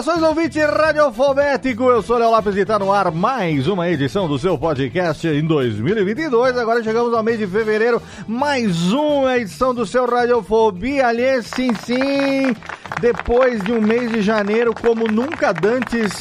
Saudações, 0.00 0.22
ouvinte 0.22 0.58
radiofobético! 0.58 1.84
Eu 1.84 2.00
sou 2.00 2.16
Léo 2.16 2.30
Lopes 2.30 2.56
e 2.56 2.60
está 2.60 2.78
no 2.78 2.90
ar 2.90 3.12
mais 3.12 3.66
uma 3.66 3.86
edição 3.86 4.26
do 4.26 4.38
seu 4.38 4.56
podcast 4.56 5.28
em 5.28 5.44
2022. 5.44 6.56
Agora 6.56 6.82
chegamos 6.82 7.12
ao 7.12 7.22
mês 7.22 7.38
de 7.38 7.46
fevereiro, 7.46 8.00
mais 8.26 8.92
uma 8.92 9.36
edição 9.36 9.74
do 9.74 9.84
seu 9.84 10.06
Radiofobia. 10.06 11.08
Aliás, 11.08 11.48
sim, 11.48 11.74
sim! 11.84 12.56
Depois 12.98 13.62
de 13.62 13.72
um 13.72 13.80
mês 13.82 14.10
de 14.10 14.22
janeiro 14.22 14.72
como 14.72 15.06
nunca 15.06 15.52
dantes, 15.52 16.12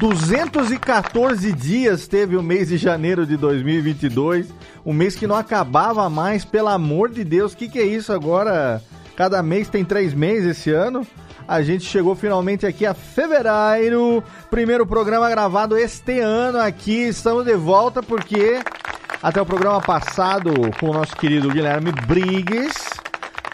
214 0.00 1.52
dias 1.52 2.08
teve 2.08 2.36
o 2.36 2.42
mês 2.42 2.68
de 2.68 2.76
janeiro 2.76 3.24
de 3.24 3.36
2022. 3.36 4.48
Um 4.84 4.92
mês 4.92 5.14
que 5.14 5.26
não 5.26 5.36
acabava 5.36 6.10
mais, 6.10 6.44
pelo 6.44 6.68
amor 6.68 7.10
de 7.10 7.22
Deus. 7.22 7.52
O 7.52 7.56
que, 7.56 7.68
que 7.68 7.78
é 7.78 7.84
isso 7.84 8.12
agora? 8.12 8.82
Cada 9.14 9.40
mês 9.40 9.68
tem 9.68 9.84
três 9.84 10.12
meses 10.12 10.58
esse 10.58 10.70
ano. 10.70 11.06
A 11.46 11.62
gente 11.62 11.84
chegou 11.84 12.14
finalmente 12.14 12.64
aqui 12.64 12.86
a 12.86 12.94
fevereiro, 12.94 14.24
primeiro 14.50 14.86
programa 14.86 15.28
gravado 15.28 15.76
este 15.76 16.18
ano 16.18 16.58
aqui. 16.58 17.08
Estamos 17.08 17.44
de 17.44 17.54
volta 17.54 18.02
porque 18.02 18.60
até 19.22 19.42
o 19.42 19.46
programa 19.46 19.80
passado 19.82 20.52
com 20.80 20.88
o 20.88 20.94
nosso 20.94 21.14
querido 21.14 21.50
Guilherme 21.50 21.92
Briggs, 22.06 22.74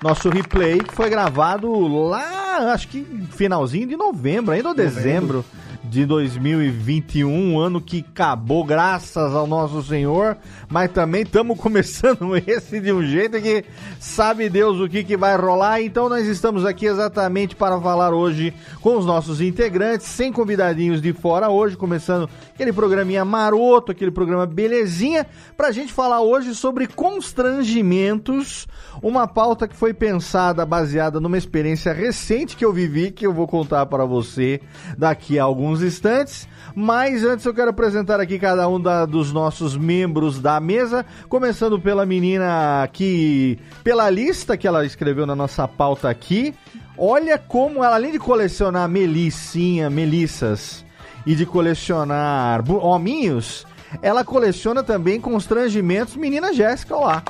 nosso 0.03 0.29
replay 0.29 0.79
que 0.79 0.95
foi 0.95 1.11
gravado 1.11 1.69
lá, 1.89 2.73
acho 2.73 2.87
que 2.87 3.05
finalzinho 3.33 3.89
de 3.89 3.97
novembro, 3.97 4.53
ainda 4.53 4.69
ou 4.69 4.75
dezembro 4.75 5.45
de 5.83 6.05
2021, 6.05 7.31
um 7.31 7.59
ano 7.59 7.81
que 7.81 8.05
acabou 8.11 8.65
graças 8.65 9.35
ao 9.35 9.47
nosso 9.47 9.83
Senhor, 9.83 10.37
mas 10.69 10.91
também 10.91 11.23
estamos 11.23 11.57
começando 11.61 12.37
esse 12.37 12.81
de 12.81 12.93
um 12.93 13.03
jeito 13.03 13.41
que 13.41 13.65
sabe 13.99 14.49
Deus 14.49 14.79
o 14.79 14.89
que, 14.89 15.03
que 15.03 15.17
vai 15.17 15.37
rolar. 15.37 15.81
Então 15.81 16.09
nós 16.09 16.27
estamos 16.27 16.65
aqui 16.65 16.87
exatamente 16.87 17.57
para 17.57 17.81
falar 17.81 18.13
hoje 18.13 18.53
com 18.81 18.97
os 18.97 19.07
nossos 19.07 19.41
integrantes, 19.41 20.07
sem 20.07 20.33
convidadinhos 20.33 21.01
de 21.01 21.13
fora 21.13 21.49
hoje, 21.49 21.77
começando 21.77 22.29
aquele 22.55 22.73
programinha 22.73 23.25
maroto, 23.25 23.93
aquele 23.93 24.11
programa 24.11 24.47
belezinha, 24.47 25.27
para 25.57 25.69
a 25.69 25.73
gente 25.73 25.93
falar 25.93 26.21
hoje 26.21 26.55
sobre 26.55 26.87
constrangimentos, 26.87 28.67
uma 29.03 29.27
pauta 29.27 29.67
que 29.67 29.77
foi 29.77 29.95
pensada 29.95 30.67
baseada 30.67 31.21
numa 31.21 31.39
experiência 31.39 31.93
recente 31.93 32.57
que 32.57 32.65
eu 32.65 32.73
vivi, 32.73 33.11
que 33.11 33.27
eu 33.27 33.33
vou 33.33 33.47
contar 33.47 33.87
para 33.87 34.05
você 34.05 34.61
daqui 34.99 35.39
a 35.39 35.45
alguns 35.45 35.70
instantes. 35.83 36.49
Mas 36.75 37.25
antes 37.25 37.45
eu 37.45 37.55
quero 37.55 37.71
apresentar 37.71 38.21
aqui 38.21 38.39
cada 38.39 38.69
um 38.69 38.81
da, 38.81 39.07
dos 39.07 39.33
nossos 39.33 39.77
membros 39.77 40.41
da 40.41 40.61
mesa, 40.61 41.05
começando 41.29 41.79
pela 41.81 42.07
menina 42.07 42.89
que, 42.93 43.59
pela 43.83 44.09
lista 44.11 44.57
que 44.57 44.67
ela 44.67 44.85
escreveu 44.85 45.27
na 45.27 45.35
nossa 45.35 45.67
pauta 45.67 46.09
aqui, 46.09 46.55
olha 46.97 47.39
como 47.39 47.85
ela, 47.85 47.97
além 47.97 48.13
de 48.13 48.19
colecionar 48.19 48.89
melissinha, 48.89 49.89
melissas 49.89 50.85
e 51.27 51.35
de 51.35 51.47
colecionar 51.47 52.63
hominhos, 52.71 53.67
ela 54.03 54.25
coleciona 54.25 54.83
também 54.83 55.21
constrangimentos. 55.21 56.17
Menina 56.17 56.53
Jéssica, 56.53 56.97
olá. 56.97 57.23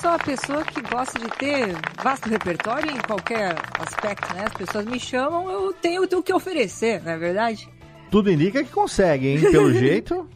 Sou 0.00 0.10
uma 0.10 0.18
pessoa 0.18 0.64
que 0.64 0.80
gosta 0.82 1.18
de 1.18 1.28
ter 1.36 1.76
vasto 2.02 2.28
repertório 2.28 2.90
em 2.90 2.98
qualquer 3.00 3.54
aspecto, 3.78 4.32
né? 4.34 4.44
As 4.46 4.54
pessoas 4.54 4.86
me 4.86 4.98
chamam, 4.98 5.50
eu 5.50 5.72
tenho 5.74 6.02
o 6.04 6.22
que 6.22 6.32
oferecer, 6.32 7.02
não 7.04 7.12
é 7.12 7.18
verdade? 7.18 7.68
Tudo 8.10 8.30
indica 8.30 8.64
que 8.64 8.70
consegue, 8.70 9.28
hein? 9.28 9.40
Pelo 9.50 9.72
jeito. 9.74 10.26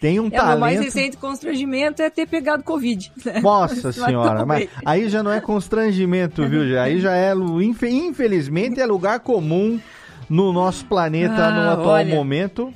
Tem 0.00 0.18
um 0.18 0.28
É, 0.30 0.42
o 0.42 0.46
meu 0.48 0.58
mais 0.58 0.76
talento. 0.76 0.82
recente 0.94 1.16
constrangimento 1.16 2.02
é 2.02 2.10
ter 2.10 2.26
pegado 2.26 2.64
Covid. 2.64 3.12
Né? 3.24 3.40
Nossa 3.40 3.86
Mas 3.88 3.94
senhora, 3.94 4.44
mas 4.44 4.68
aí 4.84 5.08
já 5.08 5.22
não 5.22 5.32
é 5.32 5.40
constrangimento, 5.40 6.46
viu? 6.48 6.68
Já? 6.68 6.82
Aí 6.82 7.00
já 7.00 7.14
é, 7.14 7.32
infelizmente, 7.32 8.80
é 8.80 8.86
lugar 8.86 9.20
comum 9.20 9.80
no 10.28 10.52
nosso 10.52 10.84
planeta 10.86 11.46
Ah, 11.46 11.50
no 11.52 11.70
atual 11.70 11.94
olha. 11.94 12.14
momento. 12.14 12.74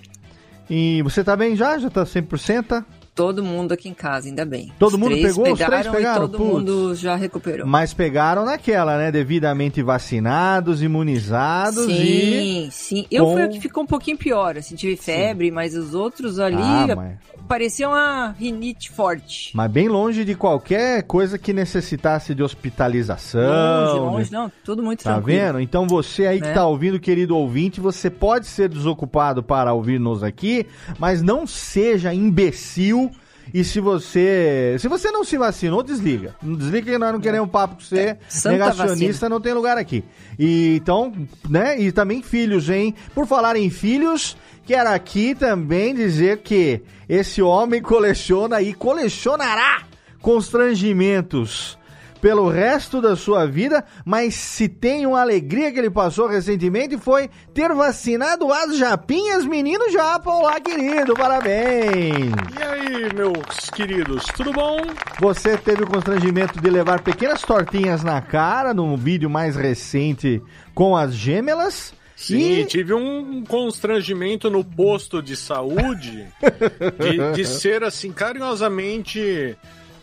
E 0.71 1.03
você 1.03 1.25
tá 1.25 1.35
bem 1.37 1.57
já? 1.57 1.77
Já 1.79 1.91
tá 1.91 2.05
100%? 2.05 2.85
Todo 3.19 3.43
mundo 3.43 3.73
aqui 3.73 3.89
em 3.89 3.95
casa, 3.95 4.29
ainda 4.29 4.45
bem. 4.45 4.73
Todo 4.79 4.93
Os 4.95 4.99
mundo 4.99 5.17
pegou? 5.17 5.29
Os 5.53 5.59
três 5.59 5.59
pegaram 5.59 5.93
pegaram? 5.93 6.29
Todo 6.29 6.39
mundo 6.39 6.95
já 6.95 7.17
recuperou. 7.17 7.67
Mas 7.67 7.93
pegaram 7.93 8.45
naquela, 8.45 8.97
né? 8.97 9.11
Devidamente 9.11 9.83
vacinados, 9.83 10.83
imunizados 10.85 11.85
e... 11.89 11.91
Sim, 11.91 12.69
sim. 12.71 13.07
Eu 13.11 13.25
com- 13.25 13.33
fui 13.33 13.43
a 13.43 13.49
que 13.49 13.61
ficou 13.61 13.83
um 13.83 13.87
pouquinho 13.87 14.17
pior, 14.17 14.57
assim, 14.57 14.77
tive 14.77 14.95
febre, 14.97 15.51
mas 15.51 15.75
os 15.75 15.95
outros 15.95 16.39
ali 16.39 16.55
Ah, 16.61 16.95
mas, 16.97 17.17
parecia 17.49 17.89
uma 17.89 18.31
rinite 18.39 18.89
forte. 18.91 19.51
mas 19.53 19.69
bem 19.69 19.89
longe 19.89 20.25
de 20.25 20.37
qualquer 20.37 21.03
coisa 21.03 21.37
que 21.37 21.53
necessitasse 21.53 22.35
de 22.37 22.43
hospitalização. 22.43 23.41
longe, 23.41 23.99
longe, 24.01 24.25
de- 24.27 24.33
não, 24.33 24.53
tudo 24.65 24.83
muito 24.83 25.03
Tá 25.03 25.15
tranquilo. 25.15 25.39
vendo? 25.41 25.61
Então 25.61 25.87
você 25.89 26.27
aí 26.27 26.41
que 26.41 26.47
Né? 26.47 26.55
tá 26.55 26.65
ouvindo, 26.67 27.01
querido 27.01 27.37
ouvinte, 27.37 27.81
você 27.81 28.09
pode 28.09 28.47
ser 28.47 28.69
desocupado 28.69 29.43
para 29.43 29.73
ouvir-nos 29.73 30.23
aqui, 30.23 30.67
mas 30.99 31.21
não 31.21 31.47
seja 31.47 32.15
imbecil. 32.15 33.08
E 33.53 33.65
se 33.65 33.81
você. 33.81 34.77
Se 34.79 34.89
você 34.89 35.11
não 35.11 35.25
se 35.25 35.39
vacinou, 35.39 35.83
desliga. 35.83 36.35
Desliga 36.43 36.93
que 36.93 36.99
nós 36.99 37.13
não 37.13 37.21
queremos 37.21 37.51
papo 37.51 37.77
com 37.77 37.81
você. 37.81 37.99
É, 38.01 38.19
santa 38.29 38.57
Negacionista 38.57 39.13
vacina. 39.13 39.29
não 39.29 39.41
tem 39.41 39.53
lugar 39.53 39.79
aqui. 39.79 40.05
E 40.39 40.77
então, 40.77 41.13
né? 41.49 41.81
E 41.81 41.91
também 41.93 42.23
filhos, 42.23 42.69
hein? 42.69 42.95
Por 43.15 43.27
falar 43.27 43.57
em 43.57 43.71
filhos, 43.71 44.37
quero 44.67 44.91
aqui 44.91 45.35
também 45.35 45.95
dizer 45.95 46.39
que 46.39 46.83
esse 47.09 47.41
homem 47.41 47.81
coleciona 47.81 48.61
e 48.61 48.75
colecionará 48.75 49.83
constrangimentos 50.21 51.79
pelo 52.21 52.49
resto 52.49 53.01
da 53.01 53.15
sua 53.17 53.47
vida, 53.47 53.85
mas 54.05 54.35
se 54.35 54.69
tem 54.69 55.07
uma 55.07 55.21
alegria 55.21 55.71
que 55.73 55.79
ele 55.79 55.91
passou 55.91 56.27
recentemente 56.27 56.97
foi 56.99 57.31
ter 57.55 57.73
vacinado 57.75 58.53
as 58.53 58.77
japinhas, 58.77 59.45
menino 59.45 59.91
japa, 59.91 60.31
olá 60.31 60.61
querido, 60.61 61.15
parabéns! 61.15 62.33
E 62.59 62.63
aí, 62.63 63.13
meus 63.15 63.71
queridos, 63.71 64.25
tudo 64.37 64.53
bom? 64.53 64.79
Você 65.21 65.57
teve 65.57 65.83
o 65.85 65.87
constrangimento 65.87 66.61
de 66.61 66.69
levar 66.71 67.01
pequenas 67.03 67.43
tortinhas 67.43 68.03
na 68.03 68.21
cara 68.21 68.75
no 68.75 68.97
vídeo 68.97 69.31
mais 69.31 69.57
recente 69.57 70.43
com 70.75 70.97
as 70.97 71.15
gêmeas. 71.15 71.93
Sim, 72.17 72.61
E- 72.63 72.65
tive 72.67 72.93
um 72.93 73.45
constrangimento 73.45 74.51
no 74.51 74.65
posto 74.65 75.23
de 75.23 75.37
saúde 75.37 76.27
de, 76.99 77.33
de 77.37 77.45
ser 77.45 77.85
assim 77.85 78.11
carinhosamente 78.11 79.57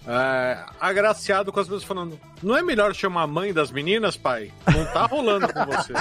é, 0.07 0.57
agraciado 0.79 1.51
com 1.51 1.59
as 1.59 1.65
pessoas 1.67 1.83
falando: 1.83 2.19
não 2.43 2.55
é 2.55 2.61
melhor 2.61 2.93
chamar 2.93 3.23
a 3.23 3.27
mãe 3.27 3.51
das 3.53 3.71
meninas, 3.71 4.15
pai? 4.15 4.51
Não 4.71 4.85
tá 4.85 5.05
rolando 5.05 5.47
com 5.51 5.65
você. 5.65 5.93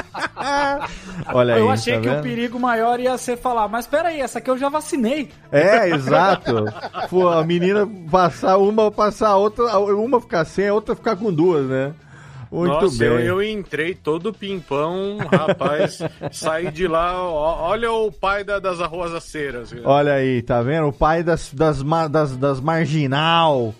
Olha 1.32 1.54
aí, 1.54 1.60
eu 1.60 1.70
achei 1.70 1.94
tá 1.94 2.00
que 2.00 2.08
o 2.08 2.12
vendo? 2.12 2.22
perigo 2.22 2.60
maior 2.60 3.00
ia 3.00 3.16
ser 3.16 3.36
falar, 3.38 3.68
mas 3.68 3.86
peraí, 3.86 4.20
essa 4.20 4.38
aqui 4.38 4.50
eu 4.50 4.58
já 4.58 4.68
vacinei. 4.68 5.30
É, 5.50 5.88
exato. 5.90 6.64
Pô, 7.08 7.28
a 7.28 7.42
menina 7.44 7.88
passar 8.10 8.58
uma, 8.58 8.90
passar 8.90 9.28
a 9.28 9.36
outra, 9.36 9.78
uma 9.78 10.20
ficar 10.20 10.44
sem, 10.44 10.68
a 10.68 10.74
outra 10.74 10.94
ficar 10.94 11.16
com 11.16 11.32
duas, 11.32 11.66
né? 11.66 11.94
Muito 12.52 12.68
Nossa, 12.72 12.98
bem. 12.98 13.08
eu, 13.08 13.18
eu 13.20 13.42
entrei 13.42 13.94
todo 13.96 14.32
pimpão, 14.32 15.18
rapaz. 15.18 15.98
saí 16.30 16.70
de 16.70 16.86
lá, 16.86 17.20
ó, 17.20 17.68
olha 17.70 17.90
o 17.90 18.12
pai 18.12 18.44
da- 18.44 18.60
das 18.60 18.80
arrozaceiras. 18.80 19.74
Olha 19.84 20.12
aí, 20.12 20.40
tá 20.40 20.62
vendo? 20.62 20.86
O 20.88 20.92
pai 20.92 21.24
das, 21.24 21.52
das, 21.52 21.82
das, 22.10 22.36
das 22.36 22.60
marginal. 22.60 23.74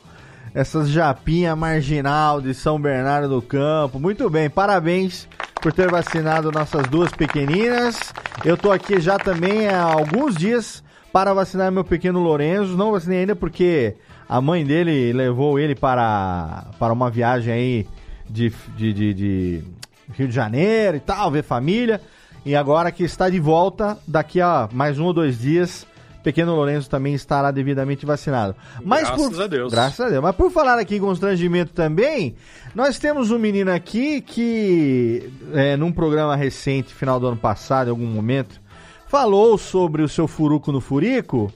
Essas 0.54 0.88
japinha 0.88 1.56
marginal 1.56 2.40
de 2.40 2.54
São 2.54 2.80
Bernardo 2.80 3.28
do 3.28 3.42
Campo. 3.42 3.98
Muito 3.98 4.30
bem, 4.30 4.48
parabéns 4.48 5.26
por 5.60 5.72
ter 5.72 5.90
vacinado 5.90 6.52
nossas 6.52 6.86
duas 6.86 7.10
pequeninas. 7.10 7.98
Eu 8.44 8.56
tô 8.56 8.70
aqui 8.70 9.00
já 9.00 9.18
também 9.18 9.66
há 9.66 9.82
alguns 9.82 10.36
dias 10.36 10.84
para 11.12 11.34
vacinar 11.34 11.72
meu 11.72 11.82
pequeno 11.82 12.20
Lorenzo. 12.20 12.76
Não 12.76 12.92
vacinei 12.92 13.20
ainda 13.20 13.34
porque 13.34 13.96
a 14.28 14.40
mãe 14.40 14.64
dele 14.64 15.12
levou 15.12 15.58
ele 15.58 15.74
para, 15.74 16.66
para 16.78 16.92
uma 16.92 17.10
viagem 17.10 17.52
aí 17.52 17.86
de, 18.30 18.52
de, 18.76 18.92
de, 18.92 19.14
de 19.14 19.64
Rio 20.12 20.28
de 20.28 20.34
Janeiro 20.34 20.98
e 20.98 21.00
tal, 21.00 21.32
ver 21.32 21.42
família. 21.42 22.00
E 22.46 22.54
agora 22.54 22.92
que 22.92 23.02
está 23.02 23.28
de 23.28 23.40
volta, 23.40 23.98
daqui 24.06 24.40
a 24.40 24.68
mais 24.72 25.00
um 25.00 25.06
ou 25.06 25.12
dois 25.12 25.36
dias, 25.36 25.84
pequeno 26.24 26.56
Lourenço 26.56 26.88
também 26.88 27.14
estará 27.14 27.50
devidamente 27.50 28.06
vacinado. 28.06 28.56
Mas 28.82 29.02
Graças 29.02 29.28
por, 29.28 29.42
a 29.42 29.46
Deus. 29.46 29.72
Graças 29.72 30.00
a 30.00 30.08
Deus. 30.08 30.22
Mas 30.22 30.34
por 30.34 30.50
falar 30.50 30.78
aqui 30.78 30.96
em 30.96 31.00
constrangimento 31.00 31.72
também, 31.72 32.34
nós 32.74 32.98
temos 32.98 33.30
um 33.30 33.38
menino 33.38 33.70
aqui 33.70 34.22
que, 34.22 35.30
é, 35.52 35.76
num 35.76 35.92
programa 35.92 36.34
recente, 36.34 36.94
final 36.94 37.20
do 37.20 37.28
ano 37.28 37.36
passado, 37.36 37.88
em 37.88 37.90
algum 37.90 38.06
momento, 38.06 38.58
falou 39.06 39.58
sobre 39.58 40.02
o 40.02 40.08
seu 40.08 40.26
furuco 40.26 40.72
no 40.72 40.80
furico. 40.80 41.52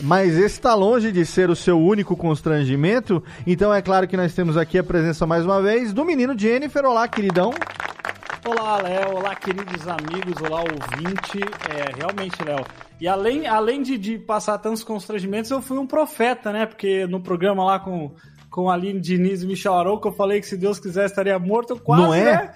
Mas 0.00 0.34
esse 0.34 0.56
está 0.56 0.74
longe 0.74 1.12
de 1.12 1.26
ser 1.26 1.50
o 1.50 1.56
seu 1.56 1.78
único 1.78 2.16
constrangimento. 2.16 3.22
Então 3.46 3.74
é 3.74 3.82
claro 3.82 4.06
que 4.06 4.16
nós 4.16 4.32
temos 4.32 4.56
aqui 4.56 4.78
a 4.78 4.84
presença 4.84 5.26
mais 5.26 5.44
uma 5.44 5.60
vez 5.60 5.92
do 5.92 6.04
menino 6.04 6.38
Jennifer. 6.38 6.84
Olá, 6.84 7.06
queridão. 7.08 7.52
Olá, 8.46 8.80
Léo. 8.80 9.16
Olá, 9.16 9.34
queridos 9.34 9.86
amigos. 9.88 10.34
Olá, 10.40 10.60
ouvinte. 10.60 11.40
É, 11.70 11.96
realmente, 11.96 12.42
Léo. 12.44 12.64
E 13.00 13.08
além, 13.08 13.46
além 13.46 13.82
de, 13.82 13.98
de 13.98 14.18
passar 14.18 14.58
tantos 14.58 14.84
constrangimentos, 14.84 15.50
eu 15.50 15.60
fui 15.60 15.78
um 15.78 15.86
profeta, 15.86 16.52
né? 16.52 16.66
Porque 16.66 17.06
no 17.06 17.20
programa 17.20 17.64
lá 17.64 17.78
com, 17.78 18.12
com 18.50 18.70
a 18.70 18.74
Aline 18.74 19.00
Diniz 19.00 19.42
e 19.42 19.46
Michel 19.46 19.74
Arouca, 19.74 20.08
eu 20.08 20.12
falei 20.12 20.40
que 20.40 20.46
se 20.46 20.56
Deus 20.56 20.78
quiser 20.78 21.06
estaria 21.06 21.38
morto. 21.38 21.76
Quase, 21.76 22.02
Não 22.02 22.14
é? 22.14 22.24
né? 22.24 22.54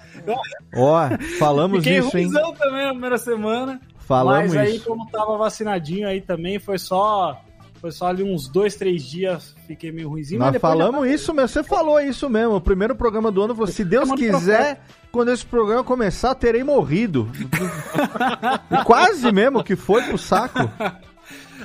Ó, 0.75 1.09
falamos 1.37 1.83
Fiquei 1.83 1.99
isso, 1.99 2.17
hein? 2.17 2.29
também 2.57 2.85
na 2.85 2.91
primeira 2.91 3.17
semana. 3.17 3.81
Falamos 3.97 4.55
Mas 4.55 4.67
aí, 4.67 4.75
isso. 4.77 4.85
como 4.85 5.05
tava 5.11 5.37
vacinadinho 5.37 6.07
aí 6.07 6.21
também, 6.21 6.57
foi 6.57 6.79
só. 6.79 7.39
Foi 7.79 7.91
só 7.91 8.07
ali 8.07 8.23
uns 8.23 8.47
dois, 8.47 8.75
três 8.75 9.03
dias, 9.03 9.55
fiquei 9.65 9.91
meio 9.91 10.09
ruimzinho. 10.09 10.39
Nós 10.39 10.53
já 10.53 10.59
falamos 10.59 11.07
isso 11.07 11.33
mesmo, 11.33 11.47
você 11.47 11.63
falou 11.63 11.99
isso 12.01 12.29
mesmo. 12.29 12.55
O 12.55 12.61
primeiro 12.61 12.93
programa 12.93 13.31
do 13.31 13.41
ano 13.41 13.67
se 13.67 13.85
Deus 13.85 14.11
quiser, 14.11 14.81
quando 15.11 15.31
esse 15.31 15.45
programa 15.45 15.83
começar, 15.83 16.35
terei 16.35 16.63
morrido. 16.63 17.29
e 18.69 18.83
quase 18.83 19.31
mesmo 19.31 19.63
que 19.63 19.75
foi 19.77 20.01
pro 20.03 20.17
saco. 20.17 20.59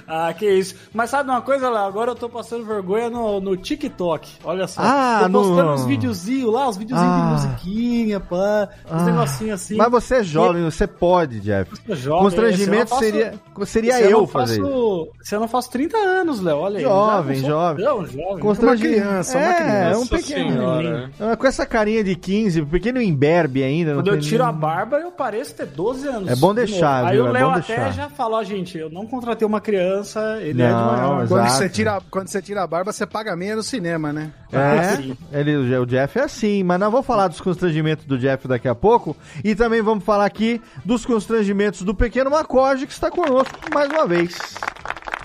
Ah, 0.06 0.32
que 0.32 0.48
isso. 0.48 0.74
Mas 0.92 1.10
sabe 1.10 1.30
uma 1.30 1.40
coisa, 1.40 1.68
Léo? 1.70 1.84
Agora 1.84 2.10
eu 2.10 2.14
tô 2.14 2.28
passando 2.28 2.64
vergonha 2.64 3.08
no, 3.10 3.40
no 3.40 3.56
TikTok. 3.56 4.28
Olha 4.44 4.66
só. 4.66 4.80
Ah, 4.84 5.20
tô 5.24 5.30
postando 5.40 5.62
no- 5.68 5.74
uns 5.74 5.84
videozinhos 5.86 6.52
lá, 6.52 6.68
uns 6.68 6.76
videozinhos 6.76 7.12
Ah. 7.12 7.24
de 7.26 7.32
musiquinha, 7.46 8.20
pá. 8.20 8.68
Uns 8.86 9.02
Ah. 9.02 9.04
negocinhos 9.04 9.54
assim. 9.62 9.76
Mas 9.76 9.90
você 9.90 10.16
é 10.16 10.22
jovem, 10.22 10.64
você 10.64 10.86
pode, 10.86 11.40
Jeff. 11.40 11.70
sou 11.86 11.96
jovem, 11.96 12.22
Constrangimento 12.24 12.92
eu 12.92 12.96
não 12.96 12.98
seria, 13.02 13.34
seria 13.66 13.94
Se 13.94 14.02
eu 14.04 14.10
não 14.20 14.26
fazer 14.26 14.60
isso. 14.60 14.62
faço, 14.70 15.08
Se 15.22 15.34
eu 15.34 15.40
não 15.40 15.48
faço 15.48 15.70
30 15.70 15.96
anos, 15.96 16.40
Léo, 16.40 16.58
olha 16.58 16.78
aí. 16.78 16.82
Jovem, 16.84 17.36
jovem. 17.40 17.84
tão 17.84 18.04
jovem. 18.06 18.38
Constrangi- 18.40 18.86
Uma 18.88 18.94
criança, 18.94 19.38
uma 19.38 19.44
é, 19.46 19.54
criança. 19.54 19.96
um 19.96 20.00
Nossa 20.00 20.16
pequeno. 20.16 20.50
senhora. 20.52 21.10
Ah, 21.20 21.36
Com 21.36 21.46
essa 21.46 21.66
carinha 21.66 22.04
de 22.04 22.14
15, 22.16 22.62
pequeno 22.62 23.00
imberbe 23.00 23.62
ainda. 23.62 23.94
Quando 23.94 24.08
eu 24.08 24.20
tiro 24.20 24.44
a 24.44 24.52
barba, 24.52 24.98
eu 24.98 25.10
pareço 25.10 25.54
ter 25.54 25.66
12 25.66 26.06
anos. 26.08 26.28
É 26.28 26.36
bom 26.36 26.50
de 26.54 26.64
deixar, 26.64 26.98
novo. 26.98 27.08
Aí 27.10 27.16
viu? 27.16 27.24
o 27.24 27.28
É 27.28 27.32
Léo 27.32 27.48
bom 27.50 27.54
até 27.54 27.92
já 27.92 28.08
falou, 28.08 28.38
ó, 28.38 28.42
gente, 28.44 28.76
eu 28.78 28.90
não 28.90 29.06
contratei 29.06 29.46
uma 29.46 29.60
criança, 29.60 29.93
ele 30.40 30.62
é 30.62 30.66
de 30.66 30.72
Não, 30.72 30.86
maior. 30.86 31.22
exato. 31.24 31.28
Quando 31.28 31.48
você, 31.50 31.68
tira, 31.68 32.02
quando 32.10 32.28
você 32.28 32.42
tira 32.42 32.62
a 32.62 32.66
barba, 32.66 32.92
você 32.92 33.06
paga 33.06 33.36
meia 33.36 33.56
no 33.56 33.62
cinema, 33.62 34.12
né? 34.12 34.30
É, 34.52 34.96
Sim. 34.96 35.16
ele, 35.32 35.56
o 35.76 35.86
Jeff 35.86 36.18
é 36.18 36.22
assim, 36.22 36.62
mas 36.62 36.78
nós 36.80 36.90
vamos 36.90 37.06
falar 37.06 37.28
dos 37.28 37.40
constrangimentos 37.40 38.04
do 38.04 38.18
Jeff 38.18 38.46
daqui 38.48 38.68
a 38.68 38.74
pouco 38.74 39.16
e 39.42 39.54
também 39.54 39.82
vamos 39.82 40.04
falar 40.04 40.24
aqui 40.26 40.60
dos 40.84 41.04
constrangimentos 41.04 41.82
do 41.82 41.94
pequeno 41.94 42.30
Macorde 42.30 42.86
que 42.86 42.92
está 42.92 43.10
conosco 43.10 43.54
mais 43.72 43.90
uma 43.90 44.06
vez. 44.06 44.36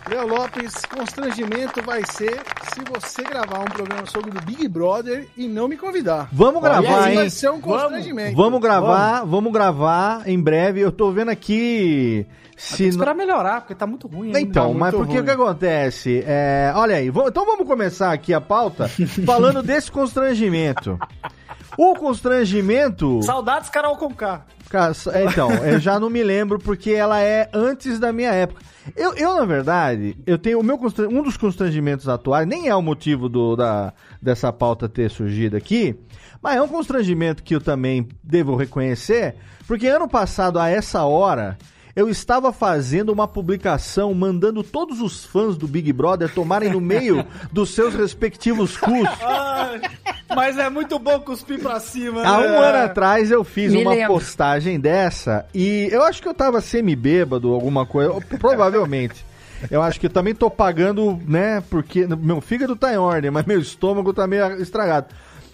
Léo 0.09 0.27
Lopes, 0.27 0.73
constrangimento 0.85 1.83
vai 1.83 2.01
ser 2.03 2.41
se 2.73 2.81
você 2.91 3.21
gravar 3.21 3.59
um 3.59 3.65
programa 3.65 4.07
sobre 4.07 4.31
o 4.31 4.41
Big 4.41 4.67
Brother 4.67 5.27
e 5.37 5.47
não 5.47 5.67
me 5.67 5.77
convidar. 5.77 6.27
Vamos 6.31 6.63
Aí 6.63 6.69
gravar, 6.81 7.09
hein? 7.11 7.15
vai 7.15 7.29
ser 7.29 7.51
um 7.51 7.61
constrangimento. 7.61 8.35
Vamos 8.35 8.59
gravar, 8.59 9.23
vamos. 9.23 9.53
gravar 9.53 10.27
em 10.27 10.41
breve. 10.41 10.79
Eu 10.79 10.91
tô 10.91 11.11
vendo 11.11 11.29
aqui 11.29 12.25
Tem 12.59 12.77
se 12.77 12.83
que 12.83 12.89
esperar 12.89 13.15
melhorar, 13.15 13.61
porque 13.61 13.73
tá 13.73 13.87
muito 13.87 14.07
ruim 14.07 14.27
ainda. 14.27 14.41
Então, 14.41 14.73
Tá 14.73 14.77
mas 14.77 14.93
muito 14.93 15.05
porque 15.05 15.19
o 15.19 15.23
que 15.23 15.31
acontece? 15.31 16.23
É, 16.27 16.73
olha 16.75 16.97
aí, 16.97 17.07
então 17.07 17.45
vamos 17.45 17.65
começar 17.65 18.11
aqui 18.11 18.33
a 18.33 18.41
pauta 18.41 18.89
falando 19.25 19.63
desse 19.63 19.89
constrangimento. 19.89 20.99
O 21.77 21.95
constrangimento. 21.95 23.23
Saudades 23.23 23.69
Carol 23.69 23.95
Conká. 23.95 24.45
Cara, 24.69 24.93
é, 25.13 25.23
então, 25.23 25.49
eu 25.65 25.79
já 25.79 25.99
não 25.99 26.09
me 26.09 26.21
lembro 26.21 26.59
porque 26.59 26.91
ela 26.91 27.21
é 27.21 27.49
antes 27.53 27.97
da 27.97 28.11
minha 28.11 28.31
época. 28.31 28.61
Eu, 28.95 29.13
eu 29.15 29.33
na 29.35 29.45
verdade, 29.45 30.17
eu 30.27 30.37
tenho 30.37 30.59
o 30.59 30.63
meu 30.63 30.77
um 31.09 31.23
dos 31.23 31.37
constrangimentos 31.37 32.09
atuais, 32.09 32.45
nem 32.45 32.67
é 32.67 32.75
o 32.75 32.81
motivo 32.81 33.29
do, 33.29 33.55
da, 33.55 33.93
dessa 34.21 34.51
pauta 34.51 34.89
ter 34.89 35.09
surgido 35.09 35.55
aqui, 35.55 35.97
mas 36.41 36.57
é 36.57 36.61
um 36.61 36.67
constrangimento 36.67 37.41
que 37.41 37.55
eu 37.55 37.61
também 37.61 38.07
devo 38.23 38.55
reconhecer, 38.55 39.35
porque 39.65 39.87
ano 39.87 40.07
passado, 40.07 40.59
a 40.59 40.69
essa 40.69 41.03
hora, 41.03 41.57
eu 41.95 42.09
estava 42.09 42.51
fazendo 42.53 43.11
uma 43.11 43.27
publicação 43.27 44.13
mandando 44.13 44.63
todos 44.63 45.01
os 45.01 45.25
fãs 45.25 45.57
do 45.57 45.67
Big 45.67 45.91
Brother 45.91 46.33
tomarem 46.33 46.71
no 46.71 46.79
meio 46.81 47.25
dos 47.51 47.73
seus 47.73 47.93
respectivos 47.93 48.77
cus. 48.77 49.07
Ai, 49.21 49.81
mas 50.35 50.57
é 50.57 50.69
muito 50.69 50.97
bom 50.99 51.19
cuspir 51.19 51.59
pra 51.59 51.79
cima. 51.79 52.23
Há 52.23 52.37
um 52.37 52.41
né? 52.41 52.57
ano 52.57 52.77
atrás 52.85 53.31
eu 53.31 53.43
fiz 53.43 53.73
Me 53.73 53.81
uma 53.81 53.91
lembro. 53.91 54.13
postagem 54.13 54.79
dessa 54.79 55.45
e 55.53 55.89
eu 55.91 56.03
acho 56.03 56.21
que 56.21 56.27
eu 56.27 56.33
tava 56.33 56.61
semi-bêbado, 56.61 57.53
alguma 57.53 57.85
coisa, 57.85 58.13
provavelmente. 58.39 59.25
Eu 59.69 59.81
acho 59.81 59.99
que 59.99 60.05
eu 60.05 60.09
também 60.09 60.33
tô 60.33 60.49
pagando, 60.49 61.19
né, 61.27 61.61
porque 61.69 62.07
meu 62.07 62.39
fígado 62.39 62.77
tá 62.77 62.93
em 62.93 62.97
ordem, 62.97 63.29
mas 63.29 63.45
meu 63.45 63.59
estômago 63.59 64.13
tá 64.13 64.25
meio 64.25 64.61
estragado. 64.61 65.07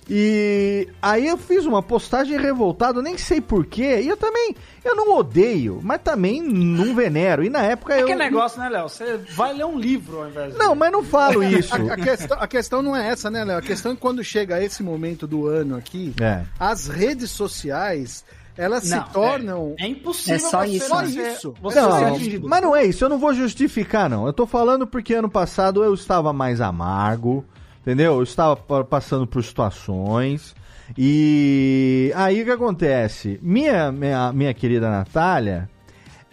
E 0.08 0.88
aí 1.02 1.26
eu 1.28 1.36
fiz 1.38 1.66
uma 1.66 1.82
postagem 1.82 2.38
revoltado, 2.40 3.02
nem 3.02 3.18
sei 3.18 3.42
porquê, 3.42 4.02
e 4.02 4.08
eu 4.08 4.16
também, 4.16 4.56
eu 4.84 4.96
não 4.96 5.18
odeio, 5.18 5.80
mas 5.82 6.00
também 6.04 6.42
não 6.44 6.94
venero. 6.94 7.44
E 7.44 7.50
na 7.50 7.64
época 7.64 7.96
É 7.96 8.04
eu... 8.04 8.06
que 8.06 8.14
negócio, 8.16 8.60
né, 8.60 8.70
Léo? 8.70 8.88
Você 8.88 9.18
vai 9.36 9.54
ler 9.54 9.66
um 9.66 9.80
livro 9.80 10.20
ao 10.22 10.28
invés 10.30 10.54
de... 10.54 10.60
Não, 10.60 10.76
mas 10.76 10.92
não 10.92 11.04
falo 11.04 11.42
isso. 11.44 11.74
A, 11.74 11.94
a 11.94 11.98
questão, 11.98 12.38
a 12.40 12.48
questão 12.48 12.82
não 12.84 12.96
é 12.96 13.08
essa, 13.10 13.32
né, 13.32 13.44
Léo? 13.44 13.58
A 13.58 13.62
questão 13.62 13.92
é 13.94 13.96
que 13.96 14.02
quando 14.02 14.24
chega 14.24 14.64
esse 14.64 14.84
momento 14.84 15.26
do 15.26 15.48
ano 15.48 15.76
aqui, 15.76 16.14
É. 16.22 16.44
as 16.60 16.88
redes 16.88 17.32
sociais, 17.32 18.24
elas 18.56 18.88
Não, 18.88 19.08
se 19.08 19.12
tornam... 19.12 19.76
É 19.80 19.88
impossível 19.88 20.36
É 20.36 20.40
só 20.40 20.60
você 20.60 20.68
isso, 20.72 20.90
não 20.90 21.02
né? 21.02 21.08
Isso. 21.34 21.54
Você 21.62 21.82
Não, 21.82 22.20
mas 22.48 22.62
não 22.62 22.76
é 22.76 22.86
isso, 22.86 23.04
eu 23.04 23.10
não 23.10 23.18
vou 23.18 23.34
justificar, 23.34 24.08
não. 24.08 24.28
Eu 24.28 24.34
tô 24.34 24.46
falando 24.46 24.86
porque 24.86 25.16
ano 25.16 25.30
passado 25.30 25.84
eu 25.84 25.96
estava 25.96 26.32
mais 26.32 26.62
amargo, 26.62 27.44
entendeu? 27.86 28.16
Eu 28.16 28.24
estava 28.24 28.56
pa- 28.56 28.84
passando 28.84 29.28
por 29.28 29.44
situações. 29.44 30.56
E 30.98 32.12
aí 32.16 32.42
o 32.42 32.46
que 32.46 32.52
acontece? 32.52 33.40
Minha, 33.44 33.92
minha, 33.92 34.34
minha 34.34 34.54
querida 34.56 34.90
Natália, 34.90 35.70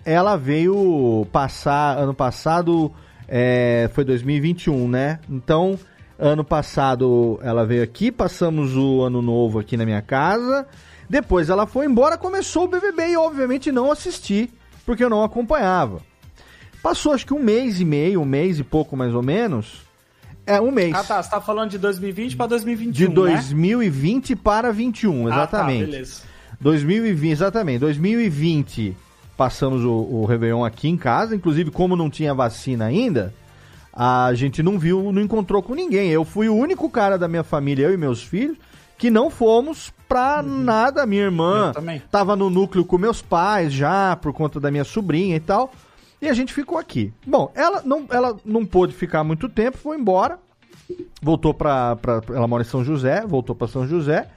ela 0.04 0.36
veio 0.36 1.26
passar, 1.30 1.98
ano 1.98 2.14
passado, 2.14 2.90
é, 3.28 3.90
foi 3.92 4.02
2021, 4.04 4.88
né? 4.88 5.20
Então, 5.28 5.78
ano 6.18 6.42
passado 6.44 7.38
ela 7.42 7.66
veio 7.66 7.82
aqui, 7.82 8.10
passamos 8.10 8.74
o 8.76 9.02
ano 9.02 9.20
novo 9.20 9.58
aqui 9.58 9.76
na 9.76 9.84
minha 9.84 10.02
casa. 10.02 10.66
Depois 11.08 11.50
ela 11.50 11.66
foi 11.66 11.84
embora, 11.84 12.16
começou 12.16 12.64
o 12.64 12.68
BBB 12.68 13.10
e 13.10 13.16
obviamente 13.16 13.70
não 13.70 13.90
assisti, 13.90 14.50
porque 14.86 15.04
eu 15.04 15.10
não 15.10 15.22
acompanhava. 15.22 16.00
Passou 16.82 17.12
acho 17.12 17.26
que 17.26 17.34
um 17.34 17.42
mês 17.42 17.80
e 17.80 17.84
meio, 17.84 18.20
um 18.22 18.24
mês 18.24 18.58
e 18.58 18.64
pouco 18.64 18.96
mais 18.96 19.14
ou 19.14 19.22
menos. 19.22 19.82
É, 20.46 20.60
um 20.60 20.70
mês. 20.70 20.94
Ah, 20.94 21.04
tá. 21.04 21.22
Você 21.22 21.30
tá 21.30 21.40
falando 21.40 21.70
de 21.70 21.78
2020 21.78 22.36
pra 22.36 22.46
2021, 22.46 22.92
De 22.92 23.08
né? 23.08 23.14
2020 23.14 24.36
para 24.36 24.72
21, 24.72 25.28
exatamente. 25.28 25.82
Ah, 25.82 25.86
tá, 25.86 25.90
beleza. 25.90 26.22
2020, 26.60 27.30
exatamente. 27.32 27.78
2020 27.80 28.96
passamos 29.36 29.84
o, 29.84 29.90
o 29.90 30.24
Réveillon 30.24 30.64
aqui 30.64 30.88
em 30.88 30.96
casa, 30.96 31.34
inclusive 31.34 31.70
como 31.70 31.96
não 31.96 32.08
tinha 32.10 32.34
vacina 32.34 32.84
ainda, 32.84 33.32
a 33.92 34.32
gente 34.34 34.62
não 34.62 34.78
viu, 34.78 35.12
não 35.12 35.22
encontrou 35.22 35.62
com 35.62 35.74
ninguém. 35.74 36.10
Eu 36.10 36.24
fui 36.24 36.48
o 36.48 36.54
único 36.56 36.88
cara 36.88 37.18
da 37.18 37.28
minha 37.28 37.42
família, 37.42 37.84
eu 37.86 37.94
e 37.94 37.96
meus 37.96 38.22
filhos, 38.22 38.56
que 38.98 39.10
não 39.10 39.30
fomos 39.30 39.92
pra 40.08 40.42
nada. 40.42 41.04
Minha 41.06 41.22
irmã 41.22 41.68
Eu 41.68 41.72
também. 41.74 42.02
tava 42.10 42.36
no 42.36 42.48
núcleo 42.48 42.84
com 42.84 42.96
meus 42.98 43.20
pais 43.20 43.72
já, 43.72 44.16
por 44.16 44.32
conta 44.32 44.58
da 44.60 44.70
minha 44.70 44.84
sobrinha 44.84 45.36
e 45.36 45.40
tal. 45.40 45.72
E 46.22 46.28
a 46.28 46.32
gente 46.32 46.54
ficou 46.54 46.78
aqui. 46.78 47.12
Bom, 47.26 47.50
ela 47.52 47.82
não, 47.84 48.06
ela 48.08 48.36
não 48.44 48.64
pôde 48.64 48.94
ficar 48.94 49.24
muito 49.24 49.48
tempo, 49.48 49.76
foi 49.76 49.98
embora. 49.98 50.38
Voltou 51.20 51.52
pra. 51.52 51.98
Ela 52.28 52.46
mora 52.46 52.62
em 52.62 52.66
São 52.66 52.84
José, 52.84 53.26
voltou 53.26 53.56
pra 53.56 53.66
São 53.66 53.88
José. 53.88 54.28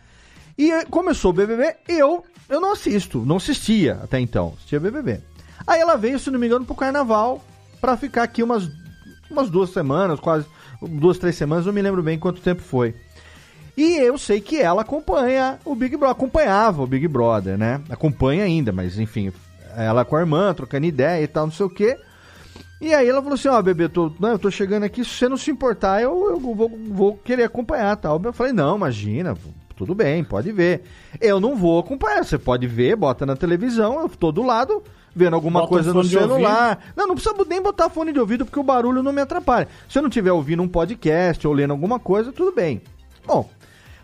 E 0.57 0.85
começou 0.85 1.29
o 1.29 1.33
BBB, 1.33 1.75
eu, 1.87 2.23
eu 2.49 2.59
não 2.59 2.71
assisto, 2.71 3.23
não 3.25 3.35
assistia 3.35 3.99
até 4.01 4.19
então, 4.19 4.53
assistia 4.55 4.79
BBB. 4.79 5.19
Aí 5.67 5.79
ela 5.79 5.95
veio, 5.95 6.17
se 6.17 6.31
não 6.31 6.39
me 6.39 6.47
engano, 6.47 6.65
pro 6.65 6.73
carnaval 6.73 7.43
pra 7.81 7.97
ficar 7.97 8.23
aqui 8.23 8.41
umas, 8.41 8.69
umas 9.29 9.49
duas 9.49 9.69
semanas, 9.69 10.19
quase 10.19 10.45
duas, 10.81 11.17
três 11.17 11.35
semanas, 11.35 11.65
não 11.65 11.73
me 11.73 11.81
lembro 11.81 12.01
bem 12.01 12.17
quanto 12.17 12.41
tempo 12.41 12.61
foi. 12.61 12.95
E 13.77 13.97
eu 13.97 14.17
sei 14.17 14.39
que 14.39 14.61
ela 14.61 14.81
acompanha 14.81 15.59
o 15.65 15.75
Big 15.75 15.97
Brother, 15.97 16.15
acompanhava 16.15 16.81
o 16.81 16.87
Big 16.87 17.07
Brother, 17.07 17.57
né? 17.57 17.81
Acompanha 17.89 18.45
ainda, 18.45 18.71
mas 18.71 18.97
enfim, 18.97 19.31
ela 19.77 20.05
com 20.05 20.15
a 20.15 20.19
irmã, 20.19 20.53
trocando 20.53 20.85
ideia 20.85 21.23
e 21.23 21.27
tal, 21.27 21.45
não 21.45 21.53
sei 21.53 21.65
o 21.65 21.69
quê. 21.69 21.97
E 22.81 22.93
aí 22.93 23.07
ela 23.07 23.21
falou 23.21 23.35
assim, 23.35 23.47
ó, 23.47 23.61
bebê, 23.61 23.85
eu 23.85 23.89
tô, 23.89 24.11
não, 24.19 24.29
eu 24.29 24.39
tô 24.39 24.51
chegando 24.51 24.83
aqui, 24.83 25.03
se 25.03 25.11
você 25.11 25.29
não 25.29 25.37
se 25.37 25.49
importar, 25.49 26.01
eu, 26.01 26.29
eu 26.29 26.39
vou, 26.39 26.69
vou 26.89 27.17
querer 27.17 27.43
acompanhar 27.43 27.95
tal. 27.95 28.21
Eu 28.23 28.33
falei, 28.33 28.53
não, 28.53 28.75
imagina, 28.75 29.35
tudo 29.75 29.95
bem, 29.95 30.23
pode 30.23 30.51
ver. 30.51 30.83
Eu 31.21 31.39
não 31.39 31.55
vou 31.55 31.79
acompanhar, 31.79 32.23
você 32.23 32.37
pode 32.37 32.67
ver, 32.67 32.95
bota 32.95 33.25
na 33.25 33.35
televisão, 33.35 34.01
eu 34.01 34.09
tô 34.09 34.31
do 34.31 34.43
lado 34.43 34.83
vendo 35.15 35.35
alguma 35.35 35.61
Bota 35.61 35.69
coisa 35.69 35.93
no 35.93 36.03
celular. 36.03 36.91
Não, 36.95 37.07
não 37.07 37.15
precisa 37.15 37.33
nem 37.47 37.61
botar 37.61 37.89
fone 37.89 38.11
de 38.11 38.19
ouvido 38.19 38.45
porque 38.45 38.59
o 38.59 38.63
barulho 38.63 39.01
não 39.01 39.13
me 39.13 39.21
atrapalha. 39.21 39.67
Se 39.87 39.97
eu 39.97 40.01
não 40.01 40.09
estiver 40.09 40.33
ouvindo 40.33 40.61
um 40.61 40.67
podcast 40.67 41.47
ou 41.47 41.53
lendo 41.53 41.71
alguma 41.71 41.97
coisa, 41.97 42.33
tudo 42.33 42.53
bem. 42.53 42.81
Bom, 43.25 43.49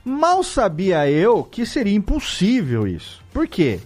mal 0.05 0.41
sabia 0.41 1.09
eu 1.09 1.43
que 1.43 1.65
seria 1.65 1.93
impossível 1.93 2.87
isso. 2.87 3.21
Por 3.33 3.45
quê? 3.45 3.81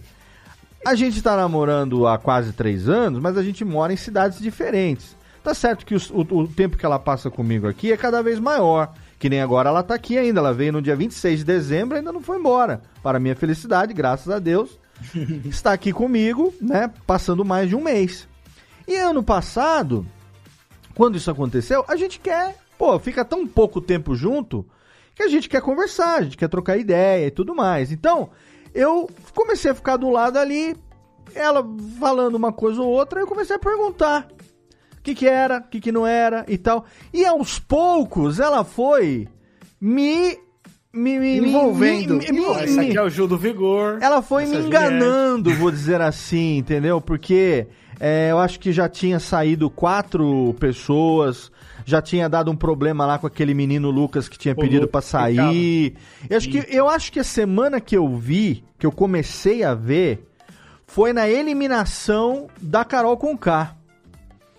A 0.86 0.94
gente 0.96 1.22
tá 1.22 1.36
namorando 1.36 2.06
há 2.08 2.18
quase 2.18 2.54
três 2.54 2.88
anos, 2.88 3.20
mas 3.22 3.38
a 3.38 3.44
gente 3.44 3.66
mora 3.66 3.92
em 3.92 3.98
cidades 3.98 4.40
diferentes. 4.40 5.18
Tá 5.44 5.54
certo 5.54 5.86
que 5.86 5.96
os- 5.96 6.10
o, 6.12 6.22
o 6.22 6.48
tempo 6.48 6.78
que 6.78 6.86
ela 6.86 7.00
passa 7.00 7.30
comigo 7.30 7.68
aqui 7.68 7.92
é 7.92 7.98
cada 7.98 8.22
vez 8.22 8.40
maior. 8.40 8.94
Que 9.18 9.30
nem 9.30 9.42
agora 9.42 9.70
ela 9.70 9.82
tá 9.84 9.96
aqui 9.96 10.18
ainda. 10.18 10.40
Ela 10.40 10.54
veio 10.54 10.74
no 10.74 10.82
dia 10.82 10.96
26 10.96 11.40
de 11.40 11.46
dezembro 11.46 11.96
e 11.96 12.00
ainda 12.00 12.12
não 12.12 12.22
foi 12.22 12.38
embora. 12.38 12.82
Para 13.02 13.20
minha 13.20 13.36
felicidade, 13.36 13.94
graças 13.94 14.30
a 14.30 14.38
Deus, 14.40 14.80
está 15.46 15.74
aqui 15.74 15.92
comigo, 15.92 16.54
né? 16.62 16.92
Passando 17.08 17.44
mais 17.44 17.70
de 17.70 17.76
um 17.76 17.82
mês. 17.84 18.28
E 18.88 18.96
ano 18.96 19.24
passado, 19.24 20.06
quando 20.94 21.18
isso 21.18 21.32
aconteceu, 21.32 21.84
a 21.88 21.96
gente 21.96 22.20
quer, 22.20 22.56
pô, 22.78 22.98
fica 23.00 23.26
tão 23.26 23.48
pouco 23.48 23.82
tempo 23.82 24.16
junto 24.16 24.66
que 25.16 25.24
a 25.24 25.28
gente 25.30 25.48
quer 25.48 25.62
conversar, 25.62 26.18
a 26.20 26.22
gente 26.24 26.38
quer 26.38 26.50
trocar 26.50 26.78
ideia 26.78 27.26
e 27.28 27.32
tudo 27.32 27.56
mais. 27.56 27.92
Então, 27.92 28.30
eu 28.76 29.10
comecei 29.34 29.72
a 29.72 29.76
ficar 29.76 29.98
do 29.98 30.10
lado 30.12 30.38
ali, 30.38 30.76
ela 31.34 31.66
falando 32.00 32.36
uma 32.36 32.52
coisa 32.54 32.82
ou 32.82 32.90
outra, 32.90 33.20
eu 33.20 33.26
comecei 33.28 33.56
a 33.56 33.60
perguntar 33.60 34.28
o 35.00 35.02
que 35.02 35.16
que 35.16 35.28
era, 35.28 35.58
o 35.60 35.64
que 35.70 35.80
que 35.80 35.92
não 35.92 36.06
era 36.06 36.46
e 36.48 36.58
tal. 36.58 36.86
E 37.14 37.26
aos 37.26 37.58
poucos 37.58 38.40
ela 38.40 38.64
foi 38.64 39.28
me 39.82 40.38
me, 40.94 41.20
me 41.20 41.42
me- 41.42 41.50
Envolvendo. 41.50 42.16
me- 42.16 42.32
me- 42.32 42.64
Esse 42.64 42.80
aqui 42.80 42.98
é 42.98 43.02
o 43.02 43.10
Gil 43.10 43.28
do 43.28 43.38
Vigor. 43.38 43.98
ela 44.02 44.22
foi 44.22 44.46
me 44.46 44.56
enganando, 44.58 45.54
vou 45.56 45.70
dizer 45.70 46.00
assim, 46.00 46.58
entendeu? 46.58 47.02
Porque 47.02 47.68
é, 48.00 48.30
eu 48.32 48.40
acho 48.40 48.58
que 48.60 48.72
já 48.72 48.88
tinha 48.88 49.20
saído 49.20 49.70
quatro 49.70 50.56
pessoas, 50.58 51.52
já 51.86 52.02
tinha 52.02 52.28
dado 52.28 52.52
um 52.52 52.56
problema 52.56 53.06
lá 53.06 53.20
com 53.20 53.28
aquele 53.28 53.54
menino 53.54 53.92
Lucas 53.92 54.28
que 54.28 54.38
tinha 54.38 54.54
O 54.54 54.58
pedido 54.58 54.88
pra 54.88 55.02
sair. 55.02 55.96
Eu 56.28 56.38
acho, 56.38 56.50
que, 56.50 56.66
eu 56.70 56.90
acho 56.90 57.12
que 57.12 57.20
a 57.20 57.24
semana 57.24 57.80
que 57.80 57.96
eu 57.96 58.18
vi, 58.18 58.64
que 58.80 58.86
eu 58.86 58.92
comecei 58.92 59.64
a 59.64 59.76
ver, 59.76 60.28
foi 60.88 61.14
na 61.14 61.30
eliminação 61.30 62.48
da 62.60 62.84
Carol 62.84 63.16
Conká. 63.16 63.76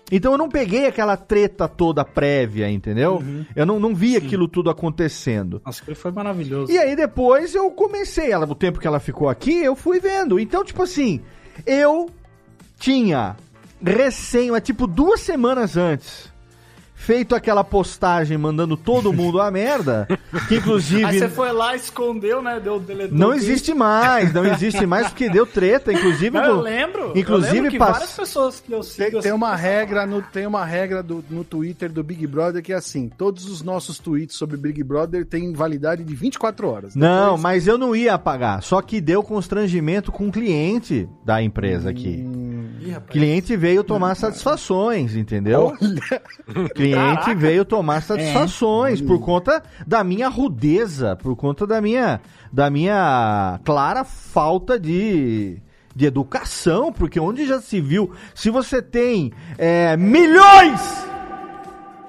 Então 0.09 0.31
eu 0.31 0.37
não 0.37 0.47
peguei 0.47 0.85
aquela 0.85 1.17
treta 1.17 1.67
toda 1.67 2.05
prévia, 2.05 2.69
entendeu? 2.69 3.17
Uhum. 3.17 3.45
Eu 3.53 3.65
não, 3.65 3.77
não 3.77 3.93
vi 3.93 4.15
aquilo 4.15 4.47
tudo 4.47 4.69
acontecendo. 4.69 5.61
Nossa, 5.65 5.83
que 5.83 5.93
foi 5.93 6.11
maravilhoso. 6.11 6.71
E 6.71 6.77
aí 6.77 6.95
depois 6.95 7.53
eu 7.53 7.69
comecei, 7.71 8.31
ela, 8.31 8.45
o 8.45 8.55
tempo 8.55 8.79
que 8.79 8.87
ela 8.87 9.01
ficou 9.01 9.27
aqui, 9.27 9.61
eu 9.61 9.75
fui 9.75 9.99
vendo. 9.99 10.39
Então, 10.39 10.63
tipo 10.63 10.81
assim, 10.81 11.19
eu 11.65 12.09
tinha 12.79 13.35
recém, 13.83 14.55
é 14.55 14.61
tipo 14.61 14.87
duas 14.87 15.19
semanas 15.19 15.75
antes, 15.75 16.31
feito 16.99 17.35
aquela 17.35 17.63
postagem 17.63 18.37
mandando 18.37 18.75
todo 18.75 19.13
mundo 19.13 19.39
a 19.39 19.49
merda, 19.51 20.07
que 20.49 20.55
inclusive 20.55 21.05
Aí 21.05 21.19
você 21.19 21.29
foi 21.29 21.51
lá, 21.53 21.75
escondeu, 21.75 22.41
né? 22.41 22.59
Deu 22.59 22.79
deletou. 22.79 23.17
não 23.17 23.33
existe 23.33 23.73
mais, 23.73 24.33
não 24.33 24.43
existe 24.45 24.85
mais 24.85 25.07
porque 25.07 25.29
deu 25.29 25.45
treta, 25.45 25.93
inclusive 25.93 26.31
Não, 26.31 26.43
eu 26.43 26.59
lembro. 26.61 27.13
inclusive 27.15 27.49
eu 27.49 27.53
lembro 27.63 27.71
que 27.71 27.77
pass- 27.77 27.91
várias 27.91 28.11
pessoas 28.13 28.59
que 28.59 28.71
eu 28.73 28.81
sigo. 28.83 29.11
Tem, 29.11 29.21
tem 29.21 29.31
uma 29.31 29.55
que 29.55 29.61
regra, 29.61 30.05
no, 30.07 30.21
tem 30.21 30.45
uma 30.47 30.65
regra 30.65 31.01
do- 31.03 31.23
no 31.29 31.43
Twitter 31.43 31.89
do 31.89 32.03
Big 32.03 32.25
Brother 32.27 32.61
que 32.63 32.73
é 32.73 32.75
assim: 32.75 33.09
todos 33.15 33.45
os 33.47 33.61
nossos 33.61 33.99
tweets 33.99 34.35
sobre 34.35 34.57
Big 34.57 34.83
Brother 34.83 35.23
têm 35.25 35.53
validade 35.53 36.03
de 36.03 36.15
24 36.15 36.67
horas. 36.67 36.95
Não, 36.95 37.25
Depois- 37.35 37.41
mas 37.41 37.67
eu 37.67 37.77
não 37.77 37.95
ia 37.95 38.15
apagar, 38.15 38.61
só 38.63 38.81
que 38.81 38.99
deu 38.99 39.21
constrangimento 39.23 40.11
com 40.11 40.27
o 40.27 40.31
cliente 40.31 41.07
da 41.23 41.41
empresa 41.41 41.89
aqui. 41.91 42.25
Ih, 42.79 42.95
cliente 43.07 43.55
veio 43.55 43.83
tomar 43.83 44.15
satisfações, 44.15 45.15
entendeu? 45.15 45.73
O 46.47 46.69
cliente 46.73 47.33
veio 47.35 47.65
tomar 47.65 48.01
satisfações 48.01 49.01
por 49.01 49.19
conta 49.19 49.63
da 49.85 50.03
minha 50.03 50.27
rudeza, 50.27 51.15
por 51.15 51.35
conta 51.35 51.65
da 51.65 51.81
minha, 51.81 52.21
da 52.51 52.69
minha 52.69 53.59
clara 53.63 54.03
falta 54.03 54.79
de, 54.79 55.61
de 55.95 56.05
educação, 56.05 56.91
porque 56.91 57.19
onde 57.19 57.45
já 57.47 57.59
se 57.59 57.81
viu, 57.81 58.11
se 58.35 58.49
você 58.49 58.81
tem 58.81 59.31
é, 59.57 59.97
milhões 59.97 61.07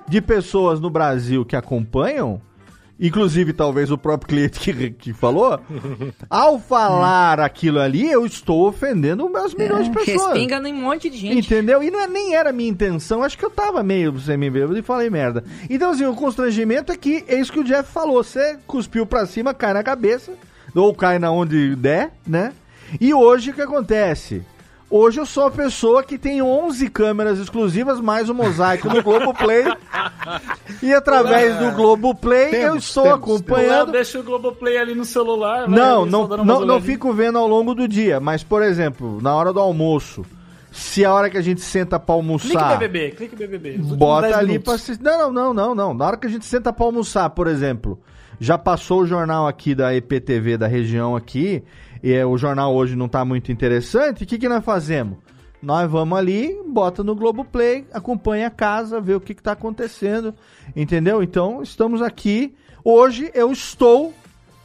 de 0.08 0.20
pessoas 0.20 0.80
no 0.80 0.90
Brasil 0.90 1.44
que 1.44 1.54
acompanham, 1.54 2.40
inclusive 3.00 3.52
talvez 3.52 3.90
o 3.90 3.98
próprio 3.98 4.28
cliente 4.28 4.58
que, 4.60 4.90
que 4.90 5.12
falou, 5.12 5.60
ao 6.28 6.58
falar 6.58 7.40
aquilo 7.40 7.80
ali, 7.80 8.10
eu 8.10 8.26
estou 8.26 8.66
ofendendo 8.66 9.30
as 9.36 9.54
milhões 9.54 9.86
de 9.86 9.92
pessoas. 9.92 10.32
Respinga 10.32 10.68
em 10.68 10.74
um 10.74 10.82
monte 10.82 11.08
de 11.08 11.16
gente. 11.16 11.46
Entendeu? 11.46 11.82
E 11.82 11.90
não 11.90 12.00
é, 12.00 12.06
nem 12.06 12.34
era 12.34 12.52
minha 12.52 12.70
intenção, 12.70 13.22
acho 13.22 13.38
que 13.38 13.44
eu 13.44 13.50
tava 13.50 13.82
meio 13.82 14.18
semi-bêbado 14.18 14.78
e 14.78 14.82
falei 14.82 15.08
merda. 15.10 15.44
Então, 15.70 15.90
assim, 15.90 16.04
o 16.06 16.14
constrangimento 16.14 16.90
é 16.92 16.96
que 16.96 17.24
é 17.28 17.38
isso 17.38 17.52
que 17.52 17.60
o 17.60 17.64
Jeff 17.64 17.90
falou: 17.90 18.22
você 18.22 18.58
cuspiu 18.66 19.06
pra 19.06 19.26
cima, 19.26 19.54
cai 19.54 19.72
na 19.72 19.82
cabeça, 19.82 20.32
ou 20.74 20.94
cai 20.94 21.18
na 21.18 21.30
onde 21.30 21.76
der, 21.76 22.12
né? 22.26 22.52
E 23.00 23.12
hoje 23.12 23.50
o 23.50 23.54
que 23.54 23.62
acontece? 23.62 24.42
Hoje 24.90 25.20
eu 25.20 25.26
sou 25.26 25.46
a 25.46 25.50
pessoa 25.50 26.02
que 26.02 26.16
tem 26.16 26.40
11 26.40 26.88
câmeras 26.88 27.38
exclusivas, 27.38 28.00
mais 28.00 28.30
o 28.30 28.34
mosaico 28.34 28.88
no 28.88 29.02
Globoplay. 29.02 29.64
e 30.82 30.94
através 30.94 31.56
do 31.58 31.72
Globoplay 31.72 32.46
eu 32.46 32.50
Temos, 32.50 32.84
estou 32.84 33.02
temos, 33.02 33.18
acompanhando. 33.18 33.92
deixa 33.92 34.18
o 34.18 34.22
Globoplay 34.22 34.78
ali 34.78 34.94
no 34.94 35.04
celular. 35.04 35.68
vai 35.68 35.78
Não, 35.78 36.02
ali 36.02 36.10
não, 36.10 36.26
não, 36.28 36.64
não 36.64 36.80
fico 36.80 37.12
vendo 37.12 37.36
ao 37.36 37.46
longo 37.46 37.74
do 37.74 37.86
dia, 37.86 38.18
mas, 38.18 38.42
por 38.42 38.62
exemplo, 38.62 39.20
na 39.20 39.34
hora 39.34 39.52
do 39.52 39.60
almoço, 39.60 40.24
se 40.72 41.04
a 41.04 41.12
hora 41.12 41.28
que 41.28 41.36
a 41.36 41.42
gente 41.42 41.60
senta 41.60 41.98
pra 41.98 42.14
Clique 42.14 42.56
almoçar, 42.56 42.78
BBB, 42.78 43.10
clique 43.10 43.36
BBB. 43.36 43.68
Últimos 43.70 43.88
10 43.88 43.98
bota 43.98 44.38
ali 44.38 44.46
minutos. 44.48 44.64
pra 44.64 44.74
assistir. 44.74 45.02
Não, 45.02 45.30
não, 45.30 45.52
não, 45.52 45.54
não, 45.54 45.74
não. 45.74 45.94
Na 45.94 46.06
hora 46.06 46.16
que 46.16 46.26
a 46.26 46.30
gente 46.30 46.46
senta 46.46 46.72
pra 46.72 46.86
almoçar, 46.86 47.28
por 47.30 47.46
exemplo, 47.46 47.98
já 48.40 48.56
passou 48.56 49.02
o 49.02 49.06
jornal 49.06 49.46
aqui 49.46 49.74
da 49.74 49.94
EPTV 49.94 50.56
da 50.56 50.66
região 50.66 51.16
aqui, 51.16 51.62
e 52.02 52.12
é, 52.12 52.24
o 52.24 52.36
jornal 52.36 52.74
hoje 52.74 52.96
não 52.96 53.08
tá 53.08 53.24
muito 53.24 53.50
interessante, 53.50 54.24
o 54.24 54.26
que, 54.26 54.38
que 54.38 54.48
nós 54.48 54.64
fazemos? 54.64 55.18
Nós 55.60 55.90
vamos 55.90 56.16
ali, 56.16 56.56
bota 56.66 57.02
no 57.02 57.16
Globoplay, 57.16 57.84
acompanha 57.92 58.46
a 58.46 58.50
casa, 58.50 59.00
vê 59.00 59.14
o 59.14 59.20
que, 59.20 59.34
que 59.34 59.42
tá 59.42 59.52
acontecendo, 59.52 60.32
entendeu? 60.74 61.22
Então, 61.22 61.62
estamos 61.62 62.00
aqui. 62.00 62.54
Hoje 62.84 63.30
eu 63.34 63.50
estou, 63.50 64.14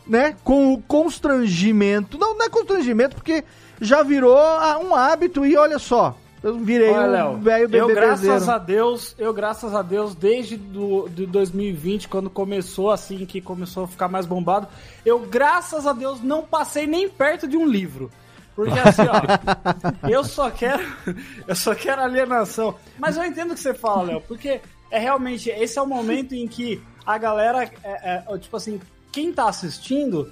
né, 0.06 0.36
com 0.44 0.72
o 0.72 0.82
constrangimento. 0.82 2.18
Não, 2.18 2.38
não 2.38 2.46
é 2.46 2.50
constrangimento, 2.50 3.16
porque 3.16 3.44
já 3.82 4.04
virou 4.04 4.38
ah, 4.38 4.80
um 4.80 4.94
hábito 4.94 5.44
e 5.44 5.58
olha 5.58 5.80
só. 5.80 6.16
Eu 6.44 6.58
virei 6.60 6.90
Olha, 6.90 7.30
um 7.30 7.40
velho 7.40 7.64
eu 7.74 7.88
bebê 7.88 7.94
graças 7.94 8.50
a 8.50 8.58
Deus, 8.58 9.16
eu 9.18 9.34
graças 9.34 9.74
a 9.74 9.82
Deus, 9.82 10.14
desde 10.14 10.58
do, 10.58 11.08
de 11.08 11.26
2020, 11.26 12.10
quando 12.10 12.30
começou 12.30 12.92
assim, 12.92 13.26
que 13.26 13.40
começou 13.40 13.86
a 13.86 13.88
ficar 13.88 14.10
mais 14.10 14.26
bombado, 14.26 14.68
eu 15.06 15.20
graças 15.20 15.88
a 15.88 15.94
Deus 15.94 16.22
não 16.22 16.44
passei 16.44 16.86
nem 16.86 17.08
perto 17.08 17.48
de 17.48 17.56
um 17.56 17.66
livro. 17.66 18.12
Porque 18.54 18.78
assim, 18.78 19.04
ó, 19.04 19.24
eu 20.10 20.24
só 20.26 20.52
quero, 20.52 20.84
eu 21.48 21.56
só 21.56 21.74
quero 21.74 22.02
alienação. 22.02 22.76
Mas 23.00 23.16
eu 23.16 23.24
entendo 23.24 23.52
o 23.52 23.54
que 23.54 23.62
você 23.62 23.74
fala, 23.74 24.04
Léo, 24.04 24.22
porque 24.28 24.60
é 24.92 25.00
realmente, 25.00 25.50
esse 25.50 25.80
é 25.80 25.82
o 25.82 25.88
momento 25.88 26.36
em 26.36 26.46
que 26.46 26.84
a 27.06 27.18
galera, 27.18 27.72
é, 27.84 28.24
é, 28.28 28.38
tipo 28.38 28.58
assim, 28.58 28.82
quem 29.14 29.32
tá 29.32 29.48
assistindo 29.48 30.30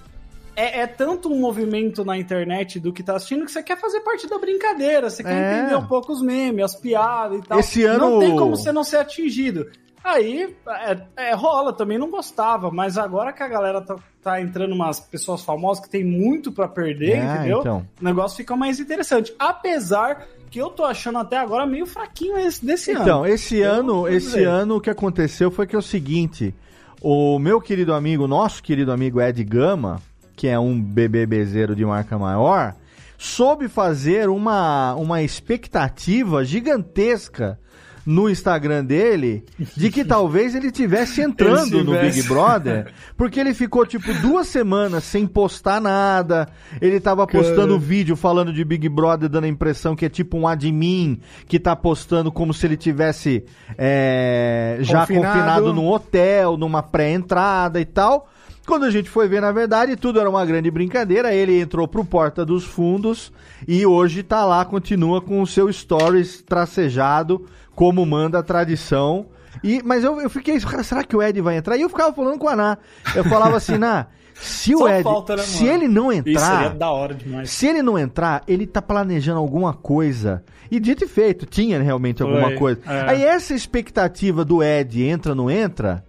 é, 0.61 0.79
é 0.81 0.87
tanto 0.87 1.31
um 1.31 1.39
movimento 1.39 2.03
na 2.05 2.17
internet 2.17 2.79
do 2.79 2.91
que 2.93 3.01
tá 3.03 3.15
assistindo 3.15 3.45
que 3.45 3.51
você 3.51 3.63
quer 3.63 3.77
fazer 3.79 4.01
parte 4.01 4.27
da 4.27 4.37
brincadeira, 4.37 5.09
você 5.09 5.23
quer 5.23 5.33
É. 5.33 5.59
entender 5.59 5.75
um 5.75 5.85
pouco 5.87 6.11
os 6.11 6.21
memes, 6.21 6.63
as 6.63 6.75
piadas 6.75 7.39
e 7.39 7.41
tal. 7.41 7.59
Esse 7.59 7.83
ano- 7.83 8.09
Não 8.11 8.19
tem 8.19 8.35
como 8.35 8.55
você 8.55 8.71
não 8.71 8.83
ser 8.83 8.97
atingido. 8.97 9.67
Aí 10.03 10.55
é, 10.67 11.29
é, 11.29 11.35
rola, 11.35 11.71
também 11.71 11.97
não 11.97 12.09
gostava, 12.09 12.71
mas 12.71 12.97
agora 12.97 13.31
que 13.31 13.43
a 13.43 13.47
galera 13.47 13.81
tá, 13.81 13.95
tá 14.23 14.41
entrando 14.41 14.73
umas 14.73 14.99
pessoas 14.99 15.43
famosas 15.43 15.83
que 15.83 15.89
tem 15.91 16.03
muito 16.03 16.51
pra 16.51 16.67
perder, 16.67 17.17
É, 17.19 17.23
entendeu? 17.35 17.59
então. 17.59 17.87
O 18.01 18.03
negócio 18.03 18.35
fica 18.37 18.55
mais 18.55 18.79
interessante. 18.79 19.31
Apesar 19.37 20.25
que 20.49 20.59
eu 20.59 20.69
tô 20.69 20.83
achando 20.83 21.19
até 21.19 21.37
agora 21.37 21.67
meio 21.67 21.85
fraquinho 21.85 22.35
esse 22.37 22.65
desse 22.65 22.91
ano. 22.91 23.01
Então, 23.03 23.25
esse 23.27 23.57
Eu 23.57 23.71
ano, 23.71 24.07
esse 24.07 24.43
ano 24.43 24.77
o 24.77 24.81
que 24.81 24.89
aconteceu 24.89 25.51
foi 25.51 25.67
que 25.67 25.75
é 25.75 25.79
o 25.79 25.83
seguinte, 25.83 26.53
o 26.99 27.37
meu 27.37 27.61
querido 27.61 27.93
amigo, 27.93 28.27
nosso 28.27 28.61
querido 28.63 28.91
amigo 28.91 29.21
Ed 29.21 29.41
Gama, 29.43 30.01
que 30.35 30.47
é 30.47 30.59
um 30.59 30.79
BBBzeiro 30.81 31.75
de 31.75 31.85
marca 31.85 32.17
maior, 32.17 32.75
soube 33.17 33.67
fazer 33.67 34.29
uma, 34.29 34.95
uma 34.95 35.21
expectativa 35.21 36.43
gigantesca 36.43 37.59
no 38.05 38.29
Instagram 38.29 38.83
dele 38.83 39.43
de 39.77 39.91
que 39.91 40.03
talvez 40.05 40.55
ele 40.55 40.71
tivesse 40.71 41.21
entrando 41.21 41.75
Ele 41.77 41.83
no 41.83 41.93
tivesse. 41.93 42.21
Big 42.21 42.27
Brother, 42.27 42.93
porque 43.15 43.39
ele 43.39 43.53
ficou 43.53 43.85
tipo 43.85 44.13
duas 44.15 44.47
semanas 44.47 45.03
sem 45.03 45.27
postar 45.27 45.79
nada. 45.79 46.47
Ele 46.81 46.99
tava 46.99 47.27
postando 47.27 47.75
Cara. 47.75 47.79
vídeo 47.79 48.15
falando 48.15 48.51
de 48.51 48.63
Big 48.63 48.87
Brother, 48.89 49.29
dando 49.29 49.43
a 49.43 49.47
impressão 49.47 49.95
que 49.95 50.05
é 50.05 50.09
tipo 50.09 50.37
um 50.37 50.47
admin 50.47 51.19
que 51.47 51.59
tá 51.59 51.75
postando 51.75 52.31
como 52.31 52.53
se 52.53 52.65
ele 52.65 52.77
tivesse 52.77 53.45
é, 53.77 54.77
já 54.81 55.01
Confinado. 55.01 55.33
confinado 55.33 55.73
num 55.73 55.87
hotel, 55.87 56.57
numa 56.57 56.81
pré-entrada 56.81 57.79
e 57.79 57.85
tal. 57.85 58.30
Quando 58.65 58.85
a 58.85 58.91
gente 58.91 59.09
foi 59.09 59.27
ver, 59.27 59.41
na 59.41 59.51
verdade, 59.51 59.95
tudo 59.95 60.19
era 60.19 60.29
uma 60.29 60.45
grande 60.45 60.69
brincadeira. 60.69 61.33
Ele 61.33 61.59
entrou 61.59 61.87
pro 61.87 62.05
Porta 62.05 62.45
dos 62.45 62.63
Fundos 62.63 63.31
e 63.67 63.85
hoje 63.85 64.21
tá 64.23 64.45
lá, 64.45 64.63
continua 64.63 65.21
com 65.21 65.41
o 65.41 65.47
seu 65.47 65.71
stories 65.73 66.41
tracejado, 66.43 67.45
como 67.75 68.05
manda 68.05 68.39
a 68.39 68.43
tradição. 68.43 69.25
E, 69.63 69.81
mas 69.83 70.03
eu, 70.03 70.21
eu 70.21 70.29
fiquei, 70.29 70.59
"Cara, 70.59 70.83
será 70.83 71.03
que 71.03 71.15
o 71.15 71.21
Ed 71.21 71.41
vai 71.41 71.57
entrar? 71.57 71.75
E 71.77 71.81
eu 71.81 71.89
ficava 71.89 72.13
falando 72.13 72.37
com 72.37 72.47
a 72.47 72.55
Ná. 72.55 72.77
Eu 73.15 73.23
falava 73.25 73.57
assim, 73.57 73.77
Ná, 73.77 74.07
se 74.33 74.73
o 74.73 74.79
Só 74.79 74.89
Ed, 74.89 75.03
falta, 75.03 75.35
né, 75.35 75.43
se 75.43 75.65
ele 75.65 75.87
não 75.87 76.11
Isso 76.11 76.23
seria 76.23 76.39
entrar, 76.39 76.69
da 76.75 76.89
hora 76.91 77.13
demais. 77.13 77.49
se 77.49 77.67
ele 77.67 77.81
não 77.81 77.97
entrar, 77.99 78.43
ele 78.47 78.65
tá 78.65 78.81
planejando 78.81 79.39
alguma 79.39 79.73
coisa. 79.73 80.43
E 80.69 80.79
dito 80.79 81.03
e 81.03 81.07
feito, 81.07 81.45
tinha 81.45 81.81
realmente 81.81 82.23
alguma 82.23 82.55
coisa. 82.55 82.79
é. 82.87 83.09
Aí 83.09 83.23
essa 83.23 83.53
expectativa 83.53 84.45
do 84.45 84.63
Ed 84.63 85.03
entra 85.03 85.33
ou 85.33 85.35
não 85.35 85.51
entra, 85.51 86.03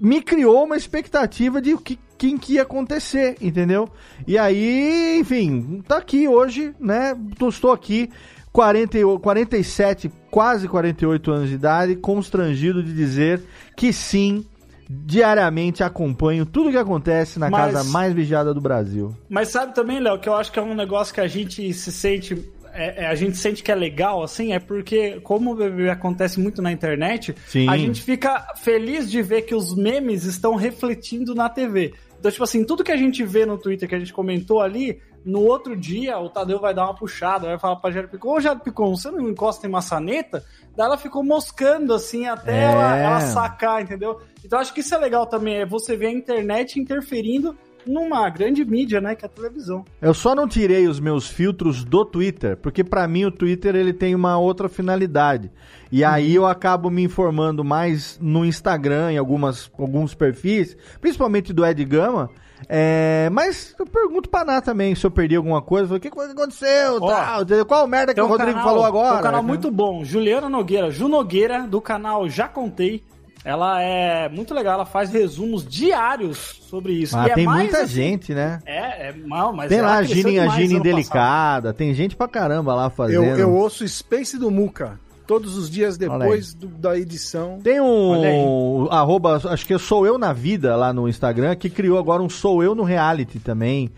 me 0.00 0.20
criou 0.22 0.64
uma 0.64 0.76
expectativa 0.76 1.60
de 1.60 1.74
o 1.74 1.78
que 1.78 1.98
quem 2.18 2.36
que 2.36 2.54
ia 2.54 2.62
acontecer, 2.62 3.36
entendeu? 3.40 3.88
E 4.26 4.36
aí, 4.36 5.18
enfim, 5.18 5.82
tá 5.88 5.96
aqui 5.96 6.28
hoje, 6.28 6.74
né? 6.78 7.16
Estou 7.48 7.72
aqui 7.72 8.10
48, 8.52 9.18
47, 9.20 10.12
quase 10.30 10.68
48 10.68 11.30
anos 11.30 11.48
de 11.48 11.54
idade, 11.54 11.96
constrangido 11.96 12.82
de 12.82 12.92
dizer 12.92 13.42
que 13.74 13.90
sim, 13.90 14.44
diariamente 14.88 15.82
acompanho 15.82 16.44
tudo 16.44 16.70
que 16.70 16.76
acontece 16.76 17.38
na 17.38 17.48
Mas- 17.48 17.72
casa 17.72 17.90
mais 17.90 18.12
vigiada 18.12 18.52
do 18.52 18.60
Brasil. 18.60 19.14
Mas 19.28 19.48
sabe 19.48 19.74
também, 19.74 20.00
Léo, 20.00 20.18
que 20.18 20.28
eu 20.28 20.34
acho 20.34 20.50
que 20.52 20.58
é 20.58 20.62
um 20.62 20.74
negócio 20.74 21.14
que 21.14 21.20
a 21.20 21.28
gente 21.28 21.72
se 21.72 21.90
sente. 21.92 22.34
É- 22.74 23.04
é, 23.04 23.06
a 23.06 23.14
gente 23.14 23.36
sente 23.36 23.62
que 23.62 23.70
é 23.70 23.74
legal, 23.74 24.22
assim, 24.22 24.52
é 24.52 24.58
porque, 24.58 25.20
como 25.20 25.52
o 25.52 25.54
BBB 25.56 25.90
acontece 25.90 26.38
muito 26.40 26.60
na 26.62 26.70
internet, 26.72 27.34
Sim. 27.46 27.68
a 27.68 27.76
gente 27.76 28.02
fica 28.02 28.46
feliz 28.56 29.10
de 29.10 29.20
ver 29.22 29.42
que 29.42 29.54
os 29.54 29.74
memes 29.76 30.24
estão 30.24 30.54
refletindo 30.54 31.34
na 31.34 31.48
TV. 31.48 31.92
Então, 32.18 32.30
tipo 32.30 32.44
assim, 32.44 32.64
tudo 32.64 32.84
que 32.84 32.92
a 32.92 32.96
gente 32.96 33.24
vê 33.24 33.46
no 33.46 33.56
Twitter 33.56 33.88
que 33.88 33.94
a 33.94 33.98
gente 33.98 34.12
comentou 34.12 34.60
ali, 34.60 35.00
no 35.24 35.40
outro 35.40 35.74
dia 35.76 36.18
o 36.18 36.28
Tadeu 36.30 36.58
vai 36.60 36.72
dar 36.74 36.84
uma 36.84 36.94
puxada, 36.94 37.46
vai 37.46 37.58
falar 37.58 37.76
pra 37.76 37.90
Jade 37.90 38.08
Picon, 38.08 38.36
ô 38.36 38.40
Jade 38.40 38.62
Picon, 38.62 38.94
você 38.94 39.10
não 39.10 39.28
encosta 39.28 39.66
em 39.66 39.70
maçaneta? 39.70 40.44
Daí 40.76 40.86
ela 40.86 40.96
ficou 40.98 41.22
moscando, 41.24 41.92
assim, 41.94 42.26
até 42.26 42.52
É. 42.58 42.62
ela, 42.64 42.96
ela 42.98 43.20
sacar, 43.20 43.82
entendeu? 43.82 44.20
Então 44.44 44.58
acho 44.58 44.72
que 44.72 44.80
isso 44.80 44.94
é 44.94 44.98
legal 44.98 45.26
também, 45.26 45.56
é 45.56 45.66
você 45.66 45.96
ver 45.96 46.06
a 46.06 46.12
internet 46.12 46.78
interferindo 46.80 47.56
numa 47.86 48.28
grande 48.28 48.64
mídia, 48.64 49.00
né, 49.00 49.14
que 49.14 49.24
é 49.24 49.26
a 49.26 49.30
televisão. 49.30 49.84
Eu 50.00 50.14
só 50.14 50.34
não 50.34 50.46
tirei 50.48 50.86
os 50.88 51.00
meus 51.00 51.28
filtros 51.28 51.84
do 51.84 52.04
Twitter, 52.04 52.56
porque 52.56 52.82
pra 52.84 53.06
mim 53.08 53.24
o 53.24 53.30
Twitter 53.30 53.74
ele 53.76 53.92
tem 53.92 54.14
uma 54.14 54.38
outra 54.38 54.68
finalidade. 54.68 55.50
E 55.92 56.04
aí 56.04 56.34
eu 56.34 56.46
acabo 56.46 56.88
me 56.90 57.02
informando 57.02 57.64
mais 57.64 58.18
no 58.20 58.44
Instagram, 58.44 59.12
em 59.12 59.18
algumas, 59.18 59.70
alguns 59.78 60.14
perfis, 60.14 60.76
principalmente 61.00 61.52
do 61.52 61.64
Ed 61.66 61.84
Gama. 61.84 62.30
É, 62.68 63.28
mas 63.32 63.74
eu 63.78 63.86
pergunto 63.86 64.28
pra 64.28 64.44
Ná 64.44 64.60
também 64.60 64.94
se 64.94 65.04
eu 65.04 65.10
perdi 65.10 65.34
alguma 65.34 65.62
coisa. 65.62 65.86
falo, 65.88 65.96
O 65.96 66.00
que, 66.00 66.10
que 66.10 66.20
aconteceu? 66.20 66.98
Ó, 67.00 67.08
tal? 67.08 67.46
Qual 67.66 67.86
merda 67.88 68.12
que 68.12 68.20
o 68.20 68.26
Rodrigo 68.26 68.52
canal- 68.52 68.64
falou 68.68 68.84
agora? 68.84 69.18
um 69.18 69.22
canal 69.22 69.42
muito 69.42 69.70
bom, 69.70 70.04
Juliana 70.04 70.48
Nogueira, 70.48 70.90
Ju 70.90 71.08
Nogueira, 71.08 71.66
do 71.66 71.80
canal 71.80 72.28
Já 72.28 72.46
Contei. 72.46 73.02
Ela 73.44 73.80
é 73.82 74.28
muito 74.28 74.52
legal, 74.52 74.74
ela 74.74 74.84
faz 74.84 75.10
resumos 75.10 75.66
diários 75.66 76.60
sobre 76.68 76.92
isso. 76.92 77.16
Ah, 77.16 77.26
E 77.28 77.30
é 77.30 77.34
tem 77.34 77.46
mais 77.46 77.62
muita 77.62 77.82
assim- 77.82 77.92
gente, 77.94 78.34
né? 78.34 78.60
É, 78.66 79.08
é 79.08 79.12
mal, 79.12 79.52
mas 79.52 79.68
Tem 79.70 79.80
lá 79.80 79.96
a 79.96 80.02
Gina, 80.02 80.42
a 80.42 80.46
passado. 80.46 80.62
Indelicada, 80.72 81.72
tem 81.72 81.94
gente 81.94 82.14
pra 82.16 82.28
caramba 82.28 82.74
lá 82.74 82.90
fazendo. 82.90 83.24
Eu, 83.24 83.38
eu 83.38 83.54
ouço 83.54 83.86
Space 83.88 84.38
do 84.38 84.50
Muca 84.50 85.00
todos 85.26 85.56
os 85.56 85.70
dias 85.70 85.96
depois 85.96 86.52
do- 86.52 86.66
da 86.66 86.98
edição. 86.98 87.58
Tem 87.62 87.80
um 87.80 88.88
arroba, 88.90 89.40
acho 89.42 89.66
que 89.66 89.72
é 89.72 89.78
Sou 89.78 90.06
Eu 90.06 90.18
na 90.18 90.32
Vida 90.34 90.76
lá 90.76 90.92
no 90.92 91.08
Instagram, 91.08 91.54
que 91.56 91.70
criou 91.70 91.98
agora 91.98 92.22
um 92.22 92.28
Sou 92.28 92.62
Eu 92.62 92.74
no 92.74 92.82
Reality 92.82 93.38
também. 93.38 93.90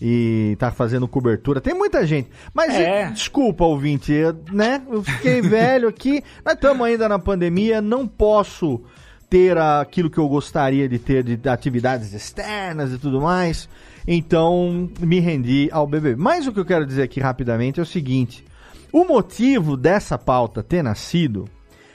E 0.00 0.56
tá 0.58 0.70
fazendo 0.70 1.06
cobertura. 1.06 1.60
Tem 1.60 1.74
muita 1.74 2.06
gente. 2.06 2.30
Mas 2.54 2.74
É. 2.74 3.10
desculpa, 3.10 3.64
ouvinte, 3.64 4.12
eu, 4.12 4.34
né? 4.50 4.82
Eu 4.90 5.02
fiquei 5.02 5.40
velho 5.42 5.88
aqui. 5.88 6.22
Nós 6.44 6.54
estamos 6.54 6.86
ainda 6.86 7.08
na 7.08 7.18
pandemia, 7.18 7.82
não 7.82 8.08
posso 8.08 8.82
ter 9.28 9.56
aquilo 9.58 10.10
que 10.10 10.18
eu 10.18 10.28
gostaria 10.28 10.88
de 10.88 10.98
ter 10.98 11.22
de 11.22 11.48
atividades 11.48 12.12
externas 12.12 12.92
e 12.92 12.98
tudo 12.98 13.20
mais. 13.20 13.68
Então, 14.06 14.90
me 14.98 15.20
rendi 15.20 15.68
ao 15.70 15.86
bebê. 15.86 16.16
Mas 16.16 16.46
o 16.46 16.52
que 16.52 16.58
eu 16.58 16.64
quero 16.64 16.86
dizer 16.86 17.02
aqui 17.02 17.20
rapidamente 17.20 17.78
é 17.78 17.82
o 17.82 17.86
seguinte: 17.86 18.44
o 18.92 19.04
motivo 19.04 19.76
dessa 19.76 20.18
pauta 20.18 20.62
ter 20.62 20.82
nascido 20.82 21.48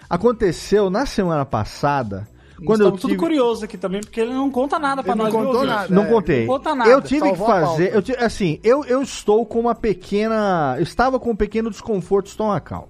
aconteceu 0.09 0.89
na 0.89 1.05
semana 1.05 1.45
passada. 1.45 2.27
Quando 2.63 2.81
eu 2.81 2.85
Estamos 2.85 3.01
tudo 3.01 3.09
tive... 3.11 3.19
curioso 3.19 3.65
aqui 3.65 3.77
também, 3.77 4.01
porque 4.01 4.21
ele 4.21 4.33
não 4.33 4.49
conta 4.49 4.79
nada 4.79 5.03
pra 5.03 5.11
Ele 5.13 5.23
não 5.23 5.25
nós. 5.25 5.33
contou 5.33 5.59
viu, 5.61 5.69
nada. 5.69 5.81
ouvinte? 5.81 5.93
Não 5.93 6.03
É, 6.03 6.09
contei. 6.09 6.39
não 6.45 6.47
conta 6.53 6.75
nada, 6.75 6.89
eu 6.89 7.01
tive 7.01 7.21
que 7.21 7.27
salvou 7.37 7.47
a 7.47 7.61
fazer, 7.67 7.93
eu 7.93 8.25
assim, 8.25 8.59
eu, 8.63 8.85
eu 8.85 9.01
estou 9.01 9.45
com 9.45 9.59
uma 9.59 9.75
pequena, 9.75 10.75
eu 10.77 10.83
estava 10.83 11.19
com 11.19 11.31
um 11.31 11.35
pequeno 11.35 11.69
desconforto 11.69 12.27
estomacal. 12.27 12.89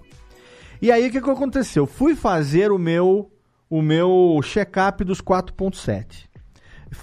E 0.82 0.91
aí 0.91 1.08
o 1.08 1.12
que 1.12 1.19
que 1.21 1.30
aconteceu? 1.30 1.88
Fui 1.88 2.15
fazer 2.15 2.71
o 2.71 2.78
meu 2.78 3.32
o 3.67 3.82
meu 3.82 4.39
check-up 4.43 5.04
dos 5.04 5.19
4.7. 5.21 6.25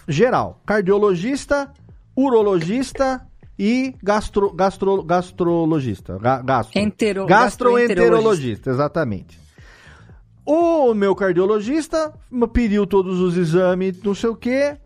Geral, 0.07 0.61
cardiologista, 0.64 1.72
urologista 2.16 3.27
e 3.59 3.94
gastro, 4.03 4.53
gastro, 4.53 5.03
gastrologista, 5.03 6.16
ga, 6.18 6.40
gastro. 6.40 6.79
Entero- 6.79 7.27
gastroenterologista, 7.27 8.70
exatamente. 8.70 9.41
O 10.44 10.92
meu 10.92 11.14
cardiologista 11.14 12.12
pediu 12.52 12.87
todos 12.87 13.20
os 13.20 13.37
exames, 13.37 14.02
não 14.02 14.14
sei 14.14 14.31
o 14.31 14.37
quê. 14.37 14.76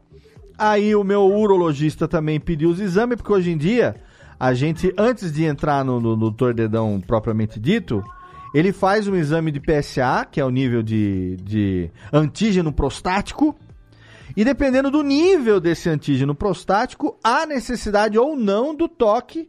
Aí 0.59 0.95
o 0.95 1.05
meu 1.05 1.25
urologista 1.27 2.07
também 2.07 2.39
pediu 2.39 2.71
os 2.71 2.81
exames, 2.81 3.17
porque 3.17 3.33
hoje 3.33 3.51
em 3.51 3.57
dia, 3.57 3.97
a 4.39 4.53
gente, 4.53 4.93
antes 4.97 5.33
de 5.33 5.45
entrar 5.45 5.85
no, 5.85 6.01
no, 6.01 6.17
no 6.17 6.31
tordedão 6.31 7.01
propriamente 7.07 7.59
dito, 7.59 8.03
ele 8.55 8.73
faz 8.73 9.09
um 9.09 9.17
exame 9.17 9.51
de 9.51 9.61
PSA, 9.61 10.27
que 10.31 10.41
é 10.41 10.45
o 10.45 10.51
nível 10.51 10.83
de, 10.83 11.37
de 11.43 11.91
antígeno 12.13 12.73
prostático. 12.73 13.57
E 14.37 14.45
dependendo 14.45 14.91
do 14.91 15.03
nível 15.03 15.59
desse 15.61 15.89
antígeno 15.89 16.35
prostático, 16.35 17.19
há 17.23 17.47
necessidade 17.47 18.19
ou 18.19 18.37
não 18.37 18.75
do 18.75 18.89
toque, 18.89 19.49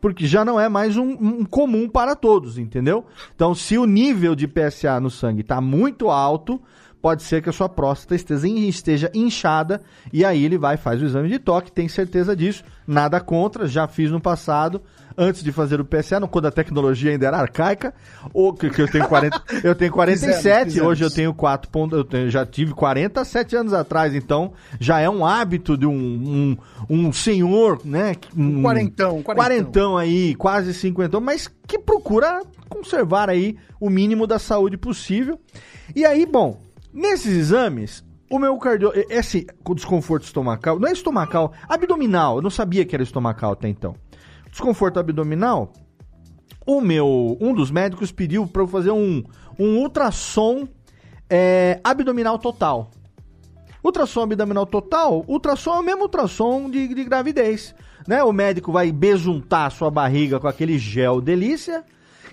porque 0.00 0.26
já 0.26 0.44
não 0.44 0.58
é 0.58 0.68
mais 0.68 0.96
um, 0.96 1.10
um 1.10 1.44
comum 1.44 1.88
para 1.88 2.14
todos, 2.14 2.58
entendeu? 2.58 3.04
Então, 3.34 3.54
se 3.54 3.78
o 3.78 3.86
nível 3.86 4.34
de 4.34 4.46
PSA 4.46 5.00
no 5.00 5.10
sangue 5.10 5.40
está 5.40 5.60
muito 5.60 6.10
alto, 6.10 6.60
pode 7.06 7.22
ser 7.22 7.40
que 7.40 7.48
a 7.48 7.52
sua 7.52 7.68
próstata 7.68 8.16
esteja, 8.16 8.48
esteja 8.48 9.10
inchada 9.14 9.80
e 10.12 10.24
aí 10.24 10.44
ele 10.44 10.58
vai 10.58 10.76
faz 10.76 11.00
o 11.00 11.04
exame 11.04 11.28
de 11.28 11.38
toque, 11.38 11.70
tem 11.70 11.86
certeza 11.86 12.34
disso. 12.34 12.64
Nada 12.84 13.20
contra, 13.20 13.64
já 13.68 13.86
fiz 13.86 14.10
no 14.10 14.20
passado, 14.20 14.82
antes 15.16 15.40
de 15.40 15.52
fazer 15.52 15.80
o 15.80 15.84
PSA, 15.84 16.20
quando 16.26 16.46
a 16.46 16.50
tecnologia 16.50 17.12
ainda 17.12 17.28
era 17.28 17.36
arcaica, 17.38 17.94
ou 18.34 18.52
que, 18.52 18.68
que 18.70 18.82
eu 18.82 18.90
tenho 18.90 19.06
40, 19.06 19.40
eu 19.62 19.72
tenho 19.76 19.92
47, 19.92 20.34
Fizemos, 20.34 20.64
fizemos. 20.64 20.88
hoje 20.90 21.04
eu 21.04 21.10
tenho 21.12 21.32
4 21.32 21.70
pontos, 21.70 21.96
eu 21.96 22.02
tenho- 22.04 22.28
já 22.28 22.44
tive 22.44 22.74
47 22.74 23.54
anos 23.54 23.72
atrás, 23.72 24.12
então 24.12 24.52
já 24.80 24.98
é 24.98 25.08
um 25.08 25.24
hábito 25.24 25.76
de 25.78 25.86
um, 25.86 25.94
um, 25.94 26.56
um 26.90 27.12
senhor, 27.12 27.80
né? 27.84 28.16
Um 28.36 28.62
quarentão, 28.62 29.18
um 29.18 29.22
quarentão. 29.22 29.44
quarentão 29.44 29.96
aí, 29.96 30.34
quase 30.34 30.74
cinquentão, 30.74 31.20
mas 31.20 31.48
que 31.68 31.78
procura 31.78 32.42
conservar 32.68 33.30
aí 33.30 33.56
o 33.78 33.88
mínimo 33.88 34.26
da 34.26 34.40
saúde 34.40 34.76
possível. 34.76 35.38
E 35.94 36.04
aí, 36.04 36.26
bom, 36.26 36.65
nesses 36.96 37.36
exames, 37.36 38.04
o 38.30 38.38
meu 38.38 38.56
cardio... 38.56 38.90
Esse 39.10 39.46
desconforto 39.74 40.24
estomacal, 40.24 40.80
não 40.80 40.88
é 40.88 40.92
estomacal, 40.92 41.52
abdominal, 41.68 42.36
eu 42.36 42.42
não 42.42 42.50
sabia 42.50 42.84
que 42.84 42.96
era 42.96 43.02
estomacal 43.02 43.52
até 43.52 43.68
então. 43.68 43.94
Desconforto 44.50 44.98
abdominal, 44.98 45.72
o 46.66 46.80
meu, 46.80 47.36
um 47.40 47.54
dos 47.54 47.70
médicos 47.70 48.10
pediu 48.10 48.46
para 48.46 48.62
eu 48.62 48.66
fazer 48.66 48.90
um, 48.90 49.22
um 49.58 49.76
ultrassom 49.76 50.66
é, 51.28 51.80
abdominal 51.84 52.38
total. 52.38 52.90
Ultrassom 53.84 54.22
abdominal 54.22 54.66
total, 54.66 55.24
ultrassom 55.28 55.74
é 55.74 55.78
o 55.78 55.82
mesmo 55.82 56.02
ultrassom 56.02 56.68
de, 56.68 56.88
de 56.88 57.04
gravidez. 57.04 57.74
Né? 58.08 58.22
O 58.24 58.32
médico 58.32 58.72
vai 58.72 58.90
besuntar 58.90 59.70
sua 59.70 59.90
barriga 59.90 60.40
com 60.40 60.48
aquele 60.48 60.78
gel 60.78 61.20
delícia. 61.20 61.84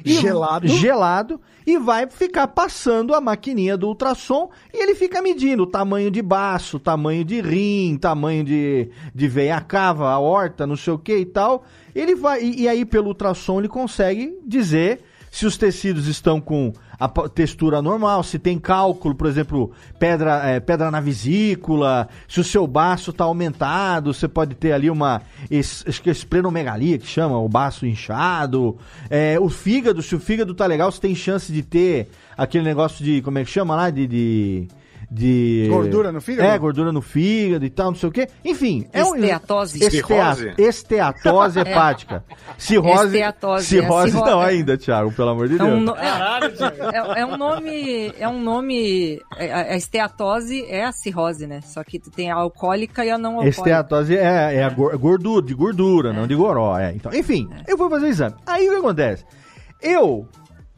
E- 0.04 0.14
Gelado. 0.14 0.68
Gelado. 0.68 1.42
E 1.66 1.78
vai 1.78 2.08
ficar 2.08 2.48
passando 2.48 3.14
a 3.16 3.22
maquininha 3.22 3.78
do 3.78 3.88
ultrassom 3.88 4.50
e 4.74 4.84
ele 4.84 4.96
fica 4.96 5.22
medindo 5.22 5.64
o 5.64 5.68
tamanho 5.68 6.12
de 6.12 6.22
baço, 6.22 6.78
tamanho 6.78 7.24
de 7.24 7.40
rim, 7.40 7.98
tamanho 7.98 8.44
de, 8.44 8.90
de 9.16 9.28
veia 9.30 9.62
cava, 9.62 10.10
aorta, 10.10 10.68
não 10.68 10.76
sei 10.76 10.94
o 10.94 10.98
que 11.00 11.16
e 11.16 11.26
tal. 11.26 11.64
Ele 11.96 12.16
vai, 12.16 12.44
e, 12.44 12.64
e 12.64 12.68
aí 12.68 12.84
pelo 12.84 13.08
ultrassom 13.08 13.60
ele 13.60 13.70
consegue 13.70 14.38
dizer 14.46 15.02
se 15.36 15.48
os 15.48 15.58
tecidos 15.58 16.06
estão 16.06 16.40
com 16.40 16.72
a 17.00 17.08
textura 17.28 17.82
normal, 17.82 18.22
se 18.22 18.38
tem 18.38 18.60
cálculo, 18.60 19.16
por 19.16 19.26
exemplo, 19.26 19.72
pedra, 19.98 20.42
eh, 20.48 20.60
pedra 20.60 20.92
na 20.92 21.00
vesícula, 21.02 22.08
se 22.28 22.40
o 22.40 22.44
seu 22.44 22.68
baço 22.68 23.10
está 23.10 23.24
aumentado, 23.24 24.14
você 24.14 24.28
pode 24.28 24.54
ter 24.54 24.74
ali 24.74 24.92
uma 24.92 25.24
es- 25.50 25.84
é 25.88 26.10
esplenomegalia 26.12 27.00
que 27.00 27.08
chama, 27.08 27.40
o 27.40 27.50
baço 27.50 27.84
inchado, 27.88 28.78
eh, 29.10 29.40
o 29.40 29.50
fígado, 29.50 30.04
se 30.04 30.16
o 30.16 30.20
fígado 30.20 30.54
tá 30.54 30.68
legal, 30.68 30.92
você 30.92 31.02
tem 31.02 31.16
chance 31.16 31.52
de 31.52 31.64
ter 31.64 32.10
aquele 32.38 32.64
negócio 32.64 33.04
de, 33.04 33.20
como 33.24 33.40
é 33.40 33.44
que 33.44 33.50
chama 33.50 33.76
lá, 33.76 33.90
de... 33.90 34.06
de 34.06 34.68
de- 35.12 35.68
Gordura 35.70 36.12
no 36.12 36.20
fígado? 36.22 36.48
É, 36.50 36.58
gordura 36.58 36.92
no 36.92 37.02
fígado 37.02 37.64
e 37.66 37.70
tal, 37.70 37.88
não 37.92 37.96
sei 37.96 38.10
o 38.10 38.12
quê. 38.12 38.28
Enfim, 38.44 38.88
é 38.94 39.04
um. 39.04 39.16
Esteatose. 39.16 39.84
Estea- 39.84 40.02
Cirrose? 40.36 40.54
Esteatose 40.58 41.60
hepática. 41.62 42.24
Cirrose. 42.58 43.06
Esteatose, 43.06 43.66
Cirrose 43.66 44.08
é, 44.10 44.12
cirro- 44.12 44.26
não 44.26 44.42
é. 44.44 44.46
ainda, 44.48 44.78
Thiago, 44.78 45.12
pelo 45.12 45.30
amor 45.30 45.48
de 45.48 45.56
É 45.56 45.58
Deus. 45.58 45.70
um, 45.70 45.80
no- 45.82 45.96
é- 45.96 47.18
é- 47.18 47.22
é 47.22 47.26
um 47.26 47.38
nome. 47.38 48.14
É 48.20 48.28
um 48.28 48.42
nome. 48.42 49.20
é- 49.38 49.54
A 49.74 49.76
esteatose 49.78 50.66
é 50.68 50.84
a 50.86 50.92
cirrose, 50.92 51.46
né? 51.48 51.62
Só 51.62 51.84
que 51.84 52.00
tem 52.00 52.32
a 52.32 52.36
alcoólica 52.36 53.06
e 53.06 53.10
a 53.12 53.18
não 53.18 53.32
alcoólica. 53.32 53.58
Esteatose 53.60 54.16
é, 54.18 54.56
é 54.56 54.64
a 54.64 54.70
gor- 54.70 54.98
gordura, 54.98 55.46
de 55.46 55.54
gordura, 55.54 56.14
não 56.14 56.28
de 56.28 56.36
goró. 56.36 56.78
É. 56.78 56.94
Então, 56.94 57.14
enfim, 57.14 57.50
eu 57.68 57.78
vou 57.78 57.90
fazer 57.90 58.06
o 58.06 58.10
exame. 58.10 58.36
Aí 58.46 58.68
o 58.68 58.72
que 58.72 58.78
acontece? 58.78 59.26
Eu 59.82 60.28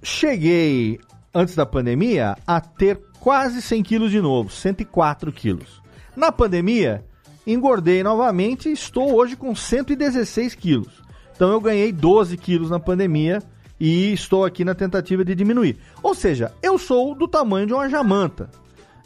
cheguei, 0.03 0.99
antes 1.33 1.55
da 1.55 1.65
pandemia, 1.65 2.35
a 2.45 2.59
ter 2.61 2.99
quase 3.25 3.59
100 3.59 3.81
quilos 3.81 4.11
de 4.11 4.21
novo, 4.21 4.51
104 4.51 5.31
quilos. 5.31 5.81
Na 6.15 6.31
pandemia, 6.31 7.03
engordei 7.47 8.03
novamente 8.03 8.69
e 8.69 8.73
estou 8.73 9.15
hoje 9.15 9.35
com 9.35 9.55
116 9.55 10.53
quilos. 10.53 11.03
Então 11.35 11.51
eu 11.51 11.59
ganhei 11.59 11.91
12 11.91 12.37
quilos 12.37 12.69
na 12.69 12.79
pandemia 12.79 13.41
e 13.79 14.13
estou 14.13 14.45
aqui 14.45 14.63
na 14.63 14.75
tentativa 14.75 15.25
de 15.25 15.33
diminuir. 15.33 15.77
Ou 16.03 16.13
seja, 16.13 16.53
eu 16.61 16.77
sou 16.77 17.15
do 17.15 17.27
tamanho 17.27 17.65
de 17.65 17.73
uma 17.73 17.89
jamanta 17.89 18.47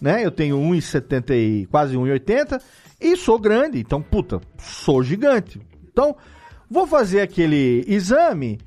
né? 0.02 0.26
Eu 0.26 0.32
tenho 0.32 0.58
1,70 0.58 1.32
e 1.32 1.66
quase 1.68 1.96
1,80 1.96 2.62
e 3.00 3.16
sou 3.16 3.40
grande, 3.40 3.80
então, 3.80 4.02
puta, 4.02 4.42
sou 4.58 5.04
gigante. 5.04 5.62
Então, 5.92 6.16
vou 6.70 6.86
fazer 6.86 7.22
aquele 7.22 7.84
exame. 7.88 8.60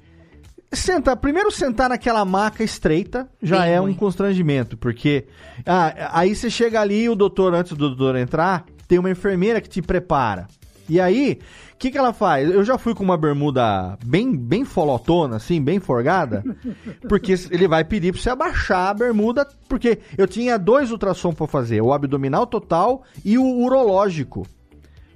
Sentar, 0.73 1.17
primeiro 1.19 1.51
sentar 1.51 1.91
naquela 1.91 2.25
maca 2.25 2.65
estreita 2.65 3.29
já 3.43 3.61
Bem 3.63 3.73
é 3.75 3.81
um 3.81 3.85
ruim. 3.85 3.95
constrangimento, 3.95 4.77
porque 4.77 5.27
ah, 5.67 6.11
aí 6.13 6.35
você 6.35 6.49
chega 6.49 6.81
ali 6.81 7.03
e 7.05 7.09
o 7.11 7.15
doutor, 7.15 7.55
antes 7.55 7.73
do 7.73 7.89
doutor 7.91 8.17
entrar, 8.17 8.65
tem 8.89 8.99
uma 8.99 9.11
enfermeira 9.11 9.61
que 9.61 9.69
te 9.69 9.83
prepara. 9.83 10.47
E 10.89 10.99
aí, 11.01 11.39
o 11.75 11.77
que, 11.77 11.91
que 11.91 11.99
ela 11.99 12.13
faz? 12.13 12.51
Eu 12.51 12.65
já 12.65 12.79
fui 12.79 12.95
com 12.95 13.05
uma 13.05 13.17
bermuda 13.19 13.99
bem, 14.05 14.35
bem 14.35 14.65
folotona, 14.65 15.37
assim, 15.37 15.63
bem 15.63 15.79
forgada, 15.79 16.43
porque 17.09 17.35
ele 17.51 17.69
vai 17.69 17.85
pedir 17.85 18.13
pra 18.13 18.21
você 18.21 18.31
abaixar 18.31 18.89
a 18.89 18.95
bermuda, 18.95 19.47
porque 19.69 19.99
eu 20.17 20.27
tinha 20.27 20.59
dois 20.59 20.91
ultrassom 20.91 21.33
pra 21.33 21.47
fazer, 21.47 21.83
o 21.83 21.93
abdominal 21.93 22.47
total 22.47 23.03
e 23.25 23.37
o 23.37 23.45
urológico, 23.45 24.47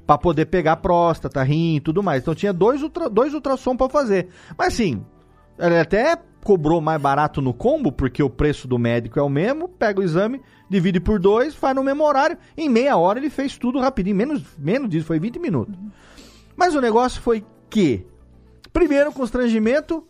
Pra 0.06 0.16
poder 0.16 0.44
pegar 0.46 0.76
próstata, 0.76 1.42
rim 1.42 1.76
e 1.76 1.80
tudo 1.80 2.00
mais. 2.00 2.22
Então 2.22 2.32
tinha 2.32 2.52
dois, 2.52 2.80
ultra, 2.80 3.10
dois 3.10 3.34
ultrassom 3.34 3.76
pra 3.76 3.88
fazer. 3.88 4.28
Mas 4.56 4.68
assim, 4.68 5.04
ele 5.58 5.78
até 5.78 6.18
cobrou 6.44 6.80
mais 6.80 7.00
barato 7.00 7.42
no 7.42 7.52
combo, 7.52 7.90
porque 7.90 8.22
o 8.22 8.30
preço 8.30 8.68
do 8.68 8.78
médico 8.78 9.18
é 9.18 9.22
o 9.22 9.28
mesmo, 9.28 9.68
pega 9.68 10.00
o 10.00 10.04
exame, 10.04 10.40
divide 10.70 11.00
por 11.00 11.18
dois, 11.18 11.54
faz 11.54 11.74
no 11.74 11.82
mesmo 11.82 12.04
horário, 12.04 12.38
em 12.56 12.68
meia 12.68 12.96
hora 12.96 13.18
ele 13.18 13.30
fez 13.30 13.58
tudo 13.58 13.80
rapidinho, 13.80 14.14
menos, 14.14 14.42
menos 14.56 14.88
disso, 14.88 15.06
foi 15.06 15.18
20 15.18 15.40
minutos. 15.40 15.74
Mas 16.56 16.74
o 16.74 16.80
negócio 16.80 17.20
foi 17.20 17.44
que, 17.68 18.06
primeiro 18.72 19.12
constrangimento, 19.12 20.06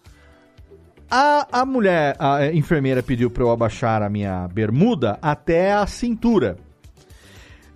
a, 1.11 1.61
a 1.61 1.65
mulher, 1.65 2.17
a 2.19 2.47
enfermeira 2.53 3.03
pediu 3.03 3.31
pra 3.31 3.43
eu 3.43 3.51
abaixar 3.51 4.03
a 4.03 4.11
minha 4.11 4.47
bermuda 4.49 5.19
até 5.23 5.73
a 5.73 5.87
cintura. 5.87 6.59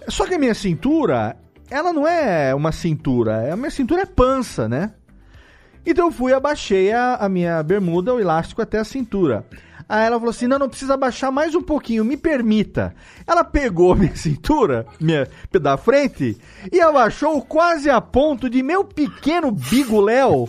Só 0.08 0.26
que 0.26 0.34
a 0.34 0.38
minha 0.38 0.54
cintura, 0.54 1.36
ela 1.70 1.92
não 1.92 2.06
é 2.06 2.54
uma 2.54 2.72
cintura, 2.72 3.52
a 3.52 3.56
minha 3.56 3.70
cintura 3.70 4.02
é 4.02 4.06
pança, 4.06 4.68
né? 4.68 4.92
Então 5.84 6.06
eu 6.06 6.12
fui 6.12 6.32
e 6.32 6.34
abaixei 6.34 6.92
a, 6.92 7.14
a 7.16 7.28
minha 7.28 7.62
bermuda, 7.62 8.14
o 8.14 8.20
elástico 8.20 8.60
até 8.62 8.78
a 8.78 8.84
cintura. 8.84 9.44
Aí 9.88 10.06
ela 10.06 10.18
falou 10.18 10.30
assim: 10.30 10.46
não, 10.46 10.58
não 10.58 10.68
precisa 10.68 10.94
abaixar 10.94 11.32
mais 11.32 11.52
um 11.54 11.62
pouquinho, 11.62 12.04
me 12.04 12.16
permita. 12.16 12.94
Ela 13.26 13.42
pegou 13.42 13.92
a 13.92 13.96
minha 13.96 14.14
cintura, 14.14 14.86
minha 15.00 15.26
da 15.60 15.76
frente, 15.76 16.36
e 16.70 16.80
abaixou 16.80 17.42
quase 17.42 17.90
a 17.90 18.00
ponto 18.00 18.48
de 18.48 18.62
meu 18.62 18.84
pequeno 18.84 19.50
biguléu 19.50 20.48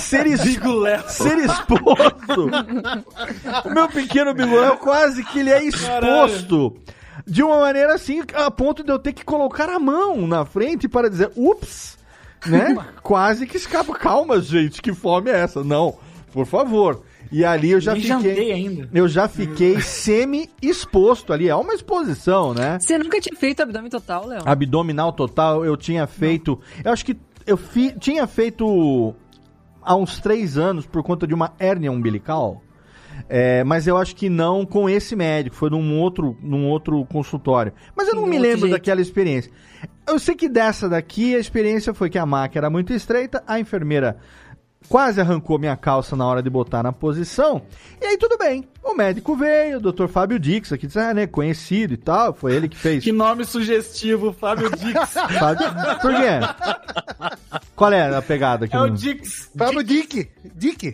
ser, 0.00 0.26
es- 0.28 0.42
ser 1.08 1.38
exposto. 1.38 2.48
Meu 3.72 3.88
pequeno 3.88 4.32
biguléu 4.34 4.76
quase 4.76 5.24
que 5.24 5.40
ele 5.40 5.50
é 5.50 5.64
exposto. 5.64 6.76
De 7.26 7.42
uma 7.42 7.60
maneira 7.60 7.94
assim, 7.94 8.22
a 8.34 8.50
ponto 8.50 8.82
de 8.82 8.90
eu 8.90 8.98
ter 8.98 9.12
que 9.12 9.24
colocar 9.24 9.68
a 9.68 9.78
mão 9.78 10.26
na 10.26 10.44
frente 10.44 10.88
para 10.88 11.08
dizer, 11.10 11.30
ups, 11.36 11.96
né? 12.46 12.76
Quase 13.02 13.46
que 13.46 13.56
escapa. 13.56 13.94
Calma, 13.94 14.40
gente, 14.40 14.80
que 14.82 14.92
fome 14.92 15.30
é 15.30 15.38
essa? 15.40 15.62
Não, 15.64 15.96
por 16.32 16.46
favor. 16.46 17.02
E 17.30 17.44
ali 17.44 17.70
eu 17.70 17.80
já 17.80 17.94
jantei 17.94 18.34
fiquei. 18.34 18.52
ainda. 18.52 18.88
Eu 18.92 19.08
já 19.08 19.26
fiquei 19.26 19.80
semi-exposto 19.80 21.32
ali. 21.32 21.48
É 21.48 21.54
uma 21.54 21.74
exposição, 21.74 22.52
né? 22.54 22.78
Você 22.80 22.98
nunca 22.98 23.20
tinha 23.20 23.36
feito 23.38 23.62
abdômen 23.62 23.90
total, 23.90 24.26
Léo? 24.26 24.42
Abdominal 24.44 25.12
total, 25.12 25.64
eu 25.64 25.76
tinha 25.76 26.06
feito. 26.06 26.58
Eu 26.84 26.92
acho 26.92 27.04
que 27.04 27.16
eu 27.46 27.56
fi- 27.56 27.94
tinha 27.98 28.26
feito 28.26 29.14
há 29.82 29.96
uns 29.96 30.20
três 30.20 30.56
anos 30.58 30.86
por 30.86 31.02
conta 31.02 31.26
de 31.26 31.34
uma 31.34 31.52
hérnia 31.58 31.90
umbilical. 31.90 32.62
É, 33.28 33.64
mas 33.64 33.86
eu 33.86 33.96
acho 33.96 34.14
que 34.16 34.28
não 34.28 34.64
com 34.66 34.88
esse 34.88 35.14
médico, 35.16 35.56
foi 35.56 35.70
num 35.70 35.98
outro, 36.00 36.36
num 36.42 36.66
outro 36.68 37.04
consultório. 37.06 37.72
Mas 37.96 38.08
eu 38.08 38.14
não 38.14 38.26
me 38.26 38.38
lembro 38.38 38.60
jeito. 38.60 38.72
daquela 38.72 39.00
experiência. 39.00 39.50
Eu 40.06 40.18
sei 40.18 40.34
que 40.34 40.48
dessa 40.48 40.88
daqui 40.88 41.34
a 41.34 41.38
experiência 41.38 41.94
foi 41.94 42.10
que 42.10 42.18
a 42.18 42.26
maca 42.26 42.58
era 42.58 42.68
muito 42.68 42.92
estreita, 42.92 43.42
a 43.46 43.58
enfermeira 43.58 44.16
quase 44.88 45.20
arrancou 45.20 45.58
minha 45.60 45.76
calça 45.76 46.16
na 46.16 46.26
hora 46.26 46.42
de 46.42 46.50
botar 46.50 46.82
na 46.82 46.92
posição. 46.92 47.62
E 48.00 48.04
aí 48.04 48.18
tudo 48.18 48.36
bem. 48.36 48.64
O 48.82 48.94
médico 48.94 49.36
veio, 49.36 49.78
o 49.78 49.80
Dr. 49.92 50.08
Fábio 50.08 50.38
Dix, 50.40 50.72
aqui, 50.72 50.88
ah, 50.96 51.14
né, 51.14 51.26
conhecido 51.26 51.94
e 51.94 51.96
tal, 51.96 52.34
foi 52.34 52.52
ele 52.54 52.68
que 52.68 52.76
fez. 52.76 53.02
Que 53.04 53.12
nome 53.12 53.44
sugestivo, 53.44 54.32
Fábio 54.32 54.68
Dix. 54.70 55.14
Fábio- 55.38 56.00
Por 56.00 56.10
quê? 56.14 57.60
Qual 57.76 57.92
é 57.92 58.14
a 58.14 58.20
pegada 58.20 58.64
aqui? 58.64 58.74
É 58.76 58.80
o 58.80 58.88
Dix. 58.90 59.50
Fábio 59.56 59.82
Dick. 59.84 60.28
Dick. 60.54 60.92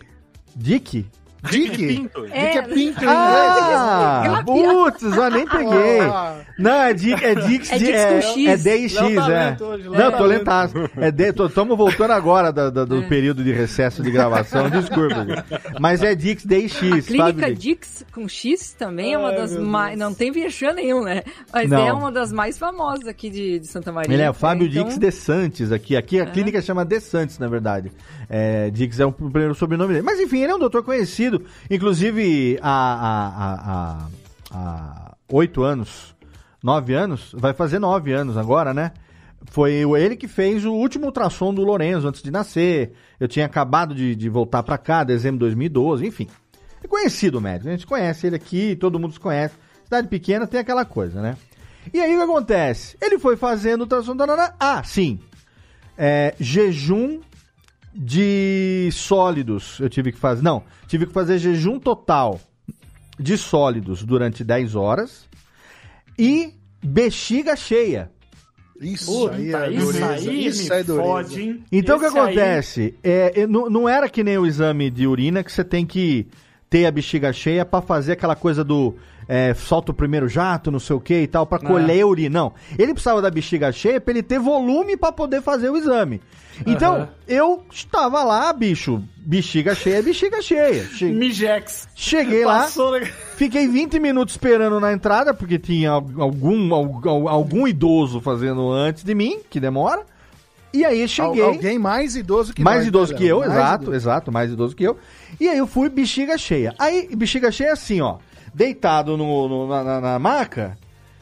Dick? 0.55 1.05
Dick. 1.49 1.77
Pinto. 1.77 2.21
Dick 2.23 2.35
é 2.37 2.61
pinto 2.63 3.03
em 3.03 3.07
Ah, 3.07 4.19
Aquela 4.19 4.43
putz, 4.43 5.01
eu 5.03 5.31
nem 5.31 5.47
peguei. 5.47 5.99
Ah. 6.01 6.35
Não, 6.57 6.71
é 6.71 6.93
Dick, 6.93 7.23
é 7.23 7.35
Dix, 7.35 7.71
É 7.71 7.77
Dix 7.77 7.89
é, 7.97 8.13
com 8.13 8.21
X. 8.21 8.47
é 8.47 8.57
DX, 8.57 8.93
Léo 8.93 9.15
tá 9.15 9.31
é. 9.31 9.63
hoje, 9.63 9.83
Não, 9.89 10.11
tá 10.11 10.17
tô 10.17 10.25
lentaço. 10.25 10.73
É 10.97 11.11
D, 11.11 11.31
tô, 11.33 11.49
tamo 11.49 11.77
voltando 11.77 12.11
agora 12.11 12.51
da- 12.51 12.69
da- 12.69 12.83
do 12.85 13.03
período 13.03 13.43
de 13.43 13.53
recesso 13.53 14.03
de 14.03 14.11
gravação, 14.11 14.67
desculpa. 14.71 15.15
gente. 15.25 15.43
Mas 15.79 16.03
é 16.03 16.13
Dix 16.15 16.45
DX, 16.45 16.75
A 16.75 17.01
clínica 17.01 17.25
Fábio 17.25 17.45
Dix. 17.55 17.59
Dix 17.59 18.05
com 18.11 18.27
X 18.27 18.73
também 18.73 19.13
é 19.13 19.17
uma 19.17 19.29
Ai, 19.29 19.35
das 19.37 19.57
mais. 19.57 19.97
Não 19.97 20.13
tem 20.13 20.31
vexame 20.31 20.81
nenhum, 20.81 21.03
né? 21.03 21.23
Mas 21.53 21.69
Não. 21.69 21.87
é 21.87 21.93
uma 21.93 22.11
das 22.11 22.31
mais 22.33 22.57
famosas 22.57 23.07
aqui 23.07 23.29
de, 23.29 23.59
de 23.59 23.67
Santa 23.67 23.91
Maria. 23.91 24.13
Ele 24.13 24.21
é 24.23 24.29
o 24.29 24.33
Fábio 24.33 24.67
Então, 24.67 24.83
Dix 24.83 24.97
de 24.97 25.11
Santos 25.11 25.71
aqui. 25.71 25.95
Aqui 25.95 26.19
a 26.19 26.25
clínica 26.25 26.61
chama 26.61 26.83
De 26.83 26.99
Santos, 26.99 27.39
na 27.39 27.47
verdade. 27.47 27.91
É, 28.29 28.69
Dix 28.69 28.99
é 28.99 29.05
o 29.05 29.11
primeiro 29.11 29.55
sobrenome 29.55 29.93
dele. 29.93 30.05
Mas 30.05 30.19
enfim, 30.19 30.39
ele 30.41 30.51
é 30.51 30.55
um 30.55 30.59
doutor 30.59 30.83
conhecido. 30.83 31.28
Inclusive, 31.69 32.57
há, 32.61 32.93
há, 32.93 33.53
há, 33.71 34.07
há, 34.51 35.15
oito 35.31 35.63
anos, 35.63 36.15
nove 36.63 36.93
anos, 36.93 37.31
vai 37.37 37.53
fazer 37.53 37.79
nove 37.79 38.11
anos 38.11 38.37
agora, 38.37 38.73
né? 38.73 38.91
Foi 39.51 39.83
o- 39.85 39.95
ele 39.95 40.15
que 40.15 40.27
fez 40.27 40.65
o 40.65 40.73
último 40.73 41.05
ultrassom 41.05 41.53
do 41.53 41.63
Lorenzo 41.63 42.07
antes 42.07 42.21
de 42.21 42.29
nascer. 42.29 42.91
Eu 43.19 43.27
tinha 43.27 43.45
acabado 43.45 43.95
de, 43.95 44.15
de 44.15 44.29
voltar 44.29 44.61
pra 44.63 44.77
cá, 44.77 45.03
dezembro 45.03 45.37
de 45.37 45.45
2012, 45.45 46.05
enfim. 46.05 46.27
É 46.83 46.87
conhecido 46.87 47.37
o 47.37 47.41
médico, 47.41 47.67
a 47.69 47.71
gente 47.71 47.87
conhece 47.87 48.27
ele 48.27 48.35
aqui, 48.35 48.75
todo 48.75 48.99
mundo 48.99 49.13
se 49.13 49.19
conhece. 49.19 49.55
Cidade 49.85 50.07
pequena 50.07 50.45
tem 50.45 50.59
aquela 50.59 50.85
coisa, 50.85 51.21
né? 51.21 51.35
E 51.93 51.99
aí 51.99 52.13
o 52.13 52.17
que 52.17 52.23
acontece? 52.23 52.95
Ele 53.01 53.17
foi 53.17 53.35
fazendo 53.37 53.81
ultrassom. 53.81 54.15
tarará. 54.15 54.53
Ah, 54.59 54.83
sim. 54.83 55.19
É, 55.97 56.35
jejum 56.39 57.19
de 57.93 58.89
sólidos 58.91 59.79
eu 59.79 59.89
tive 59.89 60.11
que 60.11 60.17
fazer. 60.19 60.41
Não, 60.41 60.63
tive 60.87 61.05
que 61.07 61.13
fazer 61.13 61.37
jejum 61.39 61.79
total. 61.79 62.39
de 63.21 63.37
sólidos 63.37 64.03
durante 64.03 64.43
10 64.45 64.75
horas 64.75 65.27
e 66.17 66.53
bexiga 66.81 67.55
cheia. 67.55 68.09
Isso 68.79 69.11
Puta, 69.11 69.35
aí 69.35 69.53
é 69.53 69.71
isso 69.71 69.85
dureza. 69.87 70.09
aí 70.11 70.45
Isso 70.45 70.69
me 70.73 70.79
é 70.79 70.83
fode, 70.85 71.41
hein? 71.41 71.63
Então 71.69 71.97
o 71.97 71.99
que 71.99 72.05
Esse 72.05 72.17
aí- 72.17 72.23
acontece? 72.23 72.95
É, 73.03 73.41
é, 73.41 73.47
não, 73.47 73.69
não 73.69 73.89
era 73.89 74.07
que 74.07 74.23
nem 74.23 74.37
o 74.37 74.45
exame 74.45 74.89
de 74.89 75.05
urina 75.05 75.43
que 75.43 75.51
você 75.51 75.65
tem 75.65 75.85
que 75.85 76.27
ter 76.69 76.85
a 76.85 76.91
bexiga 76.91 77.33
cheia 77.33 77.65
pra 77.65 77.81
fazer 77.81 78.13
aquela 78.13 78.35
coisa 78.35 78.63
do 78.63 78.95
é, 79.27 79.53
solta 79.53 79.91
o 79.91 79.93
primeiro 79.93 80.27
jato, 80.27 80.71
não 80.71 80.79
sei 80.79 80.95
o 80.95 80.99
que 80.99 81.21
e 81.21 81.27
tal, 81.27 81.45
pra 81.45 81.59
colher 81.59 82.01
a 82.01 82.07
urina. 82.07 82.39
Não. 82.39 82.53
Ele 82.77 82.93
precisava 82.93 83.21
da 83.21 83.29
bexiga 83.29 83.71
cheia 83.71 84.01
pra 84.01 84.11
ele 84.11 84.23
ter 84.23 84.39
volume 84.39 84.97
pra 84.97 85.11
poder 85.11 85.41
fazer 85.41 85.69
o 85.69 85.77
exame. 85.77 86.19
Então, 86.65 86.95
Aham. 86.95 87.09
eu 87.27 87.63
estava 87.71 88.23
lá, 88.23 88.51
bicho, 88.51 89.01
bexiga 89.17 89.73
cheia, 89.75 90.01
bexiga 90.03 90.41
cheia. 90.41 90.83
Che- 90.85 91.05
Mijex. 91.05 91.87
Cheguei 91.95 92.43
lá, 92.43 92.61
Passou, 92.63 92.99
né? 92.99 93.05
fiquei 93.35 93.67
20 93.67 93.99
minutos 93.99 94.33
esperando 94.33 94.79
na 94.79 94.91
entrada, 94.91 95.33
porque 95.33 95.57
tinha 95.59 95.91
al- 95.91 96.05
algum, 96.17 96.73
al- 96.73 97.27
algum 97.29 97.67
idoso 97.67 98.19
fazendo 98.19 98.71
antes 98.71 99.03
de 99.03 99.13
mim, 99.15 99.39
que 99.49 99.59
demora. 99.59 100.03
E 100.73 100.85
aí 100.85 101.01
Al- 101.01 101.07
cheguei. 101.07 101.41
Alguém 101.43 101.79
mais 101.79 102.15
idoso 102.15 102.53
que 102.53 102.63
mais 102.63 102.79
nós, 102.79 102.87
idoso 102.87 103.11
né, 103.13 103.17
que 103.17 103.23
Léo? 103.25 103.31
eu, 103.31 103.39
Mais 103.39 103.51
exato, 103.53 103.83
idoso. 103.83 103.95
exato, 103.97 104.31
mais 104.31 104.51
idoso 104.51 104.75
que 104.75 104.83
eu. 104.83 104.97
E 105.39 105.47
aí 105.49 105.57
eu 105.57 105.65
fui 105.67 105.89
bexiga 105.89 106.37
cheia. 106.37 106.75
Aí, 106.77 107.09
bexiga 107.15 107.51
cheia 107.51 107.73
assim, 107.73 108.01
ó, 108.01 108.17
deitado 108.53 109.17
no, 109.17 109.47
no- 109.47 109.67
na, 109.67 109.83
na- 109.83 110.01
na 110.01 110.19
maca, 110.19 110.77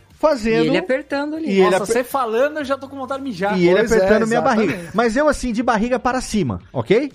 E 0.10 0.14
fazendo. 0.20 0.66
ele 0.66 0.78
apertando 0.78 1.36
ali. 1.36 1.48
E 1.48 1.52
ele 1.52 1.64
Nossa, 1.64 1.76
aper- 1.84 1.88
você 1.88 2.04
falando, 2.04 2.58
eu 2.58 2.66
já 2.66 2.78
tô 2.78 2.88
com 2.90 2.98
vontade 2.98 3.24
de 3.24 3.30
mijar. 3.30 3.58
E 3.58 3.68
ele 3.68 3.80
Pois 3.80 3.92
é, 3.92 3.96
apertando 3.98 4.28
minha 4.28 4.40
exatamente. 4.40 4.68
barriga. 4.74 4.90
Mas 4.94 5.16
eu 5.16 5.28
assim, 5.30 5.52
de 5.54 5.64
barriga 5.64 5.98
para 6.00 6.20
cima, 6.22 6.60
ok? 6.74 7.12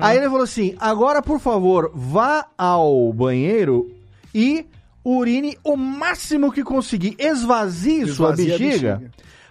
Aí 0.00 0.16
ele 0.16 0.26
falou 0.26 0.44
assim: 0.44 0.76
agora, 0.78 1.20
por 1.20 1.40
favor, 1.40 1.90
vá 1.92 2.46
ao 2.56 3.12
banheiro 3.12 3.90
e 4.32 4.64
urine 5.04 5.58
o 5.64 5.76
máximo 5.76 6.52
que 6.52 6.62
conseguir. 6.62 7.16
Esvazie 7.18 8.06
sua 8.06 8.30
Esvazia 8.32 8.54
a 8.54 8.58
bexiga, 8.58 8.92
bexiga. 8.96 9.10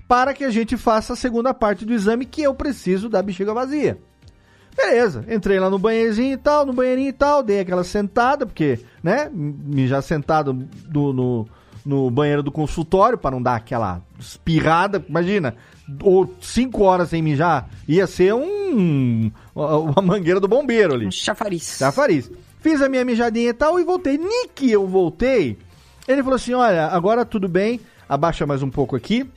Para 0.10 0.34
que 0.34 0.44
a 0.44 0.50
gente 0.50 0.76
faça 0.76 1.14
a 1.14 1.16
segunda 1.16 1.54
parte 1.54 1.86
do 1.86 1.94
exame, 1.94 2.26
que 2.26 2.42
eu 2.42 2.54
preciso 2.56 3.08
da 3.08 3.22
bexiga 3.22 3.54
vazia. 3.54 3.98
Beleza, 4.76 5.24
entrei 5.30 5.60
lá 5.60 5.70
no 5.70 5.78
banheirinho 5.78 6.34
e 6.34 6.38
tal, 6.38 6.66
no 6.66 6.74
banheirinho 6.74 7.10
e 7.10 7.14
tal, 7.14 7.44
dei 7.44 7.60
aquela 7.60 7.84
sentada, 7.84 8.44
porque, 8.46 8.80
né, 9.04 9.30
me 9.32 9.88
já 9.88 10.02
sentado 10.02 10.52
do- 10.54 11.14
no, 11.14 11.48
no 11.86 12.10
banheiro 12.10 12.42
do 12.42 12.52
consultório, 12.52 13.18
para 13.20 13.32
não 13.32 13.42
dar 13.42 13.56
aquela 13.56 14.02
espirrada, 14.20 15.04
imagina, 15.08 15.56
ou 16.02 16.34
cinco 16.42 16.84
horas 16.84 17.10
sem 17.10 17.22
mijar, 17.22 17.70
ia 17.88 18.08
ser 18.08 18.34
um, 18.34 19.30
uma 19.54 20.02
mangueira 20.02 20.40
do 20.40 20.48
bombeiro 20.48 20.96
ali. 20.96 21.06
Um 21.06 21.12
chafariz. 21.12 21.78
Chafariz. 21.78 22.32
Fiz 22.62 22.82
a 22.82 22.90
minha 22.90 23.06
mijadinha 23.06 23.50
e 23.50 23.54
tal 23.54 23.80
e 23.80 23.84
voltei. 23.84 24.20
Que 24.56 24.72
eu 24.72 24.88
voltei, 24.88 25.58
ele 26.08 26.24
falou 26.24 26.36
assim: 26.36 26.54
olha, 26.54 26.88
agora 26.88 27.24
tudo 27.24 27.48
bem, 27.48 27.80
abaixa 28.08 28.46
mais 28.46 28.64
um 28.64 28.70
pouco 28.70 28.96
aqui. 28.96 29.30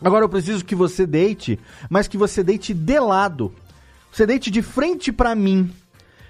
Agora 0.00 0.24
eu 0.24 0.28
preciso 0.28 0.64
que 0.64 0.74
você 0.74 1.06
deite, 1.06 1.58
mas 1.88 2.06
que 2.08 2.18
você 2.18 2.42
deite 2.42 2.74
de 2.74 2.98
lado. 3.00 3.52
Você 4.12 4.26
deite 4.26 4.50
de 4.50 4.62
frente 4.62 5.10
pra 5.12 5.34
mim. 5.34 5.70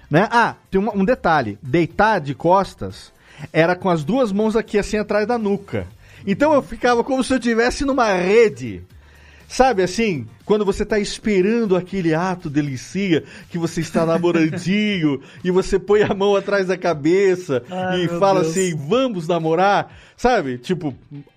Né? 0.09 0.27
Ah, 0.31 0.55
tem 0.71 0.79
uma- 0.79 0.95
um 0.95 1.03
detalhe: 1.03 1.57
deitar 1.61 2.19
de 2.19 2.33
costas 2.33 3.11
era 3.51 3.75
com 3.75 3.89
as 3.89 4.03
duas 4.03 4.31
mãos 4.31 4.55
aqui 4.55 4.77
assim 4.77 4.97
atrás 4.97 5.27
da 5.27 5.37
nuca. 5.37 5.85
Então 6.25 6.53
eu 6.53 6.61
ficava 6.61 7.03
como 7.03 7.23
se 7.23 7.33
eu 7.33 7.37
estivesse 7.37 7.85
numa 7.85 8.11
rede. 8.13 8.83
Sabe 9.49 9.81
assim, 9.81 10.27
quando 10.43 10.65
você 10.65 10.85
tá 10.85 10.99
esperando 10.99 11.77
aquele 11.77 12.13
ato 12.13 12.49
delicia, 12.49 13.23
que 13.49 13.57
você 13.57 13.79
está 13.79 14.05
namorandinho, 14.05 15.21
e 15.43 15.49
você 15.49 15.79
põe 15.79 16.03
a 16.03 16.13
mão 16.13 16.35
atrás 16.35 16.67
da 16.67 16.77
cabeça 16.77 17.63
Ai, 17.69 18.03
e 18.03 18.07
fala 18.09 18.41
Deus. 18.41 18.51
assim, 18.51 18.75
vamos 18.75 19.25
namorar, 19.27 19.95
sabe? 20.17 20.57
Tipo, 20.57 20.93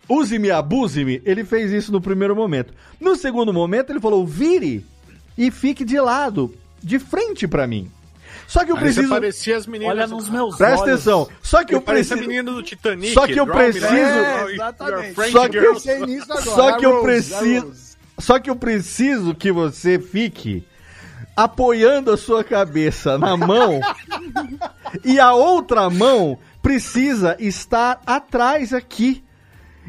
use-me, 0.09 0.51
abuse-me. 0.51 1.23
Ele 1.25 1.45
fez 1.45 1.71
isso 1.71 1.93
no 1.93 2.01
primeiro 2.01 2.35
momento. 2.35 2.75
No 3.01 3.15
segundo 3.15 3.53
momento, 3.53 3.91
ele 3.91 4.01
falou, 4.01 4.27
vire 4.27 4.85
e 5.39 5.51
fique 5.53 5.85
de 5.85 6.01
lado, 6.01 6.53
de 6.83 6.99
frente 6.99 7.47
pra 7.47 7.67
mim. 7.67 7.89
Só 8.49 8.65
que 8.65 8.73
eu 8.73 8.77
Aí 8.77 8.83
preciso... 8.83 9.07
você 9.07 9.15
parecia 9.15 9.57
as 9.57 9.67
meninas. 9.69 9.95
Olha 9.97 10.07
nos 10.09 10.29
meus 10.29 10.57
Presta 10.57 10.81
olhos. 10.83 10.93
atenção. 10.95 11.29
Só 11.41 11.63
que 11.65 11.73
eu 11.75 11.79
a 11.79 11.83
preciso... 11.83 12.21
menina 12.21 12.51
do 12.51 12.61
Titanic. 12.65 13.13
Só 13.15 13.25
que 13.25 13.39
eu 13.39 13.47
preciso- 13.47 13.87
É, 13.87 14.41
Your 14.41 14.51
exatamente. 14.51 15.31
Só 15.31 15.49
que 15.49 15.57
eu- 15.57 15.63
Girl. 15.63 15.73
Pensei 15.75 16.01
nisso 16.07 16.27
agora. 16.33 16.45
Só 16.51 16.73
que 16.77 16.85
eu 16.87 17.03
preciso. 17.03 17.90
Só 18.21 18.39
que 18.39 18.51
eu 18.51 18.57
preciso 18.57 19.35
que 19.35 19.51
você 19.51 19.99
fique 19.99 20.67
apoiando 21.37 22.13
a 22.13 22.17
sua 22.17 22.45
cabeça 22.45 23.17
na 23.17 23.37
mão 23.37 23.81
e 25.05 25.19
a 25.19 25.33
outra 25.33 25.89
mão 25.89 26.39
precisa 26.63 27.37
estar 27.39 28.01
atrás 28.05 28.75
aqui. 28.75 29.25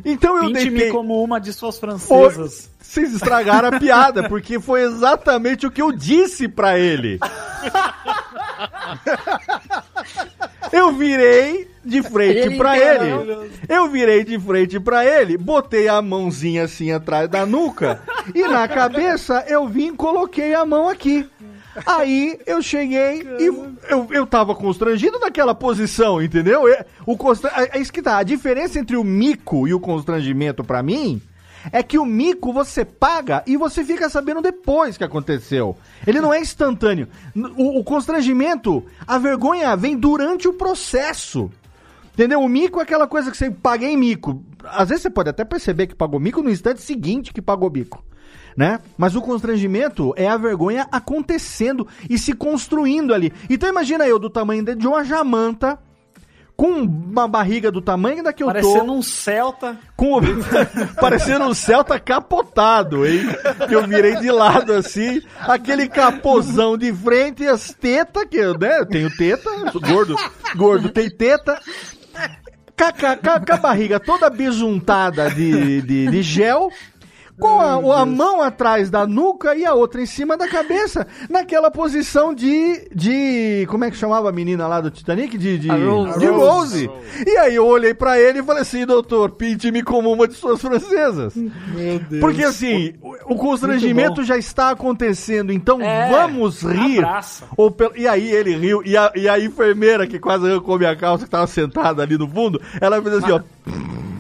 Então 0.06 0.38
eu 0.38 0.48
Pinte-me 0.48 0.70
deitei. 0.72 0.92
como 0.92 1.22
uma 1.22 1.40
de 1.40 1.52
suas 1.52 1.78
francesas. 1.78 2.70
Vocês 2.80 3.14
estragaram 3.14 3.70
a 3.70 3.80
piada, 3.80 4.28
porque 4.28 4.60
foi 4.60 4.84
exatamente 4.84 5.68
o 5.68 5.72
que 5.72 5.82
eu 5.82 5.92
disse 5.92 6.48
pra 6.48 6.78
ele. 6.78 7.20
Eu 10.72 10.92
virei 10.94 11.70
de 11.84 12.02
frente 12.04 12.38
Ele 12.40 12.58
pra 12.58 12.78
ele. 12.78 13.50
Eu 13.68 13.90
virei 13.90 14.24
de 14.24 14.40
frente 14.40 14.80
pra 14.80 15.06
ele, 15.06 15.38
botei 15.38 15.88
a 15.88 16.02
mãozinha 16.02 16.64
assim 16.64 16.92
atrás 16.92 17.28
da 17.30 17.46
nuca 17.46 18.02
e 18.34 18.48
na 18.48 18.68
cabeça 18.68 19.44
eu 19.48 19.68
vim 19.68 19.88
e 19.88 19.96
coloquei 19.96 20.54
a 20.54 20.66
mão 20.66 20.88
aqui. 20.88 21.28
Aí 21.86 22.38
eu 22.46 22.62
cheguei 22.62 23.26
e 23.40 23.46
eu, 23.90 24.08
eu 24.12 24.28
tava 24.28 24.54
constrangido 24.54 25.18
naquela 25.20 25.56
posição, 25.56 26.22
entendeu? 26.22 26.68
É, 26.68 26.86
O 27.06 27.18
constra... 27.18 27.52
é 27.74 27.80
isso 27.80 27.94
que 27.94 28.02
tá. 28.02 28.18
A 28.18 28.24
diferença 28.24 28.78
entre 28.78 28.98
o 28.98 29.04
mico 29.04 29.68
e 29.68 29.74
o 29.74 29.80
constrangimento 29.80 30.64
pra 30.64 30.84
mim 30.84 31.22
é 31.72 31.84
que 31.84 31.98
o 31.98 32.06
mico 32.06 32.54
você 32.54 32.86
paga 32.86 33.44
e 33.46 33.58
você 33.58 33.84
fica 33.84 34.10
sabendo 34.10 34.42
depois 34.42 34.98
que 34.98 35.04
aconteceu. 35.04 35.76
Ele 36.06 36.22
não 36.22 36.34
é 36.34 36.40
instantâneo. 36.40 37.08
O, 37.36 37.80
o 37.80 37.84
constrangimento, 37.84 38.84
a 39.06 39.18
vergonha 39.18 39.76
vem 39.76 39.98
durante 39.98 40.48
o 40.48 40.54
processo. 40.54 41.52
Entendeu? 42.14 42.42
O 42.42 42.50
mico 42.50 42.80
é 42.80 42.84
aquela 42.84 43.08
coisa 43.08 43.32
que 43.32 43.38
você 43.38 43.50
paga 43.50 43.86
em 43.86 43.98
mico. 43.98 44.44
Às 44.64 44.90
vezes 44.90 45.04
você 45.04 45.10
pode 45.10 45.30
até 45.30 45.44
perceber 45.44 45.88
que 45.88 45.96
pagou 45.96 46.20
mico 46.20 46.42
no 46.42 46.50
instante 46.50 46.82
seguinte 46.82 47.34
que 47.34 47.42
pagou 47.42 47.72
mico. 47.72 48.04
Né? 48.56 48.80
Mas 48.98 49.16
o 49.16 49.22
constrangimento 49.22 50.14
é 50.18 50.28
a 50.28 50.36
vergonha 50.36 50.88
acontecendo 50.92 51.88
e 52.10 52.18
se 52.18 52.34
construindo 52.34 53.14
ali. 53.14 53.32
Então 53.50 53.70
imagina 53.70 54.08
eu 54.08 54.20
do 54.20 54.30
tamanho 54.30 54.64
de 54.76 54.88
uma 54.88 55.04
jamanta, 55.06 55.80
com 56.62 56.84
uma 56.84 57.28
barriga 57.28 57.72
do 57.72 57.82
tamanho 57.82 58.24
da 58.24 58.32
que 58.32 58.44
eu 58.44 58.48
tô. 58.48 58.54
Parecendo 58.54 58.94
um 58.94 59.02
Celta. 59.02 59.80
Com 59.98 60.22
parecendo 61.02 61.46
um 61.46 61.56
Celta 61.56 62.00
capotado, 62.00 63.04
hein? 63.04 63.22
Que 63.68 63.74
eu 63.74 63.88
virei 63.88 64.18
de 64.18 64.30
lado 64.30 64.72
assim, 64.72 65.24
aquele 65.40 65.88
capozão 65.90 66.78
de 66.78 66.94
frente 66.94 67.42
e 67.42 67.48
as 67.48 67.74
tetas, 67.74 68.26
que 68.30 68.38
eu, 68.38 68.56
né? 68.60 68.78
Eu 68.78 68.86
tenho 68.86 69.10
teta, 69.10 69.50
sou 69.72 69.82
gordo, 69.82 70.16
gordo 70.56 70.90
tem 70.90 71.10
teta. 71.10 71.60
Com 72.78 73.54
a, 73.54 73.58
barriga 73.58 74.00
toda 74.00 74.30
besuntada 74.30 75.32
de, 75.32 75.82
de, 75.82 76.08
de 76.10 76.22
gel. 76.22 76.70
Com 77.42 77.60
a, 77.60 78.02
a 78.02 78.06
mão 78.06 78.42
atrás 78.42 78.90
da 78.90 79.06
nuca 79.08 79.56
e 79.56 79.66
a 79.66 79.74
outra 79.74 80.02
em 80.02 80.06
cima 80.06 80.38
da 80.38 80.48
cabeça, 80.48 81.08
naquela 81.30 81.72
posição 81.72 82.34
de. 82.34 82.88
de. 82.94 83.66
Como 83.70 83.84
é 83.84 83.92
que 83.92 83.98
chamava 83.98 84.30
a 84.30 84.32
menina 84.32 84.68
lá 84.68 84.80
do 84.80 84.92
Titanic? 84.92 85.38
De. 85.38 85.58
de, 85.58 85.70
Rose. 85.70 86.20
de 86.20 86.26
Rose. 86.28 86.90
E 87.26 87.38
aí 87.38 87.56
eu 87.56 87.66
olhei 87.66 87.94
pra 87.94 88.20
ele 88.20 88.40
e 88.40 88.44
falei 88.44 88.62
assim, 88.62 88.86
doutor, 88.86 89.32
pinte-me 89.32 89.82
como 89.84 90.12
uma 90.12 90.28
de 90.28 90.36
suas 90.36 90.62
francesas. 90.62 91.36
Meu 91.36 92.00
Deus. 92.00 92.22
Porque 92.22 92.44
assim, 92.44 92.94
o, 93.02 93.34
o 93.34 93.36
constrangimento 93.36 94.24
já 94.24 94.38
está 94.38 94.70
acontecendo, 94.70 95.52
então 95.52 95.82
É, 95.82 96.10
vamos 96.10 96.62
rir. 96.62 97.00
abraça. 97.00 97.46
Ou 97.58 97.72
pel- 97.72 97.94
E 97.96 98.08
aí 98.08 98.30
ele 98.32 98.56
riu, 98.56 98.82
e 98.86 98.96
a, 98.96 99.12
e 99.16 99.28
a 99.28 99.40
enfermeira 99.40 100.06
que 100.06 100.20
quase 100.20 100.46
arrancou 100.48 100.78
minha 100.78 100.96
calça, 100.96 101.26
que 101.26 101.30
tava 101.32 101.48
sentada 101.48 102.04
ali 102.04 102.18
no 102.18 102.28
fundo, 102.28 102.62
ela 102.80 103.02
fez 103.02 103.16
assim, 103.16 103.32
ó. 103.32 103.42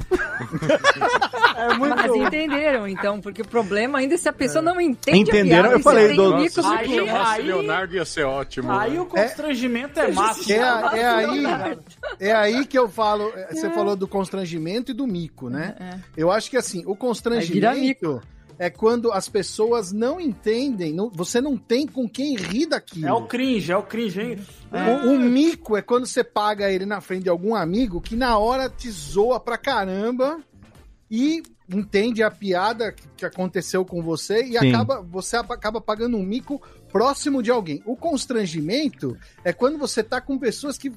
É 1.62 1.74
muito 1.76 1.96
Mas 1.96 2.16
entenderam, 2.16 2.88
então, 2.88 3.22
porque 3.22 3.42
o 3.42 3.48
problema 3.48 4.00
ainda 4.00 4.16
é 4.16 4.18
se 4.18 4.28
a 4.28 4.34
pessoa 4.34 4.62
não 4.64 4.80
entende 4.82 5.20
Entenderam? 5.20 5.60
a 5.60 5.64
piada 5.64 5.76
Eu 5.76 5.80
falei, 5.82 6.04
você 6.04 6.08
tem 6.08 6.16
doutor. 6.18 6.38
o 6.40 6.42
mico 6.42 6.56
no 6.62 6.64
Se 6.64 6.74
Aí- 6.74 7.10
aí- 7.10 7.42
Leonardo 7.44 7.96
ia 7.96 8.06
ser 8.06 8.24
ótimo. 8.26 8.72
Aí 8.72 8.94
né? 8.94 9.00
o 9.02 9.06
constrangimento 9.06 10.00
é, 10.00 10.12
massa. 10.12 10.52
É, 10.54 10.60
a- 10.64 10.92
é 10.96 11.06
aí, 11.06 11.44
é 12.20 12.32
aí 12.34 12.66
que 12.66 12.78
eu 12.80 12.90
falo. 12.90 13.32
é, 13.36 13.54
Você 13.54 13.70
falou 13.70 13.96
do 13.96 14.08
constrangimento 14.08 14.92
e 14.92 14.94
do 14.94 15.06
mico, 15.06 15.50
né? 15.50 15.76
Eu 16.18 16.32
acho 16.32 16.50
que 16.50 16.58
assim, 16.58 16.80
o 16.80 16.82
Aí 16.82 16.86
vira 16.86 16.96
constrangimento 16.96 18.22
é 18.64 18.70
quando 18.70 19.12
as 19.12 19.28
pessoas 19.28 19.92
não 19.92 20.22
entendem, 20.22 20.94
não- 20.94 21.10
você 21.10 21.42
não 21.42 21.58
tem 21.58 21.88
com 21.88 22.08
quem 22.08 22.36
rir 22.36 22.68
daquilo. 22.68 23.08
É 23.08 23.12
o 23.14 23.26
cringe, 23.26 23.72
é 23.72 23.76
o 23.78 23.82
cringe, 23.82 24.22
hein? 24.22 24.40
O, 25.04 25.10
o 25.14 25.20
mico 25.20 25.76
é 25.76 25.82
quando 25.82 26.06
você 26.06 26.24
paga 26.24 26.70
ele 26.72 26.86
na 26.86 27.02
frente 27.02 27.24
de 27.24 27.30
algum 27.30 27.56
amigo 27.56 28.00
que 28.00 28.16
na 28.16 28.38
hora 28.38 28.70
te 28.70 28.90
zoa 28.92 29.40
pra 29.40 29.58
caramba 29.58 30.40
e 31.10 31.42
entende 31.74 32.22
a 32.22 32.30
piada 32.30 32.92
que- 32.92 33.08
que 33.18 33.26
aconteceu 33.26 33.84
com 33.84 34.02
você 34.04 34.44
e 34.44 34.60
Sim. 34.60 34.70
acaba 34.74 35.02
você 35.02 35.38
acaba 35.38 35.82
pagando 35.82 36.16
um 36.18 36.24
mico 36.24 36.62
próximo 36.92 37.42
de 37.42 37.50
alguém. 37.50 37.82
O 37.86 37.96
constrangimento 37.96 39.18
é 39.44 39.52
quando 39.52 39.78
você 39.78 40.04
tá 40.04 40.22
com 40.22 40.38
pessoas 40.38 40.78
que 40.78 40.92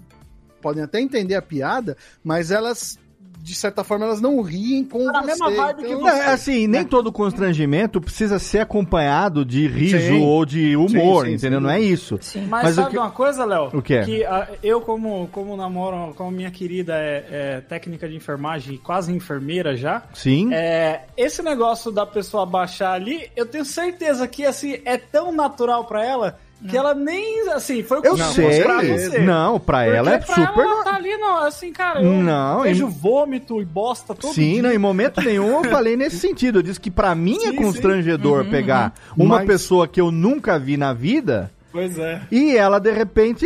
podem 0.60 0.82
até 0.82 1.00
entender 1.00 1.34
a 1.34 1.42
piada, 1.42 1.96
mas 2.22 2.50
elas, 2.50 2.98
de 3.44 3.54
certa 3.54 3.84
forma, 3.84 4.06
elas 4.06 4.22
não 4.22 4.40
riem 4.40 4.82
com 4.82 5.04
Tá 5.04 5.12
na 5.12 5.20
você. 5.20 5.26
mesma 5.26 5.50
vibe 5.50 5.82
que 5.82 5.88
então- 5.92 6.00
Não, 6.00 6.08
é 6.08 6.32
assim, 6.32 6.66
nem 6.66 6.82
todo 6.82 7.12
constrangimento 7.12 8.00
precisa 8.00 8.38
ser 8.38 8.60
acompanhado 8.60 9.44
de 9.44 9.66
riso 9.68 9.98
Sim. 9.98 10.22
ou 10.24 10.46
de 10.46 10.74
humor, 10.74 11.24
Sim, 11.26 11.30
sim, 11.32 11.36
entendeu? 11.36 11.58
sim. 11.58 11.62
Não 11.66 11.70
é 11.70 11.78
isso. 11.78 12.18
Sim. 12.22 12.46
Mas, 12.48 12.64
Mas 12.64 12.74
sabe 12.76 12.90
que- 12.92 12.96
uma 12.98 13.10
coisa, 13.10 13.44
Léo? 13.44 13.68
O 13.74 13.82
quê? 13.82 14.00
Que 14.02 14.24
ah, 14.24 14.48
eu, 14.62 14.80
como, 14.80 15.28
como 15.30 15.54
namoro, 15.58 16.14
como 16.14 16.30
minha 16.30 16.50
querida 16.50 16.94
é, 16.96 17.26
é 17.30 17.60
técnica 17.60 18.08
de 18.08 18.16
enfermagem 18.16 18.76
e 18.76 18.78
quase 18.78 19.12
enfermeira 19.12 19.76
já, 19.76 20.02
Sim. 20.14 20.48
é, 20.54 21.02
esse 21.14 21.42
negócio 21.42 21.90
da 21.92 22.06
pessoa 22.06 22.46
baixar 22.46 22.92
ali, 22.94 23.28
eu 23.36 23.44
tenho 23.44 23.64
certeza 23.66 24.26
que 24.26 24.46
assim, 24.46 24.78
é 24.86 24.96
tão 24.96 25.30
natural 25.32 25.84
pra 25.84 26.02
ela 26.02 26.38
que 26.68 26.76
ela 26.76 26.94
nem, 26.94 27.48
assim, 27.50 27.82
foi 27.82 27.98
o 28.00 28.04
Eu 28.04 28.16
costume 28.16 28.52
sei. 28.52 28.62
pra 28.62 28.82
você. 28.82 29.18
Não, 29.18 29.60
pra 29.60 29.78
Porque 29.84 29.96
ela 29.96 30.12
é 30.14 30.18
pra 30.18 30.34
super. 30.34 30.60
ela, 30.64 30.72
ela 30.72 30.84
tá 30.84 30.94
ali, 30.96 31.16
não, 31.16 31.36
assim, 31.44 31.72
cara, 31.72 32.02
eu 32.02 32.10
Não, 32.12 32.60
vejo 32.62 32.86
em- 32.86 32.90
vômito 32.90 33.60
e 33.60 33.64
bosta 33.64 34.14
todo 34.14 34.32
Sim, 34.32 34.54
dia. 34.54 34.62
não, 34.62 34.72
em 34.72 34.78
momento 34.78 35.20
nenhum 35.20 35.62
eu 35.64 35.70
falei 35.70 35.96
nesse 35.96 36.18
sentido. 36.18 36.58
Eu 36.58 36.62
disse 36.62 36.80
que 36.80 36.90
pra 36.90 37.14
mim 37.14 37.36
é 37.44 37.50
Sim, 37.50 37.56
constrangedor 37.56 38.44
pegar 38.46 38.94
uma 39.16 39.36
Mas- 39.38 39.46
pessoa 39.46 39.86
que 39.86 40.00
eu 40.00 40.10
nunca 40.10 40.58
vi 40.58 40.76
na 40.76 40.92
vida 40.92 41.50
Pois 41.74 41.98
é. 41.98 42.20
e 42.30 42.56
ela, 42.56 42.78
de 42.78 42.92
repente, 42.92 43.44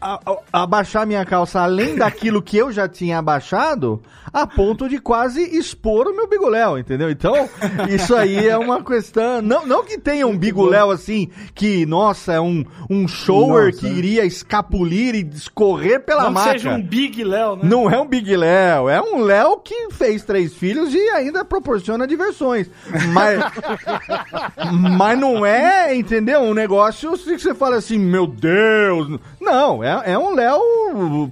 a- 0.00 0.20
a- 0.24 0.62
abaixar 0.62 1.04
minha 1.04 1.24
calça 1.24 1.60
além 1.60 1.96
daquilo 1.98 2.40
que 2.40 2.56
eu 2.56 2.70
já 2.70 2.88
tinha 2.88 3.18
abaixado, 3.18 4.00
a 4.32 4.46
ponto 4.46 4.88
de 4.88 5.00
quase 5.00 5.42
expor 5.58 6.06
o 6.06 6.14
meu 6.14 6.28
bigoléu, 6.28 6.78
entendeu? 6.78 7.10
Então, 7.10 7.48
isso 7.90 8.14
aí 8.14 8.46
é 8.48 8.56
uma 8.56 8.84
questão. 8.84 9.42
Não, 9.42 9.66
não 9.66 9.84
que 9.84 9.98
tenha 9.98 10.26
um 10.28 10.38
bigoléu 10.38 10.90
assim, 10.92 11.28
que, 11.56 11.84
nossa, 11.86 12.34
é 12.34 12.40
um, 12.40 12.64
um 12.88 13.08
shower 13.08 13.66
Nossa. 13.72 13.78
que 13.80 13.86
iria 13.88 14.24
escapulir 14.24 15.14
e 15.16 15.22
escorrer 15.34 16.04
pela 16.04 16.24
Não 16.24 16.32
maca. 16.32 16.50
seja 16.52 16.70
um 16.70 16.82
Big 16.82 17.24
Léo, 17.24 17.56
né? 17.56 17.62
Não 17.64 17.90
é 17.90 17.98
um 17.98 18.06
Big 18.06 18.36
Léo, 18.36 18.88
é 18.88 19.00
um 19.02 19.22
Léo 19.22 19.58
que 19.58 19.90
fez 19.90 20.22
três 20.24 20.54
filhos 20.54 20.94
e 20.94 21.00
ainda 21.10 21.44
proporciona 21.44 22.06
diversões. 22.06 22.70
Mas, 23.12 23.40
mas 24.96 25.18
não 25.18 25.44
é, 25.44 25.94
entendeu? 25.96 26.40
Um 26.40 26.54
negócio 26.54 27.12
que 27.12 27.38
você 27.38 27.54
fala 27.56 27.76
assim, 27.76 27.98
meu 27.98 28.26
Deus. 28.26 29.18
Não, 29.40 29.82
é, 29.82 30.12
é 30.12 30.18
um 30.18 30.34
Léo 30.34 30.60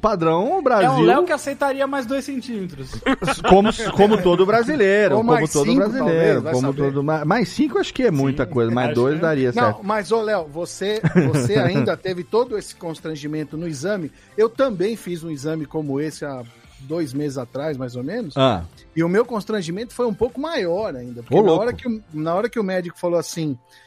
padrão 0.01 0.59
É 0.59 0.63
Brasil. 0.63 0.91
um 0.91 1.03
Léo 1.03 1.25
que 1.25 1.33
aceitaria 1.33 1.87
mais 1.87 2.07
dois 2.07 2.25
centímetros. 2.25 2.91
como, 3.49 3.71
como 3.97 4.21
todo 4.23 4.45
brasileiro. 4.45 5.15
Ou 5.17 5.21
Como 5.21 5.33
mais 5.33 5.53
todo 5.53 5.65
cinco, 5.67 5.79
brasileiro. 5.89 6.43
talvez, 6.43 6.55
como 6.61 6.75
todo, 6.75 7.03
mais, 7.05 7.49
cinco 7.49 7.79
acho 7.79 7.93
que 7.95 8.03
é 8.05 8.11
muita 8.11 8.45
coisa, 8.47 8.71
mais 8.71 8.95
dois 8.95 9.15
que 9.15 9.19
é. 9.19 9.23
daria 9.23 9.53
Não, 9.55 9.63
certo. 9.63 9.81
mas 9.83 10.11
ô 10.11 10.21
Léo, 10.23 10.47
você, 10.49 11.01
você 11.33 11.55
ainda 11.61 11.97
teve 11.97 12.25
todo 12.25 12.57
esse 12.59 12.75
constrangimento 12.75 13.57
no 13.57 13.69
exame. 13.69 14.11
Eu 14.37 14.49
também 14.49 14.97
fiz 14.97 15.23
um 15.23 15.31
exame 15.31 15.67
como 15.67 16.01
esse 16.01 16.25
há 16.25 16.43
dois 16.81 17.15
meses 17.15 17.39
atrás, 17.39 17.77
mais 17.77 17.97
ou 17.97 18.05
menos. 18.05 18.37
Ah, 18.37 18.63
E 18.95 19.03
o 19.03 19.09
meu 19.09 19.25
constrangimento 19.25 19.95
foi 19.95 20.07
um 20.07 20.13
pouco 20.15 20.41
maior 20.41 20.95
ainda. 20.95 21.23
Porque 21.23 21.35
Ô, 21.35 21.41
na, 21.43 21.47
louco. 21.49 21.63
hora 21.63 21.73
que, 21.73 21.89
o- 21.89 22.03
na 22.13 22.35
hora 22.35 22.49
que 22.49 22.61
o 22.61 22.65
médico 22.65 22.99
falou 22.99 23.19
assim: 23.19 23.57
"Ah, 23.71 23.84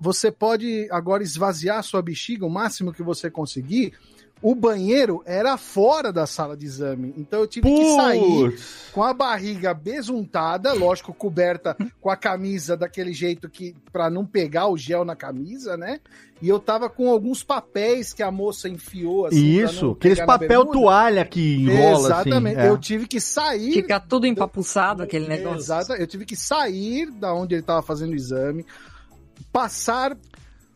você 0.00 0.30
pode 0.30 0.88
agora 0.90 1.22
esvaziar 1.22 1.78
a 1.78 1.82
sua 1.82 2.02
bexiga 2.02 2.44
o 2.44 2.50
máximo 2.50 2.92
que 2.92 3.02
você 3.02 3.30
conseguir. 3.30 3.94
O 4.40 4.54
banheiro 4.54 5.20
era 5.26 5.56
fora 5.56 6.12
da 6.12 6.24
sala 6.24 6.56
de 6.56 6.64
exame. 6.64 7.12
Então 7.16 7.40
eu 7.40 7.46
tive 7.46 7.68
que 7.68 7.96
sair 7.96 8.50
putz. 8.50 8.90
com 8.92 9.02
a 9.02 9.12
barriga 9.12 9.74
besuntada, 9.74 10.72
lógico, 10.72 11.12
coberta 11.12 11.76
com 12.00 12.08
a 12.08 12.16
camisa 12.16 12.76
daquele 12.76 13.12
jeito 13.12 13.48
que 13.48 13.74
para 13.92 14.08
não 14.08 14.24
pegar 14.24 14.68
o 14.68 14.76
gel 14.76 15.04
na 15.04 15.16
camisa, 15.16 15.76
né? 15.76 15.98
E 16.40 16.48
eu 16.48 16.60
tava 16.60 16.88
com 16.88 17.10
alguns 17.10 17.42
papéis 17.42 18.12
que 18.12 18.22
a 18.22 18.30
moça 18.30 18.68
enfiou 18.68 19.26
assim, 19.26 19.58
pra 19.58 19.64
Isso, 19.64 19.86
não 19.86 19.92
aqueles 19.94 20.20
papel 20.20 20.66
toalha 20.66 21.24
que 21.24 21.56
enrola 21.56 22.06
Exatamente. 22.06 22.58
assim. 22.58 22.68
é. 22.68 22.70
Eu 22.70 22.78
tive 22.78 23.08
que 23.08 23.20
sair 23.20 23.72
Fica 23.72 23.98
tudo 23.98 24.24
empapuçado 24.24 25.02
aquele 25.02 25.26
negócio. 25.26 25.58
Exato. 25.58 25.92
Eu 25.94 26.06
tive 26.06 26.24
que 26.24 26.36
sair 26.36 27.10
da 27.10 27.34
onde 27.34 27.56
ele 27.56 27.62
estava 27.62 27.82
fazendo 27.82 28.12
o 28.12 28.14
exame, 28.14 28.64
passar 29.52 30.16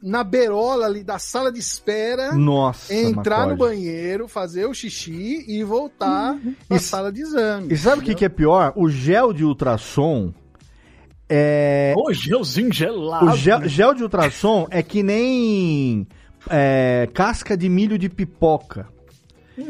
na 0.03 0.25
berola 0.25 0.87
ali 0.87 1.05
da 1.05 1.18
sala 1.18 1.53
de 1.53 1.61
espera, 1.61 2.33
Nossa, 2.35 2.92
entrar 2.92 3.46
no 3.46 3.57
banheiro, 3.57 4.27
fazer 4.27 4.66
o 4.66 4.75
xixi 4.75 5.44
e 5.46 5.62
voltar 5.62 6.37
pra 6.66 6.77
E- 6.77 6.81
sala 6.81 7.12
de 7.12 7.20
exame. 7.20 7.72
E 7.72 7.77
sabe 7.77 8.03
o 8.03 8.05
que, 8.05 8.14
que 8.14 8.25
é 8.25 8.29
pior? 8.29 8.72
O 8.75 8.88
gel 8.88 9.33
de 9.33 9.44
ultrassom 9.44 10.33
é. 11.29 11.94
Ô, 11.96 12.12
gelzinho 12.12 12.72
gelado. 12.72 13.27
O 13.27 13.37
gel, 13.37 13.66
gel 13.68 13.94
de 13.94 14.03
ultrassom 14.03 14.66
é 14.70 14.83
que 14.83 15.03
nem 15.03 16.07
é, 16.51 17.09
casca 17.14 17.57
de 17.57 17.68
milho 17.68 17.96
de 17.96 18.09
pipoca. 18.09 18.88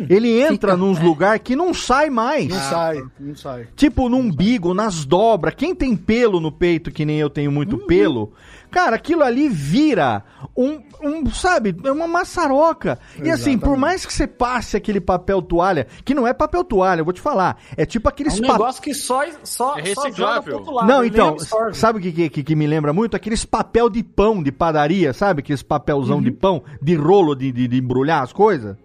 Ele 0.08 0.40
entra 0.40 0.72
Fica- 0.72 0.76
nos 0.76 0.98
é. 0.98 1.02
lugares 1.02 1.42
que 1.44 1.56
não 1.56 1.74
sai 1.74 2.08
mais. 2.10 2.48
Não 2.48 2.58
sai, 2.58 3.02
não 3.18 3.34
sai. 3.36 3.66
Tipo 3.74 4.08
no 4.08 4.16
umbigo, 4.18 4.72
nas 4.74 5.04
dobras. 5.04 5.54
Quem 5.54 5.74
tem 5.74 5.96
pelo 5.96 6.40
no 6.40 6.52
peito, 6.52 6.90
que 6.90 7.04
nem 7.04 7.18
eu 7.18 7.28
tenho 7.28 7.50
muito 7.50 7.78
pelo, 7.78 8.32
cara, 8.70 8.94
aquilo 8.96 9.22
ali 9.24 9.48
vira 9.48 10.22
um, 10.56 10.80
um 11.02 11.28
sabe, 11.30 11.74
é 11.84 11.90
uma 11.90 12.06
maçaroca. 12.06 12.98
E 13.22 13.28
assim, 13.30 13.58
por 13.58 13.66
Exatamente. 13.66 13.80
mais 13.80 14.06
que 14.06 14.12
você 14.12 14.26
passe 14.26 14.76
aquele 14.76 15.00
papel 15.00 15.42
toalha, 15.42 15.86
que 16.04 16.14
não 16.14 16.26
é 16.26 16.32
papel 16.32 16.62
toalha, 16.64 17.00
eu 17.00 17.04
vou 17.04 17.12
te 17.12 17.20
falar, 17.20 17.58
é 17.76 17.84
tipo 17.84 18.08
É 18.08 18.10
aqueles 18.10 18.38
um 18.38 18.42
pa- 18.46 18.52
negócio 18.52 18.80
que 18.82 18.94
só, 18.94 19.22
só, 19.42 19.76
É 19.78 19.86
só 19.94 20.02
joga 20.02 20.06
reciclável. 20.08 20.42
pro 20.42 20.54
outro 20.58 20.74
lado. 20.74 20.86
Não, 20.88 21.04
então, 21.04 21.36
sabe 21.72 21.98
o 21.98 22.02
que, 22.02 22.28
que, 22.30 22.42
que- 22.44 22.52
me 22.56 22.66
lembra 22.66 22.92
muito? 22.92 23.16
Aqueles 23.16 23.44
papel 23.44 23.90
de 23.90 24.02
pão 24.02 24.42
de 24.42 24.52
padaria, 24.52 25.12
sabe? 25.12 25.40
Aqueles 25.40 25.62
papelzão 25.62 26.22
de 26.22 26.30
pão, 26.30 26.62
de 26.80 26.94
rolo 26.94 27.34
de, 27.34 27.50
de, 27.50 27.66
de 27.66 27.78
embrulhar 27.78 28.22
as 28.22 28.32
coisas. 28.32 28.76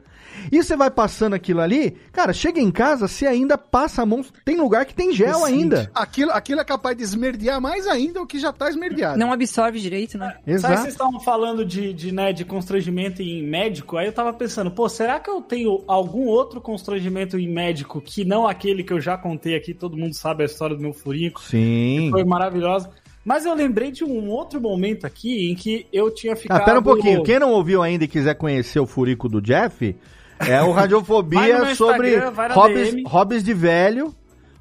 E 0.51 0.63
você 0.63 0.75
vai 0.75 0.89
passando 0.89 1.33
aquilo 1.33 1.61
ali, 1.61 1.95
cara, 2.11 2.33
chega 2.33 2.59
em 2.59 2.71
casa, 2.71 3.07
você 3.07 3.25
ainda 3.25 3.57
passa 3.57 4.01
a 4.01 4.05
mão. 4.05 4.23
Tem 4.45 4.57
lugar 4.57 4.85
que 4.85 4.93
tem 4.93 5.13
gel 5.13 5.43
ainda. 5.43 5.89
Aquilo, 5.93 6.31
aquilo 6.31 6.61
é 6.61 6.65
capaz 6.65 6.95
de 6.95 7.03
esmerdear 7.03 7.61
mais 7.61 7.87
ainda 7.87 8.21
o 8.21 8.27
que 8.27 8.39
já 8.39 8.51
tá 8.51 8.69
esmerdeado. 8.69 9.17
Não 9.17 9.31
absorve 9.31 9.79
direito, 9.79 10.17
né? 10.17 10.27
Sabe, 10.27 10.43
vocês 10.45 10.63
Exato. 10.63 10.87
estavam 10.87 11.19
falando 11.19 11.65
de, 11.65 11.93
de, 11.93 12.11
né, 12.11 12.33
de 12.33 12.45
constrangimento 12.45 13.21
em 13.21 13.43
médico, 13.43 13.97
aí 13.97 14.07
eu 14.07 14.13
tava 14.13 14.33
pensando, 14.33 14.71
pô, 14.71 14.87
será 14.89 15.19
que 15.19 15.29
eu 15.29 15.41
tenho 15.41 15.83
algum 15.87 16.25
outro 16.25 16.61
constrangimento 16.61 17.37
em 17.37 17.47
médico 17.47 18.01
que 18.01 18.25
não 18.25 18.47
aquele 18.47 18.83
que 18.83 18.93
eu 18.93 19.01
já 19.01 19.17
contei 19.17 19.55
aqui, 19.55 19.73
todo 19.73 19.97
mundo 19.97 20.13
sabe 20.13 20.43
a 20.43 20.45
história 20.45 20.75
do 20.75 20.81
meu 20.81 20.93
furico, 20.93 21.41
Sim. 21.41 22.09
foi 22.11 22.23
maravilhosa. 22.23 22.89
Mas 23.23 23.45
eu 23.45 23.53
lembrei 23.53 23.91
de 23.91 24.05
um 24.05 24.29
outro 24.29 24.61
momento 24.61 25.05
aqui 25.05 25.51
em 25.51 25.55
que 25.55 25.85
eu 25.91 26.09
tinha 26.09 26.33
ficado... 26.33 26.61
Ah, 26.61 26.63
pera 26.63 26.79
um 26.79 26.83
pouquinho. 26.83 27.23
Quem 27.23 27.37
não 27.37 27.51
ouviu 27.51 27.83
ainda 27.83 28.05
e 28.05 28.07
quiser 28.07 28.35
conhecer 28.35 28.79
o 28.79 28.87
furico 28.87 29.27
do 29.27 29.41
Jeff, 29.41 29.93
é 30.39 30.61
o 30.61 30.71
Radiofobia 30.71 31.75
sobre 31.75 32.17
hobbies, 32.53 33.03
hobbies 33.05 33.43
de 33.43 33.53
velho. 33.53 34.13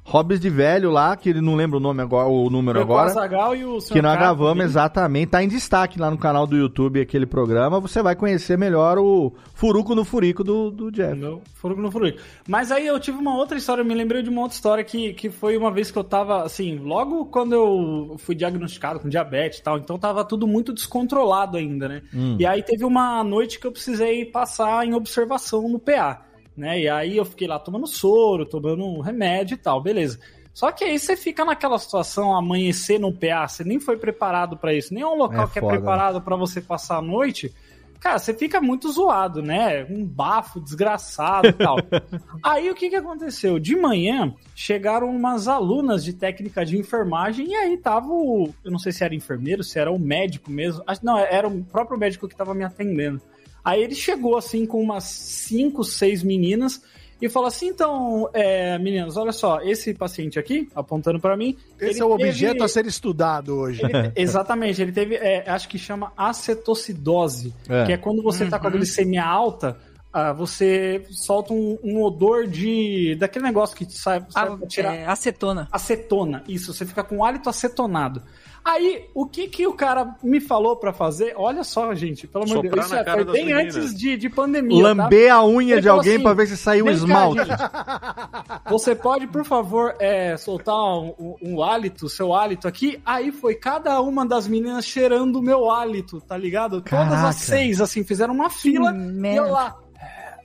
Hobbies 0.09 0.39
de 0.39 0.49
velho 0.49 0.89
lá, 0.89 1.17
que 1.17 1.29
ele 1.29 1.41
não 1.41 1.53
lembra 1.53 1.75
o 1.75 1.79
nome 1.81 2.01
agora, 2.01 2.29
o 2.29 2.49
número 2.49 2.79
Foi 2.79 2.87
o 2.87 2.91
agora. 2.91 3.09
Azaghal 3.09 3.53
e 3.53 3.65
o 3.65 3.81
Sr. 3.81 3.93
Que 3.93 4.01
nós 4.01 4.17
gravamos, 4.17 4.63
exatamente. 4.63 5.31
Tá 5.31 5.43
em 5.43 5.49
destaque 5.49 5.99
lá 5.99 6.09
no 6.09 6.17
canal 6.17 6.47
do 6.47 6.55
YouTube 6.55 7.01
aquele 7.01 7.25
programa. 7.25 7.77
Você 7.81 8.01
vai 8.01 8.15
conhecer 8.15 8.57
melhor 8.57 8.97
o 8.97 9.33
Furuco 9.53 9.93
no 9.93 10.05
Furico 10.05 10.45
do, 10.45 10.71
do 10.71 10.89
Jeff. 10.89 11.13
Meu 11.13 11.41
furico 11.55 11.81
no 11.81 11.91
furico. 11.91 12.19
Mas 12.47 12.71
aí 12.71 12.87
eu 12.87 12.97
tive 12.99 13.17
uma 13.17 13.35
outra 13.35 13.57
história, 13.57 13.81
eu 13.81 13.85
me 13.85 13.93
lembrei 13.93 14.21
de 14.21 14.29
uma 14.29 14.41
outra 14.41 14.55
história 14.55 14.83
que, 14.83 15.13
que 15.13 15.29
foi 15.29 15.57
uma 15.57 15.71
vez 15.71 15.91
que 15.91 15.97
eu 15.97 16.03
tava, 16.03 16.43
assim, 16.43 16.77
logo 16.77 17.25
quando 17.25 17.53
eu 17.53 18.15
fui 18.19 18.33
diagnosticado 18.33 18.99
com 18.99 19.09
diabetes 19.09 19.59
e 19.59 19.63
tal, 19.63 19.77
então 19.77 19.97
tava 19.97 20.23
tudo 20.23 20.47
muito 20.47 20.71
descontrolado 20.73 21.57
ainda, 21.57 21.89
né? 21.89 22.01
E 22.39 22.45
aí 22.45 22.63
teve 22.63 22.85
uma 22.85 23.23
noite 23.23 23.59
que 23.59 23.67
eu 23.67 23.71
precisei 23.71 24.23
passar 24.25 24.85
em 24.85 24.93
observação 24.93 25.67
no 25.67 25.79
PA, 25.79 26.21
né? 26.57 26.79
E 26.81 26.89
aí 26.89 27.17
eu 27.17 27.25
fiquei 27.25 27.47
lá 27.47 27.59
tomando 27.59 27.87
soro, 27.87 28.45
tomando 28.45 28.85
um 28.85 28.99
remédio 28.99 29.55
e 29.55 29.57
tal, 29.57 29.81
beleza. 29.81 30.19
Só 30.53 30.71
que 30.71 30.83
aí 30.83 30.97
você 30.97 31.15
fica 31.15 31.45
naquela 31.45 31.77
situação, 31.77 32.35
amanhecer 32.35 32.99
no 32.99 33.13
PA, 33.13 33.47
você 33.47 33.63
nem 33.63 33.79
foi 33.79 33.95
preparado 33.95 34.57
pra 34.57 34.73
isso, 34.73 34.93
nem 34.93 35.03
é 35.03 35.07
um 35.07 35.15
local 35.15 35.45
É 35.45 35.47
que 35.47 35.59
foda. 35.59 35.73
é 35.73 35.77
preparado 35.77 36.21
pra 36.21 36.35
você 36.35 36.59
passar 36.59 36.97
a 36.97 37.01
noite. 37.01 37.53
Cara, 37.99 38.19
você 38.19 38.31
fica 38.33 38.61
muito 38.61 38.91
zoado, 38.91 39.41
né? 39.41 39.83
Um 39.89 40.05
bafo 40.05 40.59
desgraçado 40.59 41.47
e 41.47 41.53
tal. 41.53 41.77
aí 42.43 42.69
o 42.69 42.75
que 42.75 42.89
que 42.89 42.95
aconteceu? 42.95 43.57
De 43.59 43.75
manhã 43.75 44.33
chegaram 44.55 45.09
umas 45.09 45.47
alunas 45.47 46.03
de 46.03 46.13
técnica 46.13 46.63
de 46.63 46.77
enfermagem 46.77 47.47
e 47.49 47.55
aí 47.55 47.75
tava 47.77 48.07
o. 48.07 48.53
Eu 48.63 48.71
não 48.71 48.77
sei 48.79 48.91
se 48.91 49.03
era 49.03 49.15
enfermeiro, 49.15 49.63
se 49.63 49.79
era 49.79 49.91
o 49.91 49.97
médico 49.97 50.51
mesmo. 50.51 50.83
Não, 51.01 51.17
era 51.17 51.47
o 51.47 51.63
próprio 51.63 51.97
médico 51.97 52.27
que 52.27 52.35
tava 52.35 52.53
me 52.53 52.63
atendendo. 52.63 53.19
Aí 53.67 53.83
ele 53.83 53.95
chegou 53.95 54.37
assim 54.37 54.65
com 54.65 54.81
umas 54.81 55.03
cinco, 55.03 55.83
seis 55.83 56.23
meninas 56.23 56.81
e 57.21 57.27
falou 57.27 57.47
assim: 57.47 57.67
então, 57.67 58.29
é, 58.33 58.77
meninas, 58.79 59.17
olha 59.17 59.31
só, 59.33 59.59
esse 59.61 59.93
paciente 59.93 60.39
aqui, 60.39 60.69
apontando 60.75 61.19
pra 61.19 61.35
mim. 61.35 61.57
Esse 61.79 61.95
ele 61.95 62.01
é 62.01 62.05
o 62.05 62.15
teve- 62.15 62.29
objeto 62.29 62.63
a 62.63 62.67
ser 62.67 62.85
estudado 62.85 63.55
hoje. 63.57 63.81
ele- 63.83 64.11
exatamente, 64.15 64.81
ele 64.81 64.91
teve, 64.91 65.15
é, 65.15 65.43
acho 65.49 65.67
que 65.67 65.77
chama 65.77 66.13
acetocidose, 66.15 67.53
É. 67.69 67.85
que 67.85 67.91
é 67.93 67.97
quando 67.97 68.21
você 68.23 68.45
tá 68.45 68.59
com 68.59 68.67
a 68.67 68.69
glicemia 68.69 69.25
alta, 69.25 69.77
ah, 70.13 70.31
você 70.33 71.05
solta 71.11 71.53
um, 71.53 71.77
um 71.83 72.01
odor 72.01 72.47
de. 72.47 73.15
daquele 73.19 73.43
negócio 73.45 73.75
que 73.75 73.85
sai, 73.91 74.23
sai 74.29 74.47
Ah, 74.47 74.57
pra 74.57 74.67
tirar. 74.67 74.95
é, 74.95 75.05
acetona. 75.05 75.67
Acetona, 75.71 76.43
isso, 76.47 76.73
você 76.73 76.85
fica 76.85 77.03
com 77.03 77.23
hálito 77.23 77.49
acetonado. 77.49 78.21
Aí, 78.69 79.05
o 79.13 79.25
que 79.25 79.47
que 79.47 79.65
o 79.65 79.71
cara 79.73 80.13
me 80.21 80.41
falou 80.41 80.75
pra 80.75 80.91
fazer? 80.91 81.33
Olha 81.37 81.63
só, 81.63 81.95
gente, 81.95 82.27
pelo 82.27 82.43
amor 82.43 82.63
de 82.63 82.69
Deus, 82.69 82.85
isso 82.85 82.95
é- 82.95 83.03
foi 83.05 83.23
bem 83.23 83.45
meninas. 83.45 83.75
antes 83.77 83.97
de, 83.97 84.17
de 84.17 84.29
pandemia. 84.29 84.83
tá? 84.83 84.89
Lamber 84.89 85.33
a 85.33 85.45
unha 85.45 85.75
Ele 85.75 85.81
de 85.81 85.87
alguém 85.87 86.15
assim, 86.15 86.23
pra 86.23 86.33
ver 86.33 86.47
se 86.47 86.57
saiu 86.57 86.83
o 86.83 86.87
"Vem 86.89 86.97
cá, 86.97 87.03
esmalte. 87.03 87.45
gente, 87.45 87.47
Você 88.69 88.93
pode, 88.93 89.25
por 89.27 89.45
favor, 89.45 89.95
é, 89.99 90.35
soltar 90.35 90.75
um, 90.75 91.35
um- 91.41 91.63
hálito, 91.63 92.09
seu 92.09 92.33
hálito 92.33 92.67
aqui? 92.67 92.99
Aí 93.05 93.31
foi 93.31 93.55
cada 93.55 94.01
uma 94.01 94.25
das 94.25 94.47
meninas 94.49 94.83
cheirando 94.85 95.37
o 95.37 95.41
meu 95.41 95.71
hálito, 95.71 96.19
tá 96.19 96.35
ligado? 96.37 96.81
Todas 96.81 96.89
Caraca. 97.09 97.27
as 97.29 97.35
seis, 97.37 97.79
assim, 97.79 98.03
fizeram 98.03 98.33
uma 98.33 98.49
fila 98.49 98.91
e 98.91 98.93
merda. 98.93 99.47
eu 99.47 99.51
lá. 99.53 99.77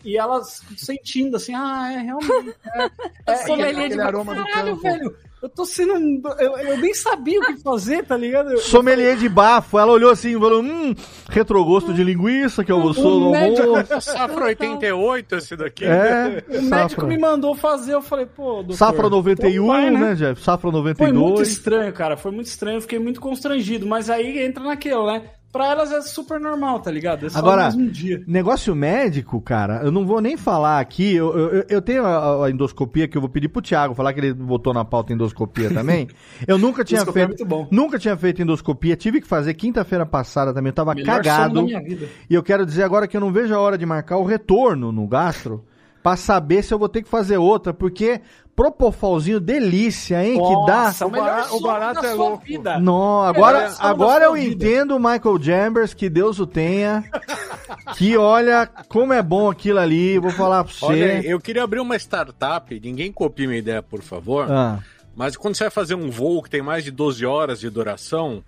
E 0.04 0.16
elas 0.16 0.62
sentindo 0.76 1.36
assim, 1.36 1.54
ah, 1.54 1.92
é 1.92 1.98
realmente. 2.02 2.54
É, 3.26 3.32
é, 3.32 3.42
e- 3.42 3.56
de 3.56 3.80
Aquele 3.80 4.00
aroma 4.00 4.34
do 4.34 4.44
Caralho, 4.44 4.70
campo. 4.76 4.82
velho, 4.82 5.16
eu 5.42 5.48
tô 5.48 5.64
sendo. 5.64 5.94
um- 5.94 6.22
Eu, 6.38 6.56
eu 6.58 6.78
nem 6.78 6.94
sabia 6.94 7.40
o 7.40 7.44
que 7.46 7.56
fazer, 7.62 8.04
tá 8.04 8.16
ligado? 8.16 8.50
Eu- 8.52 8.58
Sommelier 8.58 9.16
de 9.16 9.28
bafo, 9.28 9.78
ela 9.78 9.92
olhou 9.92 10.10
assim 10.10 10.36
e 10.36 10.38
falou: 10.40 10.62
hum, 10.62 10.94
retrogosto 11.28 11.92
de 11.92 12.02
linguiça 12.04 12.64
que 12.64 12.70
eu 12.72 12.94
sou 12.94 13.20
do 13.20 13.30
médico- 13.30 13.62
almoço. 13.68 14.00
Safra 14.00 14.44
88 14.46 15.34
esse 15.36 15.56
daqui. 15.56 15.84
É, 15.84 16.44
O 16.48 16.62
médico 16.62 17.00
safra. 17.02 17.06
me 17.06 17.18
mandou 17.18 17.54
fazer, 17.54 17.94
eu 17.94 18.02
falei, 18.02 18.26
pô, 18.26 18.56
doutor. 18.62 18.74
Safra 18.76 19.10
91, 19.10 19.50
então 19.64 19.66
vai, 19.66 19.90
né, 19.90 20.14
Jeff? 20.14 20.42
Safra 20.42 20.70
Foi 20.70 20.80
muito 20.80 20.98
92. 20.98 21.48
estranho, 21.48 21.92
cara. 21.92 22.16
Foi 22.16 22.30
muito 22.30 22.46
estranho. 22.46 22.76
Eu 22.78 22.82
fiquei 22.82 22.98
muito 22.98 23.20
constrangido. 23.20 23.86
Mas 23.86 24.08
aí 24.08 24.38
entra 24.44 24.62
naquilo, 24.62 25.06
né? 25.06 25.22
Pra 25.52 25.66
elas 25.66 25.92
é 25.92 26.00
super 26.00 26.40
normal, 26.40 26.80
tá 26.80 26.90
ligado? 26.90 27.26
É 27.26 27.28
só 27.28 27.38
Agora, 27.38 27.64
mais 27.64 27.74
um 27.74 27.86
dia. 27.86 28.24
negócio 28.26 28.74
médico, 28.74 29.38
cara, 29.38 29.82
eu 29.84 29.92
não 29.92 30.06
vou 30.06 30.18
nem 30.18 30.34
falar 30.34 30.80
aqui. 30.80 31.14
Eu, 31.14 31.36
eu, 31.36 31.64
eu 31.68 31.82
tenho 31.82 32.06
a, 32.06 32.46
a 32.46 32.50
endoscopia 32.50 33.06
que 33.06 33.18
eu 33.18 33.20
vou 33.20 33.28
pedir 33.28 33.48
pro 33.48 33.60
Thiago 33.60 33.94
falar 33.94 34.14
que 34.14 34.20
ele 34.20 34.32
botou 34.32 34.72
na 34.72 34.82
pauta 34.82 35.12
endoscopia 35.12 35.68
também. 35.70 36.08
Eu 36.48 36.56
nunca 36.56 36.82
tinha 36.82 37.02
é 37.02 37.04
feito. 37.04 37.28
muito 37.28 37.44
bom. 37.44 37.68
Nunca 37.70 37.98
tinha 37.98 38.16
feito 38.16 38.40
endoscopia. 38.40 38.96
Tive 38.96 39.20
que 39.20 39.26
fazer 39.26 39.52
quinta-feira 39.54 40.06
passada 40.06 40.54
também. 40.54 40.70
Eu 40.70 40.74
tava 40.74 40.94
Melhor 40.94 41.16
cagado. 41.22 41.54
da 41.54 41.62
minha 41.62 41.80
vida. 41.82 42.08
E 42.30 42.34
eu 42.34 42.42
quero 42.42 42.64
dizer 42.64 42.82
agora 42.84 43.06
que 43.06 43.14
eu 43.16 43.20
não 43.20 43.30
vejo 43.30 43.54
a 43.54 43.60
hora 43.60 43.76
de 43.76 43.84
marcar 43.84 44.16
o 44.16 44.24
retorno 44.24 44.90
no 44.90 45.06
gastro 45.06 45.62
pra 46.02 46.16
saber 46.16 46.62
se 46.64 46.72
eu 46.74 46.78
vou 46.78 46.88
ter 46.88 47.02
que 47.02 47.08
fazer 47.08 47.36
outra, 47.36 47.72
porque 47.72 48.20
propofalzinho 48.54 49.40
delícia, 49.40 50.22
hein? 50.24 50.34
que 50.34 50.66
dá. 50.66 50.84
Nossa, 50.84 51.06
o, 51.06 51.10
melhor 51.10 51.24
barato- 51.26 51.56
o 51.56 51.60
barato 51.60 52.02
da 52.02 52.08
é 52.08 52.14
sua 52.14 52.28
louco. 52.28 52.44
vida. 52.44 52.78
Não, 52.78 53.22
agora, 53.22 53.58
Melhor 53.58 53.70
sono 53.70 53.82
da 53.82 53.88
agora 53.90 54.24
eu 54.26 54.34
vida. 54.34 54.54
entendo 54.66 54.96
o 54.96 54.98
Michael 54.98 55.42
Chambers, 55.42 55.94
que 55.94 56.08
Deus 56.10 56.38
o 56.38 56.46
tenha. 56.46 57.04
Que 57.96 58.16
olha 58.16 58.68
como 58.88 59.12
é 59.12 59.22
bom 59.22 59.48
aquilo 59.50 59.78
ali, 59.78 60.18
vou 60.18 60.30
falar 60.30 60.64
pra 60.64 60.72
você. 60.72 60.84
Olha, 60.84 61.26
eu 61.26 61.40
queria 61.40 61.62
abrir 61.64 61.80
uma 61.80 61.96
startup, 61.96 62.78
ninguém 62.80 63.10
copie 63.10 63.46
minha 63.46 63.58
ideia, 63.58 63.82
por 63.82 64.02
favor. 64.02 64.50
Ah, 64.50 64.78
Mas 65.16 65.36
quando 65.36 65.54
você 65.56 65.64
vai 65.64 65.70
fazer 65.70 65.94
um 65.94 66.10
voo 66.10 66.42
que 66.42 66.50
tem 66.50 66.62
mais 66.62 66.84
de 66.84 66.90
12 66.90 67.24
horas 67.24 67.60
de 67.60 67.70
duração, 67.70 68.42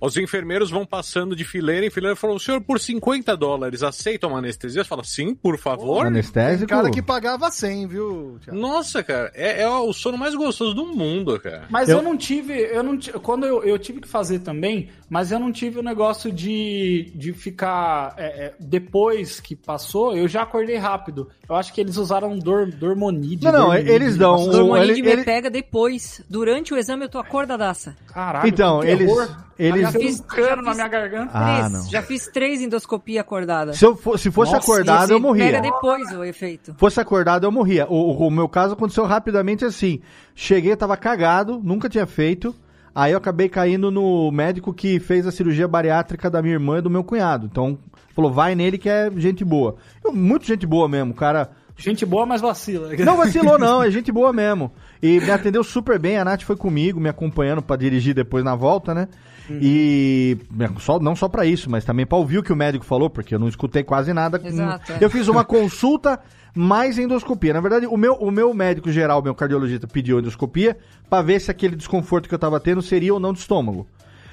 os 0.00 0.16
enfermeiros 0.16 0.70
vão 0.70 0.86
passando 0.86 1.34
de 1.34 1.44
fileira 1.44 1.86
em 1.86 1.90
fileira 1.90 2.14
e 2.16 2.18
falam: 2.18 2.38
senhor, 2.38 2.60
por 2.60 2.78
50 2.78 3.36
dólares, 3.36 3.82
aceita 3.82 4.26
uma 4.26 4.38
anestesia? 4.38 4.82
Você 4.82 4.88
fala, 4.88 5.02
sim, 5.04 5.34
por 5.34 5.58
favor. 5.58 5.98
Tem 5.98 6.06
anestésico. 6.08 6.68
cara 6.68 6.90
que 6.90 7.02
pagava 7.02 7.50
100, 7.50 7.86
viu, 7.86 8.38
Thiago? 8.44 8.58
Nossa, 8.58 9.02
cara, 9.02 9.30
é, 9.34 9.62
é 9.62 9.68
o 9.68 9.92
sono 9.92 10.16
mais 10.18 10.34
gostoso 10.34 10.74
do 10.74 10.86
mundo, 10.86 11.38
cara. 11.40 11.66
Mas 11.70 11.88
Eu- 11.88 11.98
eu, 11.98 12.02
não 12.02 12.16
tive, 12.16 12.52
eu 12.54 12.82
não 12.82 12.98
quando 13.22 13.44
eu, 13.46 13.62
eu 13.64 13.78
tive 13.78 14.00
que 14.00 14.08
fazer 14.08 14.40
também, 14.40 14.88
mas 15.08 15.32
eu 15.32 15.38
não 15.38 15.50
tive 15.52 15.78
o 15.78 15.82
negócio 15.82 16.30
de, 16.32 17.12
de 17.14 17.32
ficar 17.32 18.14
é, 18.16 18.46
é, 18.46 18.54
depois 18.60 19.40
que 19.40 19.56
passou, 19.56 20.16
eu 20.16 20.28
já 20.28 20.42
acordei 20.42 20.76
rápido. 20.76 21.28
Eu 21.48 21.56
acho 21.56 21.72
que 21.72 21.80
eles 21.80 21.96
usaram 21.96 22.38
dor, 22.38 22.66
dormonide. 22.70 23.44
Não, 23.44 23.52
não, 23.52 23.60
dormonide, 23.66 23.90
eles 23.90 24.16
dão 24.16 24.32
nossa, 24.32 24.48
um- 24.48 24.52
Dormonide 24.52 24.92
ele- 24.92 25.02
me 25.02 25.08
ele- 25.12 25.24
pega 25.24 25.50
depois. 25.50 26.22
Durante 26.28 26.74
o 26.74 26.76
exame 26.76 27.04
eu 27.04 27.08
tô 27.08 27.18
acordadaça. 27.18 27.96
Caralho, 28.08 28.48
Então, 28.48 28.80
que 28.80 28.86
eles- 28.88 29.10
eles- 29.58 29.82
Já 29.82 29.92
fiz 29.92 30.20
um 30.20 30.22
cano 30.24 30.46
já 30.48 30.56
na 30.62 30.74
minha 30.74 30.88
garganta. 30.88 31.30
Ah, 31.32 31.56
três. 31.58 31.72
não. 31.72 31.90
Já 31.90 32.02
fiz 32.02 32.26
três 32.28 32.60
endoscopia 32.60 33.20
acordada. 33.22 33.72
Se, 33.72 33.84
eu 33.84 33.96
fo- 33.96 34.18
se 34.18 34.30
fosse 34.30 34.52
Nossa, 34.52 34.64
acordado, 34.64 35.10
eu 35.12 35.20
morria. 35.20 35.44
Pega 35.46 35.60
depois 35.62 36.12
o 36.12 36.22
efeito. 36.22 36.74
Fosse 36.76 37.00
acordado, 37.00 37.44
eu 37.44 37.50
morria. 37.52 37.86
O, 37.88 37.94
o- 37.94 38.26
o 38.26 38.30
meu 38.30 38.48
caso 38.48 38.74
aconteceu 38.74 39.04
rapidamente 39.04 39.64
assim. 39.64 40.00
Cheguei, 40.34 40.76
tava 40.76 40.96
cagado, 40.96 41.60
nunca 41.64 41.88
tinha 41.88 42.06
feito. 42.06 42.54
Aí 42.98 43.12
eu 43.12 43.18
acabei 43.18 43.48
caindo 43.48 43.92
no 43.92 44.28
médico 44.32 44.74
que 44.74 44.98
fez 44.98 45.24
a 45.24 45.30
cirurgia 45.30 45.68
bariátrica 45.68 46.28
da 46.28 46.42
minha 46.42 46.54
irmã 46.54 46.78
e 46.78 46.82
do 46.82 46.90
meu 46.90 47.04
cunhado. 47.04 47.46
Então, 47.46 47.78
falou, 48.12 48.32
vai 48.32 48.56
nele 48.56 48.76
que 48.76 48.88
é 48.88 49.08
gente 49.14 49.44
boa. 49.44 49.76
Eu, 50.04 50.12
muito 50.12 50.44
gente 50.44 50.66
boa 50.66 50.88
mesmo, 50.88 51.14
cara. 51.14 51.48
Gente 51.76 52.04
boa, 52.04 52.26
mas 52.26 52.40
vacila. 52.40 52.92
Não 52.96 53.16
vacilou, 53.16 53.56
não, 53.56 53.84
é 53.84 53.88
gente 53.88 54.10
boa 54.10 54.32
mesmo. 54.32 54.72
E 55.00 55.20
me 55.20 55.30
atendeu 55.30 55.62
super 55.62 55.96
bem, 55.96 56.18
a 56.18 56.24
Nath 56.24 56.42
foi 56.42 56.56
comigo, 56.56 56.98
me 56.98 57.08
acompanhando 57.08 57.62
pra 57.62 57.76
dirigir 57.76 58.16
depois 58.16 58.42
na 58.42 58.56
volta, 58.56 58.92
né? 58.92 59.06
E 59.54 60.38
só, 60.78 60.98
não 60.98 61.16
só 61.16 61.28
pra 61.28 61.46
isso, 61.46 61.70
mas 61.70 61.84
também 61.84 62.06
pra 62.06 62.18
ouvir 62.18 62.38
o 62.38 62.42
que 62.42 62.52
o 62.52 62.56
médico 62.56 62.84
falou, 62.84 63.08
porque 63.08 63.34
eu 63.34 63.38
não 63.38 63.48
escutei 63.48 63.82
quase 63.82 64.12
nada. 64.12 64.40
Exato, 64.44 64.92
é. 64.92 64.98
Eu 65.00 65.10
fiz 65.10 65.28
uma 65.28 65.44
consulta 65.44 66.20
mais 66.54 66.98
endoscopia. 66.98 67.52
Na 67.52 67.60
verdade, 67.60 67.86
o 67.86 67.96
meu, 67.96 68.14
o 68.14 68.30
meu 68.30 68.52
médico 68.52 68.90
geral, 68.90 69.22
meu 69.22 69.34
cardiologista, 69.34 69.86
pediu 69.86 70.18
endoscopia 70.18 70.76
pra 71.08 71.22
ver 71.22 71.40
se 71.40 71.50
aquele 71.50 71.76
desconforto 71.76 72.28
que 72.28 72.34
eu 72.34 72.38
tava 72.38 72.58
tendo 72.60 72.82
seria 72.82 73.14
ou 73.14 73.20
não 73.20 73.32
de 73.32 73.38
estômago. 73.38 73.86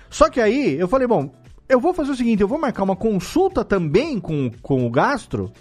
Só 0.10 0.30
que 0.30 0.40
aí 0.40 0.80
eu 0.80 0.88
falei, 0.88 1.08
bom, 1.08 1.34
eu 1.68 1.80
vou 1.80 1.94
fazer 1.94 2.12
o 2.12 2.16
seguinte, 2.16 2.42
eu 2.42 2.48
vou 2.48 2.60
marcar 2.60 2.84
uma 2.84 2.96
consulta 2.96 3.64
também 3.64 4.20
com, 4.20 4.52
com 4.62 4.86
o 4.86 4.90
gastro, 4.90 5.52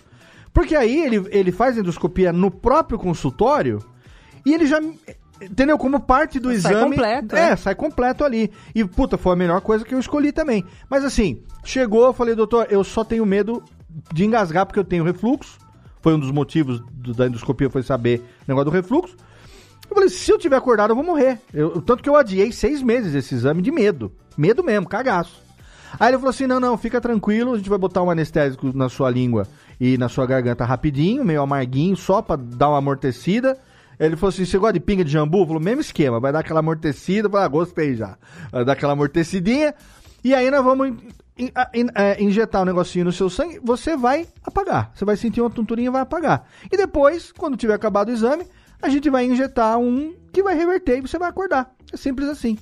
porque 0.52 0.76
aí 0.76 1.04
ele, 1.04 1.26
ele 1.30 1.50
faz 1.50 1.76
endoscopia 1.76 2.32
no 2.32 2.50
próprio 2.50 2.98
consultório 2.98 3.80
e 4.44 4.52
ele 4.52 4.66
já. 4.66 4.80
Entendeu? 5.40 5.76
Como 5.76 6.00
parte 6.00 6.38
do 6.38 6.48
Sai 6.48 6.72
exame. 6.72 6.90
completo, 6.96 7.36
é, 7.36 7.50
é. 7.50 7.56
sai 7.56 7.74
completo 7.74 8.24
ali. 8.24 8.50
E, 8.74 8.84
puta, 8.84 9.18
foi 9.18 9.32
a 9.32 9.36
melhor 9.36 9.60
coisa 9.60 9.84
que 9.84 9.94
eu 9.94 9.98
escolhi 9.98 10.32
também. 10.32 10.64
Mas 10.88 11.04
assim, 11.04 11.42
chegou, 11.64 12.04
eu 12.06 12.12
falei, 12.12 12.34
doutor, 12.34 12.66
eu 12.70 12.82
só 12.84 13.04
tenho 13.04 13.26
medo 13.26 13.62
de 14.12 14.24
engasgar 14.24 14.64
porque 14.66 14.78
eu 14.78 14.84
tenho 14.84 15.04
refluxo. 15.04 15.58
Foi 16.00 16.14
um 16.14 16.18
dos 16.18 16.30
motivos 16.30 16.80
do- 16.92 17.12
da 17.14 17.26
endoscopia, 17.26 17.68
foi 17.70 17.82
saber 17.82 18.20
o 18.20 18.44
negócio 18.48 18.66
do 18.66 18.74
refluxo. 18.74 19.16
Eu 19.90 19.94
falei, 19.94 20.08
se 20.08 20.30
eu 20.30 20.38
tiver 20.38 20.56
acordado, 20.56 20.90
eu 20.90 20.96
vou 20.96 21.04
morrer. 21.04 21.38
Eu, 21.52 21.80
tanto 21.82 22.02
que 22.02 22.08
eu 22.08 22.16
adiei 22.16 22.50
seis 22.52 22.82
meses 22.82 23.14
esse 23.14 23.34
exame 23.34 23.60
de 23.60 23.70
medo. 23.70 24.12
Medo 24.36 24.62
mesmo, 24.64 24.88
cagaço. 24.88 25.42
Aí 26.00 26.08
ele 26.10 26.16
falou 26.18 26.30
assim: 26.30 26.46
não, 26.46 26.58
não, 26.58 26.76
fica 26.76 27.00
tranquilo, 27.00 27.54
a 27.54 27.56
gente 27.56 27.68
vai 27.70 27.78
botar 27.78 28.02
um 28.02 28.10
anestésico 28.10 28.72
na 28.76 28.88
sua 28.88 29.08
língua 29.10 29.46
e 29.80 29.96
na 29.98 30.08
sua 30.08 30.26
garganta 30.26 30.64
rapidinho, 30.64 31.24
meio 31.24 31.40
amarguinho, 31.42 31.96
só 31.96 32.20
pra 32.22 32.34
dar 32.36 32.70
uma 32.70 32.78
amortecida. 32.78 33.56
Ele 33.98 34.16
falou 34.16 34.30
assim: 34.30 34.44
você 34.44 34.58
gosta 34.58 34.74
de 34.74 34.80
pinga 34.80 35.04
de 35.04 35.10
jambu? 35.10 35.46
Falou, 35.46 35.60
mesmo 35.60 35.80
esquema, 35.80 36.18
vai 36.20 36.32
dar 36.32 36.40
aquela 36.40 36.60
amortecida, 36.60 37.28
falei, 37.28 37.46
ah, 37.46 37.48
gostei 37.48 37.94
já. 37.94 38.16
Vai 38.50 38.64
dar 38.64 38.72
aquela 38.72 38.92
amortecidinha. 38.92 39.74
E 40.22 40.34
aí 40.34 40.50
nós 40.50 40.64
vamos 40.64 40.88
in- 40.88 40.96
in- 41.38 41.52
in- 41.74 41.88
é, 41.94 42.22
injetar 42.22 42.62
um 42.62 42.64
negocinho 42.64 43.04
no 43.04 43.12
seu 43.12 43.28
sangue, 43.28 43.60
você 43.62 43.96
vai 43.96 44.26
apagar. 44.44 44.90
Você 44.94 45.04
vai 45.04 45.16
sentir 45.16 45.40
uma 45.40 45.50
tonturinha 45.50 45.88
e 45.88 45.92
vai 45.92 46.00
apagar. 46.02 46.46
E 46.72 46.76
depois, 46.76 47.30
quando 47.32 47.56
tiver 47.56 47.74
acabado 47.74 48.08
o 48.08 48.12
exame, 48.12 48.44
a 48.80 48.88
gente 48.88 49.08
vai 49.10 49.24
injetar 49.24 49.78
um 49.78 50.14
que 50.32 50.42
vai 50.42 50.54
reverter 50.54 50.98
e 50.98 51.00
você 51.02 51.18
vai 51.18 51.28
acordar. 51.28 51.70
É 51.92 51.96
simples 51.96 52.28
assim. 52.28 52.58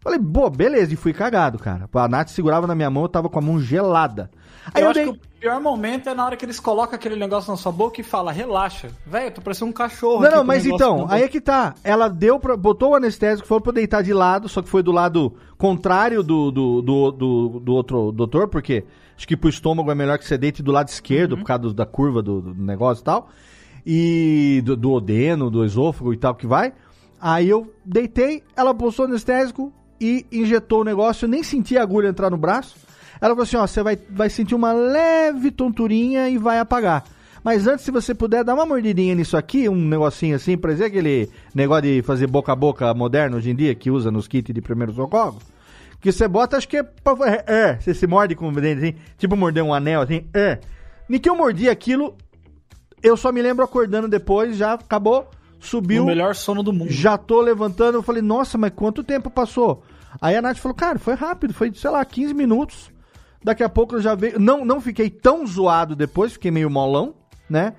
Falei, 0.00 0.20
pô, 0.20 0.48
beleza, 0.48 0.92
e 0.92 0.96
fui 0.96 1.12
cagado, 1.12 1.58
cara. 1.58 1.88
A 1.92 2.08
Nath 2.08 2.28
segurava 2.28 2.66
na 2.66 2.74
minha 2.76 2.88
mão, 2.88 3.02
eu 3.02 3.08
tava 3.08 3.28
com 3.28 3.38
a 3.38 3.42
mão 3.42 3.58
gelada. 3.58 4.30
Aí 4.74 4.82
eu 4.82 4.86
eu, 4.86 4.90
acho 4.90 5.00
dei. 5.00 5.12
que 5.12 5.18
o 5.18 5.40
pior 5.40 5.60
momento 5.60 6.08
é 6.08 6.14
na 6.14 6.24
hora 6.24 6.36
que 6.36 6.44
eles 6.44 6.58
colocam 6.58 6.96
aquele 6.96 7.14
negócio 7.16 7.50
na 7.50 7.56
sua 7.56 7.70
boca 7.70 8.00
e 8.00 8.04
fala, 8.04 8.32
relaxa. 8.32 8.88
Velho, 9.06 9.30
tô 9.32 9.40
parecendo 9.40 9.70
um 9.70 9.72
cachorro. 9.72 10.22
Não, 10.22 10.30
não, 10.30 10.44
mas 10.44 10.66
então, 10.66 11.06
aí 11.08 11.22
é 11.22 11.28
que 11.28 11.40
tá. 11.40 11.74
Ela 11.84 12.08
deu 12.08 12.40
pra, 12.40 12.56
botou 12.56 12.90
o 12.90 12.94
anestésico, 12.96 13.46
falou 13.46 13.60
pra 13.60 13.70
eu 13.70 13.74
deitar 13.74 14.02
de 14.02 14.12
lado, 14.12 14.48
só 14.48 14.60
que 14.62 14.68
foi 14.68 14.82
do 14.82 14.90
lado 14.92 15.34
contrário 15.56 16.22
do, 16.22 16.50
do, 16.50 16.82
do, 16.82 17.10
do, 17.12 17.60
do 17.60 17.74
outro 17.74 18.10
doutor, 18.12 18.48
porque 18.48 18.84
acho 19.16 19.26
que 19.28 19.36
pro 19.36 19.48
estômago 19.48 19.90
é 19.90 19.94
melhor 19.94 20.18
que 20.18 20.24
você 20.26 20.36
deite 20.36 20.62
do 20.62 20.72
lado 20.72 20.88
esquerdo, 20.88 21.32
Uhum. 21.32 21.38
por 21.38 21.44
causa 21.46 21.62
do- 21.62 21.74
da 21.74 21.86
curva 21.86 22.20
do, 22.22 22.40
do 22.40 22.54
negócio 22.54 23.02
e 23.02 23.04
tal. 23.04 23.28
E 23.84 24.62
do, 24.64 24.76
do 24.76 24.90
odeno, 24.92 25.48
do 25.50 25.64
esôfago 25.64 26.12
e 26.12 26.16
tal 26.16 26.34
que 26.34 26.46
vai. 26.46 26.72
Aí 27.20 27.48
eu 27.48 27.72
deitei, 27.84 28.42
ela 28.56 28.74
postou 28.74 29.06
o 29.06 29.08
anestésico 29.08 29.72
e 30.00 30.26
injetou 30.32 30.80
o 30.80 30.84
negócio, 30.84 31.24
eu 31.24 31.28
nem 31.30 31.42
senti 31.42 31.78
a 31.78 31.82
agulha 31.82 32.08
entrar 32.08 32.30
no 32.30 32.36
braço. 32.36 32.76
Ela 33.20 33.30
falou 33.30 33.42
assim, 33.42 33.56
ó, 33.56 33.66
você 33.66 33.82
vai, 33.82 33.98
vai 34.10 34.30
sentir 34.30 34.54
uma 34.54 34.72
leve 34.72 35.50
tonturinha 35.50 36.28
e 36.28 36.38
vai 36.38 36.58
apagar. 36.58 37.04
Mas 37.46 37.66
antes, 37.68 37.84
se 37.84 37.92
você 37.92 38.12
puder, 38.12 38.42
dar 38.42 38.54
uma 38.54 38.66
mordidinha 38.66 39.14
nisso 39.14 39.36
aqui, 39.36 39.68
um 39.68 39.76
negocinho 39.76 40.34
assim, 40.34 40.56
pra 40.56 40.72
dizer 40.72 40.86
aquele 40.86 41.30
negócio 41.54 41.82
de 41.82 42.02
fazer 42.02 42.26
boca 42.26 42.52
a 42.52 42.56
boca 42.56 42.92
moderno 42.92 43.36
hoje 43.36 43.50
em 43.50 43.54
dia, 43.54 43.72
que 43.72 43.88
usa 43.88 44.10
nos 44.10 44.26
kits 44.26 44.52
de 44.52 44.60
primeiro 44.60 44.92
socorro. 44.92 45.40
Que 46.00 46.10
você 46.10 46.26
bota, 46.26 46.56
acho 46.56 46.68
que 46.68 46.78
é 46.78 46.82
pra. 46.82 47.14
É, 47.24 47.44
é, 47.46 47.78
você 47.78 47.94
se 47.94 48.04
morde 48.04 48.34
com 48.34 48.48
o 48.48 48.52
dente 48.52 48.84
assim, 48.84 48.94
tipo 49.16 49.36
morder 49.36 49.62
um 49.62 49.72
anel 49.72 50.00
assim, 50.00 50.26
é. 50.34 50.58
Nem 51.08 51.20
que 51.20 51.30
eu 51.30 51.36
mordi 51.36 51.68
aquilo, 51.68 52.16
eu 53.00 53.16
só 53.16 53.30
me 53.30 53.40
lembro 53.40 53.64
acordando 53.64 54.08
depois, 54.08 54.56
já 54.56 54.72
acabou, 54.72 55.30
subiu. 55.60 56.02
O 56.02 56.06
melhor 56.06 56.34
sono 56.34 56.64
do 56.64 56.72
mundo. 56.72 56.90
Já 56.90 57.16
tô 57.16 57.40
levantando, 57.40 57.96
eu 57.96 58.02
falei, 58.02 58.22
nossa, 58.22 58.58
mas 58.58 58.72
quanto 58.74 59.04
tempo 59.04 59.30
passou? 59.30 59.84
Aí 60.20 60.34
a 60.34 60.42
Nath 60.42 60.58
falou, 60.58 60.74
cara, 60.74 60.98
foi 60.98 61.14
rápido, 61.14 61.54
foi, 61.54 61.72
sei 61.72 61.90
lá, 61.90 62.04
15 62.04 62.34
minutos. 62.34 62.90
Daqui 63.46 63.62
a 63.62 63.68
pouco 63.68 63.94
eu 63.94 64.00
já 64.00 64.12
veio. 64.16 64.40
Não, 64.40 64.64
não 64.64 64.80
fiquei 64.80 65.08
tão 65.08 65.46
zoado 65.46 65.94
depois, 65.94 66.32
fiquei 66.32 66.50
meio 66.50 66.68
molão. 66.68 67.14
né? 67.48 67.74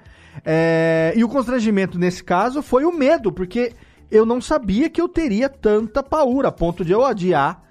É, 0.46 1.12
e 1.14 1.26
o 1.26 1.28
constrangimento 1.28 2.00
nesse 2.00 2.24
caso 2.24 2.62
foi 2.62 2.86
o 2.86 2.92
medo, 2.98 3.34
porque 3.34 3.74
eu 4.10 4.26
não 4.26 4.40
sabia 4.40 4.90
que 4.90 5.02
eu 5.02 5.10
teria 5.10 5.50
tanta 5.50 6.02
paura, 6.02 6.48
a 6.48 6.52
ponto 6.54 6.86
de 6.86 6.94
eu 6.94 7.04
adiar 7.04 7.62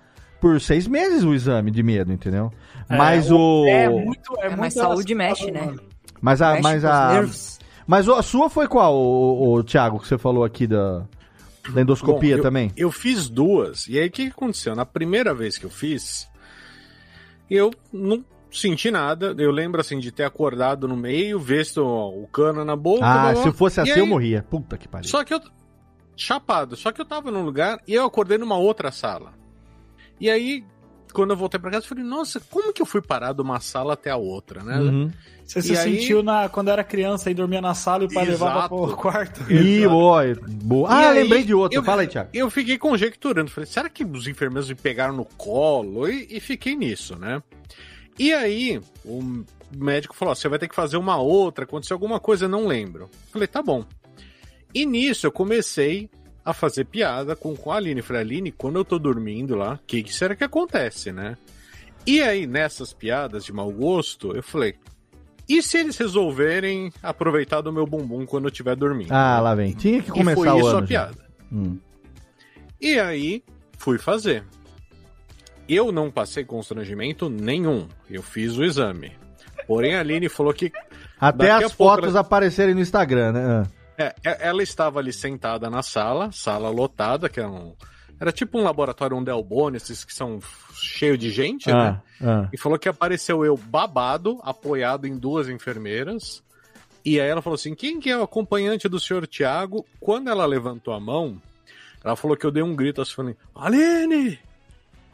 por 0.42 0.60
seis 0.60 0.86
meses 0.86 1.24
o 1.24 1.32
exame 1.32 1.70
de 1.70 1.82
medo, 1.82 2.12
entendeu? 2.12 2.52
Mas 2.86 3.30
o. 3.30 3.64
É 3.66 3.88
muito. 3.88 4.34
É, 4.40 4.44
É, 4.44 4.48
muito 4.50 4.60
mas 4.60 4.74
saúde 4.74 5.14
mexe, 5.14 5.50
né? 5.50 5.74
Mas 6.20 6.42
a. 6.42 6.50
Mexe 6.52 6.62
Mas 6.62 6.84
a. 6.84 7.22
Mas 7.86 8.08
o- 8.08 8.14
a 8.14 8.22
sua 8.22 8.50
foi 8.50 8.68
qual, 8.68 8.94
o, 8.94 9.54
o, 9.54 9.64
Thiago, 9.64 9.98
que 10.00 10.06
você 10.08 10.18
falou 10.18 10.44
aqui 10.44 10.66
da, 10.66 11.04
da 11.72 11.80
endoscopia 11.80 12.34
Bom, 12.34 12.38
eu- 12.40 12.42
também? 12.42 12.70
Eu 12.76 12.90
fiz 12.90 13.28
duas. 13.30 13.86
E 13.88 13.98
aí 13.98 14.08
o 14.08 14.10
que 14.10 14.24
que 14.26 14.30
aconteceu? 14.32 14.74
Na 14.76 14.84
primeira 14.84 15.32
vez 15.32 15.56
que 15.56 15.64
eu 15.64 15.70
fiz, 15.70 16.28
eu 17.50 17.70
não 17.92 18.24
senti 18.50 18.90
nada. 18.90 19.34
Eu 19.38 19.50
lembro 19.50 19.80
assim 19.80 19.98
de 19.98 20.10
ter 20.10 20.24
acordado 20.24 20.86
no 20.88 20.96
meio, 20.96 21.38
visto 21.38 21.84
o 21.84 22.26
cano 22.28 22.64
na 22.64 22.74
boca. 22.76 23.04
Ah, 23.04 23.32
blá, 23.32 23.42
se 23.42 23.52
fosse 23.52 23.80
assim 23.80 23.92
aí- 23.92 23.98
eu 23.98 24.06
morria. 24.06 24.42
Puta 24.48 24.76
que 24.78 24.88
pariu. 24.88 25.08
Só 25.08 25.22
que 25.24 25.34
eu. 25.34 25.40
Chapado. 26.16 26.76
Só 26.76 26.92
que 26.92 27.00
eu 27.00 27.04
tava 27.04 27.30
num 27.30 27.44
lugar 27.44 27.78
e 27.86 27.92
eu 27.94 28.04
acordei 28.06 28.38
numa 28.38 28.56
outra 28.56 28.90
sala. 28.90 29.34
E 30.18 30.30
aí, 30.30 30.64
quando 31.16 31.30
eu 31.30 31.36
voltei 31.36 31.58
pra 31.58 31.70
casa, 31.70 31.84
eu 31.84 31.88
falei, 31.88 32.04
nossa, 32.04 32.40
como 32.50 32.72
que 32.72 32.80
eu 32.82 32.86
fui 32.86 33.00
parar 33.02 33.32
de 33.32 33.40
uma 33.42 33.58
sala 33.60 33.94
até 33.94 34.10
a 34.10 34.16
outra, 34.16 34.62
né? 34.62 34.78
Uhum. 34.78 35.10
Você 35.44 35.58
E 35.60 35.62
se 35.62 35.76
aí- 35.76 35.98
sentiu 36.00 36.22
na, 36.22 36.48
quando 36.48 36.68
era 36.70 36.82
criança 36.82 37.30
e 37.30 37.34
dormia 37.34 37.60
na 37.60 37.72
sala 37.74 38.02
e 38.02 38.06
o 38.06 38.12
pai 38.12 38.24
levava 38.26 38.58
Exato. 38.58 38.68
pro 38.76 38.96
quarto? 38.96 39.52
Ih, 39.52 39.86
boa, 39.86 40.22
boa. 40.48 40.88
Ah, 40.92 41.02
E 41.02 41.06
aí, 41.06 41.22
lembrei 41.22 41.44
de 41.44 41.54
outra. 41.54 41.78
eu- 41.78 41.84
Fala 41.84 42.02
aí, 42.02 42.08
Thiago. 42.08 42.30
Eu 42.34 42.50
fiquei 42.50 42.76
conjecturando, 42.78 43.50
falei, 43.50 43.66
será 43.70 43.88
que 43.88 44.04
os 44.04 44.26
enfermeiros 44.26 44.68
me 44.68 44.74
pegaram 44.74 45.14
no 45.16 45.24
colo? 45.24 46.08
E, 46.08 46.26
e 46.30 46.40
fiquei 46.40 46.74
nisso, 46.74 47.16
né? 47.16 47.42
E 48.18 48.32
aí, 48.32 48.80
o 49.04 49.44
médico 49.76 50.16
falou: 50.16 50.32
ó, 50.32 50.34
você 50.34 50.48
vai 50.48 50.58
ter 50.58 50.68
que 50.68 50.74
fazer 50.74 50.96
uma 50.96 51.16
outra, 51.16 51.64
aconteceu 51.64 51.94
alguma 51.94 52.18
coisa, 52.18 52.46
eu 52.46 52.48
não 52.48 52.66
lembro. 52.66 53.08
Falei, 53.32 53.46
tá 53.46 53.62
bom. 53.62 53.84
E 54.74 54.84
nisso 54.84 55.26
eu 55.26 55.32
comecei 55.32 56.10
a 56.46 56.52
fazer 56.52 56.84
piada 56.84 57.34
com, 57.34 57.56
com 57.56 57.72
a 57.72 57.76
Aline. 57.76 58.00
Falei, 58.00 58.22
Aline, 58.22 58.52
quando 58.52 58.76
eu 58.76 58.84
tô 58.84 59.00
dormindo 59.00 59.56
lá, 59.56 59.74
o 59.74 59.80
que, 59.84 60.04
que 60.04 60.14
será 60.14 60.36
que 60.36 60.44
acontece, 60.44 61.10
né? 61.10 61.36
E 62.06 62.22
aí, 62.22 62.46
nessas 62.46 62.92
piadas 62.92 63.44
de 63.44 63.52
mau 63.52 63.68
gosto, 63.72 64.30
eu 64.30 64.44
falei, 64.44 64.76
e 65.48 65.60
se 65.60 65.78
eles 65.78 65.98
resolverem 65.98 66.92
aproveitar 67.02 67.62
do 67.62 67.72
meu 67.72 67.84
bumbum 67.84 68.24
quando 68.24 68.44
eu 68.44 68.50
estiver 68.50 68.76
dormindo? 68.76 69.12
Ah, 69.12 69.40
lá 69.40 69.56
vem. 69.56 69.72
Tinha 69.72 70.00
que 70.00 70.10
e 70.10 70.12
começar 70.12 70.36
foi 70.36 70.48
o 70.48 70.58
isso 70.58 70.68
ano. 70.68 70.78
a 70.78 70.82
piada. 70.82 71.18
Hum. 71.52 71.78
E 72.80 73.00
aí, 73.00 73.42
fui 73.76 73.98
fazer. 73.98 74.44
Eu 75.68 75.90
não 75.90 76.12
passei 76.12 76.44
constrangimento 76.44 77.28
nenhum. 77.28 77.88
Eu 78.08 78.22
fiz 78.22 78.56
o 78.56 78.62
exame. 78.62 79.10
Porém, 79.66 79.96
a 79.96 80.00
Aline 80.00 80.28
falou 80.28 80.54
que. 80.54 80.70
Até 81.18 81.50
as 81.50 81.72
pouco 81.72 81.96
fotos 81.96 82.14
aparecerem 82.14 82.72
no 82.72 82.80
Instagram, 82.80 83.32
né? 83.32 83.66
É, 83.98 84.14
é- 84.24 84.48
ela 84.48 84.62
estava 84.62 84.98
ali 85.00 85.12
sentada 85.12 85.68
na 85.70 85.82
sala, 85.82 86.30
sala 86.32 86.68
lotada, 86.70 87.28
que 87.28 87.40
era 87.40 87.48
um. 87.48 87.74
Era 88.18 88.32
tipo 88.32 88.58
um 88.58 88.62
laboratório 88.62 89.16
um 89.16 89.22
Delbone, 89.22 89.76
esses 89.76 90.02
que 90.04 90.14
são 90.14 90.40
cheio 90.72 91.18
de 91.18 91.30
gente, 91.30 91.68
né? 91.68 92.00
Ah, 92.22 92.44
ah. 92.44 92.48
E 92.52 92.56
falou 92.56 92.78
que 92.78 92.88
apareceu 92.88 93.44
eu 93.44 93.56
babado, 93.56 94.38
apoiado 94.42 95.06
em 95.06 95.18
duas 95.18 95.48
enfermeiras. 95.48 96.42
E 97.04 97.20
aí 97.20 97.28
ela 97.28 97.42
falou 97.42 97.54
assim: 97.54 97.74
quem 97.74 98.00
que 98.00 98.10
é 98.10 98.16
o 98.16 98.22
acompanhante 98.22 98.88
do 98.88 98.98
senhor 98.98 99.26
Tiago? 99.26 99.84
Quando 100.00 100.28
ela 100.30 100.46
levantou 100.46 100.94
a 100.94 101.00
mão, 101.00 101.40
ela 102.02 102.16
falou 102.16 102.36
que 102.36 102.46
eu 102.46 102.50
dei 102.50 102.62
um 102.62 102.74
grito 102.74 103.02
assim, 103.02 103.12
falei, 103.12 103.36
Aline! 103.54 104.38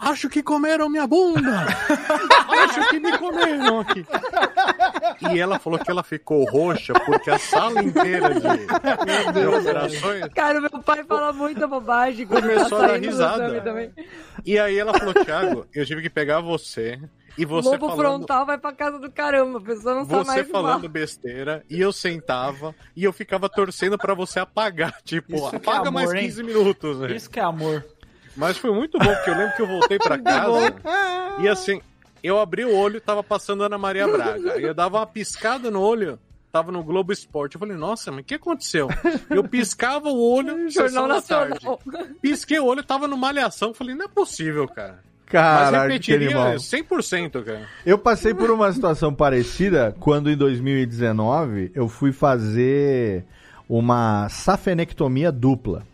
Acho 0.03 0.29
que 0.29 0.43
comeram 0.43 0.89
minha 0.89 1.07
bunda! 1.07 1.65
Acho 2.65 2.89
que 2.91 2.99
me 2.99 3.17
comeram 3.17 3.79
aqui! 3.79 4.05
E 5.31 5.39
ela 5.39 5.61
falou 5.61 5.79
que 5.79 5.89
ela 5.89 6.03
ficou 6.03 6.45
roxa 6.45 6.93
porque 7.07 7.31
a 7.31 7.39
sala 7.39 7.81
inteira 7.81 8.35
de, 8.35 8.41
de 9.33 9.47
operações 9.47 10.27
Cara, 10.35 10.61
meu 10.61 10.83
pai 10.83 11.05
fala 11.05 11.33
muita 11.33 11.69
bobagem 11.69 12.27
quando 12.27 12.43
Começou 12.43 12.79
tá 12.79 12.85
a 12.85 12.89
dar 12.89 13.01
risada. 13.01 13.93
E 14.45 14.59
aí 14.59 14.77
ela 14.77 14.93
falou, 14.93 15.15
Thiago, 15.15 15.67
eu 15.73 15.87
tive 15.87 16.03
que 16.03 16.11
pegar 16.11 16.41
você 16.41 16.99
e 17.39 17.45
você 17.45 17.69
Lobo 17.69 17.89
falando, 17.89 17.99
frontal 17.99 18.45
vai 18.45 18.59
pra 18.59 18.73
casa 18.73 18.99
do 18.99 19.11
caramba, 19.11 19.59
a 19.59 19.63
pessoa 19.63 19.95
não 19.95 20.05
sabe 20.05 20.25
você 20.25 20.27
mais 20.27 20.51
falando 20.51 20.81
falar. 20.81 20.89
besteira 20.89 21.65
e 21.71 21.81
eu 21.81 21.93
sentava 21.93 22.75
e 22.97 23.05
eu 23.05 23.13
ficava 23.13 23.49
torcendo 23.49 23.97
pra 23.97 24.15
você 24.15 24.41
apagar, 24.41 25.01
tipo, 25.05 25.37
Isso 25.37 25.55
é 25.55 25.57
apaga 25.57 25.89
amor, 25.89 25.93
mais 25.93 26.13
hein? 26.13 26.23
15 26.27 26.43
minutos, 26.43 26.99
né? 26.99 27.15
Isso 27.15 27.31
que 27.31 27.39
é 27.39 27.45
amor. 27.45 27.85
Mas 28.37 28.57
foi 28.57 28.73
muito 28.73 28.99
bom, 28.99 29.15
porque 29.15 29.31
eu 29.31 29.37
lembro 29.37 29.57
que 29.57 29.63
eu 29.63 29.67
voltei 29.67 29.99
pra 29.99 30.19
casa 30.19 30.75
e 31.41 31.49
assim, 31.49 31.81
eu 32.23 32.39
abri 32.39 32.65
o 32.65 32.75
olho 32.75 32.97
e 32.97 33.01
tava 33.01 33.23
passando 33.23 33.65
Ana 33.65 33.77
Maria 33.77 34.07
Braga. 34.07 34.55
Aí 34.55 34.63
eu 34.63 34.75
dava 34.75 34.99
uma 34.99 35.07
piscada 35.07 35.71
no 35.71 35.81
olho, 35.81 36.19
tava 36.51 36.71
no 36.71 36.83
Globo 36.83 37.13
Esporte. 37.13 37.57
Eu 37.57 37.61
falei, 37.61 37.77
nossa, 37.77 38.11
mas 38.11 38.21
o 38.21 38.25
que 38.25 38.35
aconteceu? 38.35 38.89
Eu 39.29 39.43
piscava 39.45 40.09
o 40.09 40.21
olho, 40.21 40.69
Jornal 40.71 41.09
da 41.09 41.23
tarde. 41.23 41.55
Nacional. 41.55 41.81
Pisquei 42.21 42.59
o 42.59 42.67
olho, 42.67 42.83
tava 42.83 43.09
no 43.09 43.17
Malhação. 43.17 43.75
Falei, 43.75 43.95
não 43.95 44.05
é 44.05 44.09
possível, 44.09 44.69
cara. 44.69 45.01
Mas 45.25 45.33
Caralho, 45.33 45.77
que 46.01 46.11
repetiria 46.13 46.27
animal. 46.27 46.55
100%, 46.57 47.43
cara. 47.43 47.67
Eu 47.87 47.97
passei 47.97 48.35
por 48.35 48.51
uma 48.51 48.71
situação 48.71 49.15
parecida 49.15 49.97
quando 49.99 50.31
em 50.31 50.37
2019 50.37 51.73
eu 51.75 51.89
fui 51.89 52.13
fazer 52.13 53.25
uma 53.67 54.29
safenectomia 54.29 55.33
dupla. 55.33 55.85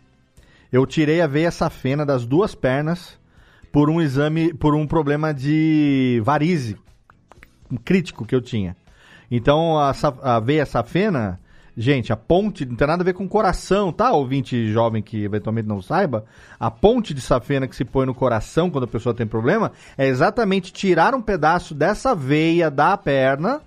Eu 0.71 0.85
tirei 0.85 1.21
a 1.21 1.27
veia 1.27 1.51
safena 1.51 2.05
das 2.05 2.25
duas 2.25 2.53
pernas 2.53 3.17
por 3.71 3.89
um 3.89 4.01
exame, 4.01 4.53
por 4.53 4.75
um 4.75 4.85
problema 4.85 5.33
de 5.33 6.21
varize 6.23 6.77
crítico 7.83 8.25
que 8.25 8.35
eu 8.35 8.41
tinha. 8.41 8.75
Então 9.31 9.77
a, 9.77 9.91
a 10.23 10.39
veia 10.39 10.65
safena, 10.65 11.39
gente, 11.77 12.11
a 12.11 12.17
ponte 12.17 12.65
não 12.65 12.75
tem 12.75 12.87
nada 12.87 13.03
a 13.03 13.05
ver 13.05 13.13
com 13.13 13.27
coração, 13.27 13.91
tá? 13.91 14.11
Ouvinte 14.11 14.71
jovem 14.71 15.01
que 15.01 15.23
eventualmente 15.23 15.67
não 15.67 15.81
saiba, 15.81 16.25
a 16.59 16.69
ponte 16.71 17.13
de 17.13 17.21
safena 17.21 17.67
que 17.67 17.75
se 17.75 17.85
põe 17.85 18.05
no 18.05 18.13
coração 18.13 18.69
quando 18.69 18.85
a 18.85 18.87
pessoa 18.87 19.13
tem 19.13 19.27
problema 19.27 19.71
é 19.97 20.07
exatamente 20.07 20.73
tirar 20.73 21.13
um 21.13 21.21
pedaço 21.21 21.73
dessa 21.75 22.15
veia 22.15 22.71
da 22.71 22.97
perna 22.97 23.61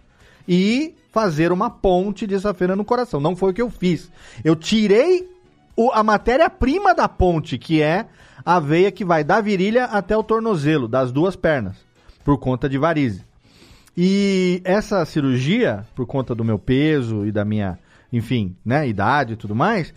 e 0.46 0.94
fazer 1.12 1.52
uma 1.52 1.70
ponte 1.70 2.26
de 2.26 2.38
safena 2.40 2.74
no 2.74 2.84
coração. 2.84 3.20
Não 3.20 3.36
foi 3.36 3.50
o 3.50 3.54
que 3.54 3.62
eu 3.62 3.70
fiz. 3.70 4.10
Eu 4.42 4.56
tirei 4.56 5.30
o- 5.76 5.90
a 5.92 6.02
matéria-prima 6.02 6.94
da 6.94 7.08
ponte, 7.08 7.58
que 7.58 7.80
é 7.82 8.06
a 8.44 8.58
veia 8.58 8.90
que 8.90 9.04
vai 9.04 9.22
da 9.22 9.40
virilha 9.40 9.84
até 9.84 10.16
o 10.16 10.22
tornozelo, 10.22 10.88
das 10.88 11.12
duas 11.12 11.36
pernas, 11.36 11.76
por 12.24 12.38
conta 12.38 12.68
de 12.68 12.78
varize. 12.78 13.24
E 13.96 14.60
essa 14.64 15.04
cirurgia, 15.04 15.84
por 15.94 16.06
conta 16.06 16.34
do 16.34 16.44
meu 16.44 16.58
peso 16.58 17.26
e 17.26 17.32
da 17.32 17.44
minha, 17.44 17.78
enfim, 18.12 18.56
né, 18.64 18.88
idade 18.88 19.34
e 19.34 19.36
tudo 19.36 19.54
mais, 19.54 19.92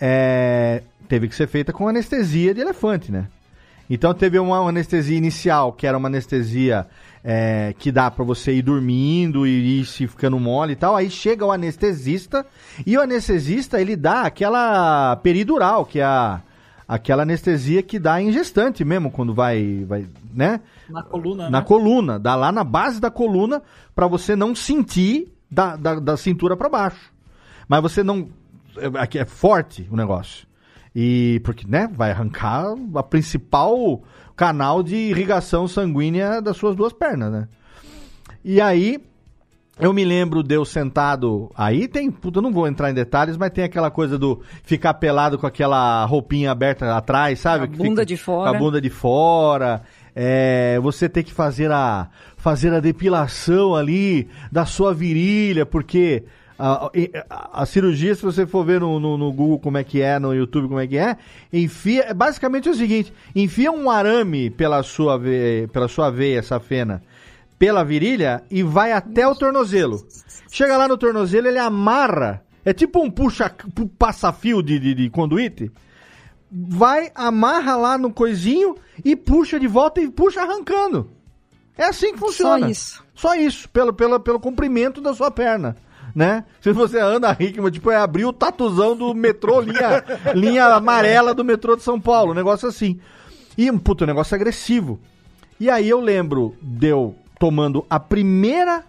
é, 0.00 0.82
teve 1.08 1.28
que 1.28 1.34
ser 1.34 1.48
feita 1.48 1.72
com 1.72 1.88
anestesia 1.88 2.54
de 2.54 2.60
elefante, 2.60 3.10
né? 3.10 3.26
Então 3.88 4.14
teve 4.14 4.38
uma 4.38 4.66
anestesia 4.68 5.18
inicial, 5.18 5.72
que 5.72 5.84
era 5.84 5.98
uma 5.98 6.06
anestesia 6.08 6.86
é, 7.22 7.74
que 7.78 7.92
dá 7.92 8.10
pra 8.10 8.24
você 8.24 8.52
ir 8.54 8.62
dormindo 8.62 9.46
e 9.46 9.80
ir 9.80 9.84
se 9.86 10.06
ficando 10.06 10.38
mole 10.40 10.72
e 10.72 10.76
tal. 10.76 10.96
Aí 10.96 11.10
chega 11.10 11.44
o 11.44 11.52
anestesista 11.52 12.46
e 12.86 12.96
o 12.96 13.00
anestesista 13.00 13.80
ele 13.80 13.96
dá 13.96 14.22
aquela 14.22 15.16
peridural, 15.16 15.84
que 15.84 16.00
é 16.00 16.04
a, 16.04 16.40
aquela 16.88 17.22
anestesia 17.22 17.82
que 17.82 17.98
dá 17.98 18.20
em 18.20 18.32
gestante 18.32 18.84
mesmo, 18.84 19.10
quando 19.10 19.34
vai, 19.34 19.84
vai 19.86 20.06
né? 20.34 20.60
Na 20.88 21.02
coluna, 21.02 21.50
Na 21.50 21.60
né? 21.60 21.64
coluna, 21.66 22.18
dá 22.18 22.34
lá 22.34 22.50
na 22.50 22.64
base 22.64 23.00
da 23.00 23.10
coluna 23.10 23.62
pra 23.94 24.06
você 24.06 24.34
não 24.34 24.54
sentir 24.54 25.28
da, 25.50 25.76
da, 25.76 25.94
da 26.00 26.16
cintura 26.16 26.56
pra 26.56 26.68
baixo. 26.68 27.12
Mas 27.68 27.82
você 27.82 28.02
não. 28.02 28.28
é- 28.76 28.98
Aqui 29.00 29.18
é 29.18 29.24
forte 29.24 29.86
o 29.90 29.96
negócio. 29.96 30.48
E 30.96 31.40
porque, 31.44 31.64
né, 31.68 31.88
vai 31.92 32.10
arrancar 32.10 32.74
a 32.96 33.02
principal 33.02 34.02
canal 34.40 34.82
de 34.82 34.96
irrigação 34.96 35.68
sanguínea 35.68 36.40
das 36.40 36.56
suas 36.56 36.74
duas 36.74 36.94
pernas, 36.94 37.30
né? 37.30 37.46
E 38.42 38.58
aí, 38.58 38.98
eu 39.78 39.92
me 39.92 40.02
lembro 40.02 40.42
de 40.42 40.54
eu 40.54 40.64
sentado. 40.64 41.50
Aí 41.54 41.86
tem. 41.86 42.10
Puta, 42.10 42.38
eu 42.38 42.42
não 42.42 42.50
vou 42.50 42.66
entrar 42.66 42.90
em 42.90 42.94
detalhes, 42.94 43.36
mas 43.36 43.50
tem 43.50 43.64
aquela 43.64 43.90
coisa 43.90 44.18
do 44.18 44.40
ficar 44.62 44.94
pelado 44.94 45.38
com 45.38 45.46
aquela 45.46 46.06
roupinha 46.06 46.50
aberta 46.50 46.96
atrás, 46.96 47.38
sabe? 47.38 47.64
A 47.64 47.68
Que 47.68 47.76
bunda 47.76 47.90
fica- 47.90 48.06
de 48.06 48.16
fora. 48.16 48.50
A 48.50 48.58
bunda 48.58 48.80
de 48.80 48.88
fora. 48.88 49.82
É, 50.16 50.78
você 50.82 51.06
ter 51.06 51.22
que 51.22 51.34
fazer 51.34 51.70
a, 51.70 52.08
fazer 52.38 52.72
a 52.72 52.80
depilação 52.80 53.74
ali 53.76 54.26
da 54.50 54.64
sua 54.64 54.94
virilha, 54.94 55.66
porque 55.66 56.24
a, 56.60 56.90
a- 57.30 57.62
a 57.62 57.66
cirurgia, 57.66 58.14
se 58.14 58.22
você 58.22 58.46
for 58.46 58.64
ver 58.64 58.80
no, 58.80 59.00
no, 59.00 59.16
no 59.16 59.32
Google 59.32 59.58
como 59.58 59.78
é 59.78 59.84
que 59.84 60.00
é, 60.02 60.18
no 60.18 60.34
YouTube 60.34 60.68
como 60.68 60.80
é 60.80 60.86
que 60.86 60.98
é, 60.98 61.16
enfia. 61.52 62.04
É 62.08 62.14
basicamente 62.14 62.68
o 62.68 62.74
seguinte: 62.74 63.12
enfia 63.34 63.70
um 63.72 63.90
arame 63.90 64.50
pela 64.50 64.82
sua, 64.82 65.16
ve, 65.18 65.68
pela 65.72 65.88
sua 65.88 66.10
veia 66.10 66.42
safena 66.42 67.02
pela 67.58 67.84
virilha 67.84 68.42
e 68.50 68.62
vai 68.62 68.90
até 68.90 69.28
o 69.28 69.34
tornozelo. 69.34 70.02
Chega 70.50 70.78
lá 70.78 70.88
no 70.88 70.96
tornozelo, 70.96 71.46
ele 71.46 71.58
amarra. 71.58 72.42
É 72.64 72.72
tipo 72.72 73.02
um 73.04 73.10
puxa 73.10 73.50
pu- 73.74 73.86
passa-fio 73.86 74.62
de, 74.62 74.78
de, 74.78 74.94
de 74.94 75.10
conduíte. 75.10 75.70
Vai, 76.50 77.12
amarra 77.14 77.76
lá 77.76 77.98
no 77.98 78.10
coisinho 78.12 78.76
e 79.04 79.14
puxa 79.14 79.60
de 79.60 79.66
volta 79.68 80.00
e 80.00 80.08
puxa 80.10 80.40
arrancando. 80.42 81.10
É 81.76 81.84
assim 81.84 82.12
que 82.12 82.18
funciona. 82.18 82.60
Só 82.60 82.68
isso. 82.70 83.04
Só 83.14 83.34
isso, 83.34 83.68
pelo, 83.68 83.92
pelo, 83.92 84.18
pelo 84.18 84.40
comprimento 84.40 85.00
da 85.00 85.12
sua 85.14 85.30
perna. 85.30 85.76
Né? 86.14 86.44
Se 86.60 86.72
você 86.72 86.98
anda 86.98 87.36
Hickman, 87.38 87.70
tipo, 87.70 87.90
é 87.90 87.96
abrir 87.96 88.24
o 88.24 88.32
tatuzão 88.32 88.96
do 88.96 89.14
metrô, 89.14 89.60
linha, 89.60 90.04
linha 90.34 90.66
amarela 90.66 91.34
do 91.34 91.44
metrô 91.44 91.76
de 91.76 91.82
São 91.82 92.00
Paulo, 92.00 92.32
um 92.32 92.34
negócio 92.34 92.68
assim. 92.68 92.98
E, 93.56 93.70
puta, 93.72 94.04
um 94.04 94.06
negócio 94.06 94.34
agressivo. 94.34 94.98
E 95.58 95.68
aí 95.68 95.88
eu 95.88 96.00
lembro 96.00 96.56
de 96.62 96.88
eu 96.88 97.14
tomando 97.38 97.84
a 97.88 98.00
primeira 98.00 98.84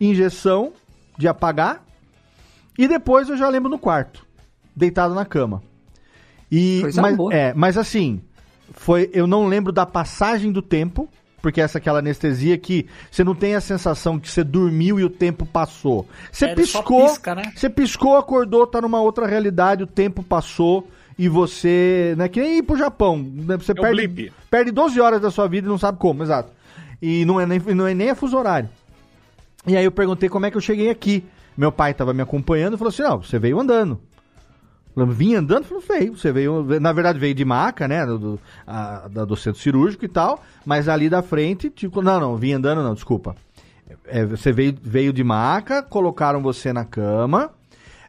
injeção 0.00 0.72
de 1.18 1.28
apagar 1.28 1.84
e 2.78 2.88
depois 2.88 3.28
eu 3.28 3.36
já 3.36 3.48
lembro 3.48 3.70
no 3.70 3.78
quarto, 3.78 4.26
deitado 4.74 5.14
na 5.14 5.24
cama. 5.24 5.62
E 6.50 6.80
Coisa 6.82 7.02
mas, 7.02 7.16
boa. 7.16 7.34
é, 7.34 7.54
mas 7.54 7.78
assim, 7.78 8.20
foi 8.72 9.10
eu 9.12 9.26
não 9.26 9.46
lembro 9.46 9.72
da 9.72 9.86
passagem 9.86 10.52
do 10.52 10.62
tempo, 10.62 11.08
porque 11.42 11.60
essa 11.60 11.76
é 11.76 11.80
aquela 11.80 11.98
anestesia 11.98 12.56
que 12.56 12.86
você 13.10 13.22
não 13.24 13.34
tem 13.34 13.54
a 13.56 13.60
sensação 13.60 14.18
que 14.18 14.30
você 14.30 14.44
dormiu 14.44 14.98
e 15.00 15.04
o 15.04 15.10
tempo 15.10 15.44
passou. 15.44 16.06
Você 16.30 16.46
É, 16.46 16.54
piscou, 16.54 17.06
pisca, 17.06 17.34
né? 17.34 17.52
você 17.54 17.68
piscou, 17.68 18.16
acordou, 18.16 18.66
tá 18.66 18.80
numa 18.80 19.00
outra 19.02 19.26
realidade, 19.26 19.82
o 19.82 19.86
tempo 19.86 20.22
passou 20.22 20.88
e 21.18 21.28
você, 21.28 22.14
né, 22.16 22.28
que 22.28 22.40
nem 22.40 22.58
ir 22.58 22.62
pro 22.62 22.78
Japão, 22.78 23.18
né, 23.18 23.56
você 23.58 23.72
É 23.72 23.74
perde, 23.74 24.06
blip. 24.08 24.32
perde 24.50 24.70
12 24.70 24.98
horas 25.00 25.20
da 25.20 25.30
sua 25.30 25.46
vida 25.48 25.66
e 25.66 25.70
não 25.70 25.76
sabe 25.76 25.98
como, 25.98 26.22
exato. 26.22 26.50
E 27.02 27.24
não 27.24 27.40
é 27.40 27.44
nem, 27.44 27.58
não 27.58 27.86
é 27.86 27.92
nem 27.92 28.10
a 28.10 28.14
fuso 28.14 28.38
horário. 28.38 28.68
E 29.66 29.76
aí 29.76 29.84
eu 29.84 29.92
perguntei 29.92 30.28
como 30.28 30.46
é 30.46 30.50
que 30.50 30.56
eu 30.56 30.60
cheguei 30.60 30.88
aqui. 30.88 31.24
Meu 31.56 31.70
pai 31.70 31.92
tava 31.92 32.14
me 32.14 32.22
acompanhando 32.22 32.74
e 32.74 32.78
falou 32.78 32.88
assim: 32.90 33.02
não, 33.02 33.20
você 33.22 33.38
veio 33.38 33.60
andando. 33.60 34.00
Vim 34.94 35.34
andando, 35.34 35.64
falou, 35.64 35.82
veio. 35.86 36.16
Você 36.16 36.30
veio. 36.32 36.64
Na 36.80 36.92
verdade, 36.92 37.18
veio 37.18 37.34
de 37.34 37.44
maca, 37.44 37.88
né? 37.88 38.04
Do, 38.04 38.38
a- 38.66 39.08
da- 39.08 39.24
do 39.24 39.36
centro 39.36 39.60
cirúrgico 39.60 40.04
e 40.04 40.08
tal. 40.08 40.42
Mas 40.66 40.88
ali 40.88 41.08
da 41.08 41.22
frente, 41.22 41.70
tipo, 41.70 42.02
não, 42.02 42.20
não, 42.20 42.36
vim 42.36 42.52
andando, 42.52 42.82
não, 42.82 42.94
desculpa. 42.94 43.34
É, 44.06 44.24
você 44.24 44.52
veio, 44.52 44.76
veio 44.82 45.12
de 45.12 45.22
maca, 45.24 45.82
colocaram 45.82 46.42
você 46.42 46.72
na 46.72 46.84
cama, 46.84 47.50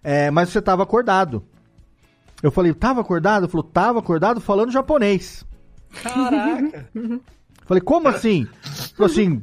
é, 0.04 0.30
mas 0.32 0.50
você 0.50 0.62
tava 0.62 0.84
acordado. 0.84 1.44
Eu 2.42 2.52
falei, 2.52 2.74
tava 2.74 3.02
acordado? 3.02 3.44
Ele 3.46 3.52
falou, 3.52 3.64
tava 3.64 4.00
acordado 4.00 4.42
falando 4.42 4.72
japonês. 4.72 5.46
Caraca. 6.02 6.90
Falei, 7.66 7.80
como 7.82 8.10
assim? 8.10 8.46
Falou 8.98 9.10
assim. 9.10 9.42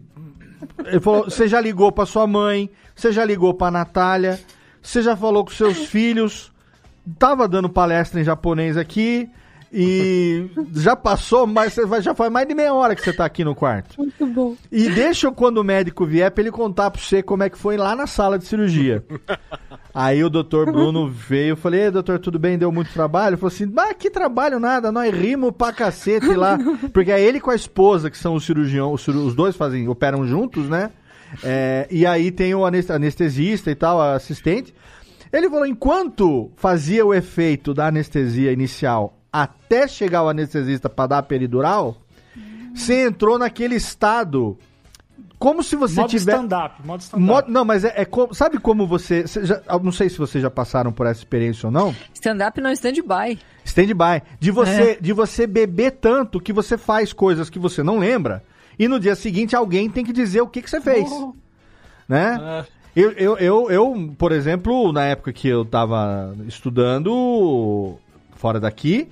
Ele 0.85 1.01
falou, 1.01 1.25
você 1.25 1.49
já 1.49 1.59
ligou 1.59 1.91
pra 1.91 2.05
sua 2.05 2.27
mãe, 2.27 2.69
você 2.95 3.11
já 3.13 3.25
ligou 3.25 3.55
pra 3.55 3.71
Natália, 3.71 4.39
você 4.83 5.01
já 5.03 5.17
falou 5.17 5.43
com 5.43 5.51
seus 5.53 5.87
filhos, 5.87 6.53
tava 7.19 7.47
dando 7.49 7.69
palestra 7.69 8.21
em 8.21 8.25
japonês 8.25 8.77
aqui 8.77 9.29
e 9.73 10.49
já 10.75 10.97
passou, 10.97 11.47
mas 11.47 11.77
já 12.03 12.15
faz 12.15 12.31
mais 12.33 12.47
de 12.49 12.55
meia 12.55 12.75
hora 12.75 12.95
que 12.97 13.03
você 13.03 13.13
tá 13.13 13.25
aqui 13.25 13.45
no 13.45 13.55
quarto. 13.55 13.95
Muito 13.99 14.27
bom. 14.27 14.57
E 14.71 14.89
deixa 14.91 15.31
quando 15.31 15.59
o 15.59 15.65
médico 15.65 16.05
vier 16.05 16.31
pra 16.31 16.43
ele 16.43 16.51
contar 16.51 16.91
pra 16.91 17.01
você 17.01 17.23
como 17.23 17.43
é 17.43 17.51
que 17.51 17.57
foi 17.59 17.77
lá 17.77 17.95
na 17.95 18.07
sala 18.07 18.39
de 18.39 18.45
cirurgia. 18.47 19.05
Aí 19.93 20.23
o 20.23 20.31
doutor 20.31 20.67
Bruno 20.71 21.09
veio, 21.09 21.51
eu 21.53 21.57
falei, 21.57 21.83
"Ei, 21.87 21.91
doutor, 21.91 22.21
tudo 22.21 22.39
bem? 22.39 22.57
Deu 22.57 22.71
muito 22.71 22.93
trabalho? 22.93 23.31
Ele 23.31 23.37
falou 23.37 23.53
assim, 23.53 23.67
mas 23.67 23.93
que 23.99 24.09
trabalho 24.09 24.61
nada, 24.61 24.93
nós 24.93 25.13
rimos 25.13 25.51
pra 25.51 25.73
cacete 25.73 26.33
lá. 26.35 26.57
Porque 26.95 27.11
é 27.11 27.21
ele 27.21 27.41
com 27.41 27.51
a 27.51 27.57
esposa, 27.57 28.09
que 28.09 28.17
são 28.17 28.35
os 28.35 28.45
cirurgiões, 28.45 28.93
os, 29.09 29.09
os 29.15 29.35
dois 29.35 29.57
fazem, 29.57 29.89
operam 29.89 30.25
juntos, 30.27 30.69
né? 30.69 30.91
É, 31.43 31.89
e 31.91 32.05
aí 32.07 32.31
tem 32.31 32.55
o 32.55 32.65
anes- 32.65 32.91
anestesista 32.91 33.69
e 33.71 33.75
tal, 33.75 34.01
a 34.01 34.15
assistente. 34.15 34.73
Ele 35.33 35.49
falou, 35.49 35.67
enquanto 35.67 36.51
fazia 36.57 37.05
o 37.07 37.15
efeito 37.15 37.73
da 37.73 37.87
anestesia 37.87 38.53
inicial 38.53 39.17
até 39.33 39.87
chegar 39.87 40.25
o 40.25 40.29
anestesista 40.29 40.89
pra 40.89 41.07
dar 41.07 41.19
a 41.19 41.23
peridural, 41.23 41.97
você 42.75 43.07
entrou 43.07 43.39
naquele 43.39 43.77
estado 43.77 44.59
como 45.39 45.63
se 45.63 45.75
você 45.77 46.01
modo 46.01 46.11
tiver 46.11 46.33
stand-up, 46.33 46.87
modo 46.87 47.01
stand-up. 47.01 47.51
Não, 47.51 47.65
mas 47.65 47.85
é, 47.85 47.93
é 47.97 48.05
como- 48.05 48.35
sabe 48.35 48.59
como 48.59 48.87
você, 48.87 49.23
você 49.27 49.47
já- 49.47 49.63
não 49.83 49.93
sei 49.93 50.09
se 50.11 50.19
vocês 50.19 50.43
já 50.43 50.51
passaram 50.51 50.93
por 50.93 51.07
essa 51.07 51.21
experiência 51.21 51.67
ou 51.69 51.73
não. 51.73 51.95
Stand-up 52.13 52.61
não 52.61 52.71
stand-by. 52.73 53.39
Stand-by, 53.65 54.23
de 54.39 54.51
você, 54.51 54.99
de 55.01 55.13
você 55.13 55.47
beber 55.47 55.93
tanto 55.93 56.41
que 56.41 56.53
você 56.53 56.77
faz 56.77 57.13
coisas 57.13 57.49
que 57.49 57.59
você 57.59 57.83
não 57.83 57.99
lembra 57.99 58.43
e 58.79 58.87
no 58.89 58.99
dia 59.01 59.15
seguinte 59.15 59.55
alguém 59.57 59.89
tem 59.89 60.05
que 60.05 60.13
dizer 60.13 60.41
o 60.43 60.47
que, 60.49 60.61
que 60.61 60.69
você 60.69 60.81
fez, 60.81 61.09
né? 62.09 62.39
É. 62.67 62.80
Eu, 62.95 63.13
eu, 63.13 63.37
eu, 63.39 63.71
eu, 63.71 64.15
por 64.19 64.33
exemplo, 64.33 64.93
na 64.93 65.05
época 65.05 65.33
que 65.33 65.47
eu 65.47 65.65
tava 65.65 66.35
estudando 66.49 67.97
fora 68.35 68.59
daqui, 68.59 69.09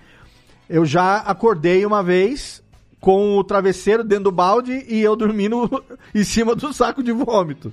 eu 0.69 0.85
já 0.85 1.19
acordei 1.19 1.87
uma 1.87 2.03
vez 2.03 2.63
com 3.01 3.39
o 3.39 3.45
travesseiro 3.45 4.03
dentro 4.03 4.25
do 4.25 4.33
balde 4.33 4.85
e 4.89 5.01
eu 5.01 5.15
dormindo 5.15 5.85
em 6.15 6.25
cima 6.25 6.55
do 6.55 6.73
saco 6.73 7.03
de 7.03 7.13
vômito. 7.13 7.73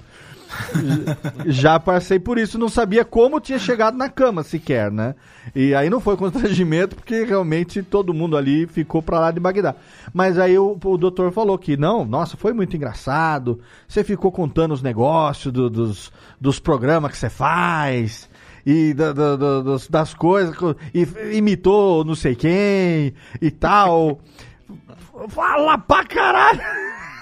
Já 1.45 1.79
passei 1.79 2.19
por 2.19 2.37
isso, 2.37 2.57
não 2.57 2.69
sabia 2.69 3.03
como 3.05 3.39
tinha 3.39 3.59
chegado 3.59 3.97
na 3.97 4.09
cama 4.09 4.43
sequer, 4.43 4.91
né? 4.91 5.15
E 5.55 5.73
aí 5.75 5.89
não 5.89 5.99
foi 5.99 6.15
constrangimento, 6.17 6.95
porque 6.95 7.23
realmente 7.23 7.81
todo 7.83 8.13
mundo 8.13 8.37
ali 8.37 8.65
ficou 8.67 9.01
pra 9.01 9.19
lá 9.19 9.31
de 9.31 9.39
Bagdá. 9.39 9.75
Mas 10.13 10.37
aí 10.39 10.57
o, 10.57 10.77
o 10.83 10.97
doutor 10.97 11.31
falou 11.31 11.57
que 11.57 11.75
não, 11.77 12.05
nossa, 12.05 12.37
foi 12.37 12.53
muito 12.53 12.75
engraçado. 12.75 13.59
Você 13.87 14.03
ficou 14.03 14.31
contando 14.31 14.73
os 14.73 14.81
negócios 14.81 15.51
do- 15.53 15.69
dos, 15.69 16.11
dos 16.39 16.59
programas 16.59 17.11
que 17.11 17.17
você 17.17 17.29
faz. 17.29 18.29
E 18.65 18.93
da- 18.95 19.13
da- 19.13 19.35
da- 19.35 19.61
das, 19.61 19.87
das 19.87 20.13
coisas, 20.13 20.55
co- 20.55 20.75
e 20.93 21.07
imitou 21.37 22.03
não 22.03 22.15
sei 22.15 22.35
quem 22.35 23.13
e 23.41 23.51
tal. 23.51 24.19
Fala 25.29 25.77
pra 25.77 26.03
caralho! 26.03 26.61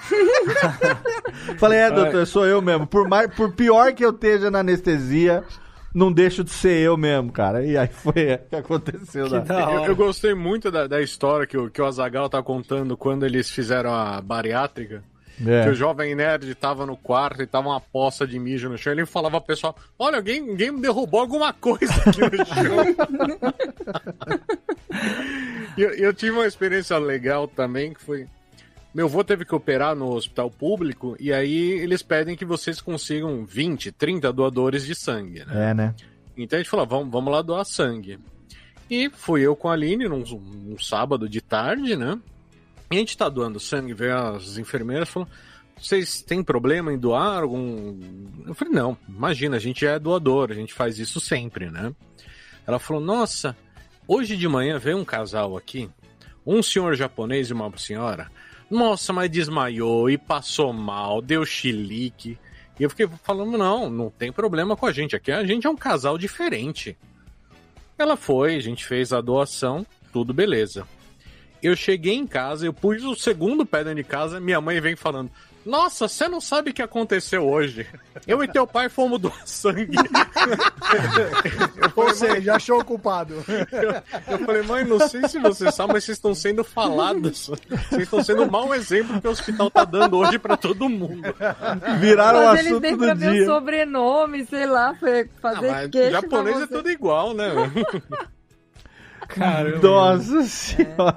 Falei, 1.58 1.78
é, 1.78 1.90
doutor, 1.90 2.26
sou 2.26 2.46
eu 2.46 2.60
mesmo. 2.60 2.86
Por, 2.86 3.08
mais, 3.08 3.32
por 3.34 3.52
pior 3.52 3.92
que 3.92 4.04
eu 4.04 4.10
esteja 4.10 4.50
na 4.50 4.60
anestesia, 4.60 5.42
não 5.94 6.12
deixo 6.12 6.44
de 6.44 6.50
ser 6.50 6.80
eu 6.80 6.96
mesmo, 6.96 7.32
cara. 7.32 7.64
E 7.64 7.76
aí 7.76 7.88
foi 7.88 8.34
o 8.34 8.48
que 8.48 8.56
aconteceu. 8.56 9.26
Que 9.26 9.40
da 9.40 9.72
Eu, 9.72 9.84
eu 9.86 9.96
gostei 9.96 10.34
muito 10.34 10.70
da, 10.70 10.86
da 10.86 11.00
história 11.00 11.46
que 11.46 11.56
o, 11.56 11.70
que 11.70 11.80
o 11.80 11.86
Azagal 11.86 12.28
tá 12.28 12.42
contando 12.42 12.96
quando 12.96 13.24
eles 13.24 13.50
fizeram 13.50 13.92
a 13.94 14.20
bariátrica. 14.20 15.02
É. 15.44 15.64
Que 15.64 15.70
o 15.70 15.74
jovem 15.74 16.14
nerd 16.14 16.54
tava 16.54 16.86
no 16.86 16.96
quarto 16.96 17.42
e 17.42 17.46
tava 17.46 17.68
uma 17.68 17.80
poça 17.80 18.24
de 18.24 18.38
mijo 18.38 18.68
no 18.68 18.78
chão. 18.78 18.92
Ele 18.92 19.04
falava 19.04 19.40
pro 19.40 19.48
pessoal: 19.48 19.74
Olha, 19.98 20.18
alguém, 20.18 20.48
alguém 20.48 20.70
me 20.70 20.80
derrubou 20.80 21.20
alguma 21.20 21.52
coisa 21.52 21.92
aqui 21.92 22.20
no 22.20 22.46
chão. 22.46 22.76
E 25.76 25.82
eu, 25.82 25.90
eu 25.90 26.14
tive 26.14 26.32
uma 26.32 26.46
experiência 26.46 26.96
legal 26.98 27.48
também 27.48 27.92
que 27.92 28.00
foi. 28.00 28.26
Meu 28.94 29.06
avô 29.06 29.24
teve 29.24 29.44
que 29.44 29.54
operar 29.54 29.96
no 29.96 30.12
hospital 30.12 30.48
público 30.48 31.16
e 31.18 31.32
aí 31.32 31.72
eles 31.72 32.00
pedem 32.00 32.36
que 32.36 32.44
vocês 32.44 32.80
consigam 32.80 33.44
20, 33.44 33.90
30 33.90 34.32
doadores 34.32 34.86
de 34.86 34.94
sangue, 34.94 35.44
né? 35.44 35.70
É, 35.70 35.74
né? 35.74 35.94
Então 36.36 36.56
a 36.56 36.62
gente 36.62 36.70
falou, 36.70 36.86
vamos, 36.86 37.10
vamos 37.10 37.32
lá 37.32 37.42
doar 37.42 37.64
sangue. 37.64 38.20
E 38.88 39.10
fui 39.10 39.42
eu 39.42 39.56
com 39.56 39.68
a 39.68 39.72
Aline 39.72 40.08
num, 40.08 40.22
num 40.22 40.78
sábado 40.78 41.28
de 41.28 41.40
tarde, 41.40 41.96
né? 41.96 42.18
E 42.90 42.96
a 42.96 42.98
gente 42.98 43.16
tá 43.16 43.28
doando 43.28 43.58
sangue, 43.58 43.94
veio 43.94 44.16
as 44.16 44.58
enfermeiras 44.58 45.08
falou: 45.08 45.28
vocês 45.76 46.22
têm 46.22 46.42
problema 46.42 46.92
em 46.92 46.98
doar 46.98 47.42
algum. 47.42 47.98
Eu 48.46 48.54
falei, 48.54 48.72
não, 48.72 48.96
imagina, 49.08 49.56
a 49.56 49.60
gente 49.60 49.84
é 49.84 49.98
doador, 49.98 50.50
a 50.50 50.54
gente 50.54 50.72
faz 50.72 50.98
isso 50.98 51.18
sempre, 51.18 51.70
né? 51.70 51.92
Ela 52.66 52.78
falou, 52.78 53.02
nossa, 53.02 53.56
hoje 54.06 54.36
de 54.36 54.46
manhã 54.46 54.78
veio 54.78 54.98
um 54.98 55.04
casal 55.04 55.56
aqui, 55.56 55.90
um 56.46 56.62
senhor 56.62 56.94
japonês 56.94 57.50
e 57.50 57.52
uma 57.52 57.76
senhora. 57.76 58.30
Nossa, 58.70 59.12
mas 59.12 59.30
desmaiou 59.30 60.08
e 60.10 60.18
passou 60.18 60.72
mal, 60.72 61.20
deu 61.20 61.44
chilique. 61.44 62.38
E 62.78 62.82
eu 62.82 62.90
fiquei 62.90 63.08
falando, 63.22 63.56
não, 63.56 63.88
não 63.88 64.10
tem 64.10 64.32
problema 64.32 64.76
com 64.76 64.86
a 64.86 64.92
gente. 64.92 65.14
Aqui 65.14 65.30
a 65.30 65.44
gente 65.44 65.66
é 65.66 65.70
um 65.70 65.76
casal 65.76 66.18
diferente. 66.18 66.96
Ela 67.96 68.16
foi, 68.16 68.56
a 68.56 68.60
gente 68.60 68.84
fez 68.84 69.12
a 69.12 69.20
doação, 69.20 69.86
tudo 70.12 70.34
beleza. 70.34 70.86
Eu 71.62 71.76
cheguei 71.76 72.14
em 72.14 72.26
casa, 72.26 72.66
eu 72.66 72.72
pus 72.72 73.02
o 73.04 73.14
segundo 73.14 73.64
pé 73.64 73.84
dentro 73.84 74.02
de 74.02 74.04
casa, 74.04 74.40
minha 74.40 74.60
mãe 74.60 74.80
vem 74.80 74.96
falando: 74.96 75.30
Nossa, 75.64 76.08
você 76.08 76.28
não 76.28 76.40
sabe 76.40 76.70
o 76.70 76.74
que 76.74 76.82
aconteceu 76.82 77.46
hoje. 77.48 77.86
Eu 78.26 78.42
e 78.44 78.48
teu 78.48 78.66
pai 78.66 78.88
fomos 78.88 79.20
doar 79.20 79.40
sangue. 79.46 79.96
Ou 81.96 82.14
seja, 82.14 82.54
achou 82.56 82.80
o 82.80 82.84
culpado. 82.84 83.42
Eu 84.28 84.38
falei, 84.40 84.62
mãe, 84.62 84.84
não 84.84 84.98
sei 85.08 85.26
se 85.28 85.38
você 85.38 85.70
sabe, 85.72 85.94
mas 85.94 86.04
vocês 86.04 86.18
estão 86.18 86.34
sendo 86.34 86.62
falados. 86.64 87.50
Vocês 87.88 88.02
estão 88.02 88.22
sendo 88.22 88.42
um 88.42 88.50
mau 88.50 88.74
exemplo 88.74 89.20
que 89.20 89.28
o 89.28 89.30
hospital 89.30 89.70
tá 89.70 89.84
dando 89.84 90.18
hoje 90.18 90.38
pra 90.38 90.56
todo 90.56 90.88
mundo. 90.88 91.34
Viraram 91.98 92.40
o 92.40 92.44
Mas 92.46 92.60
eles 92.60 92.72
assunto 92.72 92.82
nem 92.82 92.96
do 92.96 93.04
pra 93.04 93.14
ver 93.14 93.28
o 93.28 93.32
dia. 93.32 93.46
sobrenome, 93.46 94.44
sei 94.46 94.66
lá, 94.66 94.94
foi 94.94 95.22
Ah, 95.22 95.26
fazer 95.40 95.70
mas 95.70 95.90
queixa 95.90 96.10
japonês 96.10 96.62
é 96.62 96.66
tudo 96.66 96.90
igual, 96.90 97.32
né? 97.34 97.48
Caramba. 99.28 99.78
Nossa 99.88 100.42
senhora. 100.44 101.16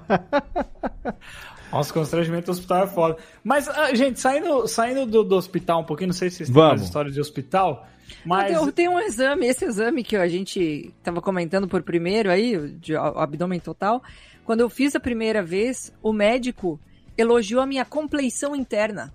Nossa, 1.72 1.94
constrangimento 1.94 2.46
do 2.46 2.52
hospital 2.52 2.84
é 2.84 2.88
foda. 2.88 3.18
Mas, 3.44 3.68
ah, 3.68 3.94
gente, 3.94 4.20
saindo, 4.20 4.68
saindo 4.68 5.06
do, 5.06 5.24
do 5.24 5.36
hospital 5.36 5.82
um 5.82 5.84
pouquinho, 5.84 6.08
não 6.08 6.14
sei 6.14 6.30
se 6.30 6.38
vocês 6.38 6.50
têm 6.50 6.54
Vamos. 6.54 6.70
mais 6.70 6.82
história 6.84 7.12
de 7.12 7.20
hospital, 7.20 7.88
mas... 8.26 8.52
Mas... 8.52 8.74
Tem 8.74 8.88
um 8.88 9.00
exame, 9.00 9.48
esse 9.48 9.66
exame 9.66 10.04
que 10.04 10.16
a 10.16 10.28
gente 10.28 10.94
tava 11.04 11.22
comentando 11.22 11.68
por 11.68 11.84
primeiro 11.84 12.30
aí, 12.30 12.58
o 12.58 12.70
de 12.70 12.96
abdômen 12.96 13.60
total. 13.60 14.02
Quando 14.46 14.62
eu 14.62 14.70
fiz 14.70 14.96
a 14.96 15.00
primeira 15.00 15.44
vez, 15.44 15.94
o 16.02 16.14
médico 16.14 16.80
elogiou 17.18 17.62
a 17.62 17.66
minha 17.66 17.84
compleição 17.84 18.56
interna. 18.56 19.14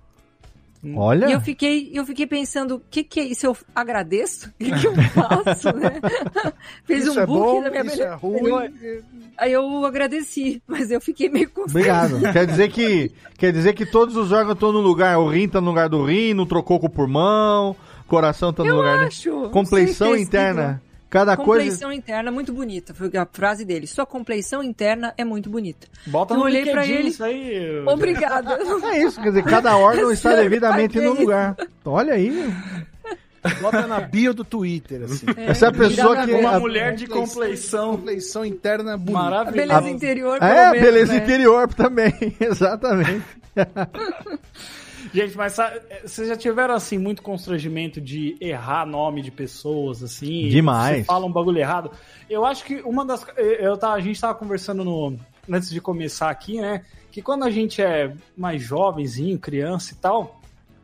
Olha. 0.96 1.26
E 1.28 1.32
eu 1.32 1.40
fiquei, 1.40 1.90
eu 1.94 2.04
fiquei 2.04 2.26
pensando, 2.26 2.74
o 2.76 2.80
que, 2.90 3.04
que 3.04 3.20
é 3.20 3.24
isso? 3.24 3.46
Eu 3.46 3.56
agradeço? 3.74 4.48
O 4.48 4.52
que, 4.64 4.72
que 4.72 4.86
eu 4.86 4.94
faço, 5.14 5.72
né? 5.76 6.00
Fez 6.84 7.04
Isso 7.06 7.18
um 7.18 7.22
é 7.22 7.26
book 7.26 7.40
bom, 7.40 7.62
da 7.62 7.70
minha 7.70 7.84
isso 7.84 8.02
é 8.02 8.14
ruim. 8.14 8.74
Aí 9.38 9.52
eu 9.52 9.84
agradeci, 9.84 10.60
mas 10.66 10.90
eu 10.90 11.00
fiquei 11.00 11.28
meio 11.28 11.48
constrangida. 11.50 12.06
Obrigado. 12.06 12.20
quer 12.34 12.46
dizer 12.46 12.68
que 12.70 13.12
quer 13.38 13.52
dizer 13.52 13.74
que 13.74 13.86
todos 13.86 14.16
os 14.16 14.32
órgãos 14.32 14.54
estão 14.54 14.72
no 14.72 14.80
lugar. 14.80 15.18
O 15.18 15.28
rim 15.28 15.48
tá 15.48 15.60
no 15.60 15.68
lugar 15.68 15.88
do 15.88 16.04
rim, 16.04 16.34
não 16.34 16.46
trocou 16.46 16.80
com 16.80 16.86
o 16.86 16.90
pulmão, 16.90 17.76
o 18.04 18.08
coração 18.08 18.52
tá 18.52 18.64
no 18.64 18.70
Eu 18.70 18.76
lugar. 18.76 18.98
né? 18.98 19.06
acho, 19.06 19.30
não 19.30 19.50
Compleição 19.50 20.08
sei 20.14 20.24
se 20.24 20.30
é. 21.12 21.22
Cada 21.22 21.36
coisa. 21.36 21.62
Compleição 21.64 21.92
interna 21.92 22.30
muito 22.30 22.52
bonita, 22.52 22.94
foi 22.94 23.10
a 23.16 23.26
frase 23.30 23.64
dele. 23.64 23.86
Sua 23.86 24.06
compleição 24.06 24.62
interna 24.62 25.12
é 25.18 25.24
muito 25.24 25.50
bonita. 25.50 25.86
Bota 26.06 26.34
eu 26.34 26.38
no 26.38 26.44
olhei 26.44 26.62
pra 26.64 26.80
LinkedIn 26.82 26.98
ele. 27.00 27.08
isso 27.08 27.22
aí. 27.24 27.80
Obrigada. 27.86 28.58
É 28.92 29.02
isso, 29.02 29.20
quer 29.20 29.28
dizer, 29.28 29.44
cada 29.44 29.76
órgão 29.76 30.10
está 30.12 30.34
devidamente 30.34 30.98
no 31.00 31.12
lugar. 31.12 31.56
Olha 31.84 32.14
aí. 32.14 32.52
Bota 33.60 33.88
na 33.88 33.98
bio 34.00 34.32
do 34.32 34.44
Twitter, 34.44 35.02
assim. 35.04 35.26
Essa 35.36 35.66
é 35.66 35.68
a 35.68 35.72
pessoa 35.72 36.24
que. 36.24 36.32
Uma 36.32 36.56
a- 36.56 36.60
mulher 36.60 36.94
de 36.94 37.06
compleição. 37.08 37.96
Compleição 37.96 38.44
interna 38.44 38.96
bonita. 38.96 39.18
A 39.18 39.22
Maravilhosa. 39.24 39.66
beleza 39.66 39.90
interior, 39.90 40.38
É, 40.40 40.70
menos, 40.70 40.80
beleza 40.80 41.12
né? 41.12 41.18
interior 41.18 41.74
também, 41.74 42.14
exatamente. 42.40 43.22
Gente, 45.12 45.36
mas 45.36 45.52
sabe, 45.52 45.80
vocês 46.02 46.28
já 46.28 46.36
tiveram, 46.36 46.74
assim, 46.74 46.96
muito 46.96 47.22
constrangimento 47.22 48.00
de 48.00 48.36
errar 48.40 48.86
nome 48.86 49.20
de 49.20 49.30
pessoas, 49.30 50.02
assim? 50.02 50.48
Demais. 50.48 50.98
Você 50.98 51.04
fala 51.04 51.26
um 51.26 51.32
bagulho 51.32 51.58
errado. 51.58 51.90
Eu 52.30 52.44
acho 52.44 52.64
que 52.64 52.76
uma 52.82 53.04
das... 53.04 53.26
Eu 53.36 53.76
tava, 53.76 53.94
a 53.94 54.00
gente 54.00 54.20
tava 54.20 54.34
conversando 54.34 54.82
no, 54.84 55.16
antes 55.50 55.70
de 55.70 55.80
começar 55.80 56.30
aqui, 56.30 56.60
né? 56.60 56.84
Que 57.10 57.20
quando 57.20 57.44
a 57.44 57.50
gente 57.50 57.82
é 57.82 58.14
mais 58.36 58.62
jovenzinho, 58.62 59.38
criança 59.38 59.92
e 59.92 59.96
tal, 59.96 60.40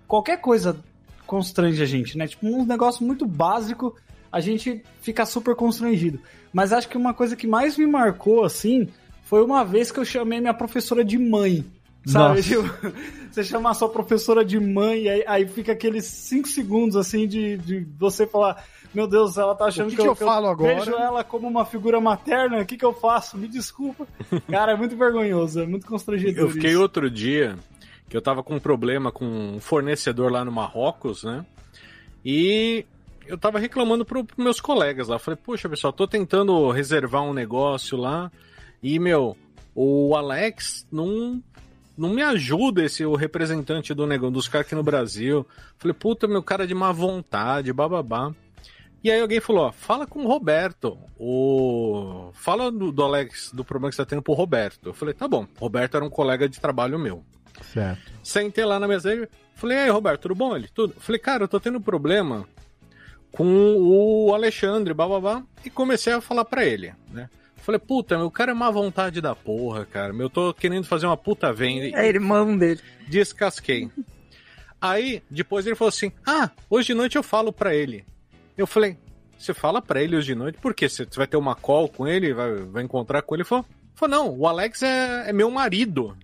qualquer 0.06 0.40
coisa 0.40 0.78
constrange 1.26 1.82
a 1.82 1.86
gente, 1.86 2.18
né? 2.18 2.26
Tipo, 2.26 2.46
um 2.46 2.66
negócio 2.66 3.06
muito 3.06 3.26
básico, 3.26 3.96
a 4.30 4.40
gente 4.40 4.82
fica 5.00 5.24
super 5.24 5.54
constrangido. 5.54 6.20
Mas 6.52 6.72
acho 6.72 6.88
que 6.88 6.96
uma 6.96 7.14
coisa 7.14 7.36
que 7.36 7.46
mais 7.46 7.78
me 7.78 7.86
marcou, 7.86 8.44
assim, 8.44 8.88
foi 9.22 9.44
uma 9.44 9.64
vez 9.64 9.92
que 9.92 9.98
eu 9.98 10.04
chamei 10.04 10.40
minha 10.40 10.54
professora 10.54 11.04
de 11.04 11.18
mãe. 11.18 11.64
Sabe? 12.06 12.42
Tipo, 12.42 12.62
você 13.30 13.44
chama 13.44 13.70
a 13.70 13.74
sua 13.74 13.88
professora 13.88 14.44
de 14.44 14.58
mãe, 14.58 15.08
aí, 15.08 15.24
aí 15.26 15.48
fica 15.48 15.72
aqueles 15.72 16.04
5 16.04 16.48
segundos 16.48 16.96
assim 16.96 17.26
de, 17.26 17.56
de 17.58 17.86
você 17.98 18.26
falar: 18.26 18.64
Meu 18.94 19.06
Deus, 19.06 19.36
ela 19.36 19.54
tá 19.54 19.66
achando 19.66 19.88
O 19.88 19.90
que 19.90 19.96
que, 19.96 20.02
que 20.02 20.08
eu 20.08 20.14
falo 20.14 20.46
agora? 20.48 20.76
vejo 20.76 20.92
ela 20.92 21.22
como 21.22 21.46
uma 21.46 21.64
figura 21.64 22.00
materna, 22.00 22.60
o 22.60 22.66
que, 22.66 22.76
que 22.76 22.84
eu 22.84 22.92
faço? 22.92 23.36
Me 23.36 23.48
desculpa. 23.48 24.06
Cara, 24.48 24.72
é 24.72 24.76
muito 24.76 24.96
vergonhoso, 24.96 25.60
é 25.60 25.66
muito 25.66 25.86
constrangedor. 25.86 26.44
Eu 26.44 26.50
fiquei 26.50 26.70
isso. 26.70 26.80
outro 26.80 27.10
dia 27.10 27.56
que 28.08 28.16
eu 28.16 28.22
tava 28.22 28.42
com 28.42 28.54
um 28.56 28.60
problema 28.60 29.12
com 29.12 29.26
um 29.26 29.60
fornecedor 29.60 30.32
lá 30.32 30.44
no 30.44 30.50
Marrocos, 30.50 31.24
né? 31.24 31.44
E 32.24 32.86
eu 33.26 33.36
tava 33.36 33.58
reclamando 33.58 34.04
pros 34.04 34.24
meus 34.36 34.60
colegas 34.60 35.08
lá. 35.08 35.16
Eu 35.16 35.20
Falei, 35.20 35.38
poxa, 35.42 35.68
pessoal, 35.68 35.92
tô 35.92 36.08
tentando 36.08 36.70
reservar 36.70 37.22
um 37.22 37.34
negócio 37.34 37.98
lá. 37.98 38.32
E, 38.82 38.98
meu, 38.98 39.36
o 39.74 40.16
Alex 40.16 40.86
não, 40.90 41.42
não 41.98 42.10
me 42.10 42.22
ajuda, 42.22 42.84
esse 42.84 43.04
o 43.04 43.16
representante 43.16 43.92
do 43.92 44.06
negócio, 44.06 44.32
dos 44.32 44.48
caras 44.48 44.66
aqui 44.66 44.74
no 44.74 44.82
Brasil. 44.82 45.44
Falei, 45.76 45.94
puta, 45.94 46.28
meu 46.28 46.42
cara 46.42 46.66
de 46.66 46.74
má 46.74 46.92
vontade, 46.92 47.72
bababá. 47.72 48.32
E 49.02 49.10
aí 49.10 49.20
alguém 49.20 49.40
falou, 49.40 49.66
ó, 49.66 49.72
fala 49.72 50.06
com 50.06 50.24
o 50.24 50.28
Roberto. 50.28 50.98
O... 51.18 52.30
Fala 52.34 52.70
do, 52.70 52.90
do 52.92 53.02
Alex, 53.02 53.50
do 53.52 53.64
problema 53.64 53.90
que 53.90 53.96
você 53.96 54.02
tá 54.02 54.08
tendo 54.08 54.22
pro 54.22 54.32
Roberto. 54.32 54.88
Eu 54.88 54.94
falei, 54.94 55.12
tá 55.12 55.26
bom. 55.26 55.46
O 55.58 55.60
Roberto 55.60 55.96
era 55.96 56.04
um 56.04 56.10
colega 56.10 56.48
de 56.48 56.60
trabalho 56.60 56.98
meu. 56.98 57.24
Certo. 57.72 58.00
Sentei 58.22 58.64
lá 58.64 58.78
na 58.78 58.86
mesa 58.86 59.08
dele, 59.08 59.28
falei, 59.54 59.78
e 59.78 59.80
aí, 59.80 59.90
Roberto, 59.90 60.22
tudo 60.22 60.34
bom? 60.34 60.56
Ele, 60.56 60.68
tudo. 60.68 60.94
Falei, 60.98 61.18
cara, 61.18 61.44
eu 61.44 61.48
tô 61.48 61.58
tendo 61.58 61.80
problema 61.80 62.46
com 63.32 63.76
o 63.76 64.32
Alexandre, 64.32 64.94
bababá, 64.94 65.42
e 65.64 65.70
comecei 65.70 66.12
a 66.12 66.20
falar 66.20 66.44
pra 66.44 66.64
ele, 66.64 66.94
né? 67.10 67.28
Falei, 67.68 67.78
puta, 67.78 68.16
meu 68.16 68.30
cara 68.30 68.52
é 68.52 68.54
má 68.54 68.70
vontade 68.70 69.20
da 69.20 69.34
porra, 69.34 69.84
cara. 69.84 70.14
Eu 70.14 70.30
tô 70.30 70.54
querendo 70.54 70.86
fazer 70.86 71.04
uma 71.04 71.18
puta 71.18 71.52
venda. 71.52 71.94
É 72.00 72.08
irmão 72.08 72.56
dele. 72.56 72.80
Descasquei. 73.06 73.90
Aí, 74.80 75.22
depois 75.30 75.66
ele 75.66 75.76
falou 75.76 75.90
assim: 75.90 76.10
Ah, 76.26 76.48
hoje 76.70 76.86
de 76.86 76.94
noite 76.94 77.16
eu 77.16 77.22
falo 77.22 77.52
pra 77.52 77.74
ele. 77.74 78.06
Eu 78.56 78.66
falei: 78.66 78.96
Você 79.38 79.52
fala 79.52 79.82
pra 79.82 80.02
ele 80.02 80.16
hoje 80.16 80.28
de 80.28 80.34
noite? 80.34 80.56
Por 80.56 80.72
quê? 80.72 80.88
Você 80.88 81.04
vai 81.14 81.26
ter 81.26 81.36
uma 81.36 81.54
call 81.54 81.90
com 81.90 82.08
ele? 82.08 82.32
Vai, 82.32 82.54
vai 82.54 82.82
encontrar 82.84 83.20
com 83.20 83.34
ele? 83.34 83.42
Ele 83.42 83.48
falou: 83.48 83.66
falou 83.94 84.16
Não, 84.16 84.34
o 84.38 84.46
Alex 84.46 84.82
é, 84.82 85.28
é 85.28 85.32
meu 85.34 85.50
marido. 85.50 86.16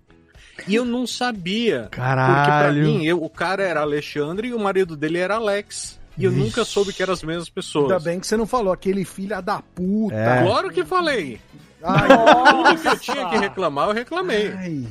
E 0.67 0.73
eu 0.73 0.83
não 0.83 1.05
sabia. 1.05 1.89
Caralho. 1.91 2.33
Porque 2.33 2.49
pra 2.49 2.71
mim, 2.97 3.05
eu- 3.05 3.21
o 3.21 3.29
cara 3.29 3.61
era 3.61 3.81
Alexandre 3.81 4.47
e 4.47 4.53
o 4.55 4.59
marido 4.59 4.97
dele 4.97 5.19
era 5.19 5.35
Alex. 5.35 5.99
E 6.17 6.23
eu 6.25 6.31
nunca 6.31 6.63
soube 6.63 6.93
que 6.93 7.01
eram 7.03 7.13
as 7.13 7.23
mesmas 7.23 7.49
pessoas. 7.49 7.91
Ainda 7.91 7.99
bem 8.03 8.19
que 8.19 8.27
você 8.27 8.37
não 8.37 8.47
falou 8.47 8.71
aquele 8.71 9.03
filho 9.03 9.41
da 9.41 9.61
puta. 9.61 10.15
É. 10.15 10.43
Claro 10.43 10.69
que 10.71 10.83
falei. 10.85 11.39
Ai, 11.83 12.07
Tudo 12.49 12.81
que 12.81 12.87
eu 12.87 12.99
tinha 12.99 13.29
que 13.29 13.37
reclamar, 13.37 13.89
eu 13.89 13.93
reclamei. 13.93 14.51
ai. 14.57 14.83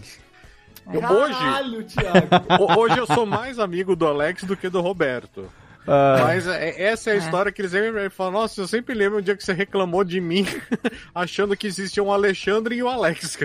Eu- 0.92 1.00
hoje, 1.02 1.32
Caralho, 1.32 1.82
Thiago. 1.84 2.28
Ho- 2.62 2.78
Hoje 2.80 2.98
eu 2.98 3.06
sou 3.06 3.24
mais 3.24 3.58
amigo 3.58 3.96
do 3.96 4.06
Alex 4.06 4.44
do 4.44 4.54
que 4.56 4.68
do 4.68 4.80
Roberto. 4.82 5.46
Ah, 5.86 6.16
Mas 6.24 6.46
é- 6.46 6.82
essa 6.82 7.10
é 7.10 7.14
a 7.14 7.16
história 7.16 7.50
que 7.52 7.60
eles 7.60 7.70
sempre 7.72 8.08
falam. 8.10 8.32
Nossa, 8.32 8.60
eu 8.60 8.66
sempre 8.68 8.94
lembro 8.94 9.18
o 9.18 9.22
dia 9.22 9.36
que 9.36 9.44
você 9.44 9.52
reclamou 9.52 10.02
de 10.04 10.18
mim, 10.20 10.46
achando 11.14 11.56
que 11.56 11.66
existia 11.66 12.02
um 12.02 12.10
Alexandre 12.12 12.76
e 12.76 12.82
um 12.82 12.88
Alex. 12.88 13.38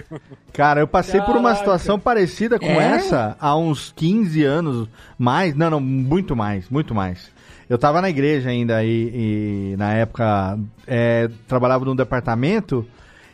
cara, 0.54 0.80
eu 0.82 0.88
passei 0.88 1.20
por 1.22 1.36
uma 1.36 1.50
Caraca. 1.50 1.60
situação 1.60 2.00
parecida 2.00 2.58
com 2.60 2.66
É? 2.66 2.96
essa 2.98 3.36
há 3.40 3.58
uns 3.58 3.94
15 3.96 4.44
anos, 4.44 4.88
mais, 5.18 5.54
não, 5.56 5.70
não, 5.70 5.80
muito 5.82 6.34
mais, 6.36 6.70
muito 6.70 6.94
mais. 6.96 7.30
Eu 7.70 7.78
tava 7.78 8.02
na 8.02 8.10
igreja 8.10 8.50
ainda 8.50 8.84
e, 8.84 9.74
e 9.74 9.76
na 9.78 9.94
época 9.94 10.58
é, 10.88 11.30
trabalhava 11.48 11.86
num 11.86 11.96
departamento 11.96 12.84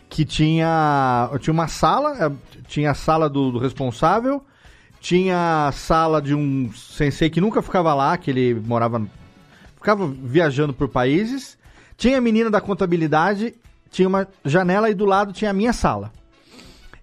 que 0.09 0.25
tinha, 0.25 1.29
tinha 1.39 1.53
uma 1.53 1.69
sala, 1.69 2.25
é, 2.25 2.31
tinha 2.67 2.91
a 2.91 2.93
sala 2.93 3.29
do, 3.29 3.51
do 3.51 3.59
responsável, 3.59 4.43
tinha 4.99 5.67
a 5.67 5.71
sala 5.71 6.21
de 6.21 6.36
um 6.36 6.69
sensei 6.73 7.29
que 7.29 7.39
nunca 7.39 7.61
ficava 7.61 7.93
lá, 7.93 8.17
que 8.17 8.29
ele 8.29 8.53
morava, 8.55 9.07
ficava 9.77 10.05
viajando 10.05 10.73
por 10.73 10.89
países, 10.89 11.57
tinha 11.95 12.17
a 12.17 12.21
menina 12.21 12.49
da 12.49 12.59
contabilidade, 12.59 13.55
tinha 13.89 14.07
uma 14.07 14.27
janela 14.43 14.89
e 14.89 14.93
do 14.93 15.05
lado 15.05 15.31
tinha 15.31 15.51
a 15.51 15.53
minha 15.53 15.71
sala. 15.71 16.11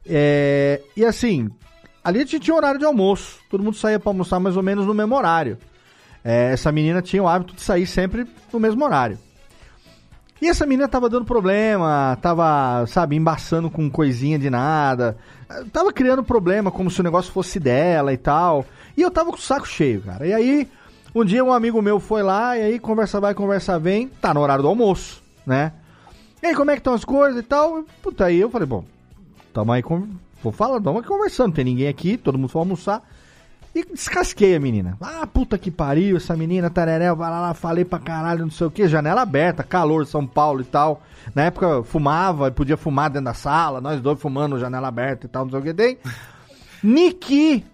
É, 0.04 0.82
e 0.94 1.02
assim, 1.02 1.48
ali 2.04 2.18
a 2.18 2.22
gente 2.22 2.40
tinha 2.40 2.54
horário 2.54 2.78
de 2.78 2.84
almoço, 2.84 3.38
todo 3.48 3.64
mundo 3.64 3.76
saía 3.76 3.98
para 3.98 4.10
almoçar 4.10 4.38
mais 4.38 4.54
ou 4.54 4.62
menos 4.62 4.86
no 4.86 4.92
mesmo 4.92 5.16
horário. 5.16 5.56
É, 6.24 6.52
essa 6.52 6.70
menina 6.70 7.02
tinha 7.02 7.22
o 7.22 7.28
hábito 7.28 7.54
de 7.54 7.62
sair 7.62 7.86
sempre 7.86 8.26
no 8.52 8.60
mesmo 8.60 8.84
horário. 8.84 9.18
E 10.42 10.48
essa 10.48 10.66
menina 10.66 10.88
tava 10.88 11.08
dando 11.08 11.24
problema, 11.24 12.18
tava, 12.20 12.84
sabe, 12.88 13.14
embaçando 13.14 13.70
com 13.70 13.88
coisinha 13.88 14.36
de 14.36 14.50
nada. 14.50 15.16
Tava 15.72 15.92
criando 15.92 16.24
problema, 16.24 16.68
como 16.68 16.90
se 16.90 17.00
o 17.00 17.04
negócio 17.04 17.32
fosse 17.32 17.60
dela 17.60 18.12
e 18.12 18.16
tal. 18.16 18.66
E 18.96 19.02
eu 19.02 19.10
tava 19.10 19.30
com 19.30 19.36
o 19.36 19.40
saco 19.40 19.68
cheio, 19.68 20.02
cara. 20.02 20.26
E 20.26 20.34
aí, 20.34 20.68
um 21.14 21.24
dia 21.24 21.44
um 21.44 21.52
amigo 21.52 21.80
meu 21.80 22.00
foi 22.00 22.24
lá, 22.24 22.58
e 22.58 22.62
aí 22.62 22.78
conversa 22.80 23.20
vai, 23.20 23.34
conversa 23.34 23.78
vem, 23.78 24.08
tá 24.08 24.34
no 24.34 24.40
horário 24.40 24.62
do 24.62 24.68
almoço, 24.68 25.22
né? 25.46 25.74
E 26.42 26.46
aí, 26.48 26.56
como 26.56 26.72
é 26.72 26.74
que 26.74 26.80
estão 26.80 26.94
as 26.94 27.04
coisas 27.04 27.38
e 27.38 27.44
tal? 27.44 27.84
Puta, 28.02 28.24
aí 28.24 28.40
eu 28.40 28.50
falei, 28.50 28.66
bom, 28.66 28.84
tamo 29.52 29.70
aí, 29.70 29.82
vou 30.42 30.52
falar, 30.52 30.80
tamo 30.80 30.98
aqui 30.98 31.06
conversando, 31.06 31.54
tem 31.54 31.64
ninguém 31.64 31.86
aqui, 31.86 32.16
todo 32.16 32.36
mundo 32.36 32.48
foi 32.48 32.60
almoçar. 32.60 33.08
E 33.74 33.84
descasquei 33.84 34.54
a 34.54 34.60
menina. 34.60 34.98
Ah, 35.00 35.26
puta 35.26 35.56
que 35.56 35.70
pariu, 35.70 36.18
essa 36.18 36.36
menina, 36.36 36.68
tararé, 36.68 37.12
vai 37.14 37.30
lá, 37.30 37.40
lá, 37.40 37.54
falei 37.54 37.86
pra 37.86 37.98
caralho, 37.98 38.42
não 38.42 38.50
sei 38.50 38.66
o 38.66 38.70
que, 38.70 38.86
janela 38.86 39.22
aberta, 39.22 39.62
calor, 39.62 40.06
São 40.06 40.26
Paulo 40.26 40.60
e 40.60 40.64
tal. 40.64 41.02
Na 41.34 41.44
época 41.44 41.82
fumava, 41.82 42.50
podia 42.50 42.76
fumar 42.76 43.08
dentro 43.08 43.26
da 43.26 43.34
sala, 43.34 43.80
nós 43.80 44.00
dois 44.00 44.20
fumando, 44.20 44.58
janela 44.58 44.88
aberta 44.88 45.24
e 45.26 45.28
tal, 45.28 45.44
não 45.44 45.50
sei 45.50 45.60
o 45.60 45.62
que 45.62 45.72
tem. 45.72 45.98
Niki, 46.82 47.64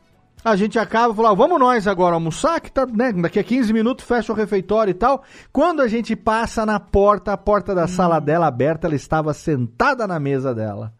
a 0.44 0.54
gente 0.54 0.78
acaba, 0.78 1.12
falou, 1.12 1.32
ah, 1.32 1.34
vamos 1.34 1.58
nós 1.58 1.88
agora 1.88 2.14
almoçar, 2.14 2.60
que 2.60 2.70
tá, 2.70 2.86
né, 2.86 3.12
daqui 3.12 3.40
a 3.40 3.44
15 3.44 3.72
minutos 3.72 4.04
fecha 4.04 4.32
o 4.32 4.36
refeitório 4.36 4.92
e 4.92 4.94
tal. 4.94 5.24
Quando 5.52 5.82
a 5.82 5.88
gente 5.88 6.14
passa 6.14 6.64
na 6.64 6.78
porta, 6.78 7.32
a 7.32 7.36
porta 7.36 7.74
da 7.74 7.88
sala 7.88 8.20
dela 8.20 8.46
aberta, 8.46 8.86
ela 8.86 8.94
estava 8.94 9.34
sentada 9.34 10.06
na 10.06 10.20
mesa 10.20 10.54
dela. 10.54 10.92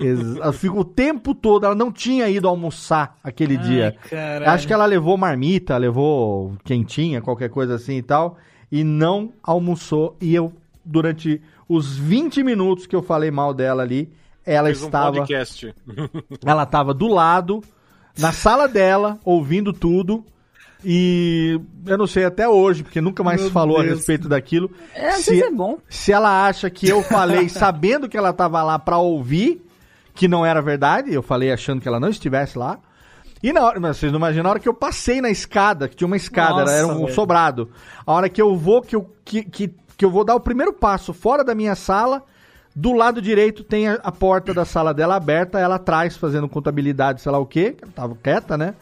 Ela 0.00 0.52
ficou 0.52 0.80
o 0.80 0.84
tempo 0.84 1.34
todo, 1.34 1.66
ela 1.66 1.74
não 1.74 1.90
tinha 1.90 2.28
ido 2.28 2.46
almoçar 2.48 3.18
aquele 3.22 3.56
dia. 3.56 3.96
caralho. 4.08 4.50
Acho 4.50 4.66
que 4.66 4.72
ela 4.72 4.86
levou 4.86 5.16
marmita, 5.16 5.76
levou 5.76 6.54
quentinha, 6.64 7.20
qualquer 7.20 7.48
coisa 7.50 7.74
assim 7.74 7.96
e 7.96 8.02
tal, 8.02 8.36
e 8.70 8.84
não 8.84 9.32
almoçou. 9.42 10.16
E 10.20 10.34
eu, 10.34 10.52
durante 10.84 11.42
os 11.68 11.96
20 11.98 12.42
minutos 12.44 12.86
que 12.86 12.94
eu 12.94 13.02
falei 13.02 13.30
mal 13.30 13.52
dela 13.52 13.82
ali, 13.82 14.08
ela 14.46 14.68
Fez 14.68 14.82
um 14.82 14.86
estava. 14.86 15.12
podcast. 15.16 15.74
Ela 16.46 16.62
estava 16.62 16.94
do 16.94 17.06
lado, 17.08 17.60
na 18.18 18.32
sala 18.32 18.66
dela, 18.68 19.18
ouvindo 19.24 19.72
tudo. 19.72 20.24
E 20.84 21.60
eu 21.84 21.98
não 21.98 22.06
sei 22.06 22.24
até 22.24 22.48
hoje, 22.48 22.82
porque 22.84 23.00
nunca 23.00 23.22
mais 23.24 23.40
Meu 23.42 23.50
falou 23.50 23.78
a 23.78 23.82
Deus. 23.82 23.96
respeito 23.96 24.28
daquilo. 24.28 24.70
É, 24.94 25.08
às 25.08 25.24
Se- 25.24 25.30
vezes 25.32 25.46
é 25.46 25.50
bom. 25.50 25.78
Se 25.88 26.12
ela 26.12 26.46
acha 26.46 26.70
que 26.70 26.88
eu 26.88 27.02
falei 27.02 27.48
sabendo 27.48 28.08
que 28.08 28.16
ela 28.16 28.30
estava 28.30 28.62
lá 28.62 28.78
pra 28.78 28.96
ouvir, 28.98 29.60
que 30.18 30.26
não 30.26 30.44
era 30.44 30.60
verdade, 30.60 31.14
eu 31.14 31.22
falei 31.22 31.52
achando 31.52 31.80
que 31.80 31.86
ela 31.86 32.00
não 32.00 32.08
estivesse 32.08 32.58
lá. 32.58 32.80
E 33.40 33.52
na 33.52 33.62
hora, 33.64 33.78
vocês 33.78 34.10
não 34.10 34.18
imaginam, 34.18 34.42
na 34.42 34.50
hora 34.50 34.58
que 34.58 34.68
eu 34.68 34.74
passei 34.74 35.20
na 35.20 35.30
escada, 35.30 35.88
que 35.88 35.94
tinha 35.94 36.08
uma 36.08 36.16
escada, 36.16 36.62
Nossa, 36.62 36.72
era 36.72 36.88
um 36.88 37.04
velho. 37.04 37.14
sobrado. 37.14 37.70
A 38.04 38.12
hora 38.12 38.28
que 38.28 38.42
eu 38.42 38.56
vou, 38.56 38.82
que 38.82 38.96
eu, 38.96 39.08
que, 39.24 39.44
que, 39.44 39.72
que 39.96 40.04
eu 40.04 40.10
vou 40.10 40.24
dar 40.24 40.34
o 40.34 40.40
primeiro 40.40 40.72
passo 40.72 41.14
fora 41.14 41.44
da 41.44 41.54
minha 41.54 41.76
sala, 41.76 42.24
do 42.74 42.92
lado 42.94 43.22
direito 43.22 43.62
tem 43.62 43.86
a, 43.86 43.94
a 44.02 44.10
porta 44.10 44.52
da 44.52 44.64
sala 44.64 44.92
dela 44.92 45.14
aberta, 45.14 45.60
ela 45.60 45.76
atrás 45.76 46.16
fazendo 46.16 46.48
contabilidade, 46.48 47.20
sei 47.20 47.30
lá 47.30 47.38
o 47.38 47.46
quê, 47.46 47.76
que 47.78 47.84
ela 47.84 47.92
tava 47.94 48.16
quieta, 48.16 48.58
né? 48.58 48.74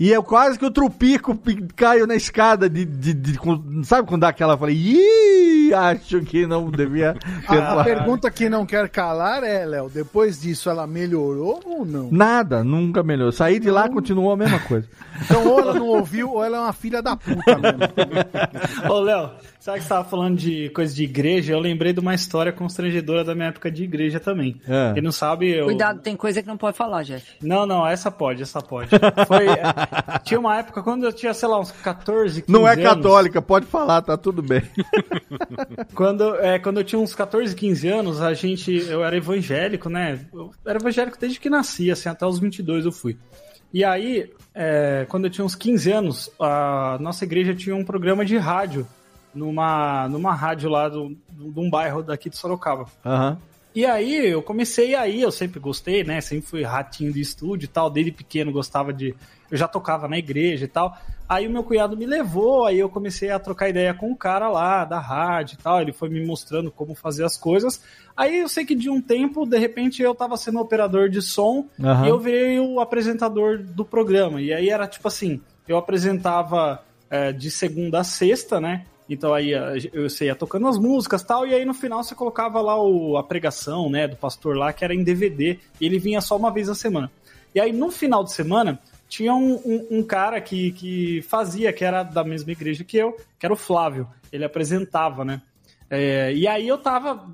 E 0.00 0.10
eu 0.12 0.22
quase 0.22 0.56
que 0.58 0.64
o 0.64 0.70
trupico 0.70 1.34
pi- 1.34 1.66
caio 1.74 2.06
na 2.06 2.14
escada 2.14 2.70
de, 2.70 2.84
de, 2.84 3.12
de- 3.12 3.36
com- 3.38 3.82
sabe 3.82 4.06
quando 4.06 4.20
dá 4.20 4.28
aquela, 4.28 4.54
eu 4.54 4.58
falei, 4.58 4.76
ih, 4.76 5.74
acho 5.74 6.20
que 6.20 6.46
não 6.46 6.70
devia 6.70 7.14
ter 7.48 7.60
A, 7.60 7.80
a 7.80 7.84
pergunta 7.84 8.30
que 8.30 8.48
não 8.48 8.64
quer 8.64 8.88
calar 8.88 9.42
é, 9.42 9.64
Léo, 9.66 9.90
depois 9.92 10.40
disso 10.40 10.70
ela 10.70 10.86
melhorou 10.86 11.60
ou 11.64 11.84
não? 11.84 12.08
Nada, 12.12 12.62
nunca 12.62 13.02
melhorou. 13.02 13.32
Saí 13.32 13.58
de 13.58 13.70
lá, 13.72 13.88
continuou 13.88 14.30
a 14.32 14.36
mesma 14.36 14.60
coisa. 14.60 14.86
Então 15.20 15.44
ou 15.48 15.58
ela 15.58 15.74
não 15.74 15.86
ouviu 15.88 16.30
ou 16.30 16.44
ela 16.44 16.58
é 16.58 16.60
uma 16.60 16.72
filha 16.72 17.02
da 17.02 17.16
puta 17.16 17.58
mesmo. 17.58 17.80
Ô, 18.88 19.00
Léo, 19.00 19.30
sabe 19.58 19.78
que 19.78 19.84
você 19.84 19.88
tava 19.88 20.08
falando 20.08 20.36
de 20.36 20.68
coisa 20.70 20.94
de 20.94 21.04
igreja? 21.04 21.52
Eu 21.52 21.60
lembrei 21.60 21.92
de 21.92 22.00
uma 22.00 22.14
história 22.14 22.52
constrangedora 22.52 23.24
da 23.24 23.34
minha 23.34 23.48
época 23.48 23.70
de 23.70 23.84
igreja 23.84 24.20
também. 24.20 24.60
É. 24.66 24.94
Quem 24.94 25.02
não 25.02 25.12
sabe, 25.12 25.50
eu. 25.50 25.66
Cuidado, 25.66 26.00
tem 26.00 26.16
coisa 26.16 26.40
que 26.42 26.48
não 26.48 26.56
pode 26.56 26.76
falar, 26.76 27.02
Jeff. 27.02 27.36
Não, 27.42 27.66
não, 27.66 27.86
essa 27.86 28.10
pode, 28.10 28.42
essa 28.42 28.60
pode. 28.60 28.90
Foi, 29.26 29.46
tinha 30.24 30.40
uma 30.40 30.58
época 30.58 30.82
quando 30.82 31.04
eu 31.04 31.12
tinha, 31.12 31.34
sei 31.34 31.48
lá, 31.48 31.60
uns 31.60 31.72
14, 31.72 32.42
15 32.42 32.52
Não 32.52 32.66
é 32.66 32.72
anos. 32.72 32.84
católica, 32.84 33.42
pode 33.42 33.66
falar, 33.66 34.02
tá 34.02 34.16
tudo 34.16 34.42
bem. 34.42 34.62
Quando, 35.94 36.34
é, 36.36 36.58
quando 36.58 36.78
eu 36.78 36.84
tinha 36.84 36.98
uns 36.98 37.14
14, 37.14 37.54
15 37.54 37.88
anos, 37.88 38.20
a 38.22 38.32
gente. 38.34 38.72
Eu 38.88 39.04
era 39.04 39.16
evangélico, 39.16 39.88
né? 39.88 40.20
Eu 40.32 40.50
era 40.64 40.78
evangélico 40.78 41.18
desde 41.18 41.40
que 41.40 41.50
nasci, 41.50 41.90
assim, 41.90 42.08
até 42.08 42.26
os 42.26 42.38
22 42.38 42.84
eu 42.84 42.92
fui. 42.92 43.18
E 43.72 43.84
aí, 43.84 44.30
é, 44.54 45.06
quando 45.08 45.26
eu 45.26 45.30
tinha 45.30 45.44
uns 45.44 45.54
15 45.54 45.92
anos, 45.92 46.30
a 46.40 46.96
nossa 47.00 47.24
igreja 47.24 47.54
tinha 47.54 47.76
um 47.76 47.84
programa 47.84 48.24
de 48.24 48.36
rádio 48.36 48.86
numa, 49.34 50.08
numa 50.08 50.34
rádio 50.34 50.68
lá 50.70 50.88
do, 50.88 51.16
do- 51.30 51.52
de 51.52 51.60
um 51.60 51.68
bairro 51.70 52.02
daqui 52.02 52.28
de 52.30 52.36
Sorocaba. 52.36 52.86
Aham. 53.04 53.38
E 53.74 53.84
aí 53.86 54.26
eu 54.30 54.42
comecei 54.42 54.94
aí, 54.96 55.20
eu 55.22 55.30
sempre 55.30 55.60
gostei, 55.60 56.02
né? 56.02 56.20
Sempre 56.20 56.46
fui 56.48 56.62
ratinho 56.64 57.12
de 57.12 57.20
estúdio 57.20 57.66
e 57.66 57.68
tal, 57.68 57.88
desde 57.88 58.10
pequeno 58.10 58.50
gostava 58.50 58.92
de. 58.92 59.14
Eu 59.50 59.56
já 59.56 59.68
tocava 59.68 60.08
na 60.08 60.18
igreja 60.18 60.64
e 60.64 60.68
tal. 60.68 60.96
Aí 61.28 61.46
o 61.46 61.50
meu 61.50 61.62
cunhado 61.62 61.96
me 61.96 62.04
levou, 62.06 62.64
aí 62.66 62.78
eu 62.78 62.88
comecei 62.88 63.30
a 63.30 63.38
trocar 63.38 63.68
ideia 63.68 63.94
com 63.94 64.10
o 64.10 64.16
cara 64.16 64.48
lá 64.48 64.84
da 64.84 64.98
rádio 64.98 65.54
e 65.54 65.62
tal. 65.62 65.80
Ele 65.80 65.92
foi 65.92 66.08
me 66.08 66.24
mostrando 66.26 66.70
como 66.72 66.94
fazer 66.94 67.24
as 67.24 67.36
coisas. 67.36 67.80
Aí 68.16 68.40
eu 68.40 68.48
sei 68.48 68.64
que 68.64 68.74
de 68.74 68.90
um 68.90 69.00
tempo, 69.00 69.46
de 69.46 69.58
repente, 69.58 70.02
eu 70.02 70.14
tava 70.14 70.36
sendo 70.36 70.58
operador 70.58 71.08
de 71.08 71.22
som 71.22 71.66
Aham. 71.80 72.06
e 72.06 72.08
eu 72.08 72.18
virei 72.18 72.58
o 72.58 72.80
apresentador 72.80 73.58
do 73.58 73.84
programa. 73.84 74.40
E 74.40 74.52
aí 74.52 74.70
era 74.70 74.88
tipo 74.88 75.06
assim: 75.06 75.40
eu 75.68 75.76
apresentava 75.76 76.82
é, 77.10 77.32
de 77.32 77.50
segunda 77.50 78.00
a 78.00 78.04
sexta, 78.04 78.60
né? 78.60 78.86
Então 79.08 79.32
aí 79.32 79.54
a- 79.54 79.74
eu 79.92 80.08
sei, 80.10 80.28
ia 80.28 80.34
tocando 80.34 80.66
as 80.68 80.78
músicas 80.78 81.22
tal, 81.22 81.46
e 81.46 81.54
aí 81.54 81.64
no 81.64 81.74
final 81.74 82.02
você 82.04 82.14
colocava 82.14 82.60
lá 82.60 82.80
o, 82.82 83.16
a 83.16 83.22
pregação, 83.22 83.88
né, 83.88 84.06
do 84.08 84.16
pastor 84.16 84.56
lá, 84.56 84.72
que 84.72 84.84
era 84.84 84.94
em 84.94 85.02
DVD, 85.02 85.58
e 85.80 85.86
ele 85.86 85.98
vinha 85.98 86.20
só 86.20 86.36
uma 86.36 86.50
vez 86.50 86.68
na 86.68 86.74
semana. 86.74 87.10
E 87.54 87.60
aí 87.60 87.72
no 87.72 87.90
final 87.90 88.22
de 88.22 88.32
semana, 88.32 88.78
tinha 89.08 89.32
um, 89.34 89.54
um, 89.64 89.86
um 89.98 90.02
cara 90.02 90.38
que, 90.40 90.72
que 90.72 91.22
fazia, 91.22 91.72
que 91.72 91.82
era 91.84 92.02
da 92.02 92.22
mesma 92.22 92.52
igreja 92.52 92.84
que 92.84 92.96
eu, 92.98 93.16
que 93.38 93.46
era 93.46 93.52
o 93.52 93.56
Flávio. 93.56 94.06
Ele 94.30 94.44
apresentava, 94.44 95.24
né? 95.24 95.40
É, 95.88 96.30
e 96.34 96.46
aí 96.46 96.68
eu 96.68 96.76
tava, 96.76 97.26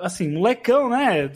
assim, 0.00 0.28
molecão, 0.30 0.88
né? 0.88 1.30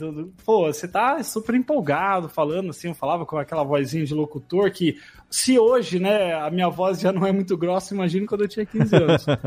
Pô, 0.45 0.65
você 0.71 0.87
tá 0.87 1.21
super 1.23 1.55
empolgado 1.55 2.29
falando, 2.29 2.69
assim, 2.69 2.89
eu 2.89 2.93
falava 2.95 3.25
com 3.25 3.37
aquela 3.37 3.63
vozinha 3.63 4.05
de 4.05 4.13
locutor 4.13 4.71
que, 4.71 4.97
se 5.29 5.57
hoje, 5.59 5.99
né, 5.99 6.33
a 6.33 6.49
minha 6.49 6.69
voz 6.69 6.99
já 6.99 7.11
não 7.11 7.25
é 7.25 7.31
muito 7.31 7.55
grossa, 7.57 7.93
imagina 7.93 8.25
quando 8.27 8.41
eu 8.41 8.47
tinha 8.47 8.65
15 8.65 8.95
anos. 8.95 9.25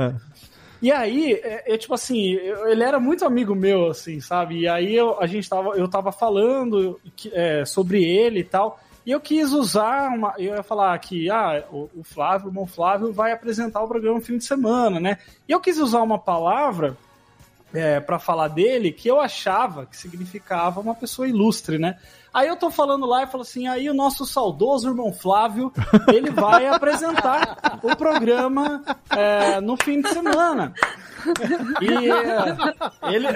E 0.82 0.92
aí, 0.92 1.32
é, 1.42 1.74
é 1.74 1.78
tipo 1.78 1.94
assim, 1.94 2.32
eu- 2.32 2.68
ele 2.68 2.82
era 2.84 3.00
muito 3.00 3.24
amigo 3.24 3.54
meu, 3.54 3.86
assim, 3.86 4.20
sabe? 4.20 4.58
E 4.60 4.68
aí 4.68 4.94
eu, 4.94 5.18
a 5.18 5.26
gente 5.26 5.48
tava, 5.48 5.70
eu 5.70 5.88
tava 5.88 6.12
falando 6.12 7.00
que- 7.16 7.30
é, 7.32 7.64
sobre 7.64 8.04
ele 8.04 8.40
e 8.40 8.44
tal. 8.44 8.78
E 9.06 9.10
eu 9.10 9.18
quis 9.18 9.52
usar 9.52 10.10
uma. 10.10 10.34
Eu 10.36 10.54
ia 10.54 10.62
falar 10.62 10.98
que 10.98 11.30
ah, 11.30 11.64
o, 11.72 11.88
o 11.96 12.04
Flávio, 12.04 12.48
o 12.48 12.50
irmão 12.50 12.66
Flávio, 12.66 13.10
vai 13.10 13.32
apresentar 13.32 13.82
o 13.82 13.88
programa 13.88 14.18
no 14.18 14.24
fim 14.24 14.36
de 14.36 14.44
semana, 14.44 15.00
né? 15.00 15.16
E 15.48 15.52
eu 15.52 15.60
quis 15.60 15.78
usar 15.78 16.02
uma 16.02 16.18
palavra 16.18 16.94
é, 17.74 18.00
para 18.00 18.18
falar 18.18 18.48
dele 18.48 18.92
que 18.92 19.08
eu 19.08 19.20
achava 19.20 19.86
que 19.86 19.96
significava 19.96 20.80
uma 20.80 20.94
pessoa 20.94 21.28
ilustre, 21.28 21.78
né? 21.78 21.98
Aí 22.32 22.48
eu 22.48 22.56
tô 22.56 22.70
falando 22.70 23.06
lá 23.06 23.22
e 23.22 23.26
falo 23.26 23.42
assim, 23.42 23.66
aí 23.66 23.88
o 23.88 23.94
nosso 23.94 24.26
saudoso 24.26 24.88
irmão 24.88 25.12
Flávio, 25.12 25.72
ele 26.12 26.30
vai 26.30 26.66
apresentar 26.68 27.78
o 27.82 27.96
programa 27.96 28.82
é, 29.10 29.60
no 29.60 29.76
fim 29.82 30.00
de 30.02 30.08
semana. 30.10 30.74
E 31.80 32.10
é, 32.10 33.14
ele... 33.14 33.26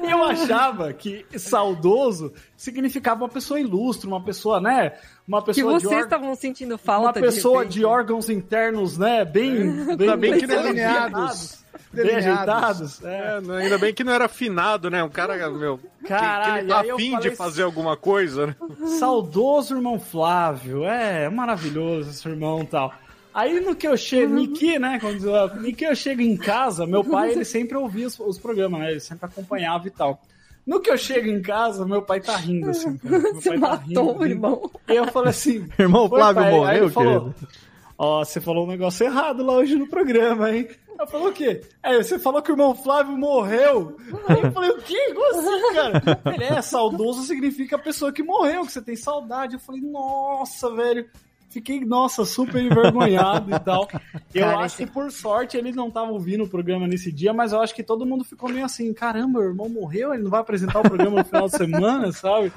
eu 0.10 0.24
achava 0.24 0.92
que 0.92 1.24
saudoso 1.38 2.32
significava 2.56 3.24
uma 3.24 3.28
pessoa 3.28 3.60
ilustre, 3.60 4.08
uma 4.08 4.22
pessoa, 4.22 4.60
né? 4.60 4.92
Uma 5.28 5.40
Que 5.40 5.46
pessoa 5.46 5.78
de 5.78 5.84
vocês 5.84 6.00
or- 6.00 6.04
estavam 6.04 6.34
sentindo 6.34 6.72
uma 6.72 6.78
falta 6.78 7.20
pessoa 7.20 7.58
repente. 7.58 7.74
de 7.74 7.84
órgãos 7.84 8.30
internos, 8.30 8.96
né? 8.96 9.24
Bem, 9.24 9.84
bem, 9.96 10.38
que 10.38 10.46
bem 10.46 10.62
delineados. 10.62 11.59
Bem 11.92 12.16
ajeitados. 12.16 13.02
É. 13.04 13.40
É, 13.48 13.62
ainda 13.62 13.78
bem 13.78 13.92
que 13.92 14.04
não 14.04 14.12
era 14.12 14.26
afinado, 14.26 14.88
né? 14.90 15.02
Um 15.02 15.08
cara, 15.08 15.50
meu, 15.50 15.78
que- 15.78 16.06
Caralho, 16.08 16.66
que, 16.66 16.72
eu 16.72 16.96
afim 16.96 17.10
falei 17.12 17.30
de 17.30 17.36
fazer 17.36 17.62
alguma 17.62 17.96
coisa, 17.96 18.46
né? 18.48 18.56
Saudoso 18.98 19.74
irmão 19.76 19.98
Flávio, 19.98 20.84
é, 20.84 21.28
maravilhoso 21.28 22.10
esse 22.10 22.28
irmão 22.28 22.62
e 22.62 22.66
tal. 22.66 22.92
Aí 23.32 23.60
no 23.60 23.74
que 23.76 23.86
eu 23.86 23.96
chego, 23.96 24.34
Niki, 24.34 24.78
né? 24.78 24.98
Quando 25.00 25.22
no 25.60 25.72
que 25.74 25.84
eu 25.84 25.94
chego 25.94 26.20
em 26.20 26.36
casa, 26.36 26.86
meu 26.86 27.04
pai 27.04 27.30
ele 27.32 27.44
sempre 27.44 27.76
ouvia 27.76 28.06
os, 28.08 28.18
os 28.18 28.38
programas, 28.38 28.80
né? 28.80 28.90
Ele 28.90 29.00
sempre 29.00 29.26
acompanhava 29.26 29.86
e 29.86 29.90
tal. 29.90 30.20
No 30.66 30.80
que 30.80 30.90
eu 30.90 30.98
chego 30.98 31.26
em 31.28 31.40
casa, 31.40 31.86
meu 31.86 32.02
pai 32.02 32.20
tá 32.20 32.36
rindo 32.36 32.70
assim. 32.70 32.96
cara. 32.98 33.18
Meu 33.22 33.34
Você 33.34 33.48
pai 33.50 33.58
tá 33.60 33.66
matou 33.68 34.08
o 34.08 34.12
rindo. 34.12 34.26
irmão. 34.26 34.70
E 34.88 34.94
eu 34.94 35.06
falei 35.06 35.30
assim. 35.30 35.66
Irmão 35.78 36.08
"Foi, 36.08 36.18
Flávio 36.18 36.42
pai?" 36.42 36.52
Aí 36.52 36.58
morreu, 36.58 36.84
ele 36.84 36.90
falou, 36.92 37.20
querido. 37.32 37.48
Ó, 37.96 38.24
você 38.24 38.40
falou 38.40 38.64
um 38.66 38.68
negócio 38.68 39.04
errado 39.06 39.44
lá 39.44 39.54
hoje 39.54 39.74
no 39.76 39.88
programa, 39.88 40.50
hein? 40.50 40.68
Eu 41.00 41.06
falei 41.06 41.26
o 41.28 41.32
quê? 41.32 41.62
É, 41.82 41.96
você 41.96 42.18
falou 42.18 42.42
que 42.42 42.50
o 42.50 42.54
irmão 42.54 42.74
Flávio 42.74 43.16
morreu. 43.16 43.96
Aí 44.28 44.42
eu 44.42 44.52
falei, 44.52 44.70
o 44.70 44.78
quê? 44.82 45.14
Como 45.14 45.38
assim, 45.38 45.74
cara? 45.74 46.02
Ele 46.34 46.44
é, 46.44 46.60
saudoso 46.60 47.22
significa 47.24 47.76
a 47.76 47.78
pessoa 47.78 48.12
que 48.12 48.22
morreu, 48.22 48.66
que 48.66 48.72
você 48.72 48.82
tem 48.82 48.94
saudade. 48.96 49.54
Eu 49.54 49.60
falei, 49.60 49.80
nossa, 49.80 50.70
velho. 50.74 51.08
Fiquei, 51.48 51.80
nossa, 51.84 52.24
super 52.24 52.62
envergonhado 52.62 53.52
e 53.52 53.58
tal. 53.58 53.88
Eu 54.32 54.44
Cara, 54.44 54.58
acho 54.58 54.66
esse- 54.76 54.86
que 54.86 54.92
por 54.92 55.10
sorte 55.10 55.56
ele 55.56 55.72
não 55.72 55.90
tava 55.90 56.12
ouvindo 56.12 56.44
o 56.44 56.48
programa 56.48 56.86
nesse 56.86 57.10
dia, 57.10 57.32
mas 57.32 57.52
eu 57.52 57.60
acho 57.60 57.74
que 57.74 57.82
todo 57.82 58.06
mundo 58.06 58.22
ficou 58.22 58.48
meio 58.48 58.64
assim, 58.64 58.92
caramba, 58.94 59.40
o 59.40 59.44
irmão 59.44 59.68
morreu, 59.68 60.14
ele 60.14 60.22
não 60.22 60.30
vai 60.30 60.40
apresentar 60.40 60.78
o 60.78 60.82
programa 60.84 61.16
no 61.18 61.24
final 61.24 61.46
de 61.48 61.56
semana, 61.56 62.12
sabe? 62.12 62.52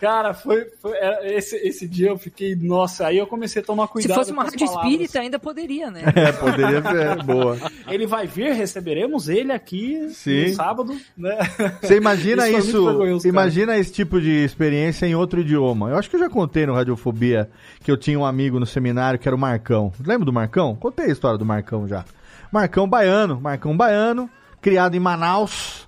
Cara, 0.00 0.32
foi, 0.32 0.64
foi- 0.80 0.96
era- 0.96 1.26
esse, 1.32 1.56
esse 1.56 1.88
dia 1.88 2.08
eu 2.10 2.18
fiquei, 2.18 2.54
nossa, 2.54 3.06
aí 3.06 3.18
eu 3.18 3.26
comecei 3.26 3.60
a 3.60 3.64
tomar 3.64 3.86
Se 3.86 3.92
cuidado. 3.92 4.16
fosse 4.18 4.30
uma 4.32 4.42
com 4.42 4.48
as 4.48 4.54
rádio 4.54 4.66
palavras. 4.66 4.92
espírita, 4.92 5.20
ainda 5.20 5.38
poderia, 5.38 5.90
né? 5.90 6.02
É, 6.14 6.32
poderia 6.32 6.82
ser 6.82 7.22
boa. 7.24 7.56
Ele 7.88 8.06
vai 8.06 8.26
vir, 8.26 8.52
receberemos 8.52 9.28
ele 9.28 9.50
aqui 9.52 10.08
Sim. 10.10 10.48
no 10.48 10.54
sábado, 10.54 10.96
né? 11.16 11.36
Você 11.82 11.96
imagina 11.96 12.48
Isso 12.48 12.68
isso, 12.68 12.84
vergonhoso, 12.84 13.22
cara. 13.24 13.28
imagina 13.34 13.76
esse 13.78 13.92
tipo 13.92 14.20
de 14.20 14.44
experiência 14.44 15.06
em 15.06 15.14
outro 15.16 15.40
idioma. 15.40 15.90
Eu 15.90 15.96
acho 15.96 16.08
que 16.08 16.14
eu 16.14 16.20
já 16.20 16.28
contei 16.30 16.64
no 16.66 16.74
Radiofobia 16.74 17.50
que 17.82 17.90
eu 17.90 17.96
tinha 17.96 18.18
um 18.18 18.24
amigo 18.24 18.60
no 18.60 18.66
seminário 18.66 19.18
que 19.18 19.28
era 19.28 19.34
o 19.34 19.38
Marcão. 19.38 19.92
Lembra 20.04 20.24
do 20.26 20.32
Marcão? 20.32 20.76
Contei 20.76 21.06
a 21.06 21.10
história 21.12 21.38
do 21.38 21.44
Marcão 21.44 21.88
já. 21.88 22.04
Marcão 22.52 22.88
baiano, 22.88 23.40
Marcão 23.40 23.76
baiano, 23.76 24.30
criado 24.60 24.94
em 24.94 25.00
Manaus, 25.00 25.87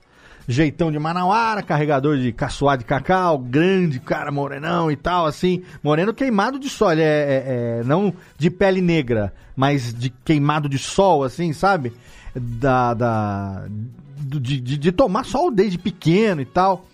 jeitão 0.51 0.91
de 0.91 0.99
manauara, 0.99 1.63
carregador 1.63 2.19
de 2.19 2.33
caçoar 2.33 2.77
de 2.79 2.85
cacau, 2.85 3.39
grande, 3.39 4.01
cara, 4.01 4.31
morenão 4.33 4.91
e 4.91 4.97
tal, 4.97 5.27
assim. 5.27 5.63
Moreno 5.83 6.13
queimado 6.13 6.59
de 6.59 6.69
sol, 6.69 6.93
ele 6.93 7.03
é, 7.03 7.05
é- 7.07 7.81
é 7.81 7.85
não 7.85 8.13
de 8.37 8.51
pele 8.51 8.81
negra, 8.81 9.33
mas 9.55 9.95
de 9.95 10.11
queimado 10.11 10.69
de 10.69 10.79
sol, 10.79 11.23
assim, 11.25 11.53
sabe? 11.53 11.93
Da, 12.35 12.95
da, 12.95 13.65
de, 14.19 14.61
de, 14.61 14.79
de 14.79 14.93
tomar 14.93 15.25
sol 15.25 15.51
desde 15.51 15.79
pequeno 15.79 16.41
e 16.41 16.45
tal. 16.47 16.85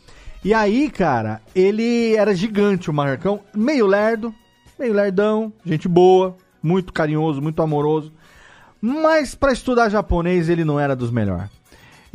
E 0.44 0.52
aí, 0.54 0.90
cara, 0.90 1.40
ele 1.54 2.14
era 2.14 2.34
gigante, 2.34 2.90
o 2.90 2.94
Marcão, 2.94 3.40
meio 3.54 3.86
lerdo, 3.86 4.34
meio 4.78 4.92
lerdão, 4.92 5.52
gente 5.64 5.88
boa, 5.88 6.36
muito 6.62 6.92
carinhoso, 6.92 7.40
muito 7.42 7.60
amoroso. 7.62 8.12
Mas 8.80 9.34
pra 9.34 9.52
estudar 9.52 9.88
japonês 9.88 10.48
ele 10.48 10.64
não 10.64 10.78
era 10.78 10.94
dos 10.94 11.10
melhores. 11.10 11.50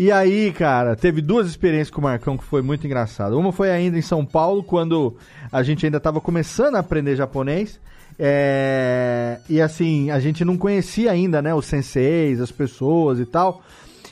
E 0.01 0.11
aí, 0.11 0.51
cara, 0.51 0.95
teve 0.95 1.21
duas 1.21 1.47
experiências 1.47 1.91
com 1.91 2.01
o 2.01 2.03
Marcão 2.03 2.35
que 2.35 2.43
foi 2.43 2.63
muito 2.63 2.87
engraçado. 2.87 3.37
Uma 3.37 3.51
foi 3.51 3.69
ainda 3.69 3.99
em 3.99 4.01
São 4.01 4.25
Paulo, 4.25 4.63
quando 4.63 5.15
a 5.51 5.61
gente 5.61 5.85
ainda 5.85 5.97
estava 5.97 6.19
começando 6.19 6.73
a 6.73 6.79
aprender 6.79 7.15
japonês. 7.15 7.79
É, 8.17 9.37
E 9.47 9.61
assim, 9.61 10.09
a 10.09 10.19
gente 10.19 10.43
não 10.43 10.57
conhecia 10.57 11.11
ainda, 11.11 11.39
né, 11.39 11.53
os 11.53 11.67
senseis, 11.67 12.41
as 12.41 12.51
pessoas 12.51 13.19
e 13.19 13.27
tal. 13.27 13.61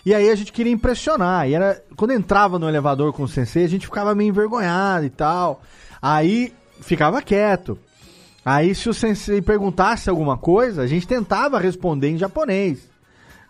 E 0.05 0.13
aí 0.13 0.29
a 0.29 0.35
gente 0.35 0.53
queria 0.53 0.71
impressionar. 0.71 1.49
E 1.49 1.55
era 1.55 1.83
quando 1.95 2.11
entrava 2.11 2.59
no 2.59 2.69
elevador 2.69 3.11
com 3.11 3.23
o 3.23 3.27
sensei, 3.27 3.63
a 3.63 3.69
gente 3.69 3.87
ficava 3.87 4.13
meio 4.13 4.29
envergonhado 4.29 5.07
e 5.07 5.09
tal. 5.09 5.59
Aí 5.99 6.53
ficava 6.81 7.19
quieto. 7.19 7.79
Aí 8.45 8.75
se 8.75 8.89
o 8.89 8.93
sensei 8.93 9.41
perguntasse 9.41 10.07
alguma 10.07 10.37
coisa, 10.37 10.83
a 10.83 10.87
gente 10.87 11.07
tentava 11.07 11.57
responder 11.57 12.09
em 12.09 12.17
japonês, 12.19 12.87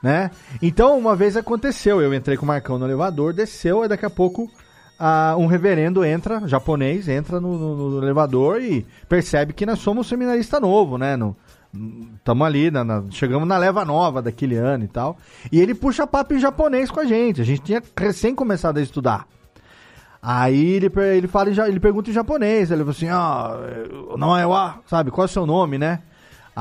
né? 0.01 0.31
Então 0.61 0.97
uma 0.97 1.15
vez 1.15 1.35
aconteceu, 1.37 2.01
eu 2.01 2.13
entrei 2.13 2.37
com 2.37 2.43
o 2.43 2.47
Marcão 2.47 2.77
no 2.79 2.85
elevador, 2.85 3.33
desceu, 3.33 3.83
e 3.83 3.87
daqui 3.87 4.05
a 4.05 4.09
pouco 4.09 4.49
ah, 4.97 5.35
um 5.37 5.45
reverendo 5.45 6.03
entra, 6.03 6.45
japonês, 6.47 7.07
entra 7.07 7.39
no, 7.39 7.57
no- 7.57 7.89
no 7.91 8.03
elevador 8.03 8.61
e 8.61 8.85
percebe 9.07 9.53
que 9.53 9.65
nós 9.65 9.79
somos 9.79 10.07
seminarista 10.07 10.59
novo, 10.59 10.97
né? 10.97 11.15
No, 11.15 11.35
Tamo 12.23 12.43
ali, 12.43 12.71
na- 12.71 12.83
na- 12.83 13.03
chegamos 13.11 13.47
na 13.47 13.55
leva 13.57 13.85
nova 13.85 14.21
daquele 14.23 14.55
ano 14.55 14.83
e 14.83 14.87
tal. 14.87 15.17
E 15.51 15.59
ele 15.61 15.75
puxa 15.75 16.07
papo 16.07 16.33
em 16.33 16.39
japonês 16.39 16.89
com 16.89 16.99
a 16.99 17.05
gente. 17.05 17.39
A 17.41 17.43
gente 17.45 17.61
tinha 17.61 17.81
recém 17.95 18.33
começado 18.33 18.77
a 18.79 18.81
estudar. 18.81 19.27
Aí 20.21 20.73
ele, 20.73 20.91
ele 21.15 21.27
fala, 21.27 21.49
ele 21.67 21.79
pergunta 21.79 22.09
em 22.09 22.13
japonês, 22.13 22.71
ele 22.71 22.81
fala 22.81 22.91
assim, 22.91 23.09
ó, 23.09 24.17
não 24.17 24.35
é 24.35 24.45
wa, 24.45 24.79
sabe, 24.85 25.11
qual 25.11 25.25
é 25.25 25.29
o 25.29 25.31
seu 25.31 25.45
nome, 25.45 25.77
né? 25.77 25.99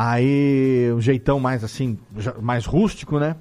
Aí, 0.00 0.92
um 0.94 1.00
jeitão 1.00 1.40
mais 1.40 1.64
assim, 1.64 1.98
mais 2.40 2.64
rústico, 2.64 3.18
né? 3.18 3.34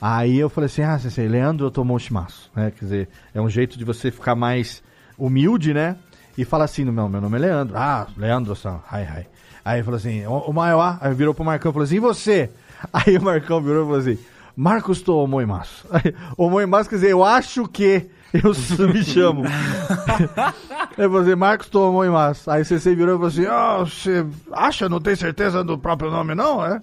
Aí 0.00 0.38
eu 0.38 0.48
falei 0.48 0.66
assim, 0.66 0.82
ah, 0.82 0.96
sensei, 0.96 1.26
Leandro 1.26 1.72
Tomoshimasu, 1.72 2.52
né? 2.54 2.70
Quer 2.70 2.84
dizer, 2.84 3.08
é 3.34 3.40
um 3.40 3.50
jeito 3.50 3.76
de 3.76 3.84
você 3.84 4.12
ficar 4.12 4.36
mais 4.36 4.80
humilde, 5.18 5.74
né? 5.74 5.96
E 6.36 6.44
fala 6.44 6.66
assim, 6.66 6.84
não, 6.84 7.08
meu 7.08 7.20
nome 7.20 7.36
é 7.36 7.40
Leandro. 7.40 7.76
Ah, 7.76 8.06
Leandro-san, 8.16 8.80
hi, 8.92 9.02
hi. 9.02 9.26
Aí 9.64 9.78
ele 9.78 9.82
falou 9.82 9.98
assim, 9.98 10.24
o, 10.24 10.38
o 10.38 10.52
Maior, 10.52 10.98
aí 11.00 11.12
virou 11.12 11.34
pro 11.34 11.44
Marcão 11.44 11.70
e 11.70 11.72
falou 11.72 11.84
assim, 11.84 11.96
e 11.96 12.00
você? 12.00 12.48
Aí 12.92 13.18
o 13.18 13.22
Marcão 13.22 13.60
virou 13.60 13.82
e 13.82 13.86
falou 13.86 13.98
assim, 13.98 14.18
Marcos 14.54 15.02
Tomoimasu. 15.02 15.84
Aí, 15.90 16.14
Omoimasu 16.36 16.90
quer 16.90 16.94
dizer, 16.94 17.10
eu 17.10 17.24
acho 17.24 17.66
que 17.66 18.08
eu 18.32 18.88
me 18.88 19.02
chamo. 19.02 19.42
Aí 20.96 21.08
você, 21.08 21.34
Marcos 21.34 21.68
Tomoimasu. 21.68 22.50
Aí 22.50 22.64
você 22.64 22.94
virou 22.94 23.14
e 23.14 23.18
falou 23.18 23.28
assim, 23.28 23.46
ah, 23.46 23.78
você 23.78 24.26
acha, 24.52 24.88
não 24.88 25.00
tem 25.00 25.16
certeza 25.16 25.64
do 25.64 25.78
próprio 25.78 26.10
nome 26.10 26.34
não, 26.34 26.64
é? 26.64 26.82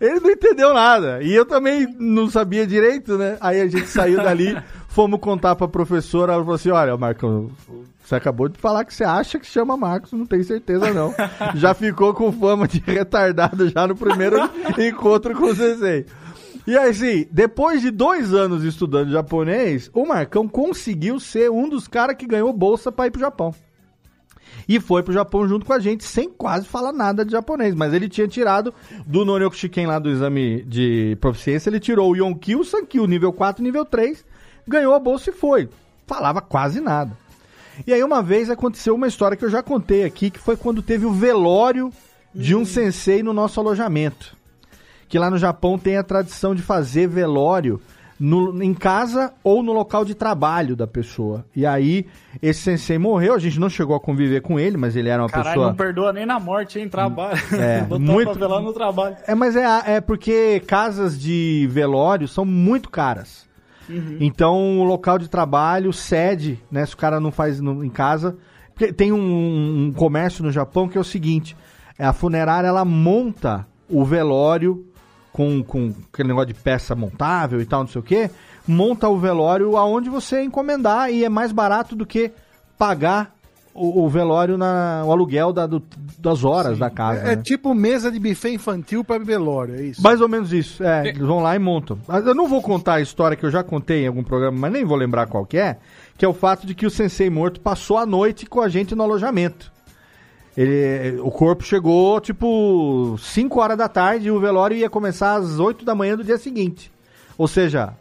Ele 0.00 0.20
não 0.20 0.30
entendeu 0.30 0.74
nada. 0.74 1.22
E 1.22 1.34
eu 1.34 1.46
também 1.46 1.86
não 1.98 2.28
sabia 2.28 2.66
direito, 2.66 3.16
né? 3.16 3.36
Aí 3.40 3.60
a 3.60 3.68
gente 3.68 3.86
saiu 3.86 4.22
dali, 4.22 4.56
fomos 4.88 5.20
contar 5.20 5.54
pra 5.56 5.66
professora, 5.66 6.34
ela 6.34 6.42
falou 6.42 6.56
assim, 6.56 6.70
olha, 6.70 6.96
Marcão, 6.96 7.50
você 8.04 8.16
acabou 8.16 8.48
de 8.48 8.58
falar 8.58 8.84
que 8.84 8.92
você 8.92 9.04
acha 9.04 9.38
que 9.38 9.46
chama 9.46 9.76
Marcos, 9.76 10.12
não 10.12 10.26
tem 10.26 10.42
certeza 10.42 10.92
não. 10.92 11.14
Já 11.56 11.74
ficou 11.74 12.12
com 12.12 12.30
fama 12.32 12.68
de 12.68 12.82
retardado 12.84 13.68
já 13.68 13.86
no 13.86 13.96
primeiro 13.96 14.38
encontro 14.78 15.34
com 15.34 15.46
o 15.46 15.54
Sensei. 15.54 16.06
E 16.66 16.78
aí, 16.78 16.88
assim, 16.88 17.26
depois 17.30 17.82
de 17.82 17.90
dois 17.90 18.32
anos 18.32 18.64
estudando 18.64 19.10
japonês, 19.10 19.90
o 19.92 20.06
Marcão 20.06 20.48
conseguiu 20.48 21.20
ser 21.20 21.50
um 21.50 21.68
dos 21.68 21.86
caras 21.86 22.16
que 22.16 22.26
ganhou 22.26 22.52
bolsa 22.52 22.90
pra 22.90 23.06
ir 23.06 23.10
pro 23.10 23.20
Japão. 23.20 23.54
E 24.66 24.80
foi 24.80 25.02
pro 25.02 25.12
Japão 25.12 25.46
junto 25.46 25.66
com 25.66 25.74
a 25.74 25.78
gente, 25.78 26.04
sem 26.04 26.30
quase 26.30 26.66
falar 26.66 26.92
nada 26.92 27.24
de 27.24 27.32
japonês. 27.32 27.74
Mas 27.74 27.92
ele 27.92 28.08
tinha 28.08 28.26
tirado 28.26 28.72
do 29.06 29.24
Noryoku 29.24 29.56
Shiken 29.56 29.86
lá 29.86 29.98
do 29.98 30.08
exame 30.08 30.62
de 30.62 31.18
proficiência, 31.20 31.68
ele 31.68 31.80
tirou 31.80 32.10
o 32.10 32.16
Yonki, 32.16 32.56
o 32.56 32.64
Sankyu, 32.64 33.06
nível 33.06 33.32
4 33.32 33.62
nível 33.62 33.84
3, 33.84 34.24
ganhou 34.66 34.94
a 34.94 34.98
bolsa 34.98 35.30
e 35.30 35.32
foi. 35.34 35.68
Falava 36.06 36.40
quase 36.40 36.80
nada. 36.80 37.16
E 37.86 37.92
aí 37.92 38.02
uma 38.02 38.22
vez 38.22 38.48
aconteceu 38.48 38.94
uma 38.94 39.08
história 39.08 39.36
que 39.36 39.44
eu 39.44 39.50
já 39.50 39.62
contei 39.62 40.04
aqui, 40.04 40.30
que 40.30 40.38
foi 40.38 40.56
quando 40.56 40.80
teve 40.80 41.04
o 41.04 41.12
velório 41.12 41.92
de 42.34 42.54
um 42.54 42.64
sensei 42.64 43.22
no 43.22 43.32
nosso 43.32 43.60
alojamento. 43.60 44.36
Que 45.08 45.18
lá 45.18 45.30
no 45.30 45.38
Japão 45.38 45.78
tem 45.78 45.96
a 45.96 46.02
tradição 46.02 46.54
de 46.54 46.62
fazer 46.62 47.06
velório 47.08 47.80
no- 48.18 48.62
em 48.62 48.72
casa 48.72 49.32
ou 49.42 49.62
no 49.62 49.72
local 49.72 50.04
de 50.04 50.14
trabalho 50.14 50.76
da 50.76 50.86
pessoa. 50.86 51.44
E 51.54 51.66
aí, 51.66 52.06
esse 52.40 52.60
sensei 52.60 52.96
morreu, 52.96 53.34
a 53.34 53.38
gente 53.38 53.58
não 53.58 53.68
chegou 53.68 53.94
a 53.96 54.00
conviver 54.00 54.40
com 54.40 54.58
ele, 54.58 54.76
mas 54.76 54.94
ele 54.96 55.08
era 55.08 55.22
uma 55.22 55.28
Caralho, 55.28 55.48
pessoa. 55.50 55.66
não 55.68 55.74
perdoa 55.74 56.12
nem 56.12 56.24
na 56.24 56.38
morte, 56.38 56.78
hein? 56.78 56.88
Trabalho. 56.88 57.38
É, 57.52 57.80
Botar 57.84 57.98
muito- 58.02 58.38
no 58.38 58.72
trabalho. 58.72 59.16
É, 59.26 59.34
mas 59.34 59.56
é, 59.56 59.64
é 59.96 60.00
porque 60.00 60.60
casas 60.66 61.20
de 61.20 61.68
velório 61.70 62.26
são 62.28 62.44
muito 62.44 62.88
caras. 62.88 63.44
Então, 64.20 64.78
o 64.80 64.84
local 64.84 65.18
de 65.18 65.28
trabalho 65.28 65.92
cede, 65.92 66.58
né? 66.70 66.86
Se 66.86 66.94
o 66.94 66.96
cara 66.96 67.20
não 67.20 67.30
faz 67.30 67.60
no- 67.60 67.84
em 67.84 67.90
casa. 67.90 68.36
Porque 68.74 68.92
tem 68.92 69.12
um, 69.12 69.86
um 69.88 69.92
comércio 69.92 70.42
no 70.42 70.50
Japão 70.50 70.88
que 70.88 70.96
é 70.96 71.00
o 71.00 71.04
seguinte: 71.04 71.54
é 71.98 72.04
a 72.06 72.12
funerária 72.12 72.66
ela 72.66 72.84
monta 72.84 73.66
o 73.88 74.02
velório 74.04 74.86
com, 75.34 75.64
com 75.64 75.92
aquele 76.12 76.28
negócio 76.28 76.46
de 76.46 76.54
peça 76.54 76.94
montável 76.94 77.60
e 77.60 77.66
tal, 77.66 77.80
não 77.80 77.88
sei 77.88 78.00
o 78.00 78.04
quê. 78.04 78.30
Monta 78.68 79.08
o 79.08 79.18
velório 79.18 79.76
aonde 79.76 80.08
você 80.08 80.40
encomendar 80.44 81.10
e 81.10 81.24
é 81.24 81.28
mais 81.28 81.50
barato 81.50 81.96
do 81.96 82.06
que 82.06 82.30
pagar 82.78 83.34
o, 83.74 84.04
o 84.04 84.08
velório 84.08 84.56
na 84.56 85.02
o 85.04 85.10
aluguel 85.10 85.52
da- 85.52 85.66
do- 85.66 85.82
das 86.20 86.44
horas 86.44 86.78
da 86.78 86.88
casa. 86.88 87.20
É, 87.22 87.34
né? 87.34 87.42
tipo 87.42 87.74
mesa 87.74 88.12
de 88.12 88.20
buffet 88.20 88.54
infantil 88.54 89.02
pra 89.02 89.18
velório, 89.18 89.74
é 89.74 89.82
isso? 89.82 90.00
Mais 90.00 90.20
ou 90.20 90.28
menos 90.28 90.52
isso, 90.52 90.84
é. 90.84 91.08
Eles 91.08 91.18
vão 91.26 91.40
lá 91.42 91.56
e 91.56 91.58
montam. 91.58 91.98
Mas 92.06 92.24
Eu 92.24 92.34
não 92.36 92.46
vou 92.46 92.62
contar 92.62 92.94
a 92.94 93.00
história 93.00 93.36
que 93.36 93.44
eu 93.44 93.50
já 93.50 93.64
contei 93.64 94.04
em 94.04 94.06
algum 94.06 94.22
programa, 94.22 94.56
mas 94.56 94.72
nem 94.72 94.84
vou 94.84 94.96
lembrar 94.96 95.26
qual 95.26 95.44
que 95.44 95.58
é, 95.58 95.78
que 96.16 96.24
é 96.24 96.28
o 96.28 96.32
fato 96.32 96.64
de 96.64 96.76
que 96.76 96.86
o 96.86 96.90
sensei 96.90 97.28
morto 97.28 97.60
passou 97.60 97.98
a 97.98 98.06
noite 98.06 98.46
com 98.46 98.60
a 98.60 98.68
gente 98.68 98.94
no 98.94 99.02
alojamento. 99.02 99.73
Ele, 100.56 101.20
o 101.20 101.30
corpo 101.30 101.64
chegou, 101.64 102.20
tipo, 102.20 103.16
5 103.18 103.60
horas 103.60 103.76
da 103.76 103.88
tarde 103.88 104.28
e 104.28 104.30
o 104.30 104.38
velório 104.38 104.76
ia 104.76 104.88
começar 104.88 105.34
às 105.34 105.58
8 105.58 105.84
da 105.84 105.94
manhã 105.94 106.16
do 106.16 106.22
dia 106.22 106.38
seguinte. 106.38 106.92
Ou 107.36 107.48
seja, 107.48 107.92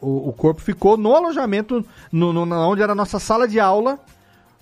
o, 0.00 0.30
o 0.30 0.32
corpo 0.32 0.60
ficou 0.60 0.96
no 0.96 1.14
alojamento, 1.14 1.84
no, 2.10 2.32
no- 2.32 2.56
onde 2.68 2.82
era 2.82 2.90
a 2.92 2.96
nossa 2.96 3.20
sala 3.20 3.46
de 3.46 3.60
aula, 3.60 4.00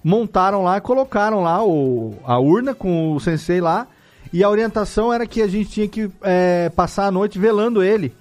montaram 0.04 0.62
lá 0.64 0.80
colocaram 0.80 1.42
lá 1.42 1.64
o, 1.64 2.14
a 2.24 2.38
urna 2.38 2.74
com 2.74 3.14
o 3.14 3.20
sensei 3.20 3.60
lá. 3.60 3.86
E 4.32 4.44
a 4.44 4.50
orientação 4.50 5.12
era 5.12 5.26
que 5.26 5.40
a 5.42 5.48
gente 5.48 5.70
tinha 5.70 5.88
que 5.88 6.10
é, 6.22 6.68
passar 6.76 7.06
a 7.06 7.10
noite 7.10 7.38
velando 7.38 7.82
ele, 7.82 8.14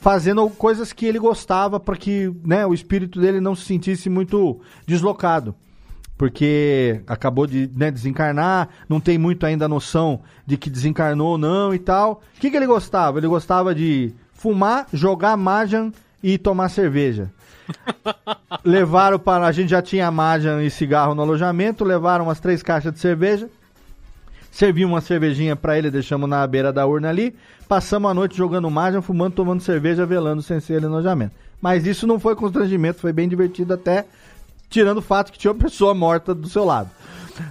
fazendo 0.00 0.48
coisas 0.50 0.92
que 0.92 1.06
ele 1.06 1.18
gostava 1.18 1.80
para 1.80 1.96
que 1.96 2.30
né, 2.44 2.64
o 2.66 2.74
espírito 2.74 3.18
dele 3.18 3.40
não 3.40 3.54
se 3.54 3.64
sentisse 3.64 4.08
muito 4.10 4.60
deslocado. 4.86 5.54
Porque 6.16 7.00
acabou 7.06 7.46
de 7.46 7.68
né, 7.74 7.90
desencarnar, 7.90 8.68
não 8.88 9.00
tem 9.00 9.18
muito 9.18 9.44
ainda 9.44 9.68
noção 9.68 10.20
de 10.46 10.56
que 10.56 10.70
desencarnou 10.70 11.32
ou 11.32 11.38
não 11.38 11.74
e 11.74 11.78
tal. 11.78 12.22
O 12.36 12.40
que, 12.40 12.50
que 12.50 12.56
ele 12.56 12.66
gostava? 12.66 13.18
Ele 13.18 13.26
gostava 13.26 13.74
de 13.74 14.12
fumar, 14.32 14.86
jogar 14.92 15.36
Majan 15.36 15.90
e 16.22 16.38
tomar 16.38 16.68
cerveja. 16.68 17.30
levaram 18.64 19.18
para. 19.18 19.46
A 19.46 19.52
gente 19.52 19.70
já 19.70 19.82
tinha 19.82 20.10
Majan 20.10 20.62
e 20.62 20.70
cigarro 20.70 21.14
no 21.14 21.22
alojamento, 21.22 21.84
levaram 21.84 22.26
umas 22.26 22.40
três 22.40 22.62
caixas 22.62 22.92
de 22.92 23.00
cerveja. 23.00 23.48
Servimos 24.50 24.92
uma 24.92 25.00
cervejinha 25.00 25.56
pra 25.56 25.76
ele, 25.76 25.90
deixamos 25.90 26.28
na 26.28 26.46
beira 26.46 26.72
da 26.72 26.86
urna 26.86 27.08
ali. 27.08 27.34
Passamos 27.66 28.08
a 28.08 28.14
noite 28.14 28.36
jogando 28.36 28.70
Majan, 28.70 29.02
fumando, 29.02 29.34
tomando 29.34 29.60
cerveja, 29.60 30.06
velando 30.06 30.42
sem 30.42 30.60
ser 30.60 30.74
ele 30.74 30.86
no 30.86 30.94
alojamento. 30.94 31.34
Mas 31.60 31.86
isso 31.86 32.06
não 32.06 32.20
foi 32.20 32.36
constrangimento, 32.36 33.00
foi 33.00 33.12
bem 33.12 33.28
divertido 33.28 33.72
até, 33.74 34.04
tirando 34.74 34.98
o 34.98 35.02
fato 35.02 35.30
que 35.30 35.38
tinha 35.38 35.52
uma 35.52 35.60
pessoa 35.60 35.94
morta 35.94 36.34
do 36.34 36.48
seu 36.48 36.64
lado. 36.64 36.90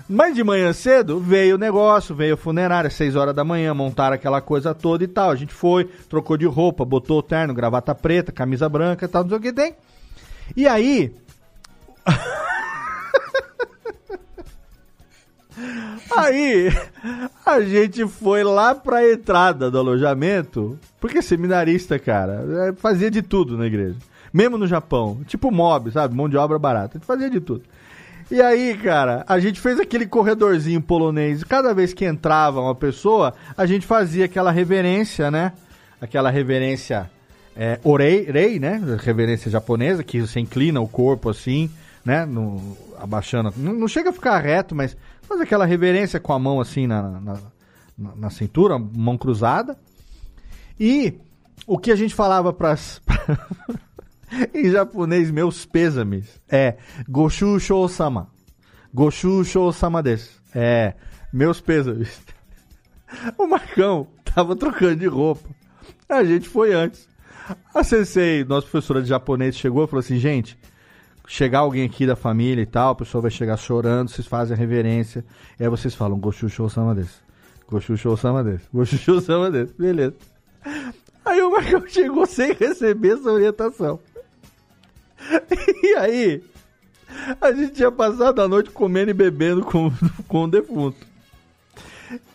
Mas 0.10 0.36
de 0.36 0.44
manhã 0.44 0.74
cedo 0.74 1.20
veio 1.22 1.56
o 1.56 1.58
negócio, 1.58 2.14
veio 2.14 2.34
a 2.34 2.38
funerária, 2.38 2.90
6 2.90 3.16
horas 3.16 3.34
da 3.34 3.46
manhã, 3.46 3.74
montaram 3.74 4.16
aquela 4.16 4.42
coisa 4.42 4.74
toda 4.74 5.06
e 5.06 5.08
tal. 5.08 5.30
A 5.32 5.36
gente 5.36 5.54
foi, 5.54 5.86
trocou 6.10 6.36
de 6.36 6.46
roupa, 6.46 6.84
botou 6.84 7.20
o 7.20 7.24
terno, 7.24 7.54
gravata 7.54 7.96
preta, 7.96 8.32
camisa 8.32 8.68
branca 8.68 9.06
e 9.06 9.08
tal, 9.08 9.24
não 9.24 9.30
sei 9.30 9.38
o 9.38 9.42
que 9.42 9.54
tem. 9.54 9.74
E 10.56 10.68
aí. 10.68 11.16
Aí 16.16 16.70
a 17.46 17.62
gente 17.62 18.06
foi 18.08 18.44
lá 18.44 18.76
pra 18.76 19.10
entrada 19.10 19.72
do 19.72 19.80
alojamento, 19.80 20.78
porque 21.00 21.22
seminarista, 21.22 21.98
cara, 21.98 22.44
é, 22.68 22.74
fazia 22.74 23.10
de 23.10 23.22
tudo 23.22 23.58
na 23.58 23.66
igreja. 23.66 23.96
Mesmo 24.34 24.58
no 24.58 24.66
Japão, 24.68 25.22
tipo 25.28 25.52
mob, 25.52 25.92
sabe? 25.92 26.16
Mão 26.16 26.28
de 26.28 26.36
obra 26.36 26.58
barata. 26.58 26.98
A 26.98 27.00
gente 27.00 27.06
fazia 27.06 27.30
de 27.30 27.40
tudo. 27.40 27.64
E 28.32 28.42
aí, 28.42 28.76
cara, 28.78 29.24
a 29.28 29.40
gente 29.40 29.60
fez 29.62 29.80
aquele 29.80 30.08
corredorzinho 30.08 30.82
polonês. 30.82 31.44
Cada 31.44 31.74
vez 31.74 31.94
que 31.94 32.04
entrava 32.06 32.60
uma 32.60 32.74
pessoa, 32.74 33.34
a 33.56 33.66
gente 33.68 33.86
fazia 33.86 34.26
aquela 34.26 34.50
reverência, 34.52 35.30
né? 35.30 35.54
Aquela 36.02 36.32
reverência 36.32 37.12
é, 37.56 37.80
orei, 37.84 38.24
rei, 38.24 38.60
né? 38.60 38.82
Reverência 39.00 39.52
japonesa, 39.52 40.04
que 40.04 40.20
você 40.22 40.40
inclina 40.40 40.82
o 40.82 40.88
corpo 40.88 41.30
assim, 41.30 41.70
né? 42.04 42.26
No, 42.26 42.76
abaixando. 43.00 43.54
Não, 43.56 43.74
não 43.74 43.88
chega 43.88 44.10
a 44.10 44.14
ficar 44.14 44.40
reto, 44.40 44.74
mas 44.74 44.98
faz 45.22 45.40
aquela 45.40 45.66
reverência 45.66 46.20
com 46.20 46.34
a 46.34 46.40
mão 46.40 46.60
assim 46.60 46.88
na, 46.88 47.02
na, 47.04 47.34
na- 47.96 48.16
na 48.16 48.30
cintura, 48.32 48.80
mão 48.80 49.16
cruzada. 49.18 49.78
E 50.80 51.14
o 51.68 51.78
que 51.78 51.92
a 51.92 51.96
gente 51.96 52.16
falava 52.16 52.52
pras. 52.52 53.00
em 54.54 54.70
japonês, 54.70 55.32
meus 55.32 55.66
pêsames, 55.66 56.42
é 56.50 56.78
Goshu 57.08 57.60
Shou-sama. 57.60 58.30
Goshu 58.94 59.44
Shou-sama 59.44 60.02
desu. 60.02 60.30
É, 60.54 60.94
meus 61.32 61.60
pêsames. 61.62 62.22
O 63.38 63.46
Marcão 63.46 64.08
tava 64.26 64.56
trocando 64.56 64.96
de 64.96 65.06
roupa. 65.06 65.48
A 66.10 66.24
gente 66.24 66.50
foi 66.50 66.74
antes. 66.74 67.08
A 67.72 67.84
sensei, 67.84 68.44
nossa 68.44 68.66
professora 68.68 69.04
de 69.04 69.10
japonês, 69.10 69.56
chegou 69.56 69.84
e 69.84 69.88
falou 69.88 70.00
assim, 70.00 70.18
gente, 70.18 70.58
chegar 71.28 71.60
alguém 71.60 71.86
aqui 71.86 72.08
da 72.08 72.16
família 72.16 72.64
e 72.64 72.66
tal, 72.66 72.94
a 72.94 72.96
pessoa 72.96 73.22
vai 73.22 73.30
chegar 73.30 73.56
chorando, 73.56 74.10
vocês 74.10 74.26
fazem 74.26 74.56
a 74.56 74.58
reverência, 74.58 75.24
e 75.60 75.64
aí 75.64 75.70
vocês 75.70 75.94
falam, 75.94 76.18
Gochucho 76.18 76.64
Osama 76.64 76.96
desse. 76.96 77.22
Gochucho 77.70 78.10
Osama 78.10 78.44
desse. 78.44 78.66
Gochucho 78.74 79.12
Osama 79.12 79.52
desse. 79.52 79.76
Beleza. 79.76 80.16
Aí 81.24 81.40
o 81.40 81.52
Marcão 81.52 81.86
chegou 81.86 82.26
sem 82.26 82.52
receber 82.54 83.14
essa 83.14 83.32
orientação. 83.32 84.00
E 85.84 85.96
aí, 85.96 86.44
a 87.40 87.52
gente 87.52 87.74
tinha 87.74 87.92
passado 87.92 88.42
a 88.42 88.48
noite 88.48 88.70
comendo 88.72 89.12
e 89.12 89.14
bebendo 89.14 89.64
com, 89.64 89.92
com 90.28 90.44
o 90.44 90.48
defunto. 90.48 90.98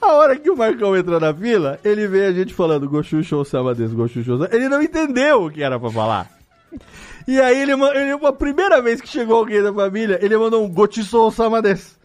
A 0.00 0.12
hora 0.14 0.36
que 0.36 0.50
o 0.50 0.56
Marcão 0.56 0.96
entrou 0.96 1.20
na 1.20 1.32
fila, 1.32 1.78
ele 1.84 2.06
veio 2.06 2.28
a 2.28 2.32
gente 2.32 2.54
falando 2.54 2.88
Osama 3.36 3.74
desse, 3.74 3.94
Gochucho 3.94 4.32
Osama. 4.32 4.50
Ele 4.52 4.68
não 4.68 4.82
entendeu 4.82 5.44
o 5.44 5.50
que 5.50 5.62
era 5.62 5.78
pra 5.78 5.90
falar. 5.90 6.30
E 7.26 7.40
aí 7.40 7.60
ele, 7.60 7.72
ele 7.72 8.26
a 8.26 8.32
primeira 8.32 8.80
vez 8.80 9.00
que 9.00 9.08
chegou 9.08 9.36
alguém 9.36 9.62
da 9.62 9.72
família, 9.72 10.18
ele 10.22 10.36
mandou 10.36 10.64
um 10.64 10.68
Gochiso 10.68 11.18
Osama 11.18 11.60
desse. 11.62 11.97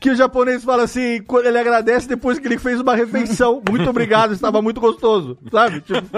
Que 0.00 0.10
o 0.10 0.16
japonês 0.16 0.62
fala 0.64 0.82
assim, 0.82 1.22
quando 1.22 1.46
ele 1.46 1.58
agradece 1.58 2.08
depois 2.08 2.38
que 2.38 2.46
ele 2.46 2.58
fez 2.58 2.80
uma 2.80 2.94
refeição. 2.94 3.62
Muito 3.68 3.88
obrigado, 3.88 4.32
estava 4.32 4.60
muito 4.60 4.80
gostoso, 4.80 5.38
sabe? 5.50 5.80
Tipo, 5.80 6.08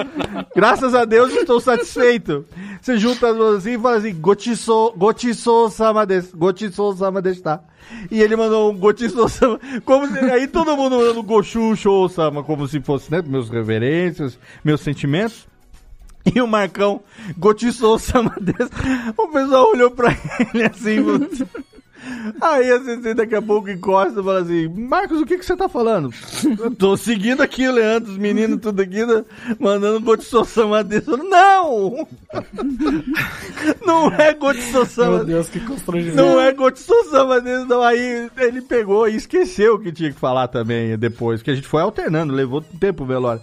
graças 0.55 0.95
a 0.95 1.05
Deus 1.05 1.33
estou 1.33 1.61
satisfeito. 1.61 2.45
Você 2.81 2.99
junta 2.99 3.29
as 3.29 3.37
mãos 3.37 3.57
assim 3.57 3.75
e 3.75 3.79
fala 3.79 3.97
assim, 3.97 4.15
Gochiso, 4.15 4.93
Gochiso 4.97 5.69
Sama 5.71 6.05
desse, 6.07 6.37
Gochiso 6.37 6.97
Sama 6.97 7.23
tá? 7.43 7.61
E 8.11 8.21
ele 8.21 8.35
mandou 8.35 8.73
um 8.73 8.77
Gochiso 8.77 9.29
Sama, 9.29 9.61
como 9.85 10.09
se, 10.09 10.19
aí 10.19 10.49
todo 10.49 10.77
mundo 10.77 10.97
mandando 10.97 11.23
Gochucho 11.23 12.09
Sama, 12.09 12.43
como 12.43 12.67
se 12.67 12.81
fosse, 12.81 13.11
né, 13.11 13.23
meus 13.25 13.49
reverências, 13.49 14.39
meus 14.65 14.81
sentimentos. 14.81 15.47
E 16.35 16.41
o 16.41 16.47
Marcão 16.47 17.01
gotiçou 17.39 17.95
o 17.95 17.99
Sama 17.99 18.35
desse. 18.41 18.71
O 19.17 19.29
pessoal 19.29 19.71
olhou 19.71 19.91
pra 19.93 20.09
ele 20.53 20.65
assim. 20.65 20.97
Aí 22.41 22.71
assim, 22.71 23.15
daqui 23.15 23.35
a 23.35 23.43
pouco 23.43 23.71
encosta 23.71 24.21
e 24.21 24.25
fala 24.25 24.41
assim: 24.41 24.69
Marcos, 24.69 25.21
o 25.21 25.27
que, 25.27 25.39
que 25.39 25.45
você 25.45 25.57
tá 25.57 25.69
falando? 25.69 26.11
Eu 26.59 26.75
tô 26.75 26.97
seguindo 26.97 27.43
aqui 27.43 27.67
o 27.67 27.73
Leandro, 27.73 28.11
os 28.11 28.19
meninos, 28.19 28.61
tudo 28.61 28.81
aqui, 28.83 29.05
né, 29.05 29.25
mandando 29.59 30.01
gotiçou 30.01 30.43
o 30.43 30.45
Sama 30.45 30.83
desse. 30.85 31.11
Não! 31.11 32.07
Não 33.87 34.09
é 34.13 34.35
gotiçou 34.35 34.83
o 34.83 34.87
Sama 34.87 35.17
Meu 35.17 35.25
Deus, 35.25 35.49
que 35.49 35.61
constrangimento. 35.61 36.17
não 36.17 36.41
é 36.41 36.53
gotiçou 36.53 37.05
Sama 37.05 37.41
desse, 37.41 37.67
não. 37.67 37.83
Aí 37.83 38.29
ele 38.37 38.61
pegou 38.63 39.09
e 39.09 39.17
esqueceu 39.17 39.75
o 39.75 39.79
que 39.79 39.93
tinha 39.93 40.13
que 40.13 40.19
falar 40.19 40.49
também 40.49 40.97
depois, 40.99 41.43
que 41.43 41.51
a 41.51 41.55
gente 41.55 41.69
foi 41.69 41.83
alternando, 41.83 42.33
levou 42.35 42.61
tempo 42.61 43.05
o 43.05 43.07
velório. 43.07 43.41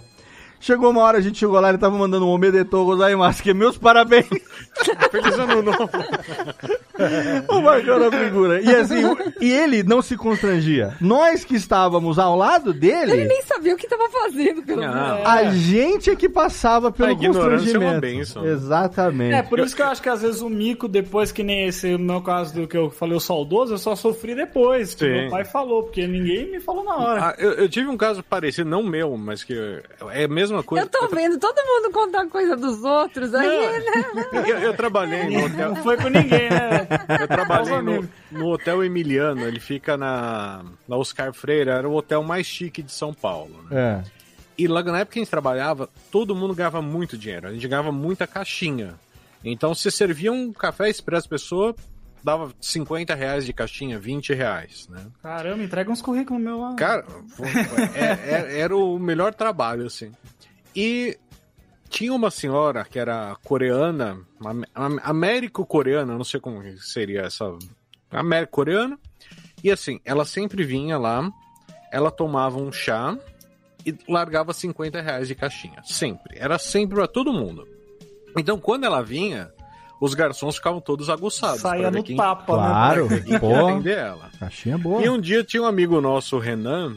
Chegou 0.60 0.90
uma 0.90 1.02
hora, 1.02 1.18
a 1.18 1.20
gente 1.20 1.38
chegou 1.38 1.60
lá, 1.60 1.68
ele 1.68 1.78
tava 1.78 1.96
mandando 1.96 2.26
um 2.26 2.30
Omedetou 2.30 2.86
Gozaimasu, 2.86 3.42
que 3.42 3.50
é 3.50 3.54
meus 3.54 3.76
parabéns. 3.76 4.26
Feliz 5.10 5.38
ano 5.38 5.62
novo. 5.62 5.90
o 7.48 7.60
Marcão 7.60 7.98
na 7.98 8.10
figura. 8.10 8.60
E 8.60 8.74
assim, 8.74 9.02
e 9.40 9.52
ele 9.52 9.82
não 9.82 10.00
se 10.00 10.16
constrangia. 10.16 10.94
Nós 11.00 11.44
que 11.44 11.54
estávamos 11.54 12.18
ao 12.18 12.36
lado 12.36 12.70
Ele 12.70 12.78
dele, 12.80 13.24
nem 13.24 13.42
sabia 13.42 13.74
o 13.74 13.76
que 13.76 13.86
tava 13.88 14.08
fazendo, 14.08 14.62
pelo 14.62 14.80
menos. 14.80 14.96
a 15.26 15.50
gente 15.50 16.10
é 16.10 16.16
que 16.16 16.28
passava 16.28 16.90
pelo 16.90 17.08
A 17.08 17.12
ignorância 17.12 17.76
é 17.76 17.78
uma 17.78 17.92
constrangimento. 17.92 18.00
bênção. 18.00 18.46
Exatamente. 18.46 19.34
É, 19.34 19.42
por 19.42 19.58
isso 19.60 19.74
que 19.74 19.82
eu 19.82 19.86
acho 19.86 20.02
que 20.02 20.08
às 20.08 20.22
vezes 20.22 20.40
o 20.40 20.48
mico, 20.48 20.88
depois 20.88 21.30
que 21.32 21.42
nem 21.42 21.66
esse 21.66 21.92
no 21.92 21.98
meu 21.98 22.20
caso 22.22 22.54
do 22.54 22.66
que 22.66 22.76
eu 22.76 22.90
falei, 22.90 23.16
o 23.16 23.20
saudoso, 23.20 23.74
eu 23.74 23.78
só 23.78 23.94
sofri 23.94 24.34
depois, 24.34 24.94
que 24.94 25.04
Sim. 25.04 25.10
meu 25.22 25.30
pai 25.30 25.44
falou, 25.44 25.84
porque 25.84 26.06
ninguém 26.06 26.50
me 26.50 26.60
falou 26.60 26.84
na 26.84 26.96
hora. 26.96 27.20
Ah, 27.28 27.34
eu, 27.38 27.52
eu 27.52 27.68
tive 27.68 27.88
um 27.88 27.96
caso 27.96 28.22
parecido, 28.22 28.68
não 28.68 28.82
meu, 28.82 29.16
mas 29.16 29.44
que 29.44 29.54
é 29.54 30.24
a 30.24 30.28
mesma 30.54 30.62
coisa. 30.64 30.84
Eu 30.84 30.88
tô 30.88 31.08
vendo 31.08 31.38
todo 31.38 31.56
mundo 31.56 31.92
contar 31.92 32.26
coisa 32.28 32.56
dos 32.56 32.82
outros 32.82 33.34
aí, 33.34 33.46
né? 33.48 34.04
Eu, 34.48 34.58
eu 34.58 34.74
trabalhei 34.76 35.24
no 35.28 35.44
hotel. 35.46 35.68
Não 35.74 35.76
foi 35.82 35.96
com 35.96 36.08
ninguém, 36.08 36.48
né? 36.50 36.86
Eu 37.20 37.28
trabalhei 37.28 37.80
no, 37.82 38.08
no 38.30 38.48
Hotel 38.48 38.84
Emiliano, 38.84 39.42
ele 39.42 39.60
fica 39.60 39.96
na, 39.96 40.64
na 40.88 40.96
Oscar 40.96 41.32
Freire, 41.32 41.70
era 41.70 41.88
o 41.88 41.94
hotel 41.94 42.22
mais 42.22 42.46
chique 42.46 42.82
de 42.82 42.92
São 42.92 43.12
Paulo. 43.12 43.64
Né? 43.70 44.02
É. 44.02 44.24
E 44.56 44.68
lá 44.68 44.82
na 44.82 45.00
época 45.00 45.14
que 45.14 45.18
a 45.18 45.22
gente 45.22 45.30
trabalhava, 45.30 45.88
todo 46.10 46.34
mundo 46.34 46.54
ganhava 46.54 46.80
muito 46.80 47.18
dinheiro, 47.18 47.48
a 47.48 47.52
gente 47.52 47.66
ganhava 47.66 47.90
muita 47.90 48.26
caixinha. 48.26 48.94
Então 49.44 49.74
você 49.74 49.90
servia 49.90 50.32
um 50.32 50.52
café 50.52 50.88
expresso 50.88 51.28
pessoa, 51.28 51.74
dava 52.22 52.50
50 52.60 53.14
reais 53.14 53.44
de 53.44 53.52
caixinha, 53.52 53.98
20 53.98 54.32
reais, 54.32 54.88
né? 54.88 55.04
Caramba, 55.22 55.62
entrega 55.62 55.90
uns 55.90 56.00
currículos 56.00 56.42
meu 56.42 56.58
lá. 56.60 56.74
Cara, 56.76 57.04
é- 57.94 58.34
é- 58.34 58.60
era 58.60 58.74
o 58.74 58.98
melhor 58.98 59.34
trabalho, 59.34 59.86
assim. 59.86 60.10
E 60.74 61.18
tinha 61.88 62.12
uma 62.12 62.30
senhora 62.30 62.84
que 62.84 62.98
era 62.98 63.36
coreana, 63.44 64.18
am- 64.44 64.64
am- 64.74 65.00
américo-coreana, 65.02 66.16
não 66.16 66.24
sei 66.24 66.40
como 66.40 66.60
que 66.62 66.76
seria 66.78 67.22
essa. 67.22 67.44
Américo-coreana. 68.10 68.98
E 69.62 69.70
assim, 69.70 70.00
ela 70.04 70.24
sempre 70.24 70.64
vinha 70.64 70.98
lá, 70.98 71.30
ela 71.92 72.10
tomava 72.10 72.58
um 72.58 72.70
chá 72.72 73.16
e 73.86 73.94
largava 74.08 74.52
50 74.52 75.00
reais 75.00 75.28
de 75.28 75.34
caixinha. 75.34 75.80
Sempre. 75.84 76.38
Era 76.38 76.58
sempre 76.58 76.96
pra 76.96 77.06
todo 77.06 77.32
mundo. 77.32 77.66
Então, 78.36 78.58
quando 78.58 78.84
ela 78.84 79.02
vinha, 79.02 79.50
os 80.00 80.12
garçons 80.14 80.56
ficavam 80.56 80.80
todos 80.80 81.08
aguçados. 81.08 81.62
Ver 81.62 81.90
no 81.92 82.02
quem- 82.02 82.16
tapa, 82.16 82.44
Claro, 82.54 83.08
né? 83.08 83.38
pô. 83.38 83.88
ela. 83.88 84.30
Caixinha 84.38 84.76
boa. 84.76 85.02
E 85.02 85.08
um 85.08 85.20
dia 85.20 85.42
tinha 85.44 85.62
um 85.62 85.66
amigo 85.66 86.00
nosso, 86.00 86.36
o 86.36 86.40
Renan, 86.40 86.96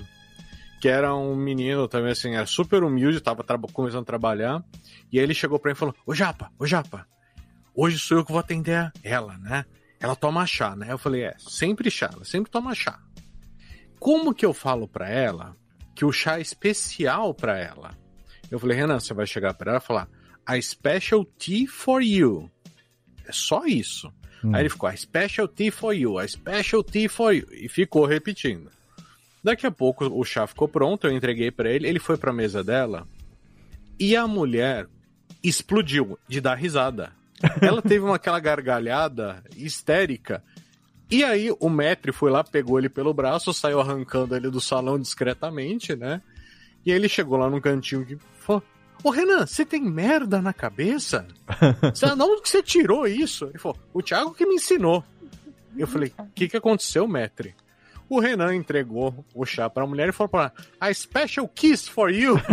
que 0.87 0.91
era 0.91 1.13
um 1.13 1.35
menino 1.35 1.85
também, 1.85 2.13
assim, 2.13 2.35
era 2.35 2.45
super 2.45 2.81
humilde, 2.81 3.19
tava 3.19 3.43
começando 3.73 4.03
a 4.03 4.05
trabalhar. 4.05 4.63
E 5.11 5.19
aí 5.19 5.25
ele 5.25 5.33
chegou 5.33 5.59
pra 5.59 5.69
mim 5.69 5.75
e 5.75 5.77
falou: 5.77 5.93
Ô 6.05 6.15
Japa, 6.15 6.49
ô 6.57 6.65
Japa, 6.65 7.05
hoje 7.75 7.99
sou 7.99 8.19
eu 8.19 8.23
que 8.23 8.31
vou 8.31 8.39
atender 8.39 8.89
ela, 9.03 9.37
né? 9.39 9.65
Ela 9.99 10.15
toma 10.15 10.45
chá, 10.45 10.77
né? 10.77 10.87
Eu 10.89 10.97
falei: 10.97 11.25
É, 11.25 11.35
sempre 11.39 11.91
chá, 11.91 12.09
ela 12.13 12.23
sempre 12.23 12.49
toma 12.49 12.73
chá. 12.73 13.01
Como 13.99 14.33
que 14.33 14.45
eu 14.45 14.53
falo 14.53 14.87
pra 14.87 15.09
ela 15.09 15.57
que 15.93 16.05
o 16.05 16.11
chá 16.13 16.37
é 16.37 16.41
especial 16.41 17.33
pra 17.33 17.59
ela? 17.59 17.91
Eu 18.49 18.57
falei: 18.57 18.77
Renan, 18.77 19.01
você 19.01 19.13
vai 19.13 19.27
chegar 19.27 19.55
pra 19.55 19.71
ela 19.71 19.81
e 19.83 19.85
falar: 19.85 20.07
A 20.45 20.61
special 20.61 21.25
tea 21.25 21.67
for 21.67 22.01
you. 22.01 22.49
É 23.25 23.33
só 23.33 23.65
isso. 23.65 24.09
Aí 24.53 24.61
ele 24.61 24.69
ficou, 24.69 24.87
a 24.87 24.95
special 24.95 25.49
tea 25.49 25.69
for 25.69 25.91
you, 25.91 26.17
a 26.17 26.25
special 26.25 26.81
tea 26.81 27.09
for 27.09 27.35
you. 27.35 27.45
E 27.51 27.67
ficou 27.67 28.05
repetindo. 28.05 28.71
Daqui 29.47 29.65
a 29.65 29.71
pouco 29.71 30.03
o 30.05 30.25
chá 30.25 30.45
ficou 30.45 30.67
pronto, 30.67 31.07
eu 31.07 31.13
entreguei 31.13 31.49
pra 31.49 31.71
ele, 31.71 31.87
ele 31.87 31.99
foi 31.99 32.17
pra 32.17 32.33
mesa 32.33 32.61
dela 32.61 33.07
e 33.97 34.13
a 34.13 34.27
mulher 34.27 34.87
explodiu 35.41 36.19
de 36.27 36.41
dar 36.41 36.55
risada. 36.55 37.13
Ela 37.61 37.81
teve 37.81 38.03
uma, 38.03 38.17
aquela 38.17 38.41
gargalhada 38.41 39.41
histérica. 39.55 40.43
E 41.09 41.23
aí 41.23 41.49
o 41.61 41.69
Metre 41.69 42.11
foi 42.11 42.29
lá, 42.29 42.43
pegou 42.43 42.77
ele 42.77 42.89
pelo 42.89 43.13
braço, 43.13 43.53
saiu 43.53 43.79
arrancando 43.79 44.35
ele 44.35 44.49
do 44.49 44.59
salão 44.59 44.99
discretamente, 44.99 45.95
né? 45.95 46.21
E 46.85 46.91
aí 46.91 46.97
ele 46.97 47.07
chegou 47.07 47.37
lá 47.37 47.49
num 47.49 47.61
cantinho 47.61 48.05
que 48.05 48.17
falou: 48.41 48.61
Ô 49.01 49.11
Renan, 49.11 49.45
você 49.45 49.63
tem 49.63 49.81
merda 49.81 50.41
na 50.41 50.51
cabeça? 50.51 51.25
Você, 51.95 52.05
não, 52.15 52.33
onde 52.33 52.41
que 52.41 52.49
você 52.49 52.61
tirou 52.61 53.07
isso? 53.07 53.45
Ele 53.45 53.59
falou: 53.59 53.79
O 53.93 54.01
Thiago 54.01 54.33
que 54.33 54.45
me 54.45 54.55
ensinou. 54.55 55.05
Eu 55.77 55.87
falei: 55.87 56.11
O 56.19 56.25
que, 56.35 56.49
que 56.49 56.57
aconteceu, 56.57 57.07
Metre? 57.07 57.55
O 58.09 58.19
Renan 58.19 58.55
entregou 58.55 59.25
o 59.35 59.45
chá 59.45 59.69
pra 59.69 59.85
mulher 59.85 60.09
e 60.09 60.11
falou 60.11 60.29
pra 60.29 60.39
ela: 60.41 60.53
A 60.79 60.93
special 60.93 61.47
kiss 61.47 61.89
for 61.89 62.09
you. 62.11 62.39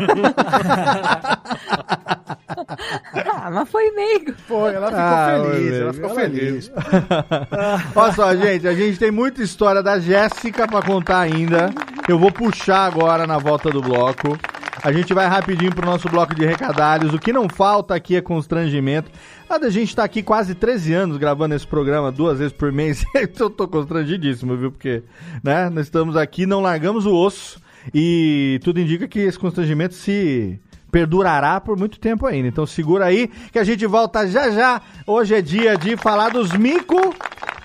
Ah, 3.26 3.50
mas 3.50 3.68
foi 3.68 3.90
meio. 3.90 4.34
Pô, 4.48 4.68
ela 4.68 4.86
ficou 4.86 5.00
Ah, 5.02 5.42
feliz, 5.52 5.72
ela 5.74 5.92
ficou 5.92 6.10
ela 6.10 6.20
feliz. 6.20 6.72
Olha 7.94 8.12
só, 8.12 8.34
gente, 8.36 8.66
a 8.68 8.74
gente 8.74 8.98
tem 8.98 9.10
muita 9.10 9.42
história 9.42 9.82
da 9.82 9.98
Jéssica 9.98 10.66
pra 10.66 10.82
contar 10.82 11.20
ainda. 11.20 11.70
Eu 12.08 12.18
vou 12.18 12.32
puxar 12.32 12.86
agora 12.86 13.26
na 13.26 13.38
volta 13.38 13.70
do 13.70 13.82
bloco. 13.82 14.38
A 14.84 14.92
gente 14.92 15.14
vai 15.14 15.26
rapidinho 15.26 15.74
pro 15.74 15.86
nosso 15.86 16.10
bloco 16.10 16.34
de 16.34 16.44
recadalhos. 16.44 17.14
O 17.14 17.18
que 17.18 17.32
não 17.32 17.48
falta 17.48 17.94
aqui 17.94 18.16
é 18.16 18.20
constrangimento. 18.20 19.10
A 19.48 19.70
gente 19.70 19.96
tá 19.96 20.04
aqui 20.04 20.22
quase 20.22 20.54
13 20.54 20.92
anos 20.92 21.16
gravando 21.16 21.54
esse 21.54 21.66
programa 21.66 22.12
duas 22.12 22.38
vezes 22.38 22.52
por 22.52 22.70
mês. 22.70 23.02
Eu 23.40 23.48
tô 23.48 23.66
constrangidíssimo, 23.66 24.54
viu? 24.58 24.70
Porque, 24.70 25.02
né, 25.42 25.70
nós 25.70 25.86
estamos 25.86 26.18
aqui, 26.18 26.44
não 26.44 26.60
largamos 26.60 27.06
o 27.06 27.14
osso. 27.14 27.58
E 27.94 28.60
tudo 28.62 28.78
indica 28.78 29.08
que 29.08 29.20
esse 29.20 29.38
constrangimento 29.38 29.94
se 29.94 30.60
perdurará 30.94 31.60
por 31.60 31.76
muito 31.76 31.98
tempo 31.98 32.24
ainda. 32.24 32.46
Então 32.46 32.64
segura 32.64 33.06
aí 33.06 33.26
que 33.50 33.58
a 33.58 33.64
gente 33.64 33.84
volta 33.84 34.28
já 34.28 34.48
já. 34.52 34.80
Hoje 35.04 35.34
é 35.34 35.42
dia 35.42 35.76
de 35.76 35.96
falar 35.96 36.28
dos 36.28 36.52
mico 36.52 37.12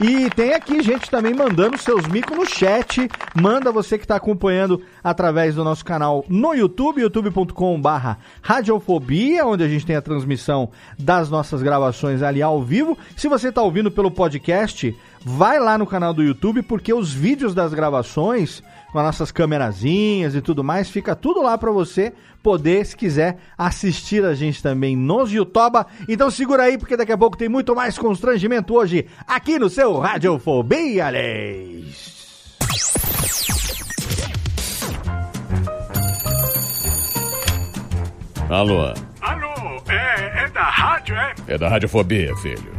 e 0.02 0.32
tem 0.32 0.56
aqui 0.56 0.82
gente 0.82 1.12
também 1.12 1.36
mandando 1.36 1.78
seus 1.78 2.08
micos 2.08 2.36
no 2.36 2.44
chat. 2.44 3.08
Manda 3.40 3.72
você 3.72 4.00
que 4.00 4.06
está 4.06 4.16
acompanhando 4.16 4.82
através 5.04 5.54
do 5.54 5.64
nosso 5.64 5.86
canal 5.86 6.26
no 6.28 6.56
YouTube, 6.56 7.02
youtube.com/barra 7.02 8.18
Radiofobia, 8.42 9.46
onde 9.46 9.64
a 9.64 9.68
gente 9.68 9.86
tem 9.86 9.96
a 9.96 10.02
transmissão 10.02 10.72
das 10.98 11.30
nossas 11.30 11.62
gravações 11.62 12.24
ali 12.24 12.42
ao 12.42 12.64
vivo. 12.64 12.98
Se 13.16 13.28
você 13.28 13.50
está 13.50 13.62
ouvindo 13.62 13.92
pelo 13.92 14.10
podcast, 14.10 14.98
vai 15.24 15.60
lá 15.60 15.78
no 15.78 15.86
canal 15.86 16.16
do 16.16 16.24
YouTube, 16.24 16.64
porque 16.64 16.92
os 16.92 17.14
vídeos 17.14 17.54
das 17.54 17.76
gravações, 17.76 18.64
com 18.92 19.00
as 19.00 19.06
nossas 19.06 19.32
câmerazinhas 19.32 20.36
e 20.36 20.42
tudo 20.42 20.64
mais, 20.64 20.90
fica 20.90 21.16
tudo 21.16 21.42
lá 21.42 21.58
para 21.58 21.72
você 21.72 22.14
poder, 22.42 22.86
se 22.86 22.96
quiser, 22.96 23.38
assistir 23.58 24.24
a 24.24 24.34
gente 24.34 24.62
também 24.64 24.96
nos 24.96 25.32
YouTube. 25.32 25.86
Então 26.08 26.32
segura 26.32 26.64
aí, 26.64 26.78
porque 26.78 26.98
daqui 26.98 27.12
a 27.12 27.18
pouco 27.18 27.38
tem 27.38 27.50
muito 27.50 27.76
mais 27.76 27.98
constrangimento 27.98 28.74
hoje 28.74 29.06
aqui 29.28 29.60
no 29.60 29.70
seu 29.70 29.98
Radiofobia, 29.98 31.08
Alex. 31.08 32.18
Alô, 38.50 38.82
Alô, 39.22 39.84
é, 39.88 40.46
é 40.46 40.50
da 40.50 40.64
rádio, 40.64 41.16
é? 41.16 41.34
é 41.48 41.58
da 41.58 41.70
Radiofobia, 41.70 42.36
filho. 42.38 42.79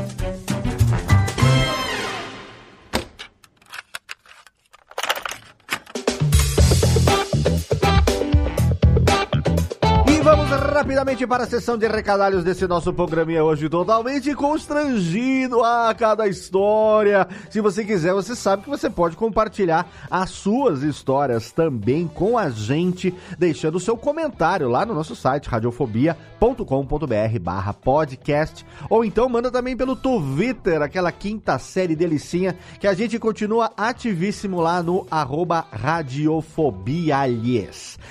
Rapidamente 10.91 11.25
para 11.25 11.45
a 11.45 11.47
sessão 11.47 11.77
de 11.77 11.87
recadalhos 11.87 12.43
desse 12.43 12.67
nosso 12.67 12.93
programinha 12.93 13.41
hoje, 13.41 13.69
totalmente 13.69 14.35
constrangido 14.35 15.63
a 15.63 15.95
cada 15.97 16.27
história. 16.27 17.25
Se 17.49 17.61
você 17.61 17.85
quiser, 17.85 18.13
você 18.13 18.35
sabe 18.35 18.63
que 18.63 18.69
você 18.69 18.89
pode 18.89 19.15
compartilhar 19.15 19.89
as 20.09 20.31
suas 20.31 20.83
histórias 20.83 21.49
também 21.53 22.07
com 22.07 22.37
a 22.37 22.49
gente, 22.49 23.15
deixando 23.39 23.75
o 23.75 23.79
seu 23.79 23.95
comentário 23.95 24.67
lá 24.67 24.85
no 24.85 24.93
nosso 24.93 25.15
site, 25.15 25.47
radiofobia.com.br 25.47 27.39
barra 27.39 27.73
podcast, 27.73 28.65
ou 28.89 29.05
então 29.05 29.29
manda 29.29 29.49
também 29.49 29.77
pelo 29.77 29.95
Twitter, 29.95 30.81
aquela 30.81 31.11
quinta 31.11 31.57
série 31.57 31.95
delicinha, 31.95 32.57
que 32.81 32.87
a 32.87 32.93
gente 32.93 33.17
continua 33.17 33.71
ativíssimo 33.77 34.59
lá 34.59 34.83
no 34.83 35.07
arroba. 35.09 35.65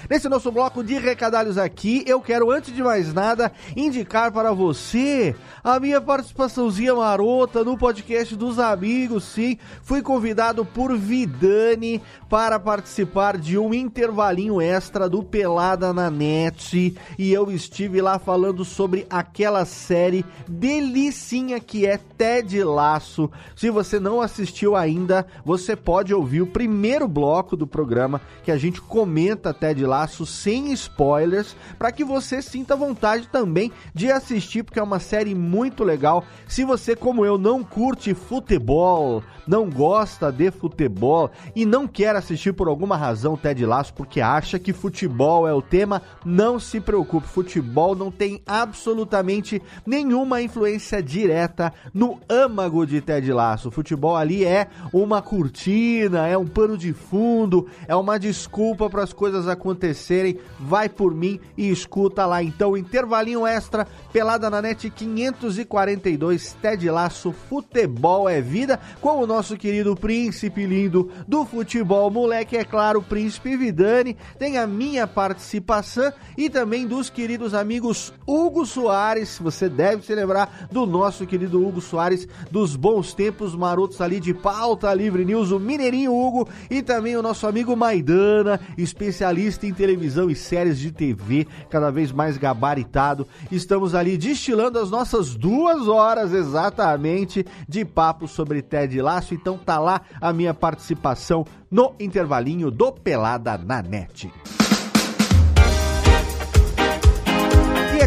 Nesse 0.08 0.28
nosso 0.30 0.50
bloco 0.50 0.82
de 0.82 0.94
recadalhos 0.94 1.58
aqui, 1.58 2.02
eu 2.06 2.22
quero, 2.22 2.50
antes 2.50 2.69
de 2.72 2.82
mais 2.82 3.12
nada, 3.12 3.52
indicar 3.76 4.32
para 4.32 4.52
você 4.52 5.34
a 5.62 5.78
minha 5.78 6.00
participaçãozinha 6.00 6.94
marota 6.94 7.62
no 7.62 7.76
podcast 7.76 8.34
dos 8.36 8.58
amigos, 8.58 9.24
sim. 9.24 9.58
Fui 9.82 10.02
convidado 10.02 10.64
por 10.64 10.96
Vidani 10.96 12.00
para 12.28 12.58
participar 12.58 13.36
de 13.36 13.58
um 13.58 13.74
intervalinho 13.74 14.60
extra 14.60 15.08
do 15.08 15.22
Pelada 15.22 15.92
na 15.92 16.10
Net 16.10 16.96
e 17.18 17.32
eu 17.32 17.50
estive 17.50 18.00
lá 18.00 18.18
falando 18.18 18.64
sobre 18.64 19.06
aquela 19.10 19.64
série 19.64 20.24
delicinha 20.48 21.60
que 21.60 21.86
é 21.86 21.98
Ted 21.98 22.62
Laço. 22.62 23.30
Se 23.56 23.70
você 23.70 23.98
não 23.98 24.20
assistiu 24.20 24.76
ainda, 24.76 25.26
você 25.44 25.74
pode 25.74 26.14
ouvir 26.14 26.42
o 26.42 26.46
primeiro 26.46 27.08
bloco 27.08 27.56
do 27.56 27.66
programa 27.66 28.20
que 28.42 28.50
a 28.50 28.56
gente 28.56 28.80
comenta 28.80 29.52
Ted 29.52 29.84
Laço 29.84 30.24
sem 30.24 30.72
spoilers, 30.72 31.56
para 31.78 31.92
que 31.92 32.04
você 32.04 32.40
sinta 32.60 32.76
vontade 32.76 33.26
também 33.28 33.72
de 33.94 34.12
assistir, 34.12 34.62
porque 34.62 34.78
é 34.78 34.82
uma 34.82 35.00
série 35.00 35.34
muito 35.34 35.82
legal. 35.82 36.22
Se 36.46 36.62
você, 36.62 36.94
como 36.94 37.24
eu, 37.24 37.38
não 37.38 37.64
curte 37.64 38.12
futebol, 38.12 39.22
não 39.46 39.68
gosta 39.68 40.30
de 40.30 40.50
futebol 40.50 41.30
e 41.56 41.64
não 41.64 41.88
quer 41.88 42.14
assistir 42.14 42.52
por 42.52 42.68
alguma 42.68 42.96
razão 42.96 43.36
Ted 43.36 43.64
Laço 43.64 43.94
porque 43.94 44.20
acha 44.20 44.58
que 44.58 44.72
futebol 44.72 45.48
é 45.48 45.54
o 45.54 45.62
tema, 45.62 46.02
não 46.24 46.60
se 46.60 46.80
preocupe, 46.80 47.26
futebol 47.26 47.96
não 47.96 48.10
tem 48.10 48.42
absolutamente 48.46 49.60
nenhuma 49.86 50.42
influência 50.42 51.02
direta 51.02 51.72
no 51.94 52.20
âmago 52.28 52.86
de 52.86 53.00
Ted 53.00 53.32
Laço. 53.32 53.70
Futebol 53.70 54.16
ali 54.16 54.44
é 54.44 54.68
uma 54.92 55.22
cortina, 55.22 56.26
é 56.26 56.36
um 56.36 56.46
pano 56.46 56.76
de 56.76 56.92
fundo, 56.92 57.66
é 57.88 57.96
uma 57.96 58.18
desculpa 58.18 58.90
para 58.90 59.02
as 59.02 59.12
coisas 59.12 59.48
acontecerem. 59.48 60.38
Vai 60.58 60.88
por 60.88 61.14
mim 61.14 61.40
e 61.56 61.70
escuta 61.70 62.26
lá 62.26 62.42
então, 62.50 62.76
intervalinho 62.76 63.46
extra, 63.46 63.86
pelada 64.12 64.50
na 64.50 64.60
net 64.60 64.90
542, 64.90 66.56
Ted 66.60 66.90
Laço, 66.90 67.32
futebol 67.48 68.28
é 68.28 68.40
vida, 68.40 68.80
com 69.00 69.22
o 69.22 69.26
nosso 69.26 69.56
querido 69.56 69.94
príncipe 69.94 70.66
lindo 70.66 71.10
do 71.28 71.44
futebol, 71.44 72.10
moleque, 72.10 72.56
é 72.56 72.64
claro, 72.64 73.00
príncipe 73.00 73.56
Vidani, 73.56 74.16
tem 74.36 74.58
a 74.58 74.66
minha 74.66 75.06
participação 75.06 76.12
e 76.36 76.50
também 76.50 76.88
dos 76.88 77.08
queridos 77.08 77.54
amigos 77.54 78.12
Hugo 78.26 78.66
Soares, 78.66 79.38
você 79.38 79.68
deve 79.68 80.04
se 80.04 80.12
lembrar 80.12 80.68
do 80.72 80.84
nosso 80.86 81.26
querido 81.26 81.64
Hugo 81.64 81.80
Soares, 81.80 82.26
dos 82.50 82.74
bons 82.74 83.14
tempos 83.14 83.54
marotos 83.54 84.00
ali 84.00 84.18
de 84.18 84.34
pauta 84.34 84.92
livre 84.92 85.24
news, 85.24 85.52
o 85.52 85.60
Mineirinho 85.60 86.12
Hugo 86.12 86.48
e 86.68 86.82
também 86.82 87.16
o 87.16 87.22
nosso 87.22 87.46
amigo 87.46 87.76
Maidana, 87.76 88.60
especialista 88.76 89.66
em 89.66 89.72
televisão 89.72 90.28
e 90.28 90.34
séries 90.34 90.78
de 90.78 90.90
TV, 90.90 91.46
cada 91.68 91.90
vez 91.90 92.10
mais 92.10 92.39
gabaritado. 92.40 93.28
Estamos 93.52 93.94
ali 93.94 94.16
destilando 94.16 94.78
as 94.78 94.90
nossas 94.90 95.34
duas 95.34 95.86
horas 95.86 96.32
exatamente 96.32 97.46
de 97.68 97.84
papo 97.84 98.26
sobre 98.26 98.62
Ted 98.62 99.00
Laço, 99.00 99.34
então 99.34 99.58
tá 99.58 99.78
lá 99.78 100.00
a 100.20 100.32
minha 100.32 100.54
participação 100.54 101.44
no 101.70 101.94
intervalinho 102.00 102.70
do 102.70 102.90
Pelada 102.90 103.56
na 103.58 103.82
Net. 103.82 104.32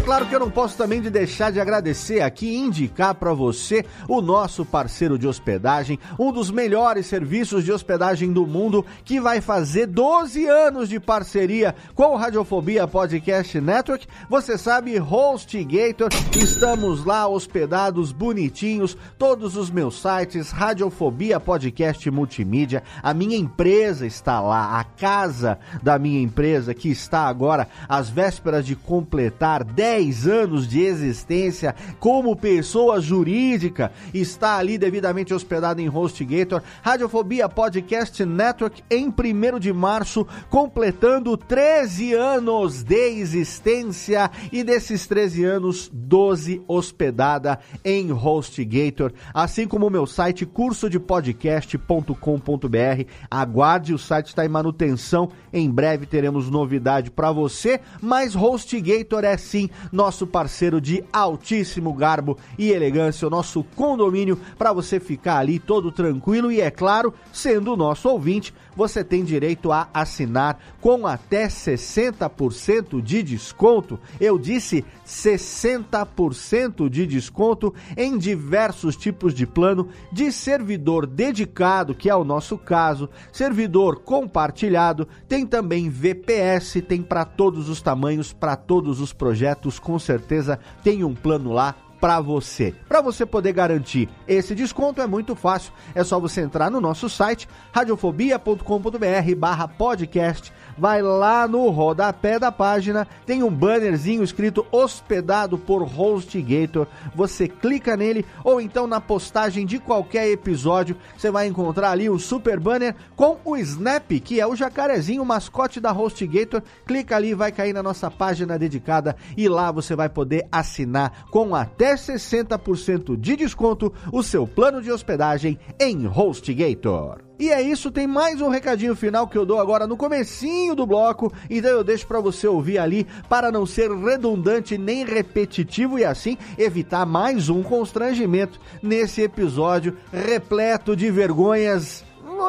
Claro 0.04 0.26
que 0.26 0.34
eu 0.34 0.40
não 0.40 0.50
posso 0.50 0.76
também 0.76 1.00
de 1.00 1.08
deixar 1.08 1.50
de 1.50 1.58
agradecer 1.58 2.20
aqui 2.20 2.46
e 2.46 2.56
indicar 2.58 3.14
para 3.14 3.32
você 3.32 3.86
o 4.06 4.20
nosso 4.20 4.62
parceiro 4.64 5.18
de 5.18 5.26
hospedagem, 5.26 5.98
um 6.18 6.30
dos 6.30 6.50
melhores 6.50 7.06
serviços 7.06 7.64
de 7.64 7.72
hospedagem 7.72 8.30
do 8.30 8.46
mundo, 8.46 8.84
que 9.02 9.18
vai 9.18 9.40
fazer 9.40 9.86
12 9.86 10.46
anos 10.46 10.90
de 10.90 11.00
parceria 11.00 11.74
com 11.94 12.12
o 12.12 12.16
Radiofobia 12.16 12.86
Podcast 12.86 13.58
Network. 13.58 14.06
Você 14.28 14.58
sabe, 14.58 15.00
HostGator, 15.00 16.10
estamos 16.36 17.04
lá 17.04 17.26
hospedados 17.26 18.12
bonitinhos, 18.12 18.98
todos 19.18 19.56
os 19.56 19.70
meus 19.70 20.02
sites, 20.02 20.50
Radiofobia 20.50 21.40
Podcast 21.40 22.10
Multimídia, 22.10 22.82
a 23.02 23.14
minha 23.14 23.38
empresa 23.38 24.06
está 24.06 24.38
lá, 24.38 24.78
a 24.78 24.84
casa 24.84 25.58
da 25.82 25.98
minha 25.98 26.20
empresa 26.20 26.74
que 26.74 26.90
está 26.90 27.26
agora 27.26 27.66
às 27.88 28.10
vésperas 28.10 28.66
de 28.66 28.76
completar 28.76 29.64
10 29.64 29.93
anos 30.26 30.66
de 30.66 30.82
existência 30.82 31.74
como 32.00 32.36
pessoa 32.36 33.00
jurídica, 33.00 33.92
está 34.12 34.56
ali 34.56 34.76
devidamente 34.76 35.32
hospedado 35.32 35.80
em 35.80 35.88
HostGator, 35.88 36.60
Radiofobia 36.82 37.48
Podcast 37.48 38.24
Network 38.24 38.82
em 38.90 39.08
1 39.08 39.60
de 39.60 39.72
março, 39.72 40.26
completando 40.50 41.36
13 41.36 42.14
anos 42.14 42.82
de 42.82 42.96
existência 42.96 44.30
e 44.50 44.64
desses 44.64 45.06
13 45.06 45.44
anos, 45.44 45.88
12 45.92 46.62
hospedada 46.66 47.60
em 47.84 48.10
HostGator, 48.10 49.12
assim 49.32 49.66
como 49.66 49.86
o 49.86 49.90
meu 49.90 50.06
site 50.06 50.44
cursodepodcast.com.br. 50.44 53.04
Aguarde, 53.30 53.94
o 53.94 53.98
site 53.98 54.28
está 54.28 54.44
em 54.44 54.48
manutenção, 54.48 55.30
em 55.52 55.70
breve 55.70 56.06
teremos 56.06 56.50
novidade 56.50 57.10
para 57.10 57.30
você, 57.30 57.80
mas 58.00 58.34
HostGator 58.34 59.24
é 59.24 59.36
sim 59.36 59.68
nosso 59.92 60.26
parceiro 60.26 60.80
de 60.80 61.04
altíssimo 61.12 61.92
garbo 61.92 62.38
e 62.58 62.70
elegância, 62.70 63.26
o 63.26 63.30
nosso 63.30 63.64
condomínio, 63.76 64.38
para 64.58 64.72
você 64.72 64.98
ficar 65.00 65.38
ali 65.38 65.58
todo 65.58 65.92
tranquilo 65.92 66.50
e, 66.50 66.60
é 66.60 66.70
claro, 66.70 67.12
sendo 67.32 67.72
o 67.72 67.76
nosso 67.76 68.08
ouvinte, 68.08 68.54
você 68.76 69.04
tem 69.04 69.24
direito 69.24 69.72
a 69.72 69.88
assinar 69.92 70.58
com 70.80 71.06
até 71.06 71.46
60% 71.46 73.00
de 73.00 73.22
desconto. 73.22 73.98
Eu 74.20 74.38
disse 74.38 74.84
60% 75.06 76.88
de 76.88 77.06
desconto 77.06 77.74
em 77.96 78.16
diversos 78.18 78.96
tipos 78.96 79.34
de 79.34 79.46
plano 79.46 79.88
de 80.12 80.32
servidor 80.32 81.06
dedicado, 81.06 81.94
que 81.94 82.10
é 82.10 82.14
o 82.14 82.24
nosso 82.24 82.56
caso, 82.58 83.08
servidor 83.32 84.00
compartilhado, 84.00 85.06
tem 85.28 85.46
também 85.46 85.88
VPS, 85.88 86.82
tem 86.86 87.02
para 87.02 87.24
todos 87.24 87.68
os 87.68 87.80
tamanhos, 87.80 88.32
para 88.32 88.56
todos 88.56 89.00
os 89.00 89.12
projetos, 89.12 89.78
com 89.78 89.98
certeza 89.98 90.58
tem 90.82 91.04
um 91.04 91.14
plano 91.14 91.52
lá 91.52 91.74
para 92.04 92.20
você. 92.20 92.74
Para 92.86 93.00
você 93.00 93.24
poder 93.24 93.54
garantir 93.54 94.10
esse 94.28 94.54
desconto 94.54 95.00
é 95.00 95.06
muito 95.06 95.34
fácil, 95.34 95.72
é 95.94 96.04
só 96.04 96.20
você 96.20 96.42
entrar 96.42 96.70
no 96.70 96.78
nosso 96.78 97.08
site 97.08 97.48
radiofobia.com.br/podcast 97.72 100.52
vai 100.76 101.02
lá 101.02 101.46
no 101.46 101.68
rodapé 101.70 102.38
da 102.38 102.50
página, 102.50 103.06
tem 103.26 103.42
um 103.42 103.50
bannerzinho 103.50 104.22
escrito 104.22 104.66
hospedado 104.70 105.58
por 105.58 105.82
HostGator. 105.82 106.86
Você 107.14 107.48
clica 107.48 107.96
nele 107.96 108.24
ou 108.42 108.60
então 108.60 108.86
na 108.86 109.00
postagem 109.00 109.66
de 109.66 109.78
qualquer 109.78 110.28
episódio, 110.30 110.96
você 111.16 111.30
vai 111.30 111.46
encontrar 111.46 111.90
ali 111.90 112.08
o 112.08 112.18
super 112.18 112.58
banner 112.58 112.94
com 113.16 113.38
o 113.44 113.56
Snap, 113.56 114.10
que 114.20 114.40
é 114.40 114.46
o 114.46 114.56
jacarezinho, 114.56 115.22
o 115.22 115.26
mascote 115.26 115.80
da 115.80 115.92
HostGator. 115.92 116.62
Clica 116.86 117.16
ali, 117.16 117.34
vai 117.34 117.52
cair 117.52 117.72
na 117.72 117.82
nossa 117.82 118.10
página 118.10 118.58
dedicada 118.58 119.16
e 119.36 119.48
lá 119.48 119.70
você 119.70 119.94
vai 119.94 120.08
poder 120.08 120.46
assinar 120.50 121.26
com 121.30 121.54
até 121.54 121.94
60% 121.94 123.16
de 123.16 123.36
desconto 123.36 123.92
o 124.12 124.22
seu 124.22 124.46
plano 124.46 124.82
de 124.82 124.90
hospedagem 124.90 125.58
em 125.80 126.06
HostGator. 126.06 127.33
E 127.36 127.50
é 127.50 127.60
isso, 127.60 127.90
tem 127.90 128.06
mais 128.06 128.40
um 128.40 128.48
recadinho 128.48 128.94
final 128.94 129.26
que 129.26 129.36
eu 129.36 129.44
dou 129.44 129.58
agora 129.58 129.88
no 129.88 129.96
comecinho 129.96 130.74
do 130.74 130.86
bloco, 130.86 131.32
então 131.50 131.70
eu 131.70 131.82
deixo 131.82 132.06
para 132.06 132.20
você 132.20 132.46
ouvir 132.46 132.78
ali 132.78 133.06
para 133.28 133.50
não 133.50 133.66
ser 133.66 133.90
redundante 133.90 134.78
nem 134.78 135.04
repetitivo 135.04 135.98
e 135.98 136.04
assim 136.04 136.38
evitar 136.56 137.04
mais 137.04 137.48
um 137.48 137.60
constrangimento 137.60 138.60
nesse 138.80 139.20
episódio 139.20 139.96
repleto 140.12 140.94
de 140.94 141.10
vergonhas 141.10 142.04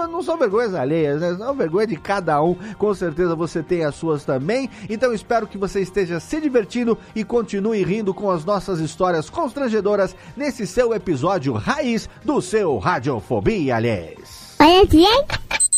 não, 0.08 0.22
são 0.22 0.38
vergonhas 0.38 0.74
alheias, 0.74 1.22
né? 1.22 1.36
São 1.36 1.54
vergonha 1.54 1.88
de 1.88 1.96
cada 1.96 2.42
um. 2.42 2.56
Com 2.78 2.94
certeza 2.94 3.36
você 3.36 3.62
tem 3.62 3.84
as 3.84 3.96
suas 3.96 4.26
também. 4.26 4.70
Então 4.90 5.14
espero 5.14 5.48
que 5.48 5.58
você 5.58 5.82
esteja 5.82 6.20
se 6.20 6.42
divertindo 6.42 6.98
e 7.16 7.24
continue 7.24 7.84
rindo 7.84 8.14
com 8.14 8.30
as 8.32 8.44
nossas 8.44 8.80
histórias 8.80 9.30
constrangedoras 9.30 10.16
nesse 10.36 10.66
seu 10.66 10.94
episódio 10.94 11.54
raiz 11.54 12.10
do 12.24 12.42
seu 12.42 12.78
Radiofobia, 12.78 13.76
aliás. 13.76 14.35
Olha 14.60 14.86
bem, 14.86 15.26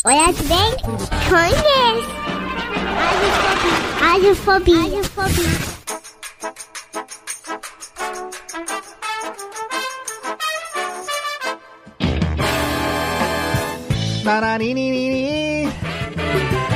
olha 0.06 0.34
bem, 0.34 0.76
conhece. 1.30 2.18
Radiofobia, 4.00 4.82
radiofobia. 4.82 5.78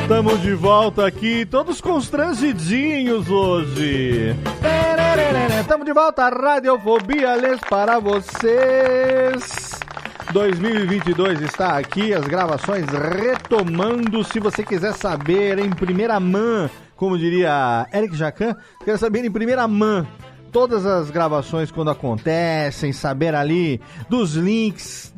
Estamos 0.02 0.42
de 0.42 0.54
volta 0.54 1.06
aqui, 1.06 1.46
todos 1.46 1.80
constrangidinhos 1.80 3.30
hoje. 3.30 4.36
Estamos 5.62 5.86
de 5.86 5.94
volta, 5.94 6.30
Radiofobia 6.30 7.36
Lês 7.36 7.60
para 7.70 8.00
vocês. 8.00 9.71
2022 10.32 11.42
está 11.42 11.78
aqui, 11.78 12.14
as 12.14 12.26
gravações 12.26 12.86
retomando. 12.86 14.24
Se 14.24 14.40
você 14.40 14.64
quiser 14.64 14.94
saber 14.94 15.60
em 15.60 15.70
primeira 15.70 16.20
mão, 16.22 16.70
como 16.96 17.18
diria 17.18 17.86
Eric 17.94 18.16
Jacan, 18.16 18.56
quer 18.86 18.98
saber 18.98 19.26
em 19.26 19.32
primeira 19.32 19.68
mão 19.68 20.08
todas 20.52 20.86
as 20.86 21.10
gravações 21.10 21.72
quando 21.72 21.92
acontecem, 21.92 22.94
saber 22.94 23.34
ali 23.36 23.82
dos 24.10 24.36
links, 24.36 25.14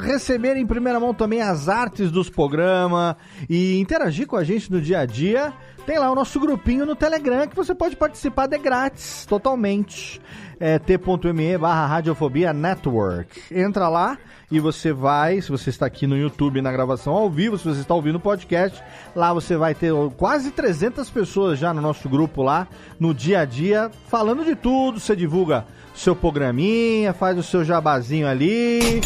receber 0.00 0.56
em 0.56 0.66
primeira 0.66 0.98
mão 0.98 1.12
também 1.12 1.40
as 1.42 1.68
artes 1.68 2.10
dos 2.10 2.28
programas 2.28 3.16
e 3.48 3.78
interagir 3.78 4.26
com 4.26 4.36
a 4.36 4.44
gente 4.44 4.70
no 4.70 4.80
dia 4.80 5.00
a 5.00 5.06
dia. 5.06 5.52
Tem 5.86 5.98
lá 5.98 6.10
o 6.12 6.14
nosso 6.14 6.38
grupinho 6.38 6.86
no 6.86 6.94
Telegram 6.94 7.48
que 7.48 7.56
você 7.56 7.74
pode 7.74 7.96
participar 7.96 8.46
de 8.46 8.56
grátis, 8.56 9.26
totalmente. 9.26 10.20
É 10.60 10.78
t.me 10.78 11.58
barra 11.58 11.86
Radiofobia 11.86 12.52
Network. 12.52 13.42
Entra 13.50 13.88
lá 13.88 14.16
e 14.48 14.60
você 14.60 14.92
vai, 14.92 15.40
se 15.40 15.50
você 15.50 15.70
está 15.70 15.86
aqui 15.86 16.06
no 16.06 16.16
YouTube 16.16 16.62
na 16.62 16.70
gravação 16.70 17.14
ao 17.14 17.28
vivo, 17.28 17.58
se 17.58 17.64
você 17.64 17.80
está 17.80 17.94
ouvindo 17.94 18.16
o 18.16 18.20
podcast, 18.20 18.80
lá 19.16 19.32
você 19.32 19.56
vai 19.56 19.74
ter 19.74 19.92
quase 20.16 20.52
300 20.52 21.10
pessoas 21.10 21.58
já 21.58 21.74
no 21.74 21.80
nosso 21.80 22.08
grupo 22.08 22.42
lá, 22.42 22.68
no 23.00 23.12
dia 23.12 23.40
a 23.40 23.44
dia, 23.44 23.90
falando 24.06 24.44
de 24.44 24.54
tudo, 24.54 25.00
você 25.00 25.16
divulga 25.16 25.66
seu 25.94 26.14
programinha, 26.16 27.12
faz 27.12 27.38
o 27.38 27.42
seu 27.42 27.64
jabazinho 27.64 28.26
ali, 28.26 29.00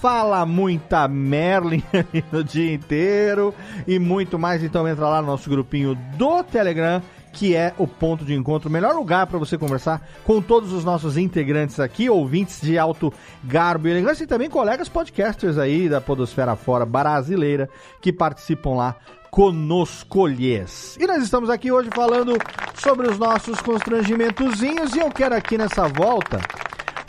fala 0.00 0.44
muita 0.46 1.08
Merlin 1.08 1.82
no 2.30 2.44
dia 2.44 2.72
inteiro 2.72 3.54
e 3.86 3.98
muito 3.98 4.38
mais, 4.38 4.62
então 4.62 4.86
entra 4.86 5.08
lá 5.08 5.20
no 5.20 5.28
nosso 5.28 5.48
grupinho 5.48 5.94
do 6.16 6.42
Telegram 6.44 7.02
que 7.32 7.54
é 7.54 7.72
o 7.78 7.86
ponto 7.86 8.24
de 8.24 8.34
encontro, 8.34 8.68
o 8.68 8.72
melhor 8.72 8.94
lugar 8.94 9.26
para 9.26 9.38
você 9.38 9.56
conversar 9.56 10.06
com 10.24 10.40
todos 10.42 10.72
os 10.72 10.84
nossos 10.84 11.16
integrantes 11.16 11.78
aqui, 11.78 12.10
ouvintes 12.10 12.60
de 12.60 12.76
alto 12.76 13.12
garbo 13.44 13.86
e 13.86 13.90
elegância 13.92 14.24
e 14.24 14.26
também 14.26 14.50
colegas 14.50 14.88
podcasters 14.88 15.56
aí 15.56 15.88
da 15.88 16.00
Podosfera 16.00 16.56
Fora 16.56 16.84
brasileira 16.84 17.68
que 18.00 18.12
participam 18.12 18.74
lá 18.74 18.96
conosco 19.30 20.26
lhes. 20.26 20.96
E 20.98 21.06
nós 21.06 21.22
estamos 21.22 21.50
aqui 21.50 21.70
hoje 21.70 21.90
falando 21.94 22.34
sobre 22.74 23.08
os 23.08 23.18
nossos 23.18 23.60
constrangimentozinhos 23.60 24.94
e 24.94 24.98
eu 24.98 25.10
quero 25.10 25.34
aqui 25.34 25.58
nessa 25.58 25.86
volta 25.88 26.38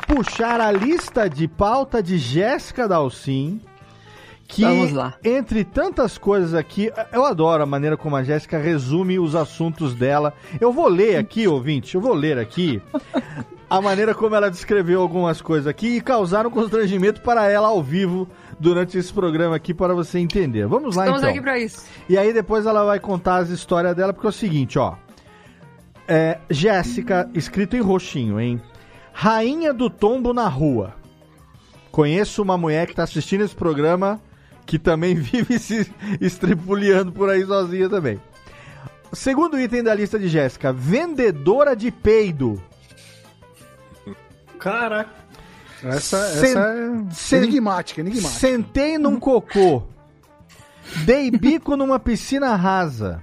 puxar 0.08 0.60
a 0.60 0.72
lista 0.72 1.30
de 1.30 1.48
pauta 1.48 2.02
de 2.02 2.18
Jéssica 2.18 2.88
Dalcin, 2.88 3.62
que, 4.48 4.64
Vamos 4.64 4.92
lá. 4.92 5.14
entre 5.24 5.64
tantas 5.64 6.18
coisas 6.18 6.56
aqui, 6.56 6.92
eu 7.14 7.24
adoro 7.24 7.62
a 7.62 7.68
maneira 7.68 7.96
como 7.96 8.16
a 8.16 8.24
Jéssica 8.24 8.58
resume 8.58 9.20
os 9.20 9.36
assuntos 9.36 9.94
dela. 9.94 10.34
Eu 10.60 10.74
vou 10.74 10.88
ler 10.88 11.18
aqui, 11.18 11.48
ouvinte, 11.48 11.94
eu 11.94 12.02
vou 12.02 12.16
ler 12.16 12.40
aqui 12.40 12.82
a 13.70 13.80
maneira 13.80 14.16
como 14.16 14.36
ela 14.36 14.50
descreveu 14.50 15.02
algumas 15.02 15.40
coisas 15.40 15.68
aqui 15.68 15.98
e 15.98 16.02
causaram 16.02 16.50
constrangimento 16.50 17.22
para 17.22 17.48
ela 17.48 17.68
ao 17.68 17.84
vivo 17.84 18.28
durante 18.60 18.98
esse 18.98 19.12
programa 19.14 19.56
aqui 19.56 19.74
para 19.74 19.94
você 19.94 20.20
entender. 20.20 20.68
Vamos 20.68 20.96
lá 20.96 21.04
Estamos 21.04 21.22
então. 21.22 21.32
aqui 21.32 21.42
pra 21.42 21.58
isso. 21.58 21.86
E 22.08 22.18
aí 22.18 22.34
depois 22.34 22.66
ela 22.66 22.84
vai 22.84 23.00
contar 23.00 23.38
as 23.38 23.50
histórias 23.50 23.96
dela, 23.96 24.14
porque 24.14 24.28
é 24.28 24.30
o 24.30 24.34
seguinte, 24.34 24.78
ó. 24.78 24.96
É, 26.08 26.40
Jéssica, 26.50 27.30
escrito 27.34 27.76
em 27.76 27.82
roxinho, 27.82 28.40
hein? 28.40 28.62
Rainha 29.14 29.74
do 29.74 29.90
tombo 29.90 30.34
na 30.34 30.48
rua. 30.48 30.96
Conheço 31.92 32.42
uma 32.42 32.58
mulher 32.58 32.88
que 32.88 32.96
tá 32.96 33.04
assistindo 33.04 33.44
esse 33.44 33.56
programa 33.56 34.20
que 34.66 34.78
também 34.78 35.16
vive 35.16 35.58
se 35.58 35.92
estripuliando 36.20 37.12
por 37.12 37.30
aí 37.30 37.46
sozinha 37.46 37.90
também. 37.90 38.20
Segundo 39.12 39.60
item 39.60 39.82
da 39.84 39.94
lista 39.94 40.20
de 40.20 40.28
Jéssica, 40.28 40.72
vendedora 40.72 41.76
de 41.76 41.92
peido. 41.92 42.62
Caraca. 44.60 45.19
Essa, 45.84 46.18
Sen- 46.34 46.58
essa 47.10 47.36
é 47.36 47.38
enigmática, 47.40 48.02
enigmática. 48.02 48.40
Sentei 48.40 48.98
num 48.98 49.20
cocô. 49.20 49.84
Dei 51.06 51.30
bico 51.32 51.76
numa 51.78 52.00
piscina 52.00 52.56
rasa. 52.56 53.22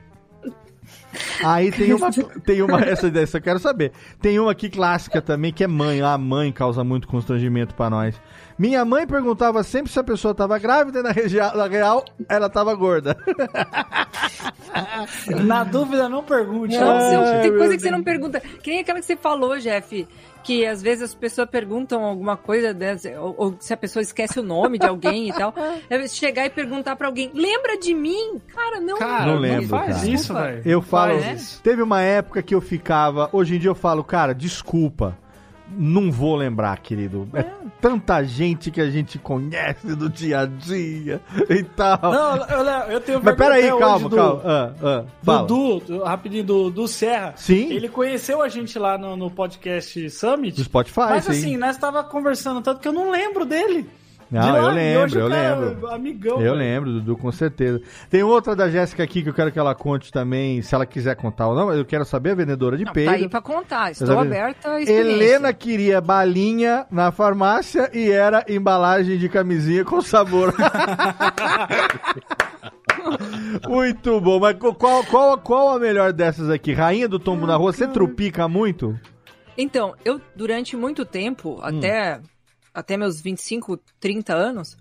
Aí 1.42 1.70
tem 1.72 1.92
uma, 1.94 2.10
tem 2.44 2.62
uma 2.62 2.80
essa 2.80 3.10
dessa 3.10 3.38
eu 3.38 3.42
quero 3.42 3.58
saber. 3.58 3.92
Tem 4.20 4.38
uma 4.38 4.52
aqui 4.52 4.68
clássica 4.68 5.20
também 5.22 5.52
que 5.52 5.64
é 5.64 5.66
mãe. 5.66 6.00
A 6.02 6.16
mãe 6.18 6.52
causa 6.52 6.84
muito 6.84 7.08
constrangimento 7.08 7.74
pra 7.74 7.88
nós. 7.90 8.14
Minha 8.58 8.84
mãe 8.84 9.06
perguntava 9.06 9.62
sempre 9.62 9.92
se 9.92 9.98
a 9.98 10.04
pessoa 10.04 10.34
tava 10.34 10.58
grávida 10.58 11.00
e 11.00 11.02
na, 11.02 11.54
na 11.54 11.66
real 11.66 12.04
ela 12.28 12.48
tava 12.48 12.74
gorda. 12.74 13.16
Na 15.44 15.64
dúvida, 15.64 16.08
não 16.08 16.22
pergunte. 16.22 16.76
Não, 16.76 16.86
né? 16.98 17.16
Ai, 17.16 17.42
tem 17.42 17.56
coisa 17.56 17.74
que 17.74 17.80
você 17.80 17.88
Deus. 17.88 17.98
não 17.98 18.04
pergunta. 18.04 18.40
Que 18.40 18.70
nem 18.70 18.80
aquela 18.80 18.98
que 19.00 19.06
você 19.06 19.16
falou, 19.16 19.56
Jeff, 19.58 20.06
que 20.42 20.66
às 20.66 20.82
vezes 20.82 21.02
as 21.04 21.14
pessoas 21.14 21.48
perguntam 21.48 22.04
alguma 22.04 22.36
coisa, 22.36 22.74
dessa, 22.74 23.08
ou, 23.20 23.34
ou 23.38 23.56
se 23.58 23.72
a 23.72 23.76
pessoa 23.76 24.02
esquece 24.02 24.38
o 24.38 24.42
nome 24.42 24.78
de 24.78 24.86
alguém 24.86 25.28
e 25.28 25.32
tal. 25.32 25.54
Deve 25.88 26.08
chegar 26.10 26.44
e 26.46 26.50
perguntar 26.50 26.94
pra 26.96 27.06
alguém, 27.08 27.30
lembra 27.34 27.78
de 27.78 27.94
mim? 27.94 28.40
Cara, 28.54 28.80
não. 28.80 28.98
Cara, 28.98 29.26
Não 29.26 29.38
lembro, 29.38 29.68
faz 29.68 29.96
cara. 29.96 30.08
isso, 30.08 30.34
velho. 30.34 30.62
Eu 30.64 30.82
falo, 30.82 31.20
Faz 31.20 31.40
isso. 31.40 31.62
teve 31.62 31.82
uma 31.82 32.02
época 32.02 32.42
que 32.42 32.54
eu 32.54 32.60
ficava, 32.60 33.28
hoje 33.32 33.56
em 33.56 33.58
dia 33.58 33.70
eu 33.70 33.74
falo, 33.74 34.04
cara, 34.04 34.34
desculpa. 34.34 35.16
Não 35.70 36.10
vou 36.10 36.36
lembrar, 36.36 36.78
querido. 36.78 37.28
É 37.34 37.44
tanta 37.80 38.22
gente 38.24 38.70
que 38.70 38.80
a 38.80 38.90
gente 38.90 39.18
conhece 39.18 39.94
do 39.94 40.08
dia 40.08 40.40
a 40.40 40.46
dia 40.46 41.20
e 41.48 41.62
tal. 41.62 41.98
Não, 42.02 42.46
eu, 42.46 42.62
Léo, 42.62 42.92
eu 42.92 43.00
tenho 43.00 43.20
Mas 43.22 43.34
peraí, 43.36 43.68
calma, 43.68 44.08
do- 44.08 44.16
calma. 44.16 44.42
Ah, 44.44 44.72
ah, 44.82 45.04
fala. 45.22 45.46
Dudu, 45.46 46.02
rapidinho, 46.04 46.44
do, 46.44 46.70
do 46.70 46.86
Serra. 46.88 47.34
Sim. 47.36 47.72
Ele 47.72 47.88
conheceu 47.88 48.42
a 48.42 48.48
gente 48.48 48.78
lá 48.78 48.96
no, 48.96 49.16
no 49.16 49.30
podcast 49.30 50.10
Summit. 50.10 50.56
Do 50.56 50.64
Spotify, 50.64 51.00
Mas 51.00 51.24
sim. 51.24 51.30
assim, 51.32 51.56
nós 51.56 51.76
tava 51.76 52.02
conversando 52.04 52.60
tanto 52.62 52.80
que 52.80 52.88
eu 52.88 52.92
não 52.92 53.10
lembro 53.10 53.44
dele. 53.44 53.88
Não, 54.30 54.56
eu 54.56 54.68
lembro, 54.70 55.18
eu 55.20 55.28
cara 55.28 55.56
lembro. 55.56 55.88
é 55.88 55.94
Amigão. 55.94 56.32
Eu 56.34 56.38
velho. 56.38 56.54
lembro, 56.54 56.92
Dudu, 56.94 57.16
com 57.16 57.30
certeza. 57.30 57.80
Tem 58.10 58.22
outra 58.22 58.56
da 58.56 58.68
Jéssica 58.68 59.02
aqui 59.02 59.22
que 59.22 59.28
eu 59.28 59.34
quero 59.34 59.52
que 59.52 59.58
ela 59.58 59.74
conte 59.74 60.12
também, 60.12 60.60
se 60.62 60.74
ela 60.74 60.84
quiser 60.84 61.14
contar 61.14 61.48
ou 61.48 61.54
não. 61.54 61.72
Eu 61.72 61.84
quero 61.84 62.04
saber, 62.04 62.32
a 62.32 62.34
vendedora 62.34 62.76
de 62.76 62.84
Não, 62.84 62.92
peido. 62.92 63.10
tá 63.10 63.16
aí 63.16 63.28
pra 63.28 63.40
contar. 63.40 63.92
Estou 63.92 64.18
aberta 64.18 64.80
experiência. 64.80 65.12
Helena 65.12 65.52
queria 65.52 66.00
balinha 66.00 66.86
na 66.90 67.12
farmácia 67.12 67.88
e 67.94 68.10
era 68.10 68.44
embalagem 68.48 69.16
de 69.16 69.28
camisinha 69.28 69.84
com 69.84 70.00
sabor. 70.00 70.52
muito 73.68 74.20
bom, 74.20 74.40
mas 74.40 74.56
qual, 74.58 75.04
qual, 75.04 75.38
qual 75.38 75.76
a 75.76 75.78
melhor 75.78 76.12
dessas 76.12 76.50
aqui? 76.50 76.72
Rainha 76.72 77.08
do 77.08 77.18
tombo 77.18 77.46
na 77.46 77.56
rua, 77.56 77.72
você 77.72 77.86
trupica 77.86 78.48
muito? 78.48 78.98
Então, 79.56 79.94
eu, 80.04 80.20
durante 80.34 80.76
muito 80.76 81.04
tempo, 81.04 81.58
até, 81.62 82.20
até 82.76 82.96
meus 82.96 83.20
25, 83.20 83.78
30 83.98 84.34
anos, 84.34 84.76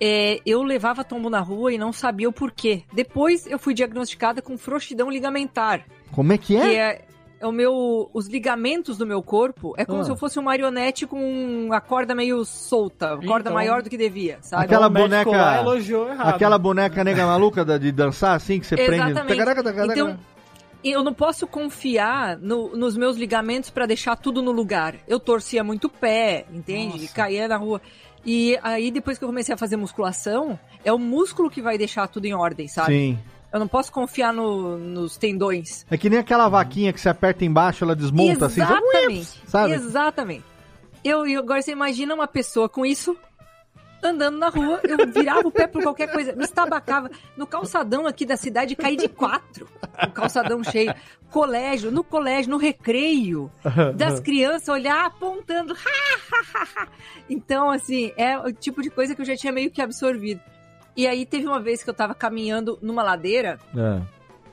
é, 0.00 0.40
eu 0.44 0.62
levava 0.62 1.04
tombo 1.04 1.30
na 1.30 1.40
rua 1.40 1.72
e 1.72 1.78
não 1.78 1.92
sabia 1.92 2.28
o 2.28 2.32
porquê. 2.32 2.82
Depois 2.92 3.46
eu 3.46 3.58
fui 3.58 3.72
diagnosticada 3.74 4.42
com 4.42 4.58
frouxidão 4.58 5.10
ligamentar. 5.10 5.84
Como 6.10 6.32
é 6.32 6.38
que 6.38 6.56
é? 6.56 6.60
Que 6.60 6.76
é, 6.76 7.04
é 7.40 7.46
o 7.46 7.52
meu. 7.52 8.10
Os 8.12 8.26
ligamentos 8.26 8.96
do 8.98 9.06
meu 9.06 9.22
corpo 9.22 9.74
é 9.76 9.84
como 9.84 10.00
Ah. 10.00 10.04
se 10.04 10.10
eu 10.10 10.16
fosse 10.16 10.38
uma 10.38 10.46
marionete 10.50 11.06
com 11.06 11.68
a 11.72 11.80
corda 11.80 12.14
meio 12.14 12.44
solta, 12.44 13.12
a 13.14 13.16
corda 13.18 13.50
Então- 13.50 13.52
maior 13.54 13.82
do 13.82 13.88
que 13.90 13.96
devia, 13.96 14.38
sabe? 14.40 14.64
Aquela 14.64 14.88
o 14.88 14.90
médico 14.90 15.30
boneca. 15.30 15.60
elogiou 15.60 16.08
errado. 16.08 16.34
Aquela 16.34 16.58
boneca 16.58 17.04
nega 17.04 17.26
maluca 17.26 17.64
de 17.78 17.92
dançar 17.92 18.34
assim, 18.34 18.58
que 18.58 18.66
você 18.66 18.76
prende. 18.76 19.10
Exatamente. 19.10 19.38
Tacaraca. 19.38 19.92
Então, 19.92 20.18
eu 20.84 21.02
não 21.04 21.12
posso 21.12 21.46
confiar 21.46 22.36
no- 22.38 22.74
nos 22.76 22.96
meus 22.96 23.16
ligamentos 23.16 23.68
pra 23.70 23.86
deixar 23.86 24.16
tudo 24.16 24.40
no 24.42 24.50
lugar. 24.52 24.94
Eu 25.06 25.20
torcia 25.20 25.62
muito 25.62 25.84
o 25.86 25.90
pé, 25.90 26.46
entende? 26.52 27.08
Caía 27.08 27.46
na 27.48 27.56
rua. 27.56 27.80
E 28.24 28.58
aí, 28.62 28.90
depois 28.90 29.18
que 29.18 29.24
eu 29.24 29.28
comecei 29.28 29.54
a 29.54 29.58
fazer 29.58 29.76
musculação, 29.76 30.58
é 30.84 30.92
o 30.92 30.98
músculo 30.98 31.50
que 31.50 31.62
vai 31.62 31.76
deixar 31.78 32.06
tudo 32.08 32.26
em 32.26 32.34
ordem, 32.34 32.68
sabe? 32.68 32.92
Sim. 32.92 33.18
Eu 33.52 33.58
não 33.58 33.66
posso 33.66 33.90
confiar 33.90 34.32
no- 34.32 34.78
nos 34.78 35.16
tendões. 35.16 35.84
É 35.90 35.96
que 35.98 36.08
nem 36.08 36.18
aquela 36.18 36.48
vaquinha 36.48 36.92
que 36.92 37.00
você 37.00 37.08
aperta 37.08 37.44
embaixo, 37.44 37.82
ela 37.82 37.96
desmonta 37.96 38.46
assim. 38.46 38.60
Exatamente. 38.60 39.26
sabe? 39.46 39.72
Exatamente. 39.72 40.44
Eu, 41.02 41.26
e 41.26 41.34
agora 41.34 41.60
você 41.62 41.72
imagina 41.72 42.14
uma 42.14 42.28
pessoa 42.28 42.68
com 42.68 42.84
isso 42.86 43.16
andando 44.02 44.38
na 44.38 44.48
rua, 44.48 44.80
eu 44.84 45.06
virava 45.06 45.46
o 45.46 45.50
pé 45.50 45.66
por 45.66 45.82
qualquer 45.82 46.10
coisa, 46.12 46.34
me 46.34 46.44
estabacava. 46.44 47.10
No 47.36 47.46
calçadão 47.46 48.06
aqui 48.06 48.24
da 48.24 48.36
cidade, 48.36 48.74
caí 48.76 48.96
de 48.96 49.08
quatro. 49.08 49.68
O 50.06 50.10
calçadão 50.10 50.62
cheio. 50.64 50.94
Colégio, 51.30 51.90
no 51.92 52.02
colégio, 52.02 52.50
no 52.50 52.56
recreio, 52.56 53.50
das 53.96 54.18
crianças 54.20 54.68
olhar 54.68 55.06
apontando. 55.06 55.74
então, 57.28 57.70
assim, 57.70 58.12
é 58.16 58.38
o 58.38 58.52
tipo 58.52 58.82
de 58.82 58.90
coisa 58.90 59.14
que 59.14 59.20
eu 59.22 59.26
já 59.26 59.36
tinha 59.36 59.52
meio 59.52 59.70
que 59.70 59.80
absorvido. 59.82 60.40
E 60.96 61.06
aí 61.06 61.24
teve 61.24 61.46
uma 61.46 61.60
vez 61.60 61.82
que 61.82 61.90
eu 61.90 61.94
tava 61.94 62.14
caminhando 62.14 62.78
numa 62.82 63.02
ladeira 63.02 63.58
É. 63.76 64.00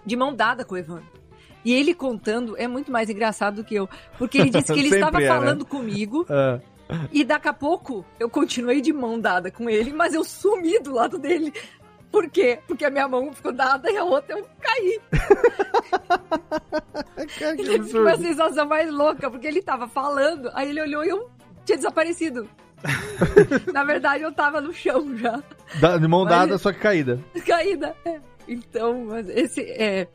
de 0.05 0.15
mão 0.15 0.33
dada 0.35 0.63
com 0.63 0.75
o 0.75 0.77
Evandro. 0.77 1.17
E 1.65 1.73
ele 1.73 1.93
contando 1.93 2.55
é 2.57 2.67
muito 2.67 2.91
mais 2.91 3.09
engraçado 3.09 3.55
do 3.55 3.63
que 3.63 3.75
eu. 3.75 3.89
Porque 4.17 4.37
ele 4.37 4.51
disse 4.51 4.71
que 4.71 4.79
ele 4.79 4.89
estava 4.95 5.17
é, 5.17 5.21
né? 5.21 5.27
falando 5.27 5.65
comigo 5.65 6.25
É. 6.29 6.61
e 7.11 7.23
daqui 7.23 7.47
a 7.47 7.53
pouco 7.53 8.05
eu 8.19 8.29
continuei 8.29 8.81
de 8.81 8.93
mão 8.93 9.19
dada 9.19 9.51
com 9.51 9.69
ele, 9.69 9.91
mas 9.93 10.13
eu 10.13 10.23
sumi 10.23 10.79
do 10.79 10.93
lado 10.93 11.17
dele. 11.17 11.53
Por 12.11 12.29
quê? 12.29 12.59
Porque 12.67 12.85
a 12.85 12.89
minha 12.89 13.07
mão 13.07 13.33
ficou 13.33 13.51
dada 13.51 13.91
e 13.91 13.97
a 13.97 14.03
outra 14.03 14.37
eu 14.39 14.47
caí. 14.61 14.99
Foi 17.91 18.01
uma 18.01 18.17
sensação 18.17 18.65
mais 18.65 18.89
louca, 18.91 19.29
porque 19.29 19.47
ele 19.47 19.61
tava 19.61 19.87
falando, 19.87 20.49
aí 20.53 20.69
ele 20.69 20.81
olhou 20.81 21.03
e 21.03 21.09
eu 21.09 21.29
tinha 21.65 21.77
desaparecido. 21.77 22.47
Na 23.73 23.83
verdade, 23.83 24.23
eu 24.23 24.31
tava 24.31 24.61
no 24.61 24.73
chão 24.73 25.17
já. 25.17 25.41
Da- 25.79 25.97
de 25.97 26.07
mão 26.07 26.23
Mas- 26.23 26.29
dada, 26.33 26.57
só 26.57 26.71
que 26.71 26.79
caída. 26.79 27.19
Caída. 27.45 27.95
é. 28.05 28.19
Então, 28.47 29.03
mas 29.05 29.27
esse 29.27 29.59
é. 29.61 30.07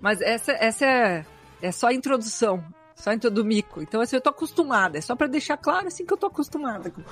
Mas 0.00 0.18
essa, 0.22 0.52
essa 0.52 0.86
é, 0.86 1.26
é 1.60 1.70
só 1.70 1.88
a 1.88 1.92
introdução. 1.92 2.64
Só 3.04 3.10
a 3.10 3.14
intro 3.14 3.30
do 3.30 3.44
mico. 3.44 3.82
Então, 3.82 4.00
assim, 4.00 4.16
eu 4.16 4.20
tô 4.22 4.30
acostumada. 4.30 4.96
É 4.96 5.00
só 5.02 5.14
pra 5.14 5.26
deixar 5.26 5.58
claro, 5.58 5.88
assim, 5.88 6.06
que 6.06 6.12
eu 6.14 6.16
tô 6.16 6.26
acostumada 6.26 6.90
com, 6.90 7.02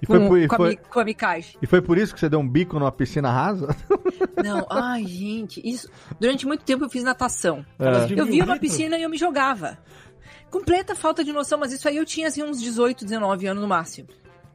E 0.00 0.06
foi, 0.06 0.18
com, 0.18 0.26
por, 0.28 0.48
com 0.48 0.54
a, 0.54 0.56
foi- 0.56 0.68
mi- 0.70 0.76
com 0.76 1.00
a 1.00 1.04
micagem. 1.04 1.56
e 1.60 1.66
foi 1.66 1.82
por 1.82 1.98
isso 1.98 2.14
que 2.14 2.20
você 2.20 2.30
deu 2.30 2.40
um 2.40 2.48
bico 2.48 2.78
numa 2.78 2.90
piscina 2.90 3.30
rasa? 3.30 3.76
Não, 4.42 4.66
ai, 4.70 5.04
gente, 5.04 5.60
isso. 5.62 5.90
Durante 6.18 6.46
muito 6.46 6.64
tempo 6.64 6.82
eu 6.84 6.88
fiz 6.88 7.02
natação. 7.04 7.62
É. 7.78 8.10
Eu 8.18 8.24
via 8.24 8.42
uma 8.42 8.58
piscina 8.58 8.96
e 8.96 9.02
eu 9.02 9.10
me 9.10 9.18
jogava. 9.18 9.76
Completa 10.50 10.94
falta 10.94 11.22
de 11.22 11.30
noção, 11.32 11.58
mas 11.58 11.72
isso 11.72 11.86
aí 11.86 11.98
eu 11.98 12.04
tinha 12.06 12.28
assim 12.28 12.42
uns 12.42 12.58
18, 12.62 13.04
19 13.04 13.46
anos 13.48 13.62
no 13.62 13.68
máximo. 13.68 14.08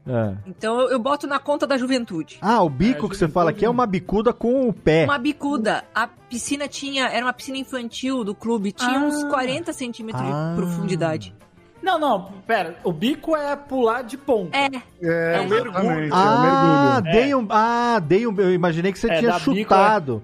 É. 0.08 0.34
Então 0.48 0.80
eu, 0.82 0.90
eu 0.92 1.00
boto 1.00 1.28
na 1.28 1.38
conta 1.38 1.68
da 1.68 1.78
juventude. 1.78 2.38
Ah, 2.42 2.62
o 2.64 2.70
bico 2.70 3.08
que 3.08 3.16
você 3.16 3.28
fala 3.28 3.52
aqui 3.52 3.64
é 3.64 3.70
uma 3.70 3.86
bicuda 3.86 4.34
com 4.34 4.68
o 4.68 4.74
pé. 4.74 5.04
Uma 5.06 5.18
bicuda. 5.20 5.84
A 5.94 6.08
piscina 6.08 6.68
tinha. 6.68 7.08
Era 7.08 7.26
uma 7.26 7.34
piscina 7.34 7.58
infantil 7.58 8.24
do 8.24 8.34
clube, 8.34 8.72
tinha 8.72 9.00
uns 9.00 9.24
40 9.26 9.72
centímetros 9.74 10.24
Ah. 10.26 10.50
de 10.50 10.56
profundidade. 10.56 11.36
Não, 11.84 11.98
não, 12.00 12.32
pera. 12.46 12.76
O 12.84 12.92
bico 12.92 13.36
é 13.36 13.56
pular 13.56 14.04
de 14.04 14.16
ponta. 14.18 14.56
É. 14.56 14.70
É, 15.02 15.42
um 15.42 15.48
mergulho. 15.48 16.10
Ah, 16.14 17.02
É. 17.06 17.12
dei 17.12 17.36
um. 17.36 17.48
Ah, 17.50 18.00
dei 18.04 18.28
um. 18.28 18.40
Eu 18.40 18.54
imaginei 18.54 18.92
que 18.92 19.00
você 19.00 19.10
É, 19.12 19.18
tinha 19.20 19.32
da 19.32 19.40
bico 19.40 19.56
chutado. 19.56 20.24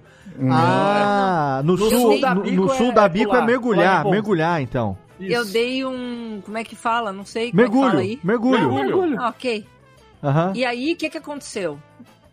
Ah, 0.52 1.62
no, 1.64 1.74
No 1.76 1.90
sul, 1.90 2.20
no, 2.20 2.42
bico 2.44 2.56
no 2.56 2.70
sul 2.70 2.90
é 2.90 2.92
da 2.94 3.08
bico 3.10 3.32
pular, 3.32 3.42
é 3.42 3.46
mergulhar, 3.46 4.06
mergulhar 4.06 4.62
então. 4.62 4.98
Eu 5.20 5.46
dei 5.46 5.86
um. 5.86 6.42
Como 6.44 6.58
é 6.58 6.64
que 6.64 6.76
fala? 6.76 7.12
Não 7.12 7.26
sei 7.26 7.52
como 7.52 7.62
é 7.62 7.66
que 7.66 7.70
Mergulho, 7.72 7.90
fala 7.92 8.02
aí. 8.02 8.20
mergulho. 8.24 8.74
Mergulho. 8.74 9.22
Ah, 9.22 9.30
ok. 9.30 9.66
Aham. 10.24 10.54
E 10.56 10.66
aí, 10.66 10.94
o 10.94 10.96
que 10.96 11.10
que 11.10 11.18
aconteceu? 11.18 11.80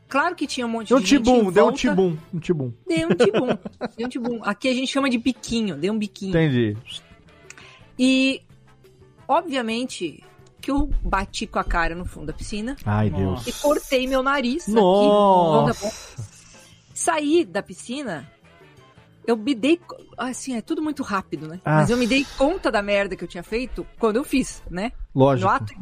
Claro 0.08 0.34
que 0.34 0.46
tinha 0.46 0.66
um 0.66 0.70
monte 0.70 0.88
Deu 0.88 0.98
um 0.98 1.00
de 1.00 1.06
gente 1.06 1.24
tibum, 1.24 1.50
deu 1.50 1.66
um 1.68 1.72
tibum, 1.72 2.16
um 2.32 2.38
tibum. 2.38 2.72
Dei 2.86 3.04
um 3.04 3.08
tibum. 3.08 3.46
dei 3.96 4.06
um 4.06 4.08
tibum. 4.08 4.40
Aqui 4.42 4.68
a 4.68 4.74
gente 4.74 4.86
chama 4.92 5.10
de 5.10 5.18
biquinho, 5.18 5.76
dei 5.76 5.90
um 5.90 5.98
biquinho. 5.98 6.30
Entendi. 6.30 6.76
E, 7.98 8.42
obviamente, 9.26 10.22
que 10.60 10.70
eu 10.70 10.88
bati 11.02 11.46
com 11.46 11.58
a 11.58 11.64
cara 11.64 11.94
no 11.94 12.04
fundo 12.04 12.26
da 12.26 12.32
piscina 12.32 12.76
Ai, 12.84 13.08
e 13.08 13.10
Deus. 13.10 13.60
cortei 13.60 14.06
meu 14.06 14.22
nariz 14.22 14.66
Nossa. 14.68 15.70
aqui. 15.70 15.70
a 15.70 15.74
ponta. 15.74 16.32
Saí 16.94 17.44
da 17.44 17.62
piscina, 17.62 18.30
eu 19.26 19.36
me 19.36 19.54
dei... 19.54 19.80
Assim, 20.16 20.56
é 20.56 20.60
tudo 20.60 20.82
muito 20.82 21.02
rápido, 21.02 21.48
né? 21.48 21.60
Ah. 21.64 21.76
Mas 21.76 21.90
eu 21.90 21.96
me 21.96 22.06
dei 22.06 22.26
conta 22.36 22.70
da 22.70 22.82
merda 22.82 23.16
que 23.16 23.24
eu 23.24 23.28
tinha 23.28 23.42
feito 23.42 23.86
quando 23.98 24.16
eu 24.16 24.24
fiz, 24.24 24.62
né? 24.70 24.92
Lógico. 25.14 25.48
No 25.48 25.54
ato... 25.54 25.74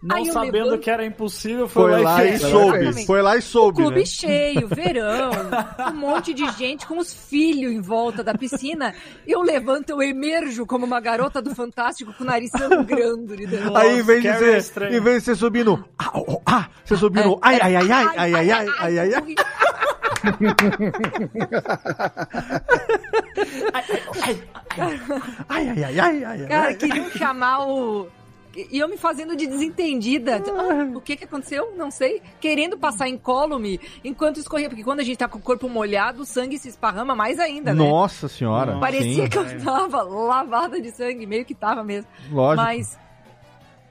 Não 0.00 0.16
Aí 0.16 0.26
sabendo 0.26 0.78
que 0.78 0.88
era 0.88 1.04
impossível, 1.04 1.66
foi, 1.66 1.90
Foi 1.90 2.02
lá 2.02 2.24
e 2.24 2.38
soube. 2.38 2.78
Exatamente. 2.78 3.06
Foi 3.06 3.22
lá 3.22 3.36
e 3.36 3.42
soube, 3.42 3.76
Clube 3.78 4.00
né? 4.00 4.06
cheio, 4.06 4.68
verão, 4.68 5.30
um 5.90 5.96
monte 5.96 6.32
de 6.32 6.48
gente 6.52 6.86
com 6.86 6.98
os 6.98 7.12
filhos 7.12 7.72
em 7.72 7.80
volta 7.80 8.22
da 8.22 8.32
piscina. 8.32 8.94
Eu 9.26 9.42
levanto, 9.42 9.90
eu 9.90 10.00
emerjo 10.00 10.64
como 10.66 10.86
uma 10.86 11.00
garota 11.00 11.42
do 11.42 11.52
Fantástico 11.52 12.12
com 12.12 12.22
o 12.22 12.26
nariz 12.26 12.50
sangrando 12.50 13.36
de 13.36 13.46
dentro. 13.46 13.76
Aí, 13.76 13.98
em 13.98 14.02
vez, 14.02 14.22
de 14.22 14.28
Carrie 14.28 14.44
é 14.44 14.50
você, 14.52 14.58
estranho. 14.58 14.96
em 14.96 15.00
vez 15.00 15.18
de 15.18 15.24
você 15.24 15.34
subir 15.34 15.64
no. 15.64 15.84
Ah, 15.98 16.10
oh, 16.14 16.24
oh, 16.28 16.42
ah, 16.46 16.68
você 16.84 16.96
subir 16.96 17.24
no. 17.24 17.38
Ai, 17.42 17.58
ai, 17.60 17.76
ai, 17.76 17.90
ai, 17.90 18.06
ai, 18.16 18.34
ai, 18.34 18.50
ai, 18.50 18.68
ai, 18.78 18.98
ai, 18.98 19.14
ai. 19.14 19.34
Ai, 25.48 25.68
ai, 25.68 25.84
ai, 25.84 26.00
ai, 26.00 26.24
ai, 26.24 26.42
ai. 26.42 26.48
Cara, 26.48 26.74
queriam 26.74 27.10
chamar 27.10 27.66
o. 27.66 28.08
E 28.70 28.78
eu 28.78 28.88
me 28.88 28.96
fazendo 28.96 29.36
de 29.36 29.46
desentendida. 29.46 30.42
Ah, 30.48 30.96
o 30.96 31.00
que 31.00 31.16
que 31.16 31.24
aconteceu? 31.24 31.74
Não 31.76 31.90
sei. 31.90 32.20
Querendo 32.40 32.76
passar 32.76 33.08
incólume 33.08 33.80
enquanto 34.04 34.40
escorria. 34.40 34.68
Porque 34.68 34.82
quando 34.84 35.00
a 35.00 35.04
gente 35.04 35.18
tá 35.18 35.28
com 35.28 35.38
o 35.38 35.42
corpo 35.42 35.68
molhado, 35.68 36.22
o 36.22 36.26
sangue 36.26 36.58
se 36.58 36.68
esparrama 36.68 37.14
mais 37.14 37.38
ainda, 37.38 37.72
né? 37.72 37.82
Nossa 37.82 38.28
senhora. 38.28 38.78
Parecia 38.78 39.24
sim. 39.24 39.28
que 39.28 39.38
eu 39.38 39.64
tava 39.64 40.02
lavada 40.02 40.80
de 40.80 40.90
sangue, 40.90 41.26
meio 41.26 41.44
que 41.44 41.54
tava 41.54 41.84
mesmo. 41.84 42.10
Lógico. 42.30 42.64
Mas, 42.64 42.98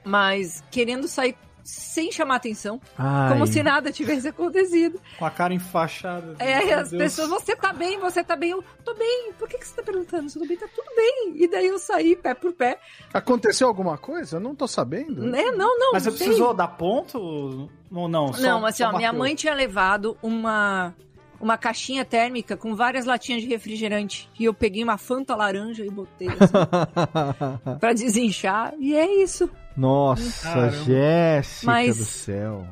mas 0.04 0.64
querendo 0.70 1.08
sair 1.08 1.34
sem 1.68 2.10
chamar 2.10 2.36
atenção, 2.36 2.80
Ai. 2.96 3.32
como 3.32 3.46
se 3.46 3.62
nada 3.62 3.92
tivesse 3.92 4.28
acontecido. 4.28 4.98
Com 5.18 5.26
a 5.26 5.30
cara 5.30 5.52
enfaixada. 5.52 6.34
É, 6.38 6.64
Meu 6.64 6.78
as 6.78 6.90
Deus. 6.90 7.02
pessoas, 7.02 7.28
você 7.28 7.54
tá 7.54 7.72
bem, 7.74 7.98
você 7.98 8.24
tá 8.24 8.34
bem, 8.34 8.50
eu 8.50 8.64
tô 8.84 8.94
bem. 8.94 9.32
Por 9.38 9.46
que, 9.46 9.58
que 9.58 9.66
você 9.66 9.76
tá 9.76 9.82
perguntando? 9.82 10.32
Tudo 10.32 10.46
bem? 10.46 10.56
Tá 10.56 10.66
tudo 10.74 10.88
bem. 10.96 11.32
E 11.36 11.46
daí 11.46 11.66
eu 11.66 11.78
saí 11.78 12.16
pé 12.16 12.32
por 12.32 12.54
pé. 12.54 12.78
Aconteceu 13.12 13.68
alguma 13.68 13.98
coisa? 13.98 14.36
Eu 14.36 14.40
não 14.40 14.54
tô 14.54 14.66
sabendo. 14.66 15.22
Né? 15.26 15.50
Não, 15.50 15.78
não. 15.78 15.92
Mas 15.92 16.04
você 16.04 16.12
precisou 16.12 16.54
dar 16.54 16.68
ponto? 16.68 17.68
Ou 17.92 18.08
não? 18.08 18.32
Só, 18.32 18.40
não, 18.40 18.64
assim, 18.64 18.82
só 18.82 18.90
ó, 18.90 18.96
minha 18.96 19.12
mãe 19.12 19.34
tinha 19.34 19.52
levado 19.52 20.16
uma 20.22 20.94
uma 21.40 21.56
caixinha 21.56 22.04
térmica 22.04 22.56
com 22.56 22.74
várias 22.74 23.04
latinhas 23.04 23.42
de 23.42 23.48
refrigerante. 23.48 24.28
E 24.38 24.44
eu 24.44 24.54
peguei 24.54 24.82
uma 24.82 24.98
Fanta 24.98 25.34
laranja 25.36 25.84
e 25.84 25.90
botei 25.90 26.28
assim, 26.28 27.76
pra 27.78 27.92
desinchar. 27.92 28.74
E 28.78 28.94
é 28.94 29.22
isso. 29.22 29.48
Nossa, 29.76 30.48
Caramba. 30.48 30.70
Jéssica 30.84 31.66
Mas- 31.72 31.96
do 31.98 32.04
céu. 32.04 32.66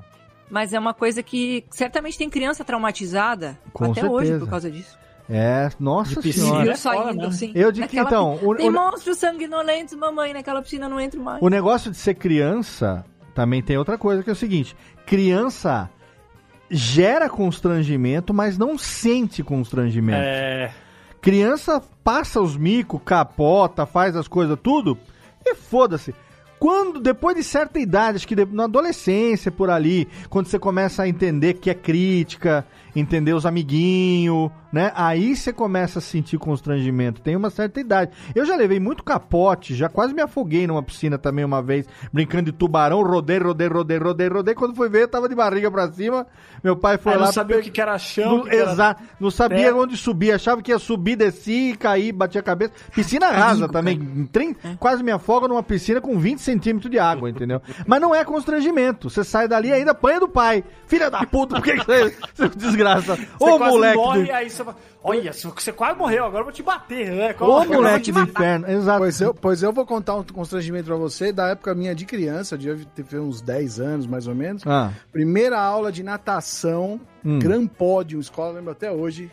Mas 0.49 0.73
é 0.73 0.79
uma 0.79 0.95
coisa 0.95 1.23
que 1.25 1.65
certamente 1.71 2.17
tem 2.17 2.31
criança 2.31 2.65
traumatizada 2.65 3.59
Com 3.73 3.91
até 3.91 4.05
hoje 4.09 4.27
certeza. 4.29 4.45
por 4.45 4.51
causa 4.51 4.71
disso. 4.71 4.97
É, 5.29 5.69
nossa 5.81 6.23
senhora. 6.23 6.63
Viu 6.65 6.77
saindo, 6.77 7.27
assim. 7.27 7.51
Eu 7.53 7.73
digo 7.73 7.89
que, 7.89 7.99
então, 7.99 8.39
o- 8.41 8.55
Tem 8.55 8.69
o- 8.69 8.73
monstros 8.73 9.19
sanguinolentos, 9.19 9.95
mamãe, 9.97 10.33
naquela 10.33 10.63
piscina 10.63 10.89
não 10.89 11.01
entro 11.01 11.21
mais. 11.21 11.43
O 11.43 11.49
negócio 11.49 11.91
de 11.91 11.97
ser 11.97 12.15
criança 12.15 13.05
também 13.35 13.61
tem 13.61 13.77
outra 13.77 13.99
coisa 13.99 14.23
que 14.23 14.31
é 14.31 14.33
o 14.33 14.37
seguinte: 14.37 14.77
criança 15.05 15.91
gera 16.71 17.29
constrangimento, 17.29 18.33
mas 18.35 18.59
não 18.59 18.77
sente 18.79 19.43
constrangimento. 19.43 20.21
É. 20.23 20.71
Criança 21.21 21.83
passa 22.05 22.41
os 22.41 22.57
micos, 22.57 23.01
capota, 23.05 23.85
faz 23.87 24.15
as 24.17 24.29
coisas 24.29 24.59
tudo 24.63 24.97
e 25.45 25.55
foda-se. 25.55 26.15
Quando, 26.59 27.01
depois 27.01 27.37
de 27.37 27.43
certa 27.45 27.79
idade, 27.79 28.17
acho 28.17 28.27
que 28.29 28.35
de- 28.35 28.47
na 28.47 28.65
adolescência, 28.65 29.51
por 29.51 29.69
ali, 29.69 30.09
quando 30.31 30.47
você 30.47 30.59
começa 30.59 31.03
a 31.03 31.09
entender 31.09 31.55
que 31.55 31.69
é 31.69 31.75
crítica, 31.75 32.67
entender 32.95 33.35
os 33.35 33.45
amiguinhos, 33.45 34.51
né? 34.73 34.93
Aí 34.95 35.35
você 35.37 35.53
começa 35.53 35.99
a 35.99 36.03
sentir 36.03 36.39
constrangimento. 36.39 37.21
Tem 37.21 37.37
uma 37.37 37.51
certa 37.51 37.81
idade. 37.81 38.11
Eu 38.35 38.45
já 38.45 38.57
levei 38.57 38.79
muito 38.81 39.03
capote, 39.05 39.75
já 39.75 39.89
quase 39.89 40.13
me 40.15 40.23
afoguei 40.23 40.67
numa 40.67 40.83
piscina 40.83 41.17
também 41.19 41.45
uma 41.45 41.63
vez, 41.63 41.87
brincando 42.13 42.51
de 42.51 42.53
tubarão, 42.53 43.03
rodei, 43.03 43.39
rodei, 43.39 43.69
rodei, 43.69 43.99
rodei, 43.99 44.29
rodei. 44.29 44.55
Quando 44.55 44.75
fui 44.75 44.89
ver, 44.89 45.03
eu 45.03 45.09
tava 45.09 45.29
de 45.29 45.35
barriga 45.35 45.71
pra 45.71 45.91
cima. 45.91 46.27
Meu 46.63 46.77
pai 46.77 46.99
foi 46.99 47.13
Aí 47.13 47.19
lá. 47.19 47.27
não 47.27 47.33
sabia 47.33 47.59
o 47.59 47.63
que 47.63 47.81
era 47.81 47.99
chão, 47.99 48.39
Não, 48.39 48.47
era 48.49 48.73
exato. 48.73 49.03
Não 49.21 49.31
sabia 49.31 49.59
terra. 49.59 49.77
onde 49.77 49.97
subir. 49.97 50.33
Achava 50.33 50.61
que 50.63 50.71
ia 50.71 50.79
subir, 50.79 51.17
descer, 51.17 51.77
cair, 51.77 52.13
bater 52.13 52.39
a 52.39 52.43
cabeça. 52.43 52.73
Piscina 52.95 53.31
rasa 53.31 53.69
também. 53.69 54.27
Trin- 54.33 54.55
Quase 54.79 55.03
me 55.03 55.13
afoga 55.13 55.47
numa 55.49 55.63
piscina 55.63 56.01
com 56.01 56.19
20 56.19 56.39
centímetros 56.41 56.91
de 56.91 56.99
água, 56.99 57.31
entendeu? 57.31 57.61
Mas 57.87 58.01
não 58.01 58.15
é 58.15 58.25
constrangimento. 58.25 59.09
Você 59.11 59.23
sai 59.25 59.47
dali 59.49 59.69
e 59.69 59.73
ainda 59.73 59.93
apanha 59.93 60.21
do 60.21 60.29
pai. 60.29 60.65
Filha 60.87 61.11
da 61.11 61.25
puta, 61.27 61.57
por 61.57 61.65
que 61.65 61.73
que 61.79 61.85
você, 61.87 62.15
você 62.35 62.49
desgraça? 62.51 63.17
Você 63.17 63.51
Ô 63.51 63.59
quase 63.59 63.73
moleque. 63.73 63.97
morre, 63.97 64.25
do- 64.25 64.33
aí 64.33 64.51
você 64.57 64.65
fala, 64.65 64.77
olha, 65.05 65.33
você 65.33 65.73
quase 65.73 65.99
morreu, 65.99 66.25
agora 66.25 66.41
eu 66.41 66.45
vou 66.45 66.53
te 66.53 66.63
bater. 66.63 67.11
Né? 67.11 67.35
Ô 67.41 67.65
moleque 67.65 68.05
te 68.07 68.13
do 68.13 68.21
inferno. 68.21 68.69
Exato. 68.71 68.99
Pois 68.99 69.21
eu, 69.21 69.35
pois 69.35 69.63
eu 69.63 69.73
vou 69.73 69.87
contar 69.87 70.15
um 70.17 70.25
constrangimento 70.25 70.87
pra 70.87 70.97
você 70.97 71.33
da 71.33 71.49
época 71.49 71.75
minha 71.75 71.95
de 71.95 72.05
criança, 72.05 72.55
eu 72.55 72.59
devia 72.59 72.87
ter 72.87 73.19
uns 73.19 73.41
10 73.41 73.81
anos 73.81 74.07
mais 74.07 74.27
ou 74.27 74.35
menos. 74.35 74.63
Ah. 74.67 74.93
Primeira 75.13 75.61
aula 75.61 75.93
de 75.93 76.03
natação, 76.03 77.01
Hum. 77.25 77.39
Gran 77.41 77.67
Pódio, 77.67 78.21
escola, 78.21 78.53
lembro 78.55 78.71
até 78.71 78.91
hoje, 78.93 79.31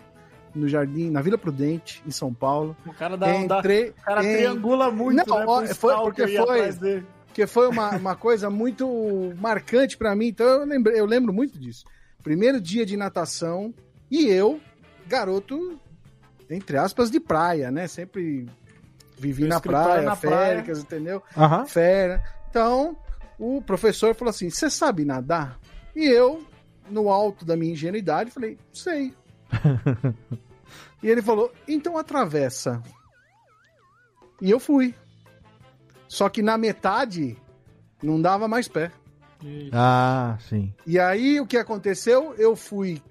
no 0.56 0.68
Jardim, 0.68 1.10
na 1.12 1.22
Vila 1.22 1.38
Prudente, 1.38 2.02
em 2.08 2.12
São 2.12 2.34
Paulo. 2.34 2.76
O 2.88 2.94
cara 2.94 3.16
dá, 3.16 3.28
dá- 3.46 3.60
Entrei- 3.60 3.90
o 3.90 3.94
cara 4.04 4.24
em- 4.26 4.36
triangula 4.38 4.90
muito, 4.92 5.28
Não, 5.28 5.38
né? 5.40 5.46
ó, 5.48 5.66
foi 5.68 5.96
porque 5.96 6.28
foi, 6.28 7.04
porque 7.28 7.48
foi 7.48 7.68
uma, 7.68 7.92
uma 7.96 8.16
coisa 8.16 8.50
muito 8.50 9.34
marcante 9.40 9.96
pra 9.98 10.16
mim, 10.16 10.28
então 10.28 10.46
eu, 10.48 10.66
lembrei, 10.66 11.00
eu 11.00 11.06
lembro 11.06 11.32
muito 11.34 11.58
disso. 11.60 11.84
Primeiro 12.24 12.60
dia 12.62 12.86
de 12.86 12.96
natação 12.98 13.74
e 14.10 14.26
eu, 14.28 14.60
garoto, 15.08 15.80
entre 16.50 16.78
aspas, 16.78 17.10
de 17.10 17.20
praia, 17.20 17.72
né? 17.72 17.88
Sempre 17.88 18.48
vivi 19.18 19.46
na 19.46 19.60
praia, 19.60 20.02
na 20.02 20.16
férias, 20.16 20.80
entendeu? 20.80 21.22
Aham. 21.36 21.66
Férias. 21.66 22.22
Então, 22.50 22.98
o 23.40 23.62
professor 23.62 24.14
falou 24.16 24.30
assim: 24.30 24.50
Você 24.50 24.70
sabe 24.70 25.06
nadar? 25.06 25.60
E 25.96 26.06
eu, 26.06 26.46
no 26.90 27.10
alto 27.10 27.46
da 27.46 27.56
minha 27.56 27.74
ingenuidade, 27.74 28.32
falei: 28.32 28.58
Sei. 28.72 29.14
e 31.02 31.10
ele 31.10 31.22
falou: 31.22 31.52
Então 31.68 31.98
atravessa. 31.98 32.82
E 34.42 34.50
eu 34.50 34.60
fui. 34.60 34.94
Só 36.08 36.30
que 36.30 36.42
na 36.42 36.58
metade 36.58 37.38
não 38.02 38.22
dava 38.22 38.48
mais 38.48 38.68
pé. 38.68 38.92
Ah, 39.72 40.38
sim. 40.48 40.74
E 40.86 41.00
aí 41.00 41.40
o 41.40 41.48
que 41.48 41.58
aconteceu? 41.58 42.34
Eu 42.38 42.56
fui. 42.56 43.02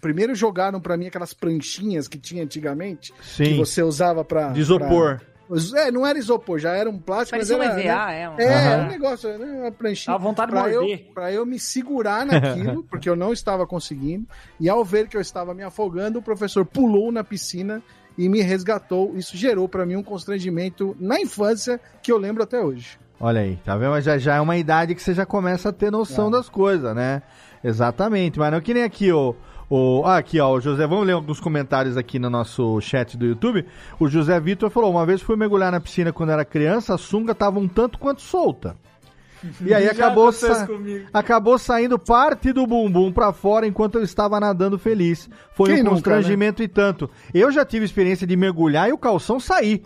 Primeiro 0.00 0.34
jogaram 0.34 0.80
pra 0.80 0.96
mim 0.96 1.06
aquelas 1.06 1.32
pranchinhas 1.32 2.08
que 2.08 2.18
tinha 2.18 2.42
antigamente, 2.42 3.12
Sim. 3.22 3.44
que 3.44 3.54
você 3.54 3.82
usava 3.82 4.24
pra. 4.24 4.48
De 4.48 4.60
isopor. 4.60 5.18
pra- 5.18 5.34
É, 5.82 5.90
não 5.90 6.06
era 6.06 6.18
isopor, 6.18 6.58
já 6.58 6.72
era 6.72 6.88
um 6.88 6.98
plástico, 6.98 7.32
Parecia 7.36 7.56
mas 7.58 7.68
um 7.68 7.72
era. 7.72 7.80
EVA, 7.80 8.06
né? 8.06 8.20
é 8.22 8.28
um- 8.30 8.38
É, 8.40 8.72
era 8.72 8.82
um 8.82 8.86
negócio, 8.88 9.38
né? 9.38 9.60
Uma 9.60 9.70
pranchinha. 9.70 10.16
Dá 10.16 10.22
vontade 10.22 10.50
de 10.52 10.58
pra 10.58 10.70
eu, 10.72 10.80
morder. 10.80 11.10
pra 11.14 11.32
eu 11.32 11.44
me 11.46 11.58
segurar 11.58 12.24
naquilo, 12.26 12.82
porque 12.90 13.08
eu 13.08 13.14
não 13.14 13.32
estava 13.32 13.66
conseguindo. 13.66 14.26
E 14.58 14.68
ao 14.68 14.82
ver 14.84 15.06
que 15.06 15.16
eu 15.16 15.20
estava 15.20 15.52
me 15.54 15.62
afogando, 15.62 16.18
o 16.18 16.22
professor 16.22 16.64
pulou 16.64 17.12
na 17.12 17.22
piscina 17.22 17.82
e 18.16 18.26
me 18.28 18.40
resgatou. 18.40 19.12
Isso 19.16 19.36
gerou 19.36 19.68
pra 19.68 19.84
mim 19.84 19.96
um 19.96 20.02
constrangimento 20.02 20.96
na 20.98 21.20
infância 21.20 21.78
que 22.02 22.10
eu 22.10 22.16
lembro 22.18 22.42
até 22.42 22.60
hoje. 22.60 22.98
Olha 23.20 23.42
aí, 23.42 23.56
tá 23.64 23.76
vendo? 23.76 23.90
Mas 23.90 24.04
já, 24.04 24.16
já 24.18 24.36
é 24.36 24.40
uma 24.40 24.56
idade 24.56 24.94
que 24.94 25.02
você 25.02 25.12
já 25.14 25.24
começa 25.26 25.68
a 25.68 25.72
ter 25.72 25.90
noção 25.90 26.30
das 26.30 26.48
coisas, 26.48 26.94
né? 26.96 27.22
Exatamente, 27.62 28.38
mas 28.38 28.52
não 28.52 28.60
que 28.60 28.74
nem 28.74 28.82
aqui, 28.82 29.10
ó. 29.12 29.34
O, 29.76 30.04
ah, 30.04 30.18
aqui, 30.18 30.38
ó, 30.38 30.52
o 30.52 30.60
José, 30.60 30.86
vamos 30.86 31.04
ler 31.04 31.14
alguns 31.14 31.40
comentários 31.40 31.96
aqui 31.96 32.16
no 32.16 32.30
nosso 32.30 32.80
chat 32.80 33.16
do 33.16 33.26
YouTube. 33.26 33.66
O 33.98 34.06
José 34.08 34.38
Vitor 34.38 34.70
falou: 34.70 34.88
uma 34.92 35.04
vez 35.04 35.20
fui 35.20 35.34
mergulhar 35.34 35.72
na 35.72 35.80
piscina 35.80 36.12
quando 36.12 36.30
era 36.30 36.44
criança, 36.44 36.94
a 36.94 36.98
sunga 36.98 37.34
tava 37.34 37.58
um 37.58 37.66
tanto 37.66 37.98
quanto 37.98 38.22
solta. 38.22 38.76
E 39.60 39.74
aí 39.74 39.88
acabou, 39.90 40.30
sa- 40.30 40.68
acabou 41.12 41.58
saindo 41.58 41.98
parte 41.98 42.52
do 42.52 42.66
bumbum 42.68 43.10
pra 43.10 43.32
fora 43.32 43.66
enquanto 43.66 43.96
eu 43.96 44.04
estava 44.04 44.38
nadando 44.38 44.78
feliz. 44.78 45.28
Foi 45.54 45.70
Quem 45.70 45.80
um 45.80 45.84
nunca, 45.84 45.90
constrangimento 45.96 46.62
e 46.62 46.68
tanto. 46.68 47.10
Eu 47.34 47.50
já 47.50 47.64
tive 47.64 47.84
experiência 47.84 48.28
de 48.28 48.36
mergulhar 48.36 48.88
e 48.88 48.92
o 48.92 48.98
calção 48.98 49.40
sair. 49.40 49.82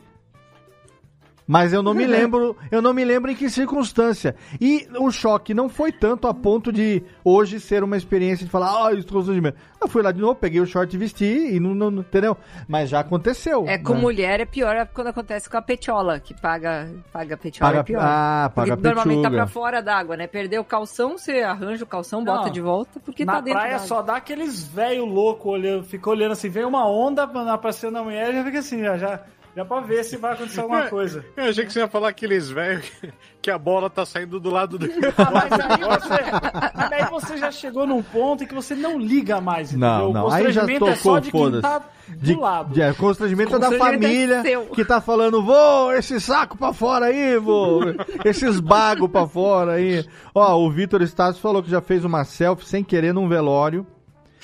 Mas 1.50 1.72
eu 1.72 1.82
não 1.82 1.94
me 1.94 2.06
lembro, 2.06 2.54
eu 2.70 2.82
não 2.82 2.92
me 2.92 3.02
lembro 3.06 3.30
em 3.30 3.34
que 3.34 3.48
circunstância. 3.48 4.36
E 4.60 4.86
o 4.98 5.10
choque 5.10 5.54
não 5.54 5.66
foi 5.66 5.90
tanto 5.90 6.28
a 6.28 6.34
ponto 6.34 6.70
de 6.70 7.02
hoje 7.24 7.58
ser 7.58 7.82
uma 7.82 7.96
experiência 7.96 8.44
de 8.44 8.50
falar, 8.52 8.68
ah, 8.88 8.92
isso 8.92 9.08
é 9.08 9.10
constrangimento. 9.12 9.56
Eu 9.80 9.88
fui 9.88 10.02
lá 10.02 10.12
de 10.12 10.20
novo, 10.20 10.34
peguei 10.34 10.60
o 10.60 10.66
short 10.66 10.94
e 10.94 10.98
vesti 10.98 11.24
e 11.24 11.58
não, 11.58 11.74
não- 11.74 11.90
não- 11.90 12.00
entendeu? 12.02 12.36
Mas 12.68 12.90
já 12.90 13.00
aconteceu. 13.00 13.66
É, 13.66 13.78
com 13.78 13.94
né? 13.94 14.00
mulher 14.00 14.40
é 14.40 14.44
pior 14.44 14.86
quando 14.92 15.06
acontece 15.06 15.48
com 15.48 15.56
a 15.56 15.62
petiola, 15.62 16.20
que 16.20 16.34
paga, 16.38 16.90
paga 17.10 17.34
a 17.34 17.38
petiola 17.38 17.70
Paga- 17.70 17.80
é 17.80 17.82
pior. 17.82 18.02
ah, 18.04 18.52
paga 18.54 18.76
porque 18.76 18.86
normalmente 18.88 19.22
tá 19.22 19.30
pra 19.30 19.46
fora 19.46 19.80
d'água, 19.80 20.18
né? 20.18 20.26
Perdeu 20.26 20.60
o 20.60 20.64
calção, 20.66 21.16
você 21.16 21.40
arranja 21.40 21.82
o 21.82 21.86
calção, 21.86 22.22
bota 22.22 22.44
Não. 22.46 22.50
de 22.52 22.60
volta, 22.60 23.00
porque 23.00 23.24
na 23.24 23.34
tá 23.34 23.40
dentro 23.40 23.58
praia 23.58 23.72
d'água. 23.74 23.86
só 23.88 24.02
dá 24.02 24.16
aqueles 24.16 24.64
velho 24.68 25.06
louco 25.06 25.48
olhando, 25.48 25.82
fica 25.84 26.10
olhando 26.10 26.32
assim, 26.32 26.50
vem 26.50 26.66
uma 26.66 26.86
onda 26.86 27.22
aparecendo 27.22 27.92
na 27.94 28.02
mulher, 28.02 28.34
já 28.34 28.44
fica 28.44 28.58
assim, 28.58 28.80
já, 28.82 28.98
já, 28.98 29.20
já 29.56 29.64
pra 29.64 29.80
ver 29.80 30.04
se 30.04 30.16
vai 30.16 30.34
acontecer 30.34 30.60
alguma 30.60 30.86
coisa. 30.86 31.24
Eu 31.36 31.44
achei 31.50 31.64
que 31.66 31.72
você 31.72 31.80
ia 31.80 31.88
falar 31.88 32.08
aqueles 32.10 32.48
velhos 32.48 32.88
que, 32.88 33.12
que 33.42 33.50
a 33.50 33.58
bola 33.58 33.90
tá 33.90 34.06
saindo 34.06 34.38
do 34.38 34.50
lado 34.50 34.78
do. 34.78 34.86
Ah, 35.16 35.30
mas 35.32 35.52
aí 35.52 35.98
você, 35.98 36.94
aí 36.94 37.10
você 37.10 37.36
já 37.36 37.50
chegou 37.50 37.86
num 37.86 38.02
ponto 38.02 38.44
em 38.44 38.46
que 38.46 38.54
você 38.54 38.74
não 38.74 38.98
liga 38.98 39.40
mais, 39.40 39.70
entendeu? 39.72 39.88
Não, 39.88 40.10
o 40.10 40.12
não, 40.12 40.30
aí 40.30 40.52
já 40.52 40.60
constrangimento 40.62 40.86
é 40.88 40.94
só 40.96 41.02
tocou, 41.02 41.20
de 41.20 41.30
quem 41.32 41.40
foda-se. 41.40 41.62
tá 41.62 41.82
De, 42.08 42.34
do 42.34 42.40
lado. 42.40 42.72
de- 42.74 42.82
é, 42.82 42.92
constrangimento 42.92 43.56
é 43.56 43.58
da 43.58 43.74
é 43.74 43.78
família 43.78 44.42
seu. 44.42 44.66
que 44.66 44.84
tá 44.84 45.00
falando, 45.00 45.42
vô, 45.42 45.92
esse 45.92 46.20
saco 46.20 46.56
pra 46.56 46.72
fora 46.72 47.06
aí, 47.06 47.36
vô. 47.38 47.80
Esses 48.24 48.60
bagos 48.60 49.10
pra 49.10 49.26
fora 49.26 49.72
aí. 49.72 50.04
Ó, 50.34 50.56
o 50.56 50.70
Vitor 50.70 51.02
Stassi 51.02 51.40
falou 51.40 51.62
que 51.62 51.70
já 51.70 51.80
fez 51.80 52.04
uma 52.04 52.24
selfie 52.24 52.64
sem 52.66 52.84
querer 52.84 53.12
num 53.12 53.28
velório. 53.28 53.84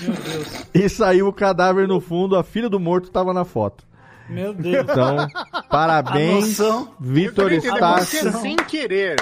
Meu 0.01 0.13
Deus. 0.13 0.67
E 0.75 0.89
saiu 0.89 1.29
o 1.29 1.33
cadáver 1.33 1.87
no 1.87 2.01
fundo, 2.01 2.37
a 2.37 2.43
filha 2.43 2.69
do 2.69 2.81
morto 2.81 3.11
tava 3.13 3.33
na 3.33 3.45
foto. 3.45 3.85
Meu 4.29 4.53
Deus. 4.55 4.85
Então, 4.89 5.29
parabéns. 5.71 6.59
Vitor 7.01 7.53
Stassi. 7.53 8.33
sem 8.33 8.57
querer. 8.57 9.17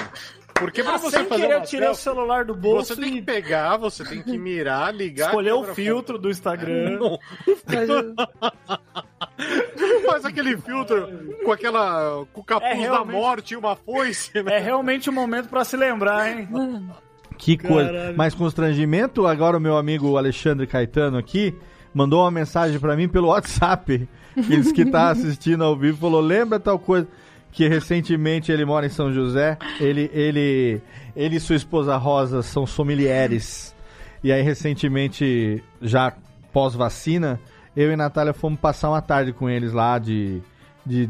Porque 0.55 0.83
pra 0.83 0.93
Ah, 0.93 0.97
você 0.97 1.17
sem 1.17 1.25
fazer 1.25 1.47
querer, 1.47 1.61
tirei 1.63 1.89
o 1.89 1.95
celular 1.95 2.45
do 2.45 2.53
bolso 2.55 2.93
você 2.93 3.01
tem 3.01 3.09
e 3.09 3.13
que 3.13 3.21
pegar, 3.23 3.75
você 3.75 4.03
tem 4.05 4.21
que 4.21 4.37
mirar, 4.37 4.93
ligar. 4.93 5.25
escolher 5.29 5.51
o 5.53 5.63
filtro 5.73 6.17
do 6.19 6.29
Instagram. 6.29 6.99
Não. 6.99 7.19
Faz 10.05 10.25
aquele 10.25 10.57
filtro 10.57 11.07
com 11.43 11.51
aquela. 11.51 12.25
com 12.31 12.41
o 12.41 12.43
capuz 12.43 12.79
É, 12.79 12.89
da 12.89 13.03
morte 13.03 13.53
e 13.53 13.57
uma 13.57 13.75
foice, 13.75 14.41
né? 14.43 14.57
É 14.57 14.59
realmente 14.59 15.09
o 15.09 15.13
momento 15.13 15.49
pra 15.49 15.63
se 15.63 15.75
lembrar, 15.75 16.29
hein? 16.31 16.47
Que 17.37 17.57
coisa. 17.57 17.91
Caralho. 17.91 18.17
Mas 18.17 18.35
constrangimento, 18.35 19.25
agora 19.25 19.57
o 19.57 19.59
meu 19.59 19.77
amigo 19.77 20.17
Alexandre 20.17 20.67
Caetano 20.67 21.17
aqui 21.17 21.55
mandou 21.93 22.21
uma 22.21 22.31
mensagem 22.31 22.79
pra 22.79 22.95
mim 22.95 23.07
pelo 23.07 23.27
WhatsApp. 23.27 24.07
Que 24.33 24.57
disse 24.57 24.73
que 24.73 24.83
tá 24.83 25.11
assistindo 25.11 25.63
ao 25.63 25.77
vivo, 25.77 25.99
falou: 25.99 26.19
"Lembra 26.19 26.59
tal 26.59 26.79
coisa 26.79 27.07
que 27.51 27.67
recentemente 27.67 28.51
ele 28.51 28.65
mora 28.65 28.83
em 28.83 28.89
São 28.89 29.13
José, 29.13 29.59
ele 29.79 30.09
ele 30.11 30.81
ele 31.15 31.35
e 31.35 31.39
sua 31.39 31.55
esposa 31.55 31.95
Rosa 31.97 32.41
são 32.41 32.65
sommeliers. 32.65 33.75
E 34.23 34.31
aí 34.31 34.41
recentemente 34.41 35.63
já 35.79 36.11
pós 36.51 36.73
vacina, 36.73 37.39
eu 37.75 37.91
e 37.91 37.95
Natália 37.95 38.33
fomos 38.33 38.59
passar 38.59 38.89
uma 38.89 39.03
tarde 39.03 39.31
com 39.33 39.47
eles 39.47 39.71
lá 39.71 39.99
de 39.99 40.41
de 40.83 41.07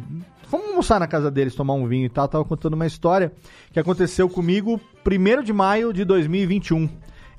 Fomos 0.54 0.68
almoçar 0.68 1.00
na 1.00 1.08
casa 1.08 1.32
deles, 1.32 1.56
tomar 1.56 1.74
um 1.74 1.88
vinho 1.88 2.06
e 2.06 2.10
tal. 2.10 2.28
Tava 2.28 2.46
contando 2.46 2.76
uma 2.76 2.86
história 2.86 3.32
que 3.72 3.80
aconteceu 3.80 4.30
comigo 4.30 4.80
1 5.04 5.42
de 5.42 5.52
maio 5.52 5.92
de 5.92 6.06
2021. 6.06 6.88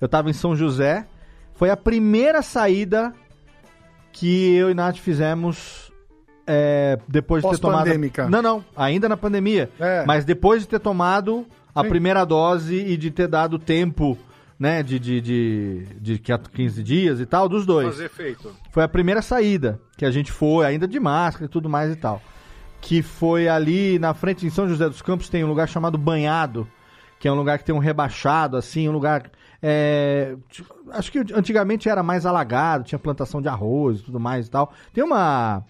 Eu 0.01 0.09
tava 0.09 0.31
em 0.31 0.33
São 0.33 0.57
José. 0.57 1.07
Foi 1.55 1.71
a 1.71 1.77
primeira 1.77 2.43
saída 2.43 3.15
que 4.15 4.55
eu 4.55 4.71
e 4.71 4.75
Nath 4.75 4.97
fizemos 4.99 5.93
é, 6.47 6.99
depois 7.09 7.43
de 7.43 7.51
ter 7.51 7.59
tomado. 7.59 7.91
Não, 8.31 8.41
não, 8.41 8.65
ainda 8.77 9.09
na 9.09 9.17
pandemia. 9.17 9.69
É. 9.79 10.05
Mas 10.07 10.25
depois 10.25 10.63
de 10.63 10.69
ter 10.69 10.79
tomado 10.79 11.45
a 11.75 11.83
Sim. 11.83 11.89
primeira 11.89 12.25
dose 12.25 12.77
e 12.77 12.97
de 12.97 13.11
ter 13.11 13.27
dado 13.27 13.59
tempo, 13.59 14.17
né, 14.59 14.85
de, 14.85 15.01
de, 15.01 15.21
de, 15.21 15.87
de 16.01 16.19
15 16.19 16.83
dias 16.83 17.21
e 17.21 17.27
tal, 17.27 17.49
dos 17.49 17.67
dois. 17.67 17.89
Fazer 17.89 18.05
efeito. 18.05 18.55
Foi 18.71 18.85
a 18.85 18.89
primeira 18.89 19.21
saída 19.21 19.81
que 19.97 20.05
a 20.05 20.11
gente 20.13 20.31
foi, 20.31 20.65
ainda 20.65 20.87
de 20.87 21.01
máscara 21.01 21.47
e 21.47 21.49
tudo 21.49 21.69
mais 21.69 21.93
e 21.93 21.97
tal. 21.97 22.23
Que 22.81 23.03
foi 23.03 23.49
ali 23.49 23.99
na 23.99 24.15
frente, 24.15 24.47
em 24.47 24.51
São 24.51 24.69
José 24.69 24.89
dos 24.89 25.03
Campos, 25.03 25.29
tem 25.29 25.43
um 25.43 25.49
lugar 25.49 25.69
chamado 25.69 25.99
Banhado, 25.99 26.69
que 27.19 27.27
é 27.27 27.33
um 27.33 27.37
lugar 27.37 27.59
que 27.59 27.65
tem 27.65 27.75
um 27.75 27.79
rebaixado, 27.79 28.57
assim, 28.57 28.89
um 28.89 28.93
lugar. 28.93 29.29
É, 29.67 30.37
t- 30.53 30.63
acho 30.91 31.11
que 31.11 31.19
antigamente 31.35 31.89
era 31.89 32.03
mais 32.03 32.27
alagado, 32.27 32.85
tinha 32.85 32.99
plantação 32.99 33.41
de 33.41 33.49
arroz 33.49 34.01
e 34.01 34.03
tudo 34.03 34.21
mais 34.21 34.47
e 34.47 34.51
tal. 34.51 34.71
Tem 34.93 35.03
uma. 35.03 35.65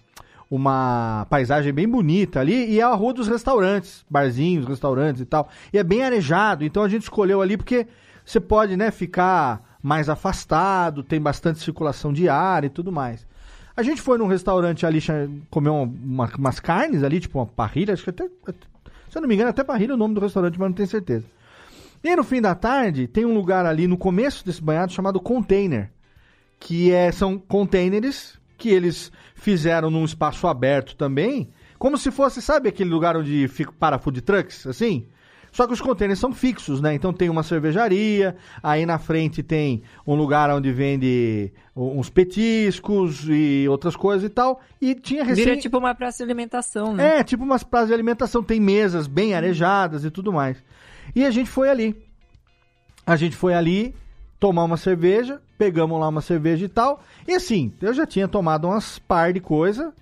Uma 0.51 1.25
paisagem 1.27 1.73
bem 1.73 1.87
bonita 1.89 2.39
ali 2.39 2.69
e 2.69 2.79
é 2.79 2.83
a 2.83 2.93
rua 2.93 3.11
dos 3.13 3.27
restaurantes, 3.27 4.05
barzinhos, 4.07 4.67
restaurantes 4.67 5.19
e 5.23 5.25
tal. 5.25 5.49
E 5.73 5.77
é 5.79 5.83
bem 5.83 6.03
arejado, 6.03 6.63
então 6.63 6.83
a 6.83 6.87
gente 6.87 7.01
escolheu 7.01 7.41
ali 7.41 7.57
porque 7.57 7.87
você 8.23 8.39
pode, 8.39 8.77
né, 8.77 8.91
ficar 8.91 9.77
mais 9.81 10.07
afastado, 10.07 11.01
tem 11.01 11.19
bastante 11.19 11.57
circulação 11.59 12.13
de 12.13 12.29
ar 12.29 12.63
e 12.63 12.69
tudo 12.69 12.91
mais. 12.91 13.25
A 13.75 13.81
gente 13.81 14.03
foi 14.03 14.19
num 14.19 14.27
restaurante 14.27 14.85
ali, 14.85 14.99
uma- 15.51 15.81
uma- 15.81 16.29
umas 16.37 16.59
carnes 16.59 17.01
ali, 17.01 17.19
tipo 17.19 17.39
uma 17.39 17.47
parrilha, 17.47 17.93
acho 17.95 18.03
que 18.03 18.11
até, 18.11 18.25
se 19.09 19.17
eu 19.17 19.21
não 19.21 19.27
me 19.27 19.33
engano, 19.33 19.49
até 19.49 19.63
parrilha 19.63 19.93
é 19.93 19.95
o 19.95 19.97
nome 19.97 20.13
do 20.13 20.21
restaurante, 20.21 20.59
mas 20.59 20.69
não 20.69 20.75
tenho 20.75 20.87
certeza. 20.87 21.25
E 22.05 22.15
no 22.15 22.23
fim 22.23 22.39
da 22.39 22.53
tarde, 22.53 23.07
tem 23.07 23.25
um 23.25 23.33
lugar 23.33 23.65
ali 23.65 23.87
no 23.87 23.97
começo 23.97 24.45
desse 24.45 24.61
banhado 24.61 24.93
chamado 24.93 25.19
Container, 25.19 25.89
que 26.59 26.91
é, 26.91 27.11
são 27.11 27.39
containers 27.39 28.39
que 28.59 28.69
eles 28.69 29.11
fizeram 29.33 29.89
num 29.89 30.05
espaço 30.05 30.45
aberto 30.45 30.95
também, 30.95 31.49
como 31.79 31.97
se 31.97 32.11
fosse, 32.11 32.43
sabe 32.43 32.69
aquele 32.69 32.91
lugar 32.91 33.17
onde 33.17 33.47
fica 33.47 33.71
para 33.71 33.97
food 33.97 34.21
trucks, 34.21 34.67
assim? 34.67 35.07
Só 35.51 35.65
que 35.65 35.73
os 35.73 35.81
containers 35.81 36.19
são 36.19 36.31
fixos, 36.31 36.79
né? 36.79 36.93
Então 36.93 37.11
tem 37.11 37.27
uma 37.27 37.41
cervejaria, 37.41 38.35
aí 38.61 38.85
na 38.85 38.99
frente 38.99 39.41
tem 39.41 39.81
um 40.05 40.13
lugar 40.13 40.51
onde 40.51 40.71
vende 40.71 41.51
uns 41.75 42.09
petiscos 42.09 43.25
e 43.27 43.65
outras 43.67 43.95
coisas 43.95 44.25
e 44.25 44.29
tal. 44.29 44.61
E 44.79 44.93
tinha 44.93 45.23
recém... 45.23 45.45
Vira 45.45 45.57
tipo 45.57 45.79
uma 45.79 45.95
praça 45.95 46.17
de 46.17 46.23
alimentação, 46.23 46.93
né? 46.93 47.19
É, 47.19 47.23
tipo 47.23 47.43
umas 47.43 47.63
praças 47.63 47.87
de 47.87 47.93
alimentação, 47.95 48.43
tem 48.43 48.59
mesas 48.59 49.07
bem 49.07 49.33
arejadas 49.33 50.05
e 50.05 50.11
tudo 50.11 50.31
mais. 50.31 50.61
E 51.15 51.25
a 51.25 51.31
gente 51.31 51.49
foi 51.49 51.69
ali. 51.69 51.95
A 53.05 53.15
gente 53.15 53.35
foi 53.35 53.53
ali 53.53 53.95
tomar 54.39 54.63
uma 54.63 54.77
cerveja, 54.77 55.41
pegamos 55.57 55.99
lá 55.99 56.09
uma 56.09 56.21
cerveja 56.21 56.65
e 56.65 56.69
tal. 56.69 57.01
E 57.27 57.33
assim, 57.33 57.71
eu 57.81 57.93
já 57.93 58.05
tinha 58.05 58.27
tomado 58.27 58.67
umas 58.67 58.99
par 58.99 59.31
de 59.31 59.39
coisa 59.39 59.93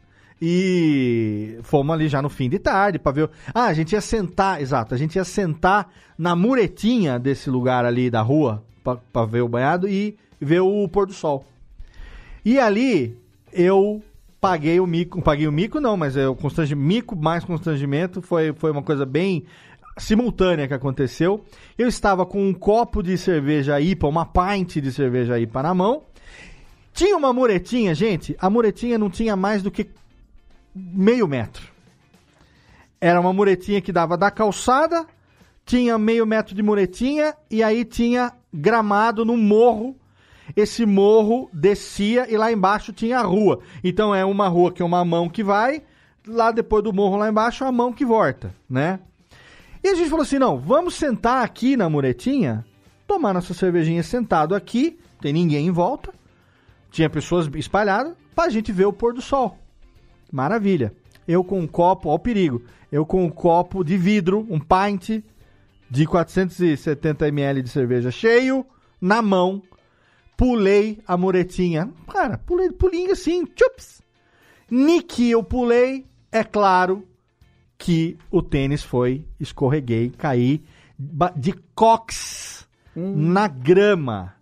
e 0.41 1.57
fomos 1.64 1.94
ali 1.94 2.07
já 2.07 2.22
no 2.22 2.30
fim 2.30 2.49
de 2.49 2.60
tarde 2.60 2.99
pra 2.99 3.11
ver. 3.11 3.30
Ah, 3.53 3.65
a 3.65 3.73
gente 3.73 3.94
ia 3.94 4.02
sentar, 4.02 4.61
exato, 4.61 4.94
a 4.94 4.98
gente 4.98 5.15
ia 5.15 5.23
sentar 5.23 5.90
na 6.18 6.35
muretinha 6.35 7.19
desse 7.19 7.49
lugar 7.49 7.85
ali 7.85 8.10
da 8.10 8.22
rua 8.22 8.64
pra 9.11 9.26
ver 9.26 9.41
o 9.41 9.48
banhado 9.48 9.88
e 9.88 10.18
ver 10.41 10.60
o 10.60 10.88
pôr 10.90 11.07
do 11.07 11.14
sol. 11.14 11.45
E 12.44 12.60
ali 12.60 13.18
eu 13.53 14.03
paguei 14.41 14.81
o 14.81 14.85
mico, 14.85 15.22
paguei 15.22 15.48
o 15.48 15.52
mico 15.52 15.80
não, 15.80 15.95
mas 15.95 16.18
é 16.18 16.27
o 16.27 16.35
constrangi, 16.35 16.76
mico 16.76 17.15
mais 17.15 17.45
constrangimento 17.45 18.22
foi, 18.22 18.52
foi 18.52 18.72
uma 18.72 18.84
coisa 18.84 19.06
bem 19.06 19.45
simultânea 19.98 20.68
que 20.68 20.74
aconteceu. 20.74 21.44
Eu 21.78 21.88
estava 21.88 22.26
com 22.26 22.48
um 22.48 22.53
copo 22.53 23.02
de 23.02 23.18
cerveja 23.18 23.80
IPA, 23.80 24.07
uma 24.07 24.26
pint 24.26 24.78
de 24.78 24.91
cerveja 24.91 25.40
IPA 25.40 25.64
na 25.64 25.74
mão. 25.74 26.03
Tinha 26.94 27.18
uma 27.18 27.34
muretinha, 27.34 27.95
gente, 27.95 28.36
a 28.40 28.49
muretinha 28.49 28.98
não 28.98 29.10
tinha 29.10 29.36
mais 29.36 29.64
do 29.64 29.72
que 29.72 29.90
meio 30.76 31.28
metro. 31.28 31.68
Era 33.02 33.20
uma 33.20 33.34
muretinha 33.34 33.82
que 33.82 33.91
dava 33.91 34.15
da 34.15 34.32
calçada, 34.32 35.06
tinha 35.65 35.98
meio 35.98 36.26
metro 36.26 36.53
de 36.53 36.61
muretinha 36.61 37.36
e 37.49 37.64
aí 37.64 37.84
tinha 37.84 38.32
gramado 38.53 39.26
no 39.26 39.36
morro. 39.36 39.95
Esse 40.56 40.86
morro 40.86 41.49
descia 41.52 42.32
e 42.32 42.38
lá 42.38 42.52
embaixo 42.52 42.94
tinha 42.94 43.20
a 43.20 43.24
rua. 43.24 43.60
Então 43.84 44.14
é 44.14 44.24
uma 44.24 44.48
rua 44.48 44.72
que 44.72 44.82
é 44.82 44.86
uma 44.86 45.03
mão 45.03 45.30
que 45.30 45.44
vai, 45.44 45.82
lá 46.28 46.52
depois 46.52 46.84
do 46.84 46.94
morro 46.94 47.18
lá 47.18 47.30
embaixo 47.30 47.65
a 47.65 47.72
mão 47.72 47.91
que 47.91 48.06
volta, 48.06 48.53
né? 48.70 48.99
E 49.84 49.89
a 49.89 49.95
gente 49.95 50.10
falou 50.10 50.23
assim: 50.23 50.39
não, 50.39 50.57
vamos 50.57 50.95
sentar 50.95 51.43
aqui 51.43 51.76
na 51.76 51.89
muretinha, 51.89 52.65
tomar 53.05 53.34
nossa 53.34 53.53
cervejinha 53.53 54.01
sentado 54.01 54.55
aqui, 54.55 54.97
tem 55.19 55.34
ninguém 55.34 55.68
em 55.68 55.72
volta, 55.72 56.14
tinha 56.89 57.10
pessoas 57.10 57.49
espalhadas, 57.55 58.15
pra 58.34 58.49
gente 58.49 58.72
ver 58.72 58.85
o 58.85 58.93
pôr 58.93 59.14
do 59.14 59.22
sol. 59.22 59.57
Maravilha. 60.31 60.93
Eu 61.26 61.43
com 61.43 61.60
um 61.60 61.68
copo, 61.68 62.10
ó 62.10 62.15
o 62.15 62.19
perigo, 62.19 62.64
eu 62.91 63.05
com 63.05 63.23
um 63.23 63.30
copo 63.30 63.81
de 63.84 63.97
vidro, 63.97 64.45
um 64.49 64.60
pint 64.60 65.23
de 65.89 66.05
470 66.05 67.27
ml 67.27 67.61
de 67.61 67.69
cerveja 67.69 68.11
cheio, 68.11 68.65
na 68.99 69.22
mão, 69.22 69.61
pulei 70.35 70.99
a 71.07 71.15
muretinha. 71.15 71.89
Cara, 72.11 72.38
pulei, 72.39 72.72
pulinho 72.72 73.14
assim, 73.14 73.45
chups. 73.55 74.01
Niki 74.69 75.30
eu 75.30 75.43
pulei, 75.43 76.05
é 76.30 76.43
claro 76.43 77.07
que 77.84 78.18
o 78.31 78.41
tênis 78.41 78.81
foi, 78.81 79.26
escorreguei, 79.38 80.10
caí 80.18 80.61
de 81.35 81.53
cox 81.76 82.65
na 82.95 83.45
grama. 83.49 84.34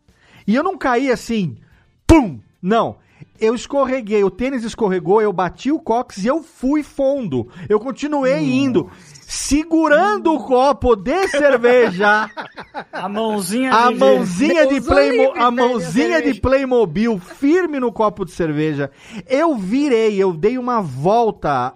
E 0.46 0.54
eu 0.56 0.62
não 0.64 0.78
caí 0.78 1.10
assim, 1.12 1.58
pum! 2.06 2.40
Não. 2.62 2.98
Eu 3.40 3.56
escorreguei, 3.56 4.24
o 4.24 4.30
tênis 4.30 4.64
escorregou, 4.64 5.20
eu 5.20 5.34
bati 5.34 5.72
o 5.72 5.80
cox 5.80 6.20
e 6.20 6.28
eu 6.28 6.44
fui 6.44 6.84
fundo. 6.84 7.48
Eu 7.68 7.80
continuei 7.80 8.40
indo, 8.44 8.92
segurando 9.22 10.34
o 10.34 10.44
copo 10.44 10.96
de 10.96 11.28
cerveja. 11.30 12.30
A 12.94 13.10
mãozinha 13.10 13.74
A 13.74 13.92
de- 13.92 13.98
mãozinha 13.98 14.68
de 14.68 14.74
Deus 14.80 14.86
Playmo, 14.86 15.34
a 15.36 15.50
mãozinha 15.50 16.22
de. 16.22 16.40
Playmobil 16.40 17.18
firme 17.18 17.80
no 17.80 17.92
copo 17.92 18.24
de 18.24 18.32
cerveja. 18.32 18.92
Eu 19.28 19.56
virei, 19.58 20.22
eu 20.22 20.32
dei 20.32 20.60
uma 20.60 20.80
volta, 20.82 21.74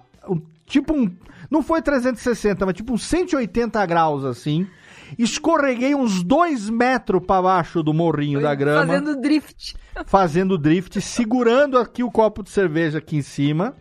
tipo 0.68 0.94
um, 0.94 1.10
não 1.56 1.64
foi 1.64 1.82
360, 1.82 2.66
mas 2.66 2.76
tipo 2.76 2.94
uns 2.94 3.04
180 3.06 3.84
graus 3.86 4.26
assim. 4.26 4.68
Escorreguei 5.18 5.96
uns 5.96 6.22
dois 6.22 6.70
metros 6.70 7.22
para 7.26 7.42
baixo 7.42 7.82
do 7.82 7.94
morrinho 7.94 8.42
da 8.42 8.54
grama 8.54 8.86
Fazendo 8.86 9.22
drift. 9.22 9.76
fazendo 10.06 10.58
drift, 10.58 11.00
segurando 11.00 11.78
aqui 11.78 12.04
o 12.04 12.12
copo 12.12 12.44
de 12.44 12.50
cerveja 12.50 12.98
aqui 12.98 13.16
em 13.16 13.22
cima. 13.22 13.76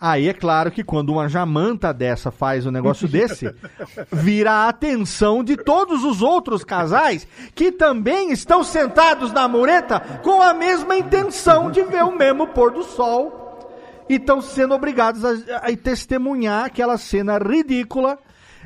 Aí 0.00 0.28
é 0.28 0.32
claro 0.32 0.70
que 0.70 0.82
quando 0.82 1.10
uma 1.10 1.28
jamanta 1.28 1.92
dessa 1.92 2.30
faz 2.30 2.64
um 2.66 2.70
negócio 2.70 3.06
desse, 3.06 3.52
vira 4.12 4.52
a 4.52 4.68
atenção 4.68 5.44
de 5.44 5.56
todos 5.56 6.02
os 6.04 6.22
outros 6.22 6.64
casais 6.64 7.26
que 7.54 7.70
também 7.70 8.32
estão 8.32 8.64
sentados 8.64 9.32
na 9.32 9.46
mureta 9.46 10.00
com 10.22 10.40
a 10.40 10.54
mesma 10.54 10.96
intenção 10.96 11.70
de 11.70 11.82
ver 11.82 12.04
o 12.04 12.16
mesmo 12.16 12.46
pôr 12.48 12.72
do 12.72 12.82
sol 12.82 13.47
e 14.08 14.14
estão 14.14 14.40
sendo 14.40 14.74
obrigados 14.74 15.24
a, 15.24 15.56
a 15.56 15.76
testemunhar 15.76 16.64
aquela 16.64 16.96
cena 16.96 17.38
ridícula 17.38 18.18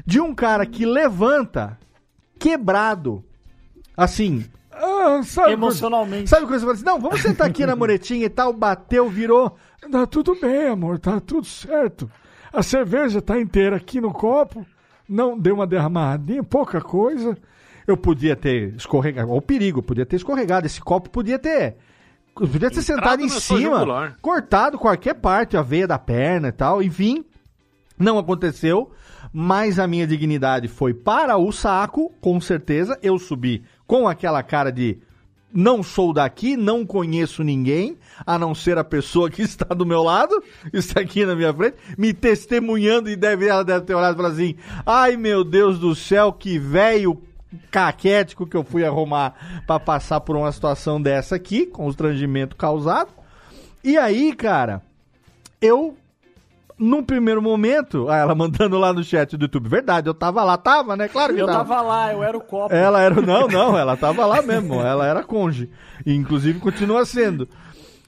de 0.06 0.20
um 0.20 0.34
cara 0.34 0.64
que 0.64 0.86
levanta 0.86 1.78
quebrado, 2.38 3.24
assim, 3.96 4.44
ah, 4.72 5.22
sabe, 5.22 5.52
Emocionalmente. 5.52 6.28
Sabe 6.28 6.46
quando 6.46 6.58
você 6.58 6.60
fala 6.60 6.72
assim, 6.72 6.84
não, 6.84 6.98
vamos 6.98 7.20
sentar 7.20 7.46
aqui 7.46 7.64
na 7.64 7.76
muretinha 7.76 8.26
e 8.26 8.30
tal, 8.30 8.52
bateu, 8.52 9.08
virou. 9.08 9.56
Tá 9.90 10.06
tudo 10.06 10.34
bem, 10.40 10.68
amor, 10.68 10.98
tá 10.98 11.20
tudo 11.20 11.46
certo. 11.46 12.10
A 12.52 12.62
cerveja 12.62 13.20
tá 13.20 13.38
inteira 13.38 13.76
aqui 13.76 14.00
no 14.00 14.12
copo, 14.12 14.66
não 15.08 15.38
deu 15.38 15.54
uma 15.54 15.66
derramadinha, 15.66 16.42
pouca 16.42 16.80
coisa. 16.80 17.36
Eu 17.86 17.96
podia 17.96 18.34
ter 18.34 18.74
escorregado, 18.74 19.32
o 19.32 19.42
perigo, 19.42 19.82
podia 19.82 20.06
ter 20.06 20.16
escorregado, 20.16 20.66
esse 20.66 20.80
copo 20.80 21.10
podia 21.10 21.38
ter... 21.38 21.76
Podia 22.34 22.70
ter 22.70 22.82
sentado 22.82 23.22
em 23.22 23.28
cima, 23.28 23.60
jugular. 23.60 24.16
cortado 24.20 24.78
qualquer 24.78 25.14
parte, 25.14 25.56
a 25.56 25.62
veia 25.62 25.86
da 25.86 25.98
perna 25.98 26.48
e 26.48 26.52
tal, 26.52 26.82
enfim. 26.82 27.24
Não 27.98 28.18
aconteceu, 28.18 28.90
mas 29.32 29.78
a 29.78 29.86
minha 29.86 30.06
dignidade 30.06 30.66
foi 30.66 30.94
para 30.94 31.36
o 31.36 31.52
saco, 31.52 32.12
com 32.20 32.40
certeza. 32.40 32.98
Eu 33.02 33.18
subi 33.18 33.62
com 33.86 34.08
aquela 34.08 34.42
cara 34.42 34.72
de 34.72 34.98
não 35.52 35.82
sou 35.82 36.12
daqui, 36.12 36.56
não 36.56 36.86
conheço 36.86 37.44
ninguém, 37.44 37.98
a 38.26 38.38
não 38.38 38.54
ser 38.54 38.78
a 38.78 38.84
pessoa 38.84 39.30
que 39.30 39.42
está 39.42 39.66
do 39.66 39.84
meu 39.84 40.02
lado, 40.02 40.42
está 40.72 41.00
aqui 41.00 41.26
na 41.26 41.36
minha 41.36 41.52
frente, 41.52 41.76
me 41.98 42.14
testemunhando 42.14 43.10
e 43.10 43.16
deve, 43.16 43.46
ela 43.46 43.62
deve 43.62 43.84
ter 43.84 43.94
olhado 43.94 44.14
e 44.14 44.16
falado 44.16 44.32
assim: 44.32 44.56
ai 44.86 45.16
meu 45.16 45.44
Deus 45.44 45.78
do 45.78 45.94
céu, 45.94 46.32
que 46.32 46.58
velho 46.58 47.22
caquético 47.70 48.46
que 48.46 48.56
eu 48.56 48.64
fui 48.64 48.84
arrumar 48.84 49.62
para 49.66 49.80
passar 49.80 50.20
por 50.20 50.36
uma 50.36 50.50
situação 50.52 51.00
dessa 51.00 51.36
aqui, 51.36 51.66
constrangimento 51.66 52.56
causado. 52.56 53.10
E 53.84 53.96
aí, 53.96 54.32
cara, 54.34 54.82
eu 55.60 55.96
num 56.78 57.02
primeiro 57.02 57.40
momento, 57.40 58.08
ah, 58.08 58.16
ela 58.16 58.34
mandando 58.34 58.76
lá 58.78 58.92
no 58.92 59.04
chat 59.04 59.36
do 59.36 59.44
YouTube, 59.44 59.68
verdade, 59.68 60.08
eu 60.08 60.14
tava 60.14 60.42
lá, 60.42 60.56
tava, 60.56 60.96
né? 60.96 61.08
Claro 61.08 61.34
que 61.34 61.40
Eu 61.40 61.46
tava. 61.46 61.58
tava 61.58 61.80
lá, 61.80 62.12
eu 62.12 62.22
era 62.22 62.36
o 62.36 62.40
copo. 62.40 62.74
Ela 62.74 63.00
era. 63.00 63.20
Não, 63.22 63.46
não, 63.46 63.78
ela 63.78 63.96
tava 63.96 64.26
lá 64.26 64.42
mesmo. 64.42 64.80
Ela 64.80 65.06
era 65.06 65.22
conge. 65.22 65.70
E, 66.04 66.14
inclusive 66.14 66.58
continua 66.58 67.04
sendo. 67.04 67.48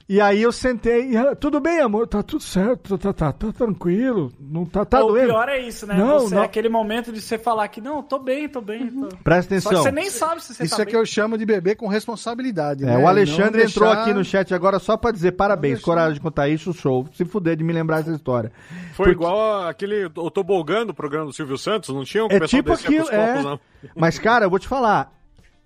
E 0.07 0.21
aí 0.21 0.39
eu 0.43 0.51
sentei, 0.51 1.09
e 1.09 1.15
ela, 1.15 1.35
tudo 1.35 1.59
bem, 1.59 1.79
amor, 1.79 2.05
tá 2.07 2.21
tudo 2.21 2.43
certo, 2.43 2.95
tá, 2.95 3.11
tá, 3.11 3.31
tá 3.33 3.51
tranquilo, 3.51 4.31
não 4.39 4.63
tá, 4.63 4.85
tá 4.85 5.03
o 5.03 5.07
doendo. 5.07 5.29
pior 5.29 5.49
é 5.49 5.59
isso, 5.59 5.87
né? 5.87 5.95
Não, 5.97 6.19
você, 6.19 6.35
não. 6.35 6.43
aquele 6.43 6.69
momento 6.69 7.11
de 7.11 7.19
você 7.19 7.39
falar 7.39 7.67
que 7.69 7.81
não, 7.81 8.03
tô 8.03 8.19
bem, 8.19 8.47
tô 8.47 8.61
bem. 8.61 8.87
Tô... 8.87 9.07
Presta 9.23 9.59
Só 9.59 9.69
que 9.69 9.75
atenção. 9.75 9.83
você 9.83 9.91
nem 9.91 10.09
sabe 10.11 10.43
se 10.43 10.53
você 10.53 10.63
Isso 10.65 10.75
tá 10.75 10.83
é 10.83 10.85
que 10.85 10.91
bem. 10.91 11.01
eu 11.01 11.05
chamo 11.07 11.39
de 11.39 11.43
bebê 11.45 11.73
com 11.73 11.87
responsabilidade. 11.87 12.83
É, 12.83 12.87
né? 12.87 12.97
o 12.99 13.07
Alexandre 13.07 13.63
Não 13.63 13.67
entrou 13.67 13.87
deixar- 13.89 14.01
aqui 14.03 14.13
no 14.13 14.23
chat 14.23 14.53
agora 14.53 14.77
só 14.77 14.95
pra 14.95 15.09
dizer 15.09 15.31
parabéns, 15.31 15.81
coragem 15.81 16.13
de 16.13 16.19
contar 16.19 16.49
isso, 16.49 16.71
show. 16.71 17.07
Se 17.11 17.25
fuder 17.25 17.55
de 17.55 17.63
me 17.63 17.73
lembrar 17.73 18.01
essa 18.01 18.11
história. 18.11 18.51
Foi 18.93 19.09
igual 19.09 19.67
aquele 19.67 20.05
o 20.05 20.29
tobogã 20.29 20.85
do 20.85 20.93
programa 20.93 21.25
do 21.25 21.33
Silvio 21.33 21.57
Santos, 21.57 21.89
não 21.89 22.03
tinha? 22.03 22.27
Que 22.27 22.35
É 22.35 22.37
o 22.37 22.41
pessoal 22.41 22.61
tipo 22.61 22.73
aquilo, 22.73 23.09
é. 23.09 23.27
copos, 23.29 23.43
não. 23.43 23.59
Mas, 23.95 24.19
cara, 24.19 24.45
eu 24.45 24.51
vou 24.51 24.59
te 24.59 24.67
falar. 24.67 25.11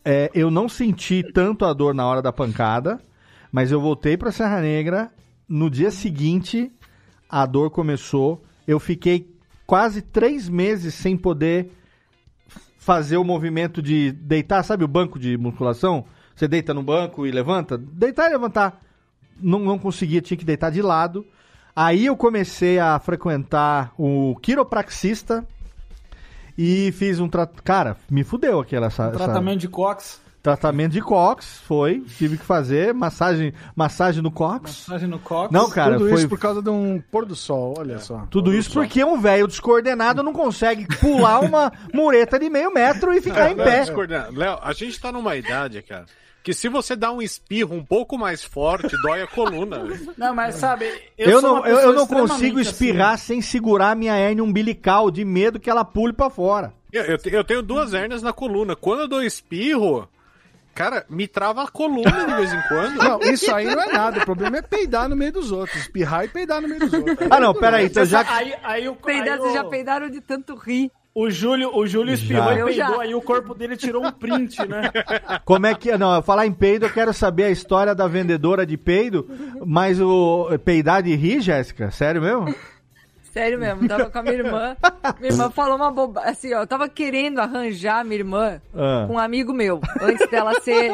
é, 0.06 0.32
eu 0.34 0.50
não 0.50 0.70
senti 0.70 1.24
tanto 1.34 1.66
a 1.66 1.74
dor 1.74 1.94
na 1.94 2.08
hora 2.08 2.22
da 2.22 2.32
pancada, 2.32 3.02
mas 3.52 3.72
eu 3.72 3.80
voltei 3.82 4.18
pra 4.18 4.32
Serra 4.32 4.62
Negra. 4.62 5.12
No 5.48 5.70
dia 5.70 5.92
seguinte, 5.92 6.72
a 7.30 7.46
dor 7.46 7.70
começou. 7.72 8.44
Eu 8.68 8.80
fiquei 8.80 9.34
quase 9.66 10.02
três 10.02 10.48
meses 10.48 10.94
sem 10.94 11.18
poder 11.18 11.72
fazer 12.78 13.18
o 13.18 13.24
movimento 13.24 13.82
de 13.82 14.12
deitar. 14.12 14.64
Sabe 14.64 14.84
o 14.84 14.88
banco 14.88 15.18
de 15.20 15.38
musculação? 15.38 16.06
Você 16.36 16.48
deita 16.48 16.74
no 16.74 16.84
banco 16.84 17.26
e 17.26 17.32
levanta? 17.32 17.78
Deitar 17.78 18.28
e 18.28 18.34
levantar. 18.34 18.80
Não, 19.42 19.60
não 19.60 19.78
conseguia, 19.80 20.22
tinha 20.22 20.38
que 20.38 20.46
deitar 20.46 20.70
de 20.72 20.82
lado. 20.82 21.26
Aí 21.76 22.06
eu 22.06 22.16
comecei 22.16 22.78
a 22.80 23.00
frequentar 23.00 23.94
o 23.98 24.36
quiropraxista 24.42 25.46
e 26.58 26.92
fiz 26.94 27.20
um 27.20 27.30
tratamento. 27.30 27.64
Cara, 27.64 27.98
me 28.10 28.24
fudeu 28.24 28.60
aquela 28.60 28.88
essa, 28.88 29.06
essa- 29.08 29.18
Tratamento 29.18 29.60
de 29.60 29.68
cox, 29.70 30.22
tratamento 30.42 30.94
de 30.94 31.02
cox, 31.02 31.60
foi, 31.66 32.00
tive 32.18 32.38
que 32.38 32.46
fazer 32.46 32.94
massagem, 32.94 33.54
massagem 33.76 34.22
no 34.24 34.32
cox. 34.32 34.86
massagem 34.88 35.08
no 35.10 35.20
cox. 35.20 35.52
Não, 35.52 35.70
cara, 35.70 35.98
Tudo 35.98 36.10
foi 36.10 36.20
isso 36.20 36.30
por 36.30 36.40
causa 36.40 36.62
de 36.62 36.70
um 36.70 37.02
pôr 37.12 37.26
do 37.26 37.36
sol, 37.36 37.76
olha 37.78 38.00
só. 38.00 38.26
tudo 38.30 38.54
isso 38.54 38.72
porque 38.72 39.04
um 39.04 39.20
velho 39.20 39.48
descoordenado 39.48 40.24
não 40.24 40.32
consegue 40.34 40.88
pular 41.00 41.40
uma 41.42 41.72
mureta 41.94 42.40
de 42.40 42.50
meio 42.50 42.74
metro 42.74 43.14
e 43.14 43.22
ficar 43.22 43.52
em 43.52 43.56
Léo, 43.56 43.66
pé. 43.66 43.82
discordando. 43.82 44.40
Léo, 44.40 44.58
a 44.62 44.74
gente 44.74 45.00
tá 45.00 45.12
numa 45.12 45.36
idade, 45.36 45.82
cara, 45.82 46.06
que 46.42 46.54
se 46.54 46.70
você 46.70 46.96
dá 46.96 47.12
um 47.12 47.22
espirro 47.22 47.76
um 47.76 47.84
pouco 47.84 48.18
mais 48.18 48.42
forte, 48.44 48.96
dói 49.04 49.22
a 49.22 49.28
coluna. 49.28 49.84
velho. 49.84 50.14
Não, 50.18 50.34
mas 50.34 50.56
sabe, 50.56 50.86
Eu, 51.18 51.32
eu, 51.32 51.42
sou 51.42 51.50
não, 51.50 51.60
uma 51.60 51.68
eu, 51.68 51.78
eu 51.80 51.94
não 51.94 52.08
consigo 52.08 52.60
assim. 52.60 52.70
espirrar 52.70 53.18
sem 53.18 53.42
segurar 53.42 53.94
minha 53.96 54.16
hérnia 54.16 54.44
umbilical, 54.44 55.12
de 55.12 55.26
medo 55.26 55.60
que 55.60 55.70
ela 55.70 55.84
pule 55.84 56.14
pra 56.14 56.30
fora. 56.30 56.74
Eu, 56.94 57.04
eu 57.04 57.18
eu 57.26 57.44
tenho 57.44 57.62
duas 57.62 57.94
hérnias 57.94 58.24
na 58.24 58.32
coluna. 58.34 58.76
Quando 58.76 59.02
eu 59.02 59.08
dou 59.08 59.22
espirro, 59.22 60.08
cara, 60.80 61.06
me 61.10 61.28
trava 61.28 61.64
a 61.64 61.68
coluna 61.68 62.26
de 62.26 62.36
vez 62.36 62.54
em 62.54 62.62
quando. 62.70 62.96
Não, 62.96 63.20
isso 63.20 63.54
aí 63.54 63.66
não 63.66 63.84
é 63.84 63.92
nada. 63.92 64.20
O 64.20 64.26
problema 64.26 64.60
é 64.60 64.62
peidar 64.62 65.10
no 65.10 65.16
meio 65.16 65.34
dos 65.34 65.52
outros. 65.52 65.78
Espirrar 65.78 66.24
e 66.24 66.30
peidar 66.30 66.62
no 66.62 66.70
meio 66.70 66.80
dos 66.80 66.94
outros. 66.94 67.18
Ah, 67.30 67.38
não, 67.38 67.54
peraí, 67.54 67.88
então 67.88 68.06
já 68.06 68.24
Aí, 68.30 68.54
aí 68.64 68.88
o, 68.88 68.96
Peidar, 68.96 69.34
aí 69.34 69.40
vocês 69.40 69.54
já 69.56 69.66
peidaram 69.66 70.10
de 70.10 70.22
tanto 70.22 70.56
rir. 70.56 70.90
O 71.14 71.30
Júlio, 71.30 71.76
o 71.76 71.86
Júlio 71.86 72.14
espirrou 72.14 72.46
Já. 72.46 72.56
e 72.56 72.60
Eu 72.60 72.66
peidou, 72.68 72.96
já. 72.96 73.02
aí 73.02 73.14
o 73.14 73.22
corpo 73.22 73.54
dele 73.54 73.76
tirou 73.76 74.06
um 74.06 74.12
print, 74.12 74.66
né? 74.66 74.90
Como 75.44 75.66
é 75.68 75.76
que. 75.76 75.98
Não, 75.98 76.22
falar 76.22 76.48
em 76.48 76.54
peido, 76.54 76.86
eu 76.86 76.90
quero 76.90 77.14
saber 77.14 77.44
a 77.46 77.50
história 77.52 77.94
da 77.94 78.08
vendedora 78.08 78.66
de 78.66 78.78
peido, 78.78 79.28
mas 79.66 80.00
o 80.00 80.48
peidar 80.64 81.04
de 81.04 81.14
rir, 81.14 81.42
Jéssica? 81.42 81.92
Sério 81.92 82.22
mesmo? 82.22 82.56
Sério 83.40 83.58
mesmo, 83.58 83.88
tava 83.88 84.10
com 84.10 84.20
a 84.20 84.22
minha 84.22 84.36
irmã. 84.36 84.76
Minha 85.20 85.32
irmã 85.32 85.50
falou 85.50 85.78
uma 85.78 85.90
bobagem. 85.90 86.30
Assim, 86.30 86.54
ó, 86.54 86.62
eu 86.62 86.68
tava 86.68 86.90
querendo 86.90 87.40
arranjar 87.40 88.04
minha 88.04 88.18
irmã 88.20 88.62
Ah. 88.76 89.06
com 89.08 89.14
um 89.14 89.18
amigo 89.20 89.54
meu, 89.54 89.80
antes 90.02 90.30
dela 90.30 90.54
ser. 90.62 90.92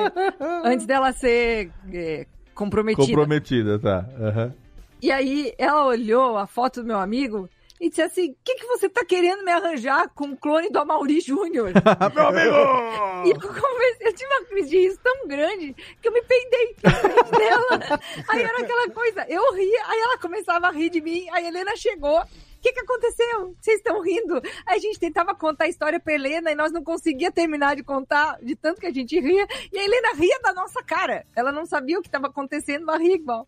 Antes 0.63 0.85
dela 0.85 1.11
ser 1.11 1.71
é, 1.91 2.27
comprometida. 2.53 3.07
Comprometida, 3.07 3.79
tá. 3.79 4.05
Aham. 4.19 4.53
E 5.01 5.11
aí 5.11 5.53
ela 5.57 5.85
olhou 5.87 6.37
a 6.37 6.45
foto 6.45 6.81
do 6.81 6.87
meu 6.87 6.99
amigo 6.99 7.49
e 7.85 7.89
disse 7.89 8.01
assim: 8.01 8.31
O 8.31 8.37
que, 8.43 8.55
que 8.55 8.65
você 8.65 8.89
tá 8.89 9.05
querendo 9.05 9.43
me 9.43 9.51
arranjar 9.51 10.09
com 10.09 10.29
o 10.29 10.37
clone 10.37 10.69
do 10.69 10.79
Amaury 10.79 11.21
Júnior? 11.21 11.71
Meu 12.15 12.27
amigo! 12.27 13.27
E 13.27 13.29
eu 13.29 13.39
comecei, 13.39 14.07
eu 14.07 14.13
tive 14.13 14.33
uma 14.33 14.45
crise 14.45 14.69
de 14.69 14.77
riso 14.79 14.99
tão 15.03 15.27
grande 15.27 15.75
que 16.01 16.07
eu 16.07 16.11
me 16.11 16.21
frente 16.23 16.81
dela. 16.81 17.99
Aí 18.27 18.41
era 18.41 18.59
aquela 18.59 18.89
coisa, 18.89 19.25
eu 19.29 19.53
ria, 19.53 19.83
aí 19.87 19.99
ela 19.99 20.17
começava 20.17 20.67
a 20.67 20.71
rir 20.71 20.89
de 20.89 21.01
mim, 21.01 21.27
aí 21.31 21.45
a 21.45 21.47
Helena 21.47 21.75
chegou. 21.75 22.19
O 22.19 22.25
que, 22.61 22.73
que 22.73 22.79
aconteceu? 22.79 23.55
Vocês 23.61 23.77
estão 23.77 24.01
rindo? 24.01 24.41
Aí 24.65 24.77
a 24.77 24.79
gente 24.79 24.99
tentava 24.99 25.35
contar 25.35 25.65
a 25.65 25.67
história 25.67 25.99
pra 25.99 26.13
Helena 26.13 26.51
e 26.51 26.55
nós 26.55 26.71
não 26.71 26.83
conseguia 26.83 27.31
terminar 27.31 27.75
de 27.75 27.83
contar, 27.83 28.39
de 28.41 28.55
tanto 28.55 28.81
que 28.81 28.87
a 28.87 28.91
gente 28.91 29.19
ria. 29.19 29.45
E 29.71 29.77
a 29.77 29.83
Helena 29.83 30.13
ria 30.15 30.39
da 30.39 30.51
nossa 30.51 30.81
cara. 30.81 31.27
Ela 31.35 31.51
não 31.51 31.67
sabia 31.67 31.99
o 31.99 32.01
que 32.01 32.07
estava 32.07 32.25
acontecendo, 32.25 32.83
mas 32.83 32.99
ria 32.99 33.13
igual. 33.13 33.47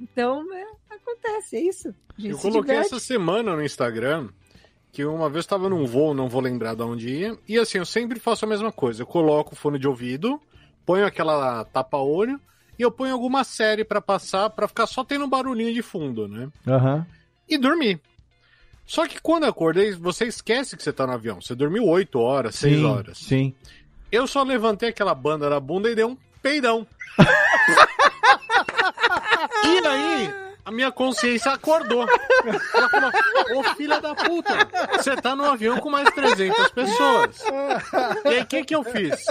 Então, 0.00 0.42
é, 0.54 0.66
acontece, 0.94 1.56
é 1.56 1.60
isso. 1.60 1.94
Eu 2.18 2.38
coloquei 2.38 2.74
diverte. 2.74 2.94
essa 2.94 3.00
semana 3.00 3.54
no 3.54 3.62
Instagram 3.62 4.28
que 4.92 5.04
uma 5.04 5.30
vez 5.30 5.44
estava 5.44 5.68
num 5.68 5.86
voo, 5.86 6.14
não 6.14 6.28
vou 6.28 6.40
lembrar 6.40 6.74
de 6.74 6.82
onde 6.82 7.08
ia, 7.08 7.38
e 7.46 7.56
assim, 7.58 7.78
eu 7.78 7.86
sempre 7.86 8.18
faço 8.18 8.44
a 8.44 8.48
mesma 8.48 8.72
coisa. 8.72 9.02
Eu 9.02 9.06
coloco 9.06 9.52
o 9.52 9.56
fone 9.56 9.78
de 9.78 9.86
ouvido, 9.86 10.40
ponho 10.84 11.06
aquela 11.06 11.64
tapa-olho 11.64 12.40
e 12.78 12.82
eu 12.82 12.90
ponho 12.90 13.12
alguma 13.12 13.44
série 13.44 13.84
pra 13.84 14.00
passar, 14.00 14.50
pra 14.50 14.66
ficar 14.66 14.86
só 14.86 15.04
tendo 15.04 15.24
um 15.24 15.28
barulhinho 15.28 15.72
de 15.72 15.82
fundo, 15.82 16.26
né? 16.26 16.48
Aham. 16.66 17.06
E 17.48 17.56
dormir. 17.56 18.00
Só 18.84 19.06
que 19.06 19.20
quando 19.20 19.44
eu 19.44 19.50
acordei, 19.50 19.92
você 19.92 20.24
esquece 20.24 20.76
que 20.76 20.82
você 20.82 20.92
tá 20.92 21.06
no 21.06 21.12
avião. 21.12 21.40
Você 21.40 21.54
dormiu 21.54 21.86
8 21.86 22.18
horas, 22.18 22.56
6 22.56 22.76
Sim, 22.76 22.84
horas. 22.84 23.18
Sim. 23.18 23.54
Eu 24.10 24.26
só 24.26 24.42
levantei 24.42 24.88
aquela 24.88 25.14
banda 25.14 25.48
da 25.48 25.60
bunda 25.60 25.88
e 25.88 25.94
dei 25.94 26.04
um 26.04 26.16
peidão. 26.42 26.84
e 29.72 29.86
aí, 29.86 30.34
a 30.64 30.70
minha 30.70 30.90
consciência 30.90 31.52
acordou. 31.52 32.06
Ela 32.74 32.88
falou: 32.88 33.10
Ô 33.56 33.64
filha 33.74 34.00
da 34.00 34.14
puta, 34.14 34.54
você 34.96 35.16
tá 35.16 35.34
no 35.34 35.44
avião 35.44 35.78
com 35.78 35.90
mais 35.90 36.08
300 36.10 36.70
pessoas. 36.70 37.44
E 38.24 38.28
aí, 38.28 38.40
o 38.42 38.46
que, 38.46 38.64
que 38.64 38.74
eu 38.74 38.84
fiz? 38.84 39.24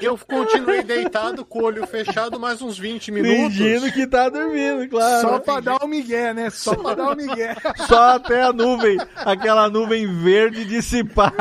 Eu 0.00 0.18
continuei 0.18 0.82
deitado 0.82 1.44
com 1.44 1.60
o 1.60 1.64
olho 1.64 1.86
fechado 1.86 2.38
mais 2.38 2.60
uns 2.62 2.78
20 2.78 3.12
minutos. 3.12 3.56
Fingindo 3.56 3.92
que 3.92 4.06
tá 4.06 4.28
dormindo, 4.28 4.88
claro. 4.88 5.28
Só 5.28 5.38
pra 5.38 5.60
dar 5.60 5.76
o 5.82 5.88
migué, 5.88 6.32
né? 6.34 6.50
Só 6.50 6.74
pra 6.74 6.94
dar 6.94 7.12
o 7.12 7.16
migué. 7.16 7.54
Só 7.86 8.16
até 8.16 8.42
a 8.42 8.52
nuvem, 8.52 8.98
aquela 9.16 9.68
nuvem 9.68 10.06
verde 10.22 10.64
dissipar. 10.64 11.32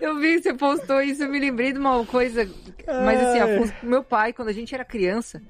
Eu 0.00 0.16
vi 0.18 0.36
que 0.36 0.42
você 0.42 0.54
postou 0.54 1.00
isso, 1.00 1.22
eu 1.22 1.28
me 1.28 1.40
lembrei 1.40 1.72
de 1.72 1.78
uma 1.78 2.04
coisa. 2.04 2.48
Mas 2.86 3.20
assim, 3.20 3.72
meu 3.82 4.04
pai, 4.04 4.32
quando 4.32 4.48
a 4.48 4.52
gente 4.52 4.74
era 4.74 4.84
criança, 4.84 5.42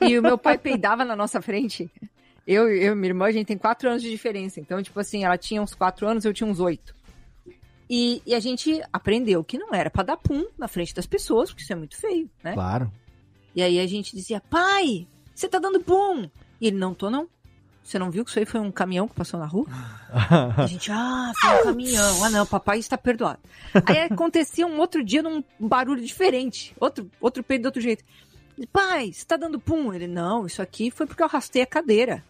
e 0.00 0.18
o 0.18 0.22
meu 0.22 0.38
pai 0.38 0.58
peidava 0.58 1.04
na 1.04 1.16
nossa 1.16 1.40
frente. 1.40 1.90
Eu, 2.46 2.68
eu 2.68 2.92
e 2.92 2.94
minha 2.94 3.10
irmã, 3.10 3.26
a 3.26 3.32
gente 3.32 3.46
tem 3.46 3.58
quatro 3.58 3.88
anos 3.88 4.02
de 4.02 4.10
diferença. 4.10 4.60
Então, 4.60 4.82
tipo 4.82 4.98
assim, 5.00 5.24
ela 5.24 5.36
tinha 5.36 5.60
uns 5.60 5.74
quatro 5.74 6.06
anos, 6.06 6.24
eu 6.24 6.32
tinha 6.32 6.48
uns 6.48 6.60
oito. 6.60 6.94
E, 7.88 8.22
e 8.26 8.34
a 8.34 8.40
gente 8.40 8.80
aprendeu 8.92 9.42
que 9.44 9.58
não 9.58 9.74
era 9.74 9.90
pra 9.90 10.02
dar 10.02 10.16
pum 10.16 10.46
na 10.58 10.68
frente 10.68 10.94
das 10.94 11.06
pessoas, 11.06 11.50
porque 11.50 11.62
isso 11.62 11.72
é 11.72 11.76
muito 11.76 11.96
feio, 11.96 12.28
né? 12.42 12.54
Claro. 12.54 12.90
E 13.54 13.62
aí 13.62 13.80
a 13.80 13.86
gente 13.86 14.14
dizia, 14.14 14.40
pai, 14.40 15.06
você 15.34 15.48
tá 15.48 15.58
dando 15.58 15.80
pum. 15.80 16.28
E 16.60 16.66
ele, 16.68 16.76
não 16.76 16.94
tô 16.94 17.10
não. 17.10 17.28
Você 17.82 18.00
não 18.00 18.10
viu 18.10 18.24
que 18.24 18.30
isso 18.30 18.38
aí 18.40 18.44
foi 18.44 18.60
um 18.60 18.72
caminhão 18.72 19.06
que 19.06 19.14
passou 19.14 19.38
na 19.38 19.46
rua? 19.46 19.66
A 20.56 20.66
gente, 20.66 20.90
ah, 20.90 21.30
foi 21.40 21.60
um 21.60 21.62
caminhão. 21.62 22.24
Ah, 22.24 22.30
não, 22.30 22.44
papai 22.44 22.80
está 22.80 22.98
perdoado. 22.98 23.38
Aí 23.86 24.00
acontecia 24.00 24.66
um 24.66 24.80
outro 24.80 25.04
dia 25.04 25.22
num 25.22 25.44
barulho 25.58 26.04
diferente. 26.04 26.74
Outro, 26.80 27.08
outro 27.20 27.44
peido 27.44 27.62
de 27.62 27.68
outro 27.68 27.80
jeito. 27.80 28.02
Pai, 28.72 29.12
você 29.12 29.24
tá 29.24 29.36
dando 29.36 29.60
pum? 29.60 29.92
Ele, 29.92 30.06
não, 30.06 30.46
isso 30.46 30.62
aqui 30.62 30.90
foi 30.90 31.06
porque 31.06 31.22
eu 31.22 31.26
arrastei 31.26 31.62
a 31.62 31.66
cadeira. 31.66 32.24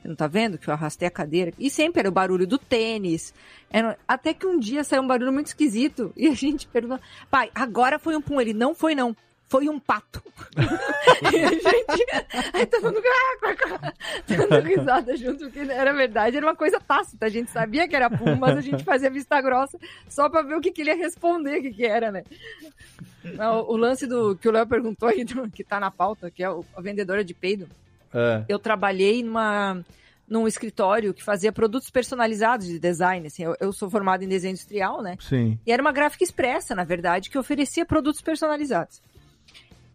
Você 0.00 0.08
não 0.08 0.14
tá 0.14 0.26
vendo 0.26 0.58
que 0.58 0.68
eu 0.68 0.74
arrastei 0.74 1.08
a 1.08 1.10
cadeira? 1.10 1.52
E 1.58 1.68
sempre 1.70 2.00
era 2.00 2.08
o 2.08 2.12
barulho 2.12 2.46
do 2.46 2.58
tênis. 2.58 3.34
Era- 3.70 3.98
Até 4.06 4.32
que 4.34 4.46
um 4.46 4.58
dia 4.58 4.84
saiu 4.84 5.02
um 5.02 5.06
barulho 5.06 5.32
muito 5.32 5.46
esquisito. 5.48 6.12
E 6.16 6.28
a 6.28 6.34
gente 6.34 6.66
perguntou, 6.68 7.00
pai, 7.30 7.50
agora 7.54 7.98
foi 7.98 8.14
um 8.14 8.20
pum. 8.20 8.40
Ele, 8.40 8.52
não 8.52 8.74
foi 8.74 8.94
não. 8.94 9.16
Foi 9.48 9.68
um 9.68 9.78
pato. 9.78 10.22
e 11.32 11.44
a 11.44 11.48
gente. 11.50 12.06
Aí 12.52 12.66
todo 12.66 12.82
mundo. 12.84 13.00
"Ah, 13.04 13.92
dando 14.26 14.60
risada 14.66 15.16
junto, 15.16 15.44
porque 15.50 15.60
era 15.60 15.92
verdade, 15.92 16.36
era 16.36 16.46
uma 16.46 16.56
coisa 16.56 16.80
tácita. 16.80 17.26
A 17.26 17.28
gente 17.28 17.50
sabia 17.50 17.86
que 17.86 17.94
era 17.94 18.10
pum, 18.10 18.34
mas 18.36 18.56
a 18.56 18.60
gente 18.60 18.82
fazia 18.82 19.10
vista 19.10 19.40
grossa 19.40 19.78
só 20.08 20.28
pra 20.28 20.42
ver 20.42 20.56
o 20.56 20.60
que, 20.60 20.72
que 20.72 20.80
ele 20.82 20.90
ia 20.90 20.96
responder, 20.96 21.58
o 21.58 21.62
que, 21.62 21.70
que 21.72 21.84
era, 21.84 22.10
né? 22.10 22.24
O, 23.24 23.74
o 23.74 23.76
lance 23.76 24.06
do 24.06 24.36
que 24.36 24.48
o 24.48 24.52
Léo 24.52 24.66
perguntou 24.66 25.08
aí, 25.08 25.24
do- 25.24 25.48
que 25.50 25.62
tá 25.64 25.78
na 25.80 25.90
pauta, 25.90 26.30
que 26.30 26.42
é 26.42 26.50
o- 26.50 26.64
a 26.76 26.80
vendedora 26.80 27.24
de 27.24 27.32
peido. 27.34 27.68
É. 28.12 28.44
Eu 28.48 28.58
trabalhei 28.58 29.22
numa, 29.22 29.84
num 30.28 30.46
escritório 30.48 31.12
que 31.14 31.22
fazia 31.22 31.52
produtos 31.52 31.90
personalizados 31.90 32.66
de 32.66 32.78
design. 32.78 33.26
Assim, 33.26 33.44
eu, 33.44 33.56
eu 33.60 33.72
sou 33.72 33.88
formada 33.90 34.24
em 34.24 34.28
desenho 34.28 34.52
industrial, 34.52 35.02
né? 35.02 35.16
Sim. 35.20 35.58
E 35.66 35.72
era 35.72 35.82
uma 35.82 35.92
gráfica 35.92 36.22
expressa, 36.24 36.74
na 36.74 36.84
verdade, 36.84 37.30
que 37.30 37.38
oferecia 37.38 37.84
produtos 37.86 38.20
personalizados. 38.20 39.00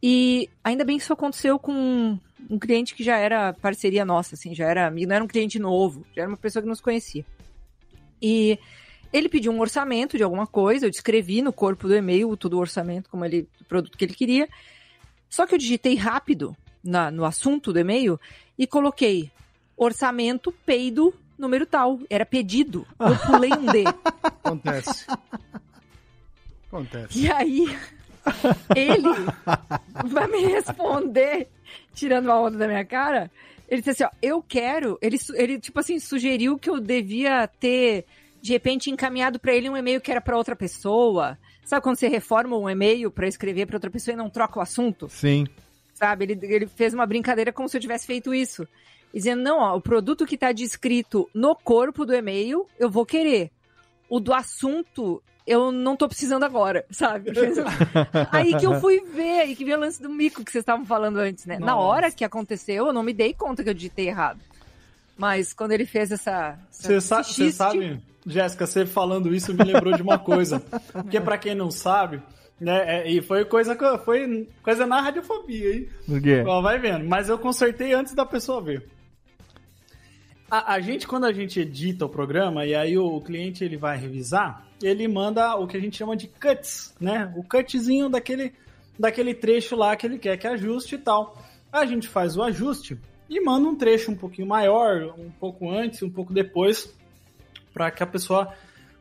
E 0.01 0.49
ainda 0.63 0.85
bem 0.85 0.97
que 0.97 1.03
isso 1.03 1.13
aconteceu 1.13 1.59
com 1.59 2.17
um, 2.49 2.59
cliente 2.59 2.95
que 2.95 3.03
já 3.03 3.17
era 3.17 3.53
parceria 3.53 4.05
nossa, 4.05 4.35
assim, 4.35 4.55
já 4.55 4.65
era 4.65 4.87
amigo, 4.87 5.07
não 5.09 5.15
era 5.15 5.23
um 5.23 5.27
cliente 5.27 5.59
novo, 5.59 6.05
já 6.15 6.21
era 6.21 6.31
uma 6.31 6.37
pessoa 6.37 6.61
que 6.63 6.69
nos 6.69 6.79
conhecia. 6.81 7.25
E 8.21 8.57
ele 9.11 9.27
pediu 9.27 9.51
um 9.51 9.59
orçamento 9.59 10.15
de 10.17 10.23
alguma 10.23 10.47
coisa, 10.47 10.85
eu 10.85 10.89
descrevi 10.89 11.41
no 11.41 11.51
corpo 11.51 11.87
do 11.87 11.95
e-mail 11.95 12.35
todo 12.37 12.53
o 12.53 12.59
orçamento, 12.59 13.09
como 13.09 13.25
ele, 13.25 13.47
o 13.59 13.65
produto 13.65 13.97
que 13.97 14.05
ele 14.05 14.13
queria. 14.13 14.47
Só 15.29 15.45
que 15.45 15.53
eu 15.53 15.59
digitei 15.59 15.95
rápido 15.95 16.55
na- 16.83 17.11
no 17.11 17.25
assunto 17.25 17.73
do 17.73 17.79
e-mail 17.79 18.19
e 18.57 18.65
coloquei 18.65 19.29
orçamento 19.75 20.51
peido 20.65 21.13
número 21.37 21.65
tal. 21.65 21.99
Era 22.09 22.25
pedido. 22.25 22.85
Eu 22.99 23.17
pulei 23.25 23.51
um 23.51 23.65
D. 23.65 23.83
Acontece. 24.43 25.05
Acontece. 26.67 27.19
E 27.19 27.31
aí, 27.31 27.77
ele 28.75 29.09
vai 30.05 30.27
me 30.27 30.45
responder, 30.45 31.47
tirando 31.93 32.31
a 32.31 32.39
onda 32.39 32.57
da 32.57 32.67
minha 32.67 32.85
cara. 32.85 33.31
Ele 33.67 33.81
disse 33.81 34.03
assim: 34.03 34.03
ó, 34.03 34.09
eu 34.21 34.41
quero. 34.41 34.97
Ele, 35.01 35.17
ele 35.35 35.59
tipo 35.59 35.79
assim, 35.79 35.99
sugeriu 35.99 36.57
que 36.57 36.69
eu 36.69 36.79
devia 36.79 37.47
ter, 37.47 38.05
de 38.41 38.51
repente, 38.51 38.89
encaminhado 38.89 39.39
pra 39.39 39.53
ele 39.53 39.69
um 39.69 39.77
e-mail 39.77 40.01
que 40.01 40.11
era 40.11 40.21
pra 40.21 40.37
outra 40.37 40.55
pessoa. 40.55 41.37
Sabe 41.63 41.83
quando 41.83 41.97
você 41.97 42.07
reforma 42.07 42.57
um 42.57 42.69
e-mail 42.69 43.11
pra 43.11 43.27
escrever 43.27 43.67
pra 43.67 43.75
outra 43.75 43.91
pessoa 43.91 44.13
e 44.13 44.17
não 44.17 44.29
troca 44.29 44.57
o 44.57 44.61
assunto? 44.61 45.07
Sim. 45.07 45.45
Sabe? 45.93 46.25
Ele, 46.25 46.39
ele 46.41 46.65
fez 46.65 46.93
uma 46.93 47.05
brincadeira 47.05 47.53
como 47.53 47.69
se 47.69 47.77
eu 47.77 47.81
tivesse 47.81 48.07
feito 48.07 48.33
isso. 48.33 48.67
Dizendo, 49.13 49.43
não, 49.43 49.59
ó, 49.59 49.75
o 49.75 49.81
produto 49.81 50.25
que 50.25 50.37
tá 50.37 50.51
descrito 50.51 51.29
no 51.33 51.55
corpo 51.55 52.05
do 52.05 52.15
e-mail, 52.15 52.67
eu 52.79 52.89
vou 52.89 53.05
querer. 53.05 53.51
O 54.07 54.19
do 54.19 54.33
assunto, 54.33 55.21
eu 55.51 55.71
não 55.71 55.95
tô 55.95 56.07
precisando 56.07 56.43
agora, 56.43 56.85
sabe? 56.91 57.31
Aí 58.31 58.55
que 58.55 58.65
eu 58.65 58.79
fui 58.79 59.01
ver, 59.01 59.41
aí 59.41 59.55
que 59.55 59.65
veio 59.65 59.77
o 59.77 59.79
lance 59.79 60.01
do 60.01 60.09
mico 60.09 60.43
que 60.45 60.51
vocês 60.51 60.61
estavam 60.61 60.85
falando 60.85 61.17
antes, 61.17 61.45
né? 61.45 61.57
Na 61.59 61.67
Nossa. 61.67 61.77
hora 61.77 62.11
que 62.11 62.23
aconteceu, 62.23 62.87
eu 62.87 62.93
não 62.93 63.01
me 63.03 63.13
dei 63.13 63.33
conta 63.33 63.63
que 63.63 63.69
eu 63.69 63.73
digitei 63.73 64.07
errado. 64.07 64.39
Mas 65.17 65.51
quando 65.53 65.71
ele 65.71 65.85
fez 65.85 66.11
essa. 66.11 66.57
Você 66.71 67.01
sa 67.01 67.23
xiste- 67.23 67.51
sabe, 67.53 67.99
Jéssica, 68.25 68.65
você 68.67 68.85
falando 68.85 69.33
isso 69.33 69.53
me 69.53 69.63
lembrou 69.63 69.93
de 69.95 70.01
uma 70.01 70.17
coisa. 70.19 70.59
Porque 70.93 71.19
pra 71.19 71.37
quem 71.37 71.55
não 71.55 71.69
sabe, 71.71 72.21
né, 72.59 73.01
é- 73.01 73.09
e 73.11 73.21
foi 73.21 73.43
coisa, 73.43 73.75
co- 73.75 73.97
foi 73.99 74.47
coisa 74.63 74.85
na 74.85 75.01
radiofobia, 75.01 75.73
hein? 75.75 75.89
O 76.07 76.21
quê? 76.21 76.43
Ó, 76.45 76.61
vai 76.61 76.77
vendo. 76.79 77.05
Mas 77.05 77.27
eu 77.27 77.37
consertei 77.37 77.93
antes 77.93 78.13
da 78.13 78.25
pessoa 78.25 78.61
ver. 78.61 78.87
A, 80.49 80.73
a 80.73 80.79
gente, 80.79 81.07
quando 81.07 81.25
a 81.25 81.31
gente 81.33 81.59
edita 81.59 82.05
o 82.05 82.09
programa, 82.09 82.65
e 82.65 82.73
aí 82.75 82.97
o, 82.97 83.19
cliente 83.21 83.63
ele 83.63 83.77
vai 83.77 83.97
revisar, 83.97 84.65
ele 84.81 85.07
manda 85.07 85.55
o 85.55 85.67
que 85.67 85.77
a 85.77 85.79
gente 85.79 85.97
chama 85.97 86.15
de 86.15 86.27
cuts, 86.27 86.93
né? 86.99 87.31
O 87.35 87.43
cutzinho 87.43 88.09
daquele, 88.09 88.53
daquele 88.97 89.33
trecho 89.33 89.75
lá 89.75 89.95
que 89.95 90.05
ele 90.07 90.17
quer 90.17 90.37
que 90.37 90.47
ajuste 90.47 90.95
e 90.95 90.97
tal. 90.97 91.37
A 91.71 91.85
gente 91.85 92.07
faz 92.07 92.35
o 92.35 92.41
ajuste 92.43 92.97
e 93.29 93.39
manda 93.41 93.67
um 93.67 93.75
trecho 93.75 94.11
um 94.11 94.15
pouquinho 94.15 94.47
maior, 94.47 95.13
um 95.17 95.29
pouco 95.39 95.69
antes, 95.69 96.01
um 96.01 96.09
pouco 96.09 96.33
depois, 96.33 96.91
para 97.73 97.91
que 97.91 98.01
a 98.01 98.07
pessoa 98.07 98.51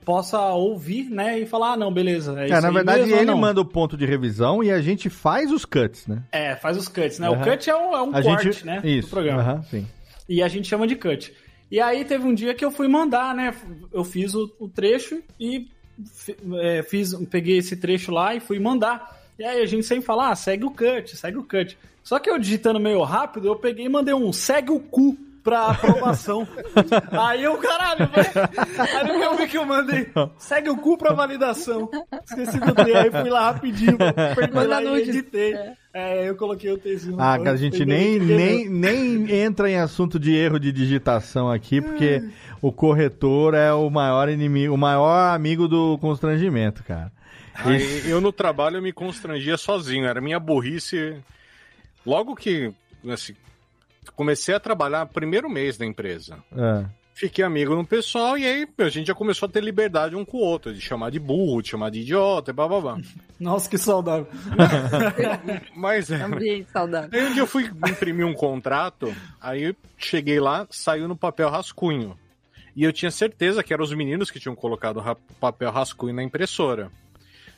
possa 0.05 0.41
ouvir, 0.53 1.09
né? 1.11 1.39
E 1.39 1.47
falar, 1.47 1.73
ah, 1.73 1.77
não, 1.77 1.93
beleza. 1.93 2.33
É, 2.39 2.45
É, 2.45 2.53
isso 2.53 2.61
na 2.63 2.71
verdade, 2.71 3.01
mesmo 3.07 3.17
ele 3.21 3.35
manda 3.35 3.61
o 3.61 3.65
ponto 3.65 3.97
de 3.97 4.07
revisão 4.07 4.63
e 4.63 4.71
a 4.71 4.81
gente 4.81 5.11
faz 5.11 5.53
os 5.53 5.65
cuts, 5.65 6.07
né? 6.07 6.23
É, 6.33 6.57
faz 6.57 6.77
os 6.77 6.89
cuts, 6.89 7.19
né? 7.19 7.29
Aham. 7.29 7.41
O 7.43 7.45
cut 7.45 7.69
é 7.71 7.77
um, 7.77 7.95
é 7.95 8.03
um 8.03 8.13
corte, 8.13 8.45
gente- 8.53 8.67
né? 8.67 8.81
Isso. 8.85 9.09
Do 9.09 9.11
programa. 9.11 9.43
aham, 9.43 9.63
sim. 9.65 9.87
E 10.29 10.43
a 10.43 10.49
gente 10.49 10.69
chama 10.69 10.87
de 10.87 10.97
cut. 10.97 11.35
E 11.71 11.81
aí 11.81 12.05
teve 12.05 12.27
um 12.27 12.35
dia 12.35 12.55
que 12.55 12.65
eu 12.65 12.71
fui 12.71 12.89
mandar, 12.89 13.35
né? 13.35 13.55
Eu 13.93 14.05
fiz 14.05 14.35
o, 14.35 14.51
o 14.59 14.69
trecho 14.69 15.23
e 15.39 15.69
é, 16.61 16.83
fiz, 16.83 17.15
peguei 17.27 17.59
esse 17.59 17.77
trecho 17.77 18.13
lá 18.13 18.35
e 18.35 18.41
fui 18.41 18.59
mandar. 18.59 19.17
E 19.39 19.45
aí 19.45 19.61
a 19.63 19.67
gente 19.67 19.87
sempre 19.87 20.05
fala, 20.05 20.31
ah, 20.31 20.37
segue 20.37 20.65
o 20.65 20.71
cut, 20.71 21.17
segue 21.17 21.39
o 21.39 21.45
cut. 21.45 21.79
Só 22.03 22.19
que 22.19 22.31
eu 22.31 22.39
digitando 22.39 22.81
meio 22.81 23.03
rápido, 23.03 23.49
eu 23.49 23.57
peguei 23.57 23.87
e 23.87 23.89
mandei 23.89 24.15
um 24.15 24.33
segue 24.33 24.71
o 24.71 24.81
cu 24.81 25.17
pra 25.45 25.69
aprovação. 25.69 26.47
aí 27.13 27.45
eu, 27.45 27.57
caralho, 27.59 28.09
velho. 28.09 28.31
Aí 28.79 29.23
eu 29.23 29.37
vi 29.37 29.47
que 29.47 29.59
eu 29.59 29.65
mandei, 29.65 30.11
segue 30.39 30.71
o 30.71 30.77
cu 30.77 30.97
pra 30.99 31.13
validação. 31.13 31.89
Esqueci 32.25 32.59
do 32.59 32.75
D, 32.75 32.95
aí 32.95 33.11
fui 33.11 33.31
lá 33.31 33.51
rapidinho, 33.53 33.97
Manda 34.53 34.81
lá 34.81 34.99
e 34.99 35.09
editei. 35.09 35.55
É, 35.55 35.77
eu 36.27 36.37
coloquei 36.37 36.71
o 36.71 36.79
textinho. 36.79 37.15
Ah, 37.19 37.39
cara, 37.39 37.53
a 37.53 37.57
gente 37.57 37.85
nem, 37.85 38.19
nem, 38.19 38.69
nem 38.69 39.33
entra 39.33 39.71
em 39.71 39.77
assunto 39.77 40.19
de 40.19 40.35
erro 40.35 40.59
de 40.59 40.71
digitação 40.71 41.51
aqui, 41.51 41.81
porque 41.81 42.23
o 42.61 42.71
corretor 42.71 43.55
é 43.55 43.73
o 43.73 43.89
maior 43.91 44.29
inimigo, 44.29 44.75
o 44.75 44.79
maior 44.79 45.35
amigo 45.35 45.67
do 45.67 45.99
constrangimento, 45.99 46.85
cara. 46.85 47.11
Aí, 47.55 48.09
eu 48.09 48.21
no 48.21 48.31
trabalho 48.33 48.77
eu 48.77 48.83
me 48.83 48.93
constrangia 48.93 49.57
sozinho, 49.57 50.07
era 50.07 50.21
minha 50.21 50.39
burrice. 50.39 51.17
Logo 52.07 52.37
que 52.37 52.73
assim, 53.09 53.35
comecei 54.15 54.55
a 54.55 54.61
trabalhar 54.61 55.07
primeiro 55.07 55.49
mês 55.49 55.77
da 55.77 55.85
empresa. 55.85 56.39
É. 56.57 56.98
Fiquei 57.19 57.45
amigo 57.45 57.75
no 57.75 57.85
pessoal 57.85 58.39
e 58.39 58.47
aí 58.47 58.69
a 58.79 58.89
gente 58.89 59.09
já 59.09 59.15
começou 59.15 59.49
a 59.49 59.51
ter 59.51 59.61
liberdade 59.61 60.15
um 60.15 60.25
com 60.25 60.37
o 60.37 60.41
outro, 60.41 60.73
de 60.73 60.81
chamar 60.81 61.11
de 61.11 61.19
burro, 61.19 61.61
de 61.61 61.71
chamar 61.71 61.91
de 61.91 61.99
idiota 61.99 62.53
e 62.53 62.55
blá 62.55 62.69
blá 62.69 62.81
blá. 62.81 62.99
Nossa, 63.41 63.69
que 63.69 63.77
saudável. 63.77 64.29
Mas 65.75 66.13
é. 66.13 66.23
Ambiente 66.23 66.71
saudável. 66.71 67.11
Aí 67.13 67.27
um 67.27 67.33
dia 67.33 67.43
eu 67.43 67.47
fui 67.49 67.73
imprimir 67.89 68.25
um 68.25 68.33
contrato, 68.33 69.13
aí 69.41 69.65
eu 69.65 69.77
cheguei 69.97 70.39
lá, 70.39 70.65
saiu 70.71 71.09
no 71.09 71.17
papel 71.17 71.51
rascunho. 71.51 72.17
E 72.77 72.85
eu 72.85 72.93
tinha 72.93 73.11
certeza 73.11 73.65
que 73.65 73.75
eram 73.75 73.83
os 73.83 73.93
meninos 73.93 74.31
que 74.31 74.39
tinham 74.39 74.55
colocado 74.55 75.03
papel 75.41 75.73
rascunho 75.73 76.15
na 76.15 76.23
impressora. 76.23 76.89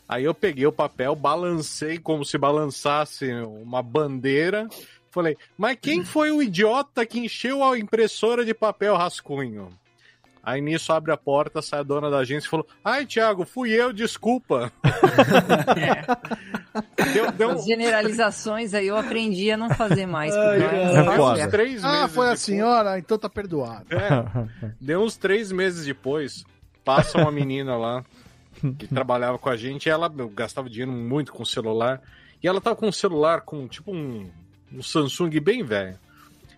Aí 0.09 0.25
eu 0.25 0.33
peguei 0.33 0.67
o 0.67 0.73
papel, 0.73 1.15
balancei 1.15 1.99
como 1.99 2.25
se 2.25 2.39
balançasse 2.39 3.31
uma 3.31 3.83
bandeira. 3.83 4.67
Falei, 5.11 5.37
mas 5.59 5.77
quem 5.81 6.05
foi 6.05 6.31
o 6.31 6.41
idiota 6.43 7.05
que 7.05 7.19
encheu 7.19 7.65
a 7.65 7.79
impressora 7.79 8.45
de 8.45 8.55
papel 8.55 8.97
rascunho? 8.97 9.69
Aí 10.43 10.61
nisso 10.61 10.91
abre 10.93 11.13
a 11.13 11.17
porta, 11.19 11.61
sai 11.61 11.81
a 11.81 11.83
dona 11.83 12.09
da 12.09 12.19
agência 12.19 12.47
e 12.47 12.51
falou: 12.51 12.67
Ai, 12.83 13.05
Thiago, 13.05 13.45
fui 13.45 13.71
eu, 13.73 13.93
desculpa. 13.93 14.73
Deu, 17.13 17.33
deu 17.33 17.51
As 17.51 17.65
generalizações 17.65 18.75
aí 18.75 18.87
eu 18.87 18.97
aprendi 18.97 19.51
a 19.51 19.57
não 19.57 19.71
fazer 19.71 20.07
mais. 20.07 20.35
Ai, 20.35 20.63
é 20.63 20.95
É 20.95 21.21
uns 21.21 21.47
três 21.51 21.85
Ah, 21.85 22.09
foi 22.09 22.27
a 22.27 22.31
depois- 22.31 22.41
senhora? 22.41 22.99
Então 22.99 23.19
tá 23.19 23.29
perdoado. 23.29 23.87
É, 23.95 24.73
deu 24.81 25.03
uns 25.03 25.17
três 25.17 25.51
meses 25.53 25.85
depois, 25.85 26.45
passa 26.85 27.19
uma 27.19 27.31
menina 27.33 27.77
lá 27.77 28.05
que 28.79 28.87
trabalhava 28.89 29.39
com 29.39 29.49
a 29.49 29.57
gente, 29.57 29.87
e 29.87 29.91
ela 29.91 30.09
gastava 30.35 30.69
dinheiro 30.71 30.93
muito 30.93 31.33
com 31.33 31.45
celular, 31.45 32.01
e 32.43 32.49
ela 32.49 32.61
tava 32.61 32.77
com 32.77 32.89
um 32.89 32.93
celular 32.93 33.41
com 33.43 33.67
tipo 33.67 33.93
um, 33.93 34.31
um 34.73 34.83
Samsung 34.83 35.41
bem 35.41 35.63
velho. 35.63 35.99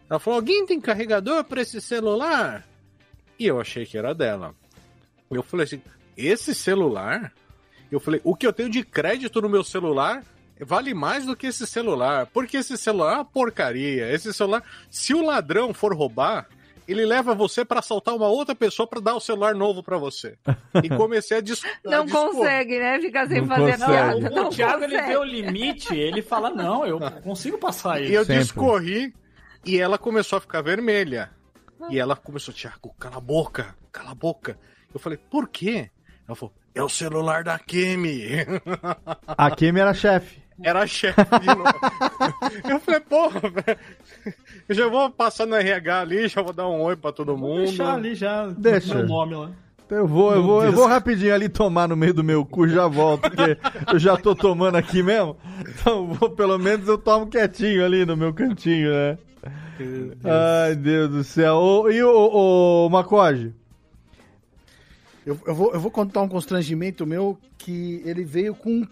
Ela 0.09 0.19
falou: 0.19 0.39
Alguém 0.39 0.67
tem 0.67 0.81
carregador 0.81 1.45
para 1.45 1.63
esse 1.63 1.81
celular? 1.81 2.67
E 3.39 3.47
eu 3.47 3.61
achei 3.61 3.87
que 3.87 3.97
era 3.97 4.15
dela. 4.15 4.55
Eu 5.31 5.43
falei 5.43 5.65
assim: 5.65 5.83
Esse 6.17 6.55
celular? 6.55 7.33
Eu 7.91 8.01
falei: 8.01 8.21
O 8.25 8.35
que 8.37 8.47
eu 8.47 8.53
tenho 8.53 8.71
de 8.71 8.83
crédito 8.85 9.41
no 9.41 9.49
meu 9.49 9.65
celular 9.65 10.25
vale 10.65 10.95
mais 10.95 11.27
do 11.27 11.37
que 11.37 11.47
esse 11.47 11.67
celular. 11.67 12.27
Porque 12.27 12.59
esse 12.59 12.77
celular 12.77 13.13
é 13.13 13.17
uma 13.17 13.25
porcaria. 13.25 14.13
Esse 14.13 14.33
celular, 14.33 14.63
se 14.91 15.15
o 15.15 15.25
ladrão 15.25 15.75
for 15.75 15.95
roubar, 15.95 16.49
ele 16.87 17.05
leva 17.07 17.35
você 17.35 17.65
para 17.65 17.81
assaltar 17.81 18.15
uma 18.15 18.29
outra 18.29 18.55
pessoa 18.55 18.87
para 18.87 19.01
dar 19.01 19.15
o 19.15 19.21
celular 19.21 19.55
novo 19.55 19.83
para 19.83 19.97
você. 19.99 20.37
E 20.83 20.89
comecei 20.97 21.39
a 21.39 21.41
dis 21.41 21.63
a 21.65 21.91
Não 21.91 22.05
dispor. 22.05 22.31
consegue, 22.31 22.79
né? 22.79 23.01
Ficar 23.01 23.27
sem 23.29 23.41
Não 23.41 23.49
fazer 23.49 23.79
consegue. 23.79 23.93
nada. 23.93 24.17
O 24.17 24.35
Não 24.35 24.51
Thiago 24.51 24.85
ele 24.85 25.01
vê 25.03 25.17
o 25.17 25.25
limite, 25.25 25.95
ele 25.95 26.23
fala: 26.23 26.51
Não, 26.51 26.85
eu 26.87 26.99
consigo 27.23 27.59
passar 27.59 28.01
E 28.01 28.05
isso. 28.07 28.13
eu 28.15 28.25
Sempre. 28.25 28.43
discorri 28.43 29.15
e 29.65 29.79
ela 29.79 29.97
começou 29.99 30.37
a 30.39 30.41
ficar 30.41 30.61
vermelha. 30.63 31.31
E 31.91 31.99
ela 31.99 32.15
começou, 32.15 32.53
Tiago, 32.55 32.95
cala 32.99 33.17
a 33.17 33.21
boca, 33.21 33.75
cala 33.91 34.13
a 34.13 34.15
boca. 34.15 34.59
Eu 34.95 35.01
falei, 35.01 35.19
por 35.19 35.49
quê? 35.49 35.91
Ela 36.29 36.37
falou, 36.37 36.55
é 36.75 36.83
o 36.83 36.89
celular 36.89 37.43
da 37.43 37.59
Kemi. 37.59 38.25
A 39.27 39.51
Kemi 39.51 39.81
era 39.81 39.93
chefe. 39.95 40.42
Era 40.63 40.83
a 40.83 40.87
chefe 40.87 41.21
de. 41.41 42.71
Eu 42.71 42.81
falei, 42.81 43.01
porra, 43.01 43.41
velho. 43.41 43.79
Eu 44.69 44.75
já 44.75 44.89
vou 44.89 45.11
passar 45.11 45.47
no 45.47 45.55
RH 45.57 46.01
ali, 46.01 46.29
já 46.29 46.43
vou 46.43 46.53
dar 46.53 46.69
um 46.69 46.81
oi 46.83 46.97
pra 46.97 47.13
todo 47.13 47.37
Vou 47.37 47.49
mundo. 47.49 47.67
deixar 47.67 47.95
ali 47.95 48.15
já 48.15 48.47
Deixa. 48.49 48.95
meu 48.95 49.07
nome 49.07 49.35
lá. 49.35 49.51
Eu 49.91 50.07
vou, 50.07 50.33
eu 50.35 50.43
vou, 50.43 50.57
eu 50.61 50.71
Deus. 50.71 50.75
vou 50.75 50.87
rapidinho 50.87 51.35
ali 51.35 51.51
tomar 51.51 51.87
no 51.87 51.95
meio 51.95 52.15
do 52.15 52.25
meu 52.25 52.47
cu, 52.47 52.67
já 52.67 52.87
volto, 52.87 53.23
porque 53.31 53.59
eu 53.93 53.99
já 53.99 54.17
tô 54.17 54.35
tomando 54.35 54.77
aqui 54.77 55.03
mesmo. 55.03 55.37
Então, 55.69 56.07
vou, 56.15 56.31
pelo 56.31 56.57
menos 56.59 56.89
eu 56.89 56.97
tomo 56.97 57.27
quietinho 57.27 57.85
ali 57.85 58.07
no 58.07 58.17
meu 58.17 58.33
cantinho, 58.33 58.91
né? 58.91 59.19
Ai, 60.25 60.75
Deus 60.77 61.11
do 61.11 61.23
céu. 61.25 61.57
Ô, 61.57 61.91
e 61.91 62.03
o, 62.03 62.09
o, 62.11 62.87
o 62.87 62.89
Macode? 62.91 63.53
Eu, 65.27 65.39
eu 65.47 65.55
vou, 65.55 65.73
eu 65.75 65.81
vou 65.81 65.91
contar 65.91 66.23
um 66.23 66.29
constrangimento 66.29 67.07
meu 67.07 67.39
que 67.59 68.01
ele 68.05 68.25
veio 68.25 68.55
com. 68.55 68.87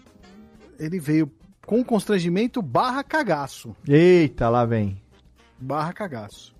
Ele 0.79 0.99
veio 0.99 1.31
com 1.65 1.83
constrangimento 1.83 2.61
barra 2.61 3.03
cagaço. 3.03 3.75
Eita, 3.87 4.49
lá 4.49 4.65
vem. 4.65 5.01
Barra 5.59 5.93
cagaço. 5.93 6.53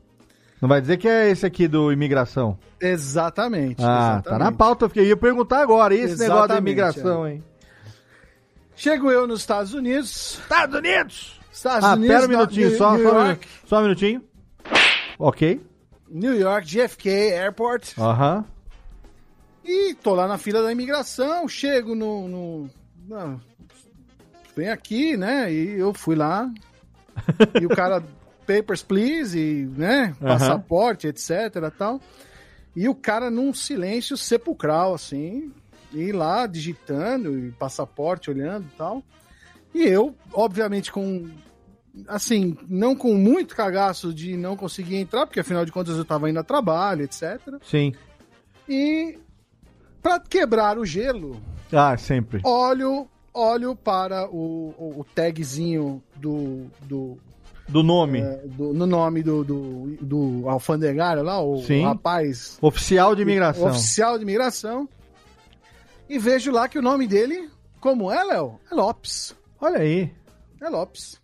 Não 0.62 0.70
vai 0.70 0.80
dizer 0.80 0.98
que 0.98 1.08
é 1.08 1.30
esse 1.30 1.46
aqui 1.46 1.68
do 1.68 1.92
imigração? 1.92 2.58
Exatamente. 2.80 3.82
Ah, 3.82 4.20
exatamente. 4.22 4.24
tá 4.26 4.38
na 4.40 4.52
pauta, 4.52 4.88
porque 4.88 5.00
eu 5.00 5.06
ia 5.06 5.18
perguntar 5.18 5.62
agora. 5.62 5.94
E 5.96 6.00
esse 6.00 6.20
negócio 6.20 6.28
da 6.28 6.36
Exatamente, 6.56 6.62
imigração, 6.62 7.26
é. 7.26 7.34
hein? 7.34 7.44
Chego 8.76 9.12
eu 9.12 9.26
nos 9.28 9.40
Estados 9.42 9.74
Unidos. 9.74 10.40
Estados 10.42 10.76
Unidos! 10.76 11.40
Estados 11.52 11.84
Ah, 11.84 11.94
Unidos. 11.94 12.16
pera 12.16 12.26
um 12.26 12.30
minutinho, 12.30 12.70
New- 12.70 12.78
só, 12.78 12.96
New 12.96 13.04
só, 13.10 13.16
um 13.16 13.26
York, 13.26 13.48
só 13.66 13.80
um 13.80 13.82
minutinho. 13.82 14.24
Ok. 15.20 15.62
New 16.10 16.40
York, 16.40 16.68
JFK 16.68 17.10
Airport. 17.34 17.98
Aham. 17.98 18.46
E 19.64 19.94
tô 19.96 20.14
lá 20.16 20.28
na 20.28 20.38
fila 20.38 20.62
da 20.64 20.72
imigração, 20.72 21.48
chego 21.48 21.94
no. 21.94 22.28
no- 22.28 22.70
na- 23.08 23.40
vem 24.56 24.70
aqui, 24.70 25.16
né? 25.18 25.52
E 25.52 25.72
eu 25.80 25.94
fui 25.94 26.16
lá. 26.16 26.50
e 27.60 27.66
o 27.66 27.70
cara, 27.76 28.04
papers, 28.48 28.82
please, 28.84 29.38
e, 29.38 29.66
né? 29.66 30.16
Aham. 30.22 30.28
Passaporte, 30.38 31.08
etc. 31.08 31.30
tal. 31.78 32.00
E 32.76 32.88
o 32.88 32.96
cara 32.96 33.30
num 33.30 33.54
silêncio 33.54 34.16
sepulcral, 34.16 34.94
assim. 34.94 35.52
E 35.94 36.12
lá 36.12 36.48
digitando, 36.48 37.38
e 37.38 37.52
passaporte 37.52 38.30
olhando 38.30 38.66
e 38.74 38.78
tal. 38.78 39.04
E 39.74 39.84
eu, 39.84 40.16
obviamente, 40.34 40.92
com. 40.92 41.30
Assim, 42.08 42.58
não 42.70 42.96
com 42.96 43.14
muito 43.16 43.54
cagaço 43.54 44.14
de 44.14 44.38
não 44.38 44.56
conseguir 44.56 44.96
entrar, 44.96 45.26
porque 45.28 45.42
afinal 45.42 45.66
de 45.66 45.74
contas 45.74 45.98
eu 45.98 46.06
tava 46.06 46.30
indo 46.30 46.40
a 46.40 46.44
trabalho, 46.44 47.04
etc. 47.04 47.40
Sim. 47.62 47.94
E 48.70 49.20
pra 50.02 50.18
quebrar 50.18 50.78
o 50.78 50.86
gelo, 50.86 51.42
Ah, 51.70 51.98
sempre. 51.98 52.40
olho, 52.46 53.10
olho 53.34 53.76
para 53.76 54.28
o, 54.30 54.74
o, 54.78 55.00
o 55.00 55.04
tagzinho 55.04 56.02
do, 56.16 56.66
do, 56.84 57.18
Do 57.70 57.82
nome. 57.84 58.20
é, 58.20 58.38
do- 58.46 58.74
no 58.74 58.86
nome 58.86 59.24
do, 59.24 59.44
do, 59.44 59.98
do 60.02 60.50
alfandegário 60.50 61.24
lá, 61.24 61.42
o 61.42 61.62
Sim. 61.64 61.84
rapaz 61.84 62.58
Oficial 62.62 63.16
de 63.16 63.22
imigração. 63.22 63.68
oficial 63.70 64.18
de 64.18 64.24
imigração. 64.24 64.88
E 66.10 66.20
vejo 66.20 66.52
lá 66.52 66.68
que 66.68 66.78
o 66.78 66.82
nome 66.82 67.08
dele, 67.08 67.50
como 67.80 68.12
é, 68.12 68.22
Léo? 68.24 68.60
É 68.70 68.76
Lopes. 68.76 69.34
Olha 69.62 69.80
aí. 69.80 70.12
É 70.62 70.68
Lopes. 70.70 71.20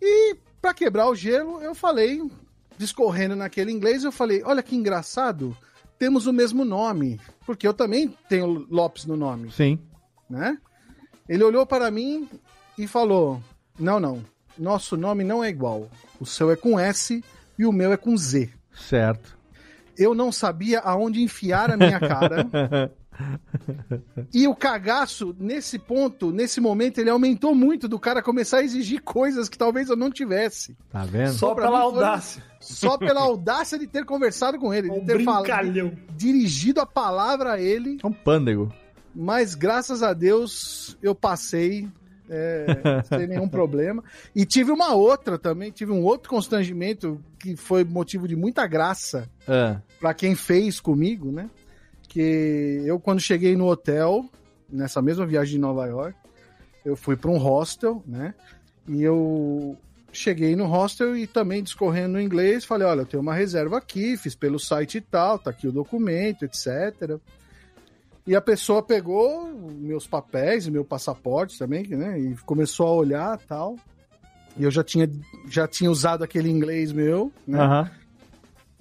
E 0.00 0.36
pra 0.60 0.72
quebrar 0.74 1.08
o 1.08 1.14
gelo, 1.14 1.60
eu 1.60 1.74
falei, 1.74 2.20
discorrendo 2.78 3.36
naquele 3.36 3.70
inglês, 3.70 4.04
eu 4.04 4.10
falei: 4.12 4.42
olha 4.44 4.62
que 4.62 4.74
engraçado, 4.74 5.56
temos 5.98 6.26
o 6.26 6.32
mesmo 6.32 6.64
nome. 6.64 7.20
Porque 7.44 7.66
eu 7.68 7.74
também 7.74 8.16
tenho 8.28 8.66
Lopes 8.70 9.04
no 9.04 9.16
nome. 9.16 9.50
Sim. 9.52 9.78
Né? 10.32 10.56
Ele 11.28 11.44
olhou 11.44 11.66
para 11.66 11.90
mim 11.90 12.28
e 12.78 12.86
falou: 12.86 13.40
Não, 13.78 14.00
não, 14.00 14.24
nosso 14.58 14.96
nome 14.96 15.22
não 15.22 15.44
é 15.44 15.48
igual. 15.48 15.88
O 16.18 16.24
seu 16.24 16.50
é 16.50 16.56
com 16.56 16.80
S 16.80 17.22
e 17.58 17.66
o 17.66 17.72
meu 17.72 17.92
é 17.92 17.96
com 17.96 18.16
Z. 18.16 18.50
Certo. 18.72 19.38
Eu 19.96 20.14
não 20.14 20.32
sabia 20.32 20.80
aonde 20.80 21.22
enfiar 21.22 21.70
a 21.70 21.76
minha 21.76 22.00
cara. 22.00 22.90
E 24.32 24.48
o 24.48 24.54
cagaço, 24.56 25.36
nesse 25.38 25.78
ponto, 25.78 26.32
nesse 26.32 26.60
momento, 26.60 26.98
ele 26.98 27.10
aumentou 27.10 27.54
muito 27.54 27.86
do 27.86 27.98
cara 27.98 28.22
começar 28.22 28.58
a 28.58 28.62
exigir 28.64 29.02
coisas 29.02 29.50
que 29.50 29.58
talvez 29.58 29.90
eu 29.90 29.96
não 29.96 30.10
tivesse. 30.10 30.74
Tá 30.90 31.04
vendo? 31.04 31.34
Só 31.34 31.54
pra 31.54 31.66
pela 31.66 31.80
audácia. 31.80 32.42
Só 32.58 32.96
pela 32.96 33.20
audácia 33.20 33.78
de 33.78 33.86
ter 33.86 34.06
conversado 34.06 34.58
com 34.58 34.72
ele, 34.72 34.88
de 34.88 34.98
Um 34.98 35.04
ter 35.04 35.22
falado, 35.22 35.92
dirigido 36.16 36.80
a 36.80 36.86
palavra 36.86 37.52
a 37.52 37.60
ele. 37.60 37.98
É 38.02 38.06
um 38.06 38.12
pândego. 38.12 38.72
Mas 39.14 39.54
graças 39.54 40.02
a 40.02 40.12
Deus 40.12 40.96
eu 41.02 41.14
passei 41.14 41.88
é, 42.28 42.66
sem 43.08 43.26
nenhum 43.26 43.48
problema. 43.48 44.02
E 44.34 44.44
tive 44.44 44.70
uma 44.70 44.94
outra 44.94 45.38
também, 45.38 45.70
tive 45.70 45.92
um 45.92 46.02
outro 46.02 46.30
constrangimento 46.30 47.22
que 47.38 47.56
foi 47.56 47.84
motivo 47.84 48.26
de 48.26 48.34
muita 48.34 48.66
graça 48.66 49.28
Ah, 49.46 49.80
para 50.00 50.14
quem 50.14 50.34
fez 50.34 50.80
comigo, 50.80 51.30
né? 51.30 51.50
Que 52.08 52.82
eu, 52.84 52.98
quando 52.98 53.20
cheguei 53.20 53.56
no 53.56 53.66
hotel, 53.66 54.28
nessa 54.68 55.00
mesma 55.00 55.26
viagem 55.26 55.54
de 55.54 55.60
Nova 55.60 55.86
York, 55.86 56.16
eu 56.84 56.96
fui 56.96 57.16
para 57.16 57.30
um 57.30 57.38
hostel, 57.38 58.02
né? 58.06 58.34
E 58.88 59.02
eu 59.02 59.76
cheguei 60.12 60.54
no 60.54 60.66
hostel 60.66 61.16
e 61.16 61.26
também 61.26 61.62
discorrendo 61.62 62.14
no 62.14 62.20
inglês, 62.20 62.64
falei, 62.64 62.86
olha, 62.86 63.00
eu 63.00 63.06
tenho 63.06 63.22
uma 63.22 63.34
reserva 63.34 63.78
aqui, 63.78 64.16
fiz 64.16 64.34
pelo 64.34 64.58
site 64.58 64.98
e 64.98 65.00
tal, 65.00 65.38
tá 65.38 65.50
aqui 65.50 65.66
o 65.66 65.72
documento, 65.72 66.44
etc. 66.44 67.18
E 68.26 68.36
a 68.36 68.40
pessoa 68.40 68.82
pegou 68.82 69.46
meus 69.72 70.06
papéis, 70.06 70.68
meu 70.68 70.84
passaporte 70.84 71.58
também, 71.58 71.86
né? 71.88 72.18
E 72.20 72.36
começou 72.46 72.86
a 72.86 72.92
olhar 72.92 73.38
tal. 73.48 73.76
E 74.56 74.64
eu 74.64 74.70
já 74.70 74.84
tinha, 74.84 75.10
já 75.48 75.66
tinha 75.66 75.90
usado 75.90 76.22
aquele 76.22 76.48
inglês 76.50 76.92
meu, 76.92 77.32
né? 77.46 77.58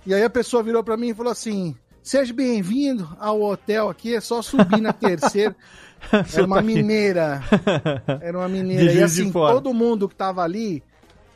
E 0.05 0.13
aí 0.13 0.23
a 0.23 0.29
pessoa 0.29 0.61
virou 0.61 0.83
pra 0.83 0.97
mim 0.97 1.09
e 1.09 1.13
falou 1.13 1.31
assim: 1.31 1.75
Seja 2.03 2.33
bem-vindo 2.33 3.07
ao 3.19 3.41
hotel 3.41 3.89
aqui, 3.89 4.15
é 4.15 4.21
só 4.21 4.41
subir 4.41 4.81
na 4.81 4.91
terceira. 4.91 5.55
Era 6.33 6.45
uma 6.45 6.61
mineira. 6.61 7.43
Era 8.21 8.37
uma 8.37 8.47
mineira. 8.49 8.91
E 8.91 9.03
assim, 9.03 9.31
todo 9.31 9.73
mundo 9.73 10.09
que 10.09 10.15
tava 10.15 10.41
ali, 10.43 10.83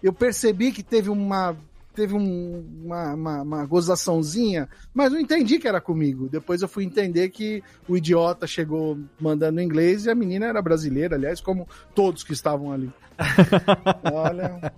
eu 0.02 0.11
percebi 0.11 0.72
que 0.72 0.82
teve 0.82 1.10
uma. 1.10 1.56
Teve 1.95 2.13
um- 2.13 2.65
uma, 2.84 3.13
uma, 3.13 3.41
uma 3.41 3.65
gozaçãozinha, 3.65 4.67
mas 4.93 5.11
não 5.11 5.19
entendi 5.19 5.57
que 5.59 5.67
era 5.67 5.80
comigo. 5.80 6.27
Depois 6.30 6.61
eu 6.61 6.67
fui 6.67 6.84
entender 6.84 7.30
que 7.30 7.63
o 7.88 7.95
idiota 7.95 8.45
chegou 8.45 8.99
mandando 9.19 9.61
em 9.61 9.65
inglês 9.65 10.05
e 10.05 10.09
a 10.09 10.15
menina 10.15 10.45
era 10.45 10.61
brasileira, 10.61 11.15
aliás, 11.15 11.39
como 11.39 11.67
todos 11.93 12.23
que 12.23 12.34
estavam 12.34 12.72
ali. 12.72 12.91
Olha. 14.13 14.73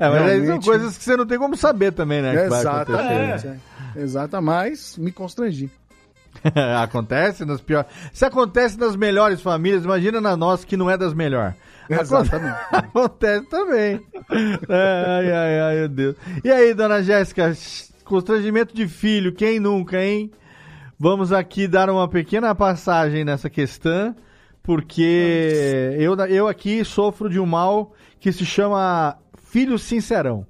É, 0.00 0.08
mas 0.08 0.22
aí 0.22 0.36
são 0.38 0.40
Realmente- 0.46 0.64
coisas 0.66 0.98
que 0.98 1.04
você 1.04 1.16
não 1.16 1.26
tem 1.26 1.38
como 1.38 1.56
saber 1.56 1.92
também, 1.92 2.20
né? 2.20 2.46
Exatamente. 2.46 3.46
é. 3.46 3.56
Exata, 3.96 4.40
mas 4.40 4.96
me 4.98 5.12
constrangi. 5.12 5.70
acontece 6.80 7.44
nas 7.44 7.60
piores. 7.60 7.90
Se 8.12 8.24
acontece 8.24 8.78
nas 8.78 8.94
melhores 8.96 9.40
famílias, 9.40 9.84
imagina 9.84 10.20
na 10.20 10.36
nossa 10.36 10.66
que 10.66 10.76
não 10.76 10.88
é 10.90 10.96
das 10.96 11.12
melhores. 11.14 11.54
Exatamente. 11.90 12.56
Acontece 12.70 13.46
também. 13.46 14.00
Ai, 14.68 15.32
ai, 15.32 15.60
ai, 15.60 15.76
meu 15.76 15.88
Deus. 15.88 16.16
E 16.44 16.50
aí, 16.50 16.72
dona 16.72 17.02
Jéssica, 17.02 17.52
constrangimento 18.04 18.74
de 18.74 18.86
filho, 18.86 19.32
quem 19.32 19.58
nunca, 19.58 20.02
hein? 20.02 20.30
Vamos 20.98 21.32
aqui 21.32 21.66
dar 21.66 21.88
uma 21.90 22.06
pequena 22.08 22.54
passagem 22.54 23.24
nessa 23.24 23.48
questão, 23.48 24.14
porque 24.62 25.96
eu, 25.98 26.14
eu 26.26 26.46
aqui 26.46 26.84
sofro 26.84 27.28
de 27.28 27.40
um 27.40 27.46
mal 27.46 27.94
que 28.20 28.30
se 28.30 28.44
chama 28.44 29.16
filho 29.42 29.78
sincerão. 29.78 30.46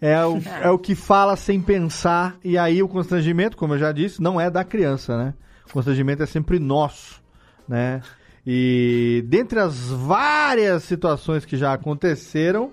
É 0.00 0.24
o, 0.26 0.38
é 0.62 0.70
o 0.70 0.78
que 0.78 0.94
fala 0.94 1.36
sem 1.36 1.60
pensar, 1.60 2.36
e 2.44 2.58
aí 2.58 2.82
o 2.82 2.88
constrangimento, 2.88 3.56
como 3.56 3.74
eu 3.74 3.78
já 3.78 3.92
disse, 3.92 4.20
não 4.20 4.40
é 4.40 4.50
da 4.50 4.64
criança, 4.64 5.16
né? 5.16 5.34
O 5.68 5.72
constrangimento 5.72 6.22
é 6.22 6.26
sempre 6.26 6.58
nosso, 6.58 7.22
né? 7.68 8.02
E 8.46 9.24
dentre 9.26 9.58
as 9.58 9.88
várias 9.88 10.84
situações 10.84 11.44
que 11.44 11.56
já 11.56 11.72
aconteceram, 11.72 12.70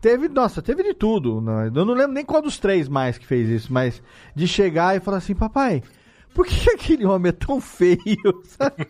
teve, 0.00 0.28
nossa, 0.28 0.62
teve 0.62 0.82
de 0.84 0.94
tudo. 0.94 1.40
né? 1.40 1.70
Eu 1.74 1.84
não 1.84 1.94
lembro 1.94 2.12
nem 2.12 2.24
qual 2.24 2.40
dos 2.40 2.58
três 2.58 2.88
mais 2.88 3.18
que 3.18 3.26
fez 3.26 3.48
isso, 3.48 3.72
mas 3.72 4.00
de 4.34 4.46
chegar 4.46 4.96
e 4.96 5.00
falar 5.00 5.16
assim, 5.16 5.34
papai, 5.34 5.82
por 6.32 6.46
que 6.46 6.54
que 6.54 6.70
aquele 6.94 7.04
homem 7.04 7.30
é 7.30 7.32
tão 7.32 7.60
feio? 7.60 7.98
sabe? 8.44 8.86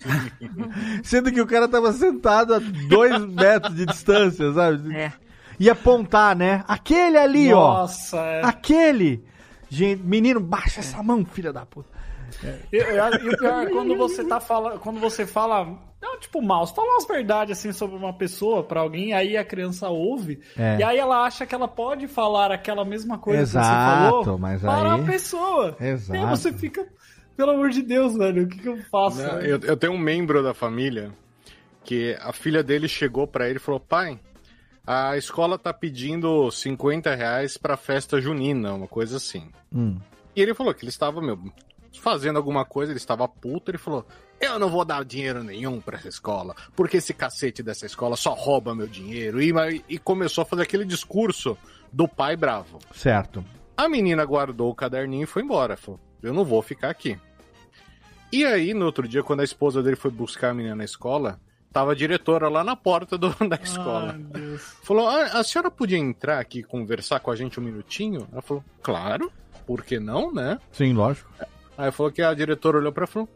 Sendo 1.03 1.33
que 1.33 1.41
o 1.41 1.47
cara 1.47 1.67
tava 1.67 1.93
sentado 1.93 2.55
a 2.55 2.59
dois 2.89 3.25
metros 3.25 3.75
de 3.75 3.87
distância, 3.87 4.53
sabe? 4.53 4.95
É. 4.95 5.13
E 5.59 5.69
apontar, 5.71 6.37
né? 6.37 6.63
Aquele 6.69 7.17
ali, 7.17 7.53
ó. 7.53 7.79
Nossa, 7.81 8.19
é. 8.19 8.45
Aquele. 8.45 9.25
Gente, 9.71 10.03
menino, 10.03 10.41
baixa 10.41 10.81
essa 10.81 11.03
mão, 11.03 11.25
filha 11.25 11.53
da 11.53 11.65
puta. 11.67 11.89
E, 12.73 12.77
e- 12.77 13.25
e 13.25 13.29
o 13.29 13.37
pior 13.39 13.63
é 13.67 13.71
quando 13.71 13.97
você 13.97 14.23
tá 14.25 14.39
falando, 14.39 14.79
quando 14.79 15.01
você 15.01 15.27
fala, 15.27 15.77
não, 16.01 16.19
tipo, 16.21 16.41
mal, 16.41 16.67
você 16.67 16.75
fala 16.75 16.89
umas 16.93 17.07
verdades 17.07 17.59
assim 17.59 17.73
sobre 17.73 17.97
uma 17.97 18.13
pessoa 18.13 18.63
pra 18.63 18.81
alguém, 18.81 19.13
aí 19.13 19.37
a 19.37 19.45
criança 19.45 19.89
ouve, 19.89 20.41
É. 20.57 20.79
e 20.79 20.83
aí 20.83 20.97
ela 20.99 21.25
acha 21.25 21.45
que 21.47 21.55
ela 21.55 21.67
pode 21.69 22.07
falar 22.07 22.53
aquela 22.53 22.85
mesma 22.85 23.19
coisa 23.19 23.43
Exato, 23.43 23.67
que 23.67 24.15
você 24.19 24.25
falou 24.25 24.39
mas 24.39 24.61
para 24.63 24.95
aí- 24.95 25.01
a 25.01 25.05
pessoa. 25.05 25.77
Exato. 25.81 26.19
E 26.19 26.23
aí 26.23 26.27
você 26.31 26.53
fica, 26.53 26.87
pelo 27.37 27.51
amor 27.51 27.71
de 27.71 27.83
Deus, 27.83 28.17
velho, 28.17 28.45
o 28.45 28.49
que, 28.49 28.59
que 28.59 28.69
eu 28.69 28.79
faço? 28.91 29.23
Não, 29.23 29.41
eu, 29.41 29.59
eu 29.61 29.77
tenho 29.77 29.93
um 29.93 29.99
membro 29.99 30.43
da 30.43 30.55
família 30.55 31.11
que 31.85 32.17
a 32.21 32.33
filha 32.33 32.63
dele 32.63 32.87
chegou 32.87 33.27
pra 33.27 33.49
ele 33.49 33.57
e 33.57 33.61
falou: 33.61 33.81
pai, 33.81 34.21
a 34.87 35.17
escola 35.17 35.59
tá 35.59 35.73
pedindo 35.73 36.51
50 36.51 37.15
reais 37.15 37.57
pra 37.57 37.77
festa 37.77 38.21
junina, 38.21 38.73
uma 38.75 38.87
coisa 38.89 39.17
assim. 39.17 39.51
Hum. 39.75 39.97
E 40.37 40.41
ele 40.43 40.55
falou 40.55 40.73
que 40.75 40.85
ele 40.85 40.91
estava, 40.91 41.21
meu, 41.21 41.37
fazendo 41.99 42.37
alguma 42.37 42.65
coisa, 42.65 42.93
ele 42.93 42.99
estava 42.99 43.27
puto, 43.29 43.71
ele 43.71 43.79
falou: 43.79 44.07
Eu 44.41 44.59
não 44.59 44.69
vou 44.69 44.85
dar 44.85 45.05
dinheiro 45.05 45.43
nenhum 45.43 45.81
pra 45.81 45.99
essa 45.99 46.09
escola, 46.09 46.55
porque 46.75 46.97
esse 46.99 47.13
cacete 47.13 47.63
dessa 47.63 47.85
escola 47.87 48.17
só 48.17 48.33
rouba 48.35 48.75
meu 48.75 48.87
dinheiro. 48.87 49.41
E, 49.43 49.53
e 49.89 49.99
começou 49.99 50.43
a 50.43 50.47
fazer 50.47 50.63
aquele 50.63 50.85
discurso 50.85 51.57
do 51.93 52.07
pai 52.09 52.37
bravo. 52.37 52.79
Certo. 52.95 53.45
A 53.77 53.89
menina 53.89 54.25
guardou 54.25 54.71
o 54.71 54.75
caderninho 54.75 55.25
e 55.25 55.27
foi 55.27 55.43
embora. 55.43 55.77
Falou: 55.77 56.01
Eu 56.23 56.33
não 56.33 56.45
vou 56.45 56.63
ficar 56.63 56.91
aqui. 56.91 57.19
E 58.33 58.45
aí, 58.45 58.75
no 58.75 58.85
outro 58.85 59.09
dia, 59.09 59.23
quando 59.23 59.41
a 59.41 59.45
esposa 59.45 59.83
dele 59.83 59.97
foi 59.97 60.11
buscar 60.11 60.51
a 60.51 60.55
menina 60.55 60.75
na 60.77 60.85
escola, 60.85 61.41
tava 61.73 61.93
a 61.93 61.95
diretora 61.95 62.49
lá 62.49 62.63
na 62.63 62.77
porta 62.77 63.17
do- 63.17 63.31
da 63.49 63.57
escola. 63.63 64.13
Ai, 64.13 64.19
Deus. 64.19 64.63
Falou: 64.83 65.09
"Ah, 65.09 65.25
a 65.39 65.45
senhora 65.45 65.71
podia 65.71 65.97
entrar 65.99 66.39
aqui 66.39 66.59
e 66.59 66.63
conversar 66.63 67.21
com 67.21 67.31
a 67.31 67.37
gente 67.37 67.59
um 67.59 67.63
minutinho? 67.63 68.29
Ela 68.31 68.43
falou: 68.43 68.63
Claro, 68.83 69.33
por 69.67 69.83
que 69.83 69.99
não, 69.99 70.33
né? 70.33 70.59
Sim, 70.73 70.93
lógico. 70.93 71.31
Aí 71.79 71.93
falou 71.93 72.11
que 72.13 72.21
a 72.21 72.35
diretora 72.35 72.79
olhou 72.79 72.93
pra 72.93 73.05
ela 73.05 73.09
e 73.11 73.13
falou: 73.13 73.29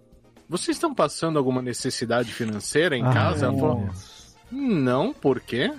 Vocês 0.48 0.76
estão 0.76 0.92
passando 0.92 1.38
alguma 1.38 1.62
necessidade 1.62 2.32
financeira 2.34 2.96
em 2.96 3.04
Ah, 3.06 3.12
casa? 3.12 3.46
Ela 3.46 3.54
falou. 3.58 3.88
Não, 4.50 5.14
por 5.14 5.40
quê? 5.40 5.72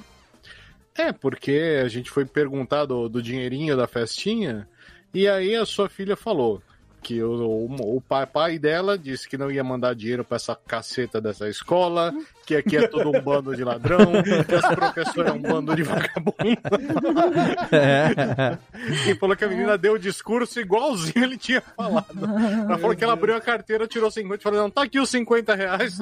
É, 0.96 1.12
porque 1.12 1.82
a 1.84 1.88
gente 1.90 2.10
foi 2.10 2.24
perguntar 2.26 2.86
do, 2.86 3.10
do 3.10 3.22
dinheirinho 3.22 3.76
da 3.76 3.88
festinha, 3.88 4.68
e 5.14 5.28
aí 5.28 5.56
a 5.56 5.66
sua 5.66 5.90
filha 5.90 6.16
falou: 6.16 6.62
que 7.04 7.22
o, 7.22 7.32
o, 7.32 7.98
o 7.98 8.02
pai, 8.02 8.26
pai 8.26 8.58
dela 8.58 8.98
disse 8.98 9.28
que 9.28 9.38
não 9.38 9.52
ia 9.52 9.64
mandar 9.64 9.94
dinheiro 9.94 10.24
pra 10.24 10.38
essa 10.38 10.56
caceta 10.56 11.20
dessa 11.20 11.50
escola, 11.50 12.14
que 12.46 12.56
aqui 12.56 12.78
é 12.78 12.88
todo 12.88 13.10
um 13.10 13.22
bando 13.22 13.56
de 13.56 13.64
ladrão, 13.64 14.00
que 14.48 14.56
as 14.56 14.76
professoras 14.76 15.32
é 15.32 15.34
um 15.34 15.42
bando 15.42 15.76
de 15.76 15.84
vagabundo. 15.84 16.34
É. 17.72 18.58
E 19.10 19.16
falou 19.16 19.36
que 19.36 19.44
a 19.44 19.48
menina 19.48 19.78
deu 19.78 19.94
o 19.94 20.00
discurso 20.00 20.60
igualzinho 20.60 21.24
ele 21.24 21.38
tinha 21.38 21.62
falado. 21.62 22.26
Ela 22.68 22.78
falou 22.78 22.96
que 22.96 23.04
ela 23.04 23.14
abriu 23.14 23.36
a 23.36 23.42
carteira, 23.42 23.88
tirou 23.88 24.10
50 24.10 24.36
e 24.36 24.44
falou: 24.44 24.62
não, 24.62 24.70
tá 24.70 24.84
aqui 24.84 25.00
os 25.00 25.10
50 25.10 25.54
reais, 25.56 26.00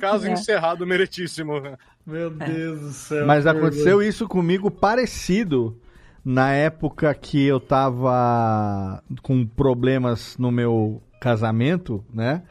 caso 0.00 0.26
É. 0.26 0.32
encerrado, 0.32 0.86
meritíssimo. 0.86 1.62
Meu 2.06 2.30
Deus 2.30 2.80
do 2.80 2.92
céu. 2.92 3.26
Mas 3.26 3.46
aconteceu 3.46 4.02
isso 4.02 4.26
comigo 4.26 4.70
parecido 4.70 5.78
na 6.24 6.52
época 6.52 7.12
que 7.14 7.44
eu 7.46 7.58
tava 7.60 9.02
com 9.22 9.46
problemas 9.46 10.36
no 10.38 10.50
meu 10.50 11.02
casamento, 11.20 12.04
né? 12.12 12.42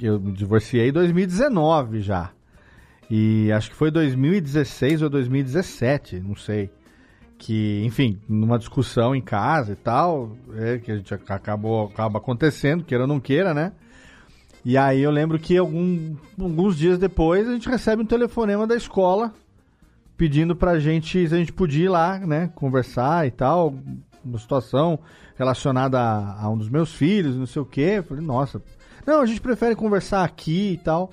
Eu 0.00 0.20
me 0.20 0.32
divorciei 0.32 0.88
em 0.88 0.92
2019 0.92 2.00
já. 2.00 2.30
E 3.10 3.50
acho 3.52 3.70
que 3.70 3.76
foi 3.76 3.90
2016 3.90 5.02
ou 5.02 5.08
2017, 5.10 6.20
não 6.20 6.36
sei. 6.36 6.70
Que, 7.38 7.82
enfim, 7.84 8.20
numa 8.28 8.58
discussão 8.58 9.14
em 9.14 9.20
casa 9.22 9.72
e 9.72 9.76
tal, 9.76 10.36
é, 10.56 10.78
que 10.78 10.90
a 10.90 10.96
gente 10.96 11.14
ac- 11.14 11.30
acabou 11.32 11.86
acaba 11.86 12.18
acontecendo, 12.18 12.84
queira 12.84 13.04
ou 13.04 13.08
não 13.08 13.20
queira, 13.20 13.54
né? 13.54 13.72
E 14.64 14.76
aí 14.76 15.00
eu 15.00 15.10
lembro 15.10 15.38
que 15.38 15.56
algum- 15.56 16.16
alguns 16.38 16.76
dias 16.76 16.98
depois 16.98 17.48
a 17.48 17.52
gente 17.52 17.68
recebe 17.68 18.02
um 18.02 18.06
telefonema 18.06 18.66
da 18.66 18.76
escola 18.76 19.32
pedindo 20.18 20.56
pra 20.56 20.80
gente 20.80 21.28
se 21.28 21.34
a 21.34 21.38
gente 21.38 21.52
podia 21.52 21.84
ir 21.84 21.88
lá, 21.88 22.18
né, 22.18 22.50
conversar 22.56 23.26
e 23.26 23.30
tal, 23.30 23.72
uma 24.24 24.38
situação 24.38 24.98
relacionada 25.36 25.98
a, 25.98 26.42
a 26.42 26.50
um 26.50 26.58
dos 26.58 26.68
meus 26.68 26.92
filhos, 26.92 27.36
não 27.36 27.46
sei 27.46 27.62
o 27.62 27.64
quê. 27.64 27.94
Eu 27.98 28.02
falei, 28.02 28.24
nossa, 28.24 28.60
não, 29.06 29.20
a 29.20 29.26
gente 29.26 29.40
prefere 29.40 29.76
conversar 29.76 30.24
aqui 30.24 30.72
e 30.72 30.76
tal. 30.76 31.10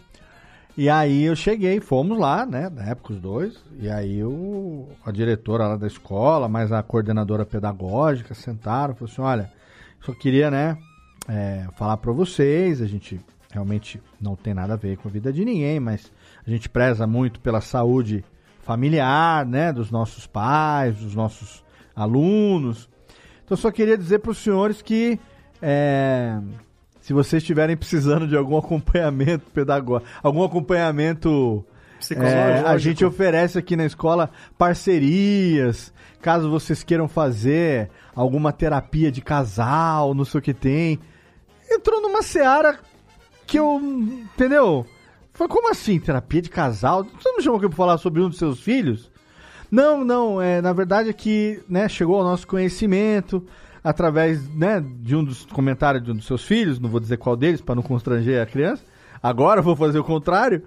E 0.76 0.90
aí 0.90 1.24
eu 1.24 1.36
cheguei, 1.36 1.80
fomos 1.80 2.20
lá, 2.20 2.46
né, 2.46 2.68
na 2.68 2.84
época 2.90 3.14
os 3.14 3.20
dois, 3.22 3.64
e 3.80 3.90
aí 3.90 4.22
o, 4.22 4.90
a 5.06 5.12
diretora 5.12 5.70
lá 5.70 5.78
da 5.78 5.88
escola, 5.88 6.50
mais 6.50 6.70
a 6.74 6.84
coordenadora 6.84 7.46
pedagógica 7.46 8.34
sentaram, 8.34 8.94
falou 8.94 9.10
assim, 9.10 9.22
olha, 9.22 9.54
só 10.02 10.14
queria, 10.14 10.52
né, 10.52 10.78
é, 11.30 11.66
falar 11.78 11.96
pra 11.96 12.12
vocês, 12.12 12.82
a 12.82 12.88
gente 12.88 13.22
realmente 13.50 14.02
não 14.20 14.36
tem 14.36 14.54
nada 14.54 14.74
a 14.74 14.78
ver 14.78 14.98
com 14.98 15.08
a 15.08 15.12
vida 15.12 15.32
de 15.32 15.46
ninguém, 15.46 15.80
mas 15.80 16.12
a 16.46 16.50
gente 16.50 16.68
preza 16.68 17.08
muito 17.08 17.40
pela 17.40 17.62
saúde 17.62 18.26
familiar, 18.66 19.46
né, 19.46 19.72
dos 19.72 19.92
nossos 19.92 20.26
pais, 20.26 20.98
dos 20.98 21.16
nossos 21.16 21.64
alunos. 21.96 22.90
Então 23.46 23.56
só 23.56 23.72
queria 23.72 23.98
dizer 23.98 24.20
para 24.20 24.32
os 24.32 24.40
senhores 24.40 24.82
que 24.82 25.20
é, 25.62 26.40
se 27.00 27.14
vocês 27.14 27.44
estiverem 27.44 27.78
precisando 27.78 28.28
de 28.28 28.36
algum 28.36 28.58
acompanhamento 28.58 29.46
pedagógico, 29.52 30.12
algum 30.22 30.44
acompanhamento 30.44 31.64
é, 32.12 32.60
a 32.66 32.78
gente 32.78 33.06
oferece 33.06 33.58
aqui 33.58 33.76
na 33.76 33.86
escola 33.86 34.30
parcerias, 34.58 35.94
caso 36.22 36.50
vocês 36.50 36.84
queiram 36.84 37.08
fazer 37.08 37.90
alguma 38.16 38.52
terapia 38.52 39.12
de 39.12 39.22
casal, 39.22 40.14
não 40.14 40.26
sei 40.26 40.40
o 40.40 40.42
que 40.42 40.54
tem. 40.54 41.00
Entrou 41.70 42.02
numa 42.02 42.22
seara 42.22 42.80
que 43.46 43.58
eu. 43.58 43.80
Entendeu? 43.80 44.86
Foi 45.36 45.50
como 45.50 45.70
assim, 45.70 46.00
terapia 46.00 46.42
de 46.42 46.50
casal? 46.50 47.04
Você 47.04 47.30
me 47.34 47.44
chamou 47.44 47.60
aqui 47.60 47.68
pra 47.68 47.76
falar 47.76 47.98
sobre 47.98 48.22
um 48.22 48.30
dos 48.30 48.38
seus 48.38 48.62
filhos? 48.62 49.12
Não, 49.70 50.06
não, 50.06 50.42
é, 50.42 50.62
na 50.62 50.72
verdade 50.72 51.10
é 51.10 51.14
que 51.14 51.62
né, 51.68 51.90
chegou 51.90 52.16
ao 52.16 52.24
nosso 52.24 52.48
conhecimento 52.48 53.46
através 53.84 54.48
né, 54.48 54.82
de 55.02 55.14
um 55.14 55.22
dos 55.22 55.46
comentários 55.46 56.02
de 56.02 56.10
um 56.10 56.16
dos 56.16 56.26
seus 56.26 56.46
filhos, 56.46 56.80
não 56.80 56.90
vou 56.90 57.02
dizer 57.02 57.18
qual 57.18 57.36
deles 57.36 57.60
para 57.60 57.76
não 57.76 57.84
constranger 57.84 58.42
a 58.42 58.46
criança. 58.46 58.82
Agora 59.22 59.62
vou 59.62 59.76
fazer 59.76 60.00
o 60.00 60.06
contrário. 60.06 60.64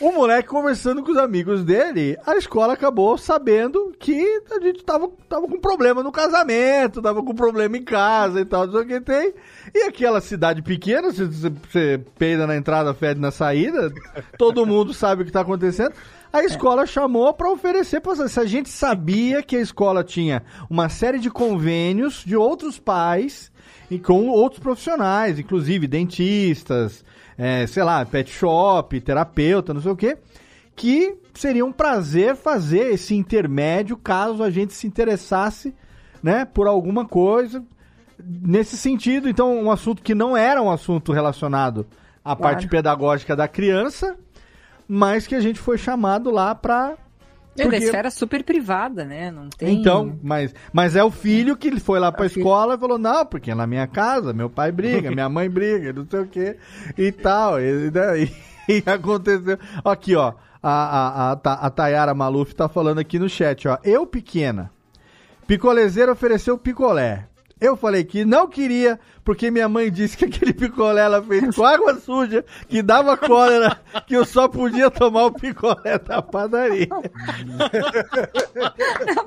O 0.00 0.10
moleque 0.12 0.48
conversando 0.48 1.02
com 1.02 1.12
os 1.12 1.16
amigos 1.16 1.62
dele, 1.62 2.18
a 2.26 2.36
escola 2.36 2.72
acabou 2.72 3.16
sabendo 3.16 3.94
que 3.98 4.42
a 4.50 4.60
gente 4.60 4.84
tava, 4.84 5.08
tava 5.28 5.46
com 5.46 5.60
problema 5.60 6.02
no 6.02 6.10
casamento, 6.10 7.00
tava 7.00 7.22
com 7.22 7.34
problema 7.34 7.76
em 7.76 7.84
casa 7.84 8.40
e 8.40 8.44
tal, 8.44 8.66
não 8.66 8.72
sei 8.72 8.82
o 8.82 8.86
que 8.86 9.00
tem. 9.00 9.32
E 9.72 9.82
aquela 9.82 10.20
cidade 10.20 10.60
pequena, 10.60 11.12
você, 11.12 11.26
você, 11.26 12.00
peida 12.18 12.46
na 12.46 12.56
entrada, 12.56 12.92
fede 12.94 13.20
na 13.20 13.30
saída, 13.30 13.92
todo 14.36 14.66
mundo 14.66 14.92
sabe 14.92 15.22
o 15.22 15.24
que 15.24 15.32
tá 15.32 15.40
acontecendo. 15.40 15.94
A 16.32 16.42
escola 16.42 16.84
chamou 16.84 17.32
para 17.32 17.50
oferecer 17.50 18.00
pra 18.00 18.16
se 18.28 18.40
a 18.40 18.44
gente 18.44 18.68
sabia 18.68 19.40
que 19.40 19.54
a 19.54 19.60
escola 19.60 20.02
tinha 20.02 20.42
uma 20.68 20.88
série 20.88 21.20
de 21.20 21.30
convênios 21.30 22.24
de 22.26 22.36
outros 22.36 22.76
pais 22.76 23.52
e 23.88 24.00
com 24.00 24.26
outros 24.26 24.60
profissionais, 24.60 25.38
inclusive 25.38 25.86
dentistas, 25.86 27.04
é, 27.36 27.66
sei 27.66 27.82
lá, 27.82 28.04
pet 28.04 28.30
shop, 28.30 29.00
terapeuta, 29.00 29.74
não 29.74 29.80
sei 29.80 29.92
o 29.92 29.96
quê, 29.96 30.16
que 30.76 31.16
seria 31.34 31.64
um 31.64 31.72
prazer 31.72 32.36
fazer 32.36 32.92
esse 32.92 33.14
intermédio 33.14 33.96
caso 33.96 34.42
a 34.42 34.50
gente 34.50 34.72
se 34.72 34.86
interessasse, 34.86 35.74
né, 36.22 36.44
por 36.44 36.66
alguma 36.66 37.04
coisa 37.04 37.62
nesse 38.18 38.76
sentido. 38.76 39.28
Então, 39.28 39.56
um 39.60 39.70
assunto 39.70 40.02
que 40.02 40.14
não 40.14 40.36
era 40.36 40.62
um 40.62 40.70
assunto 40.70 41.12
relacionado 41.12 41.86
à 42.24 42.34
Claro. 42.34 42.40
parte 42.40 42.68
pedagógica 42.68 43.34
da 43.36 43.46
criança, 43.48 44.16
mas 44.88 45.26
que 45.26 45.34
a 45.34 45.40
gente 45.40 45.58
foi 45.60 45.76
chamado 45.76 46.30
lá 46.30 46.54
pra 46.54 46.94
É 47.56 47.62
da 47.62 47.70
porque- 47.70 47.84
esfera 47.84 48.10
super 48.10 48.42
privada, 48.42 49.04
né? 49.04 49.30
Não 49.30 49.48
tem. 49.48 49.80
então, 49.80 50.18
mas, 50.22 50.54
mas 50.72 50.96
é 50.96 51.04
o 51.04 51.10
filho 51.10 51.56
que 51.56 51.78
foi 51.78 51.98
lá 52.00 52.10
pra 52.10 52.26
escola 52.26 52.74
e 52.74 52.78
falou, 52.78 52.98
não, 52.98 53.24
porque 53.24 53.50
é 53.50 53.54
na 53.54 53.66
minha 53.66 53.86
casa, 53.86 54.32
meu 54.32 54.50
pai 54.50 54.72
briga, 54.72 55.10
minha 55.10 55.28
mãe 55.28 55.48
briga, 55.50 55.92
não 55.92 56.06
sei 56.10 56.20
o 56.20 56.26
que, 56.26 56.56
e 56.98 57.12
tal. 57.12 57.60
E, 57.60 57.90
né, 57.90 58.28
e- 58.68 58.82
aconteceu. 58.84 59.58
Aqui, 59.84 60.16
ó, 60.16 60.32
a, 60.62 60.72
a, 60.72 61.32
a, 61.32 61.66
a 61.66 61.70
Tayara 61.70 62.14
Maluf 62.14 62.54
tá 62.54 62.68
falando 62.68 62.98
aqui 62.98 63.18
no 63.18 63.28
chat, 63.28 63.68
ó. 63.68 63.78
Eu 63.84 64.06
pequena, 64.06 64.70
picolezeiro 65.46 66.12
ofereceu 66.12 66.56
picolé. 66.58 67.28
Eu 67.64 67.78
falei 67.78 68.04
que 68.04 68.26
não 68.26 68.46
queria, 68.46 69.00
porque 69.24 69.50
minha 69.50 69.66
mãe 69.66 69.90
disse 69.90 70.18
que 70.18 70.26
aquele 70.26 70.52
picolé 70.52 71.00
ela 71.00 71.22
fez 71.22 71.56
com 71.56 71.64
água 71.64 71.94
suja, 71.94 72.44
que 72.68 72.82
dava 72.82 73.16
cólera, 73.16 73.80
que 74.06 74.14
eu 74.14 74.26
só 74.26 74.46
podia 74.46 74.90
tomar 74.90 75.24
o 75.24 75.32
picolé 75.32 75.98
da 75.98 76.20
padaria. 76.20 76.88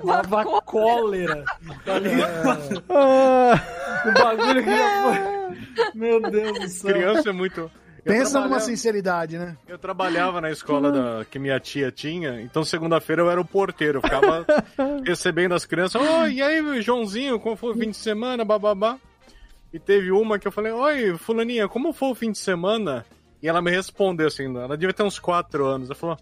Dava 0.05 0.61
cólera. 0.61 1.43
Tá 1.83 1.97
ligado? 1.97 2.83
Ah. 2.89 3.59
O 4.05 4.11
bagulho 4.11 4.63
que 4.63 4.77
já 4.77 5.01
foi. 5.01 5.89
Meu 5.95 6.21
Deus 6.21 6.59
do 6.59 6.67
céu. 6.69 6.93
Criança 6.93 7.29
é 7.29 7.33
muito. 7.33 7.71
Pensa 8.07 8.39
numa 8.39 8.59
sinceridade, 8.59 9.37
né? 9.37 9.57
Eu 9.67 9.77
trabalhava 9.77 10.39
na 10.41 10.49
escola 10.51 10.91
da- 10.91 11.25
que 11.25 11.37
minha 11.39 11.59
tia 11.59 11.91
tinha, 11.91 12.41
então 12.41 12.63
segunda-feira 12.63 13.21
eu 13.21 13.29
era 13.31 13.39
o 13.41 13.45
porteiro, 13.45 13.97
eu 13.97 14.01
ficava 14.01 14.45
recebendo 15.05 15.53
as 15.53 15.65
crianças. 15.65 16.01
Oi, 16.01 16.33
e 16.33 16.41
aí, 16.41 16.81
Joãozinho, 16.81 17.39
como 17.39 17.55
foi 17.55 17.71
o 17.71 17.75
fim 17.77 17.89
de 17.91 17.97
semana, 17.97 18.43
bababá? 18.45 18.97
E 19.73 19.79
teve 19.79 20.11
uma 20.11 20.39
que 20.39 20.47
eu 20.47 20.51
falei, 20.51 20.71
oi, 20.71 21.17
fulaninha, 21.17 21.67
como 21.67 21.91
foi 21.93 22.09
o 22.09 22.15
fim 22.15 22.31
de 22.31 22.37
semana? 22.39 23.05
E 23.43 23.47
ela 23.47 23.61
me 23.61 23.69
respondeu 23.69 24.27
assim, 24.27 24.45
ela 24.57 24.77
devia 24.77 24.93
ter 24.93 25.03
uns 25.03 25.19
quatro 25.19 25.65
anos. 25.65 25.89
Ela 25.89 25.95
falou, 25.99 26.17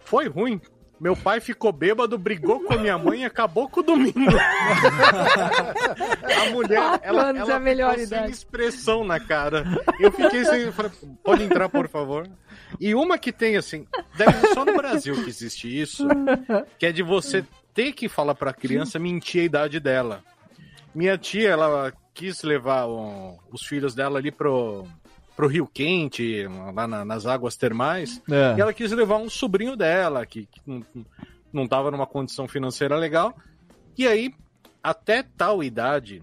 foi 0.00 0.28
ruim. 0.28 0.60
Meu 1.00 1.16
pai 1.16 1.40
ficou 1.40 1.72
bêbado, 1.72 2.18
brigou 2.18 2.60
com 2.62 2.74
a 2.74 2.76
minha 2.76 2.98
mãe 2.98 3.22
e 3.22 3.24
acabou 3.24 3.68
com 3.68 3.80
o 3.80 3.82
domingo. 3.82 4.20
a 6.36 6.50
mulher, 6.50 7.00
ela, 7.02 7.30
ela 7.30 7.52
é 7.52 7.56
a 7.56 7.58
melhor 7.58 7.92
ficou 7.94 8.06
sem 8.06 8.18
idade. 8.18 8.32
expressão 8.32 9.04
na 9.04 9.18
cara. 9.18 9.64
Eu 9.98 10.12
fiquei 10.12 10.44
sem. 10.44 10.70
pode 11.24 11.42
entrar, 11.44 11.68
por 11.68 11.88
favor. 11.88 12.28
E 12.78 12.94
uma 12.94 13.18
que 13.18 13.32
tem 13.32 13.56
assim, 13.56 13.86
deve 14.16 14.32
ser 14.40 14.54
só 14.54 14.64
no 14.64 14.74
Brasil 14.76 15.14
que 15.22 15.28
existe 15.30 15.68
isso, 15.80 16.06
que 16.78 16.86
é 16.86 16.92
de 16.92 17.02
você 17.02 17.44
ter 17.74 17.92
que 17.92 18.08
falar 18.08 18.34
pra 18.34 18.52
criança 18.52 18.98
mentir 18.98 19.40
a 19.42 19.44
idade 19.44 19.80
dela. 19.80 20.22
Minha 20.94 21.16
tia, 21.16 21.48
ela 21.50 21.92
quis 22.12 22.42
levar 22.42 22.86
o- 22.86 23.38
os 23.52 23.62
filhos 23.64 23.94
dela 23.94 24.18
ali 24.18 24.30
pro, 24.30 24.86
pro 25.40 25.48
Rio 25.48 25.66
Quente, 25.66 26.46
lá 26.74 26.86
na- 26.86 27.02
nas 27.02 27.24
águas 27.24 27.56
termais, 27.56 28.20
É. 28.30 28.56
e 28.58 28.60
ela 28.60 28.74
quis 28.74 28.92
levar 28.92 29.16
um 29.16 29.30
sobrinho 29.30 29.74
dela, 29.74 30.26
que, 30.26 30.44
que 30.44 30.60
não, 30.66 30.82
não 31.50 31.66
tava 31.66 31.90
numa 31.90 32.06
condição 32.06 32.46
financeira 32.46 32.94
legal. 32.94 33.34
E 33.96 34.06
aí, 34.06 34.34
até 34.82 35.22
tal 35.22 35.64
idade, 35.64 36.22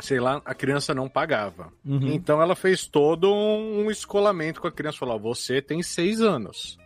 sei 0.00 0.18
lá, 0.18 0.40
a 0.42 0.54
criança 0.54 0.94
não 0.94 1.06
pagava. 1.06 1.70
Uhum. 1.84 2.08
Então 2.14 2.40
ela 2.40 2.56
fez 2.56 2.86
todo 2.86 3.30
um, 3.30 3.90
escolamento 3.90 4.58
com 4.58 4.68
a 4.68 4.72
criança. 4.72 4.96
Falou: 4.96 5.20
você 5.20 5.60
tem 5.60 5.82
seis 5.82 6.22
anos. 6.22 6.78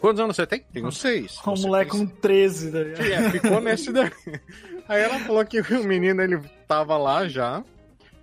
Quantos 0.00 0.18
anos 0.18 0.34
você 0.34 0.46
tem? 0.46 0.64
Tenho 0.72 0.90
seis. 0.90 1.38
Um 1.46 1.54
Você 1.54 1.66
moleque 1.66 1.90
tem 1.92 2.06
com 2.06 2.16
13 2.16 2.70
daí. 2.70 2.92
é, 3.12 3.30
ficou 3.30 3.60
nesse 3.60 3.92
daí. 3.92 4.10
Aí 4.88 5.02
ela 5.02 5.18
falou 5.20 5.44
que 5.44 5.60
o 5.60 5.84
menino, 5.84 6.22
ele 6.22 6.40
tava 6.66 6.96
lá 6.96 7.28
já. 7.28 7.62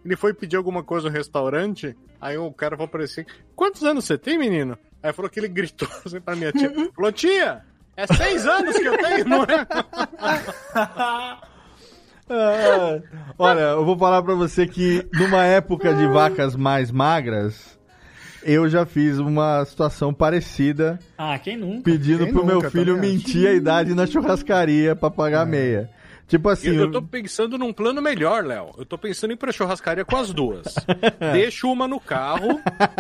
Ele 0.10 0.15
foi 0.15 0.34
pedir 0.34 0.56
alguma 0.56 0.81
coisa 0.81 1.07
no 1.07 1.14
restaurante. 1.14 1.95
Aí 2.19 2.36
o 2.36 2.52
cara 2.52 2.76
falou 2.76 2.88
pra 2.90 3.02
ele 3.02 3.11
assim: 3.11 3.23
Quantos 3.56 3.84
anos 3.84 4.06
você 4.06 4.18
tem, 4.18 4.40
menino? 4.40 4.76
Aí 5.03 5.14
falou 5.14 5.30
que 5.30 5.40
ele 5.40 5.48
gritou 5.48 5.88
assim 6.03 6.19
pra 6.19 6.36
minha 6.36 6.52
tia: 6.52 6.73
Falou, 6.95 7.11
tia, 7.11 7.61
é 7.95 8.07
seis 8.07 8.48
anos 8.48 8.76
que 8.76 8.86
eu 8.88 8.98
tenho, 8.98 9.26
não 9.26 9.44
é? 9.44 9.68
Ah, 12.31 12.99
olha, 13.40 13.60
eu 13.61 13.84
vou 13.84 13.98
falar 13.98 14.22
pra 14.22 14.36
você 14.36 14.68
que 14.68 15.03
numa 15.14 15.44
época 15.45 15.91
de 15.95 16.06
vacas 16.06 16.56
mais 16.56 16.91
magras, 16.91 17.80
eu 18.44 18.69
já 18.69 18.86
fiz 18.86 19.18
uma 19.18 19.65
situação 19.65 20.14
parecida 20.14 20.99
Ah, 21.18 21.40
quem 21.40 21.57
nunca? 21.57 21.81
pedindo 21.84 22.26
Quem 22.26 22.34
pro 22.34 22.45
meu 22.45 22.57
nunca, 22.57 22.69
filho 22.69 22.94
também 22.94 23.14
mentir 23.14 23.48
a 23.48 23.53
idade 23.53 23.95
na 23.95 24.06
churrascaria 24.06 24.95
pra 24.95 25.10
pagar 25.10 25.44
meia. 25.48 25.90
Tipo 26.30 26.47
assim, 26.47 26.68
Eu, 26.69 26.76
eu 26.85 26.91
tô 26.91 27.01
pensando 27.01 27.57
num 27.57 27.73
plano 27.73 28.01
melhor, 28.01 28.45
Léo. 28.45 28.69
Eu 28.77 28.85
tô 28.85 28.97
pensando 28.97 29.31
em 29.31 29.34
ir 29.34 29.38
pra 29.38 29.51
churrascaria 29.51 30.06
com 30.06 30.15
as 30.15 30.31
duas. 30.31 30.76
Deixo 31.34 31.69
uma 31.72 31.88
no 31.88 31.99
carro, 31.99 32.60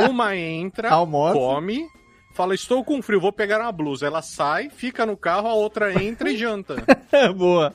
uma 0.09 0.35
entra, 0.35 0.89
Almoça. 0.89 1.35
come, 1.35 1.87
fala, 2.33 2.53
estou 2.55 2.83
com 2.83 3.01
frio, 3.01 3.19
vou 3.19 3.31
pegar 3.33 3.59
uma 3.59 3.71
blusa. 3.71 4.05
Ela 4.07 4.21
sai, 4.21 4.69
fica 4.69 5.05
no 5.05 5.17
carro, 5.17 5.47
a 5.47 5.53
outra 5.53 6.01
entra 6.03 6.29
e 6.31 6.37
janta. 6.37 6.75
boa. 7.35 7.73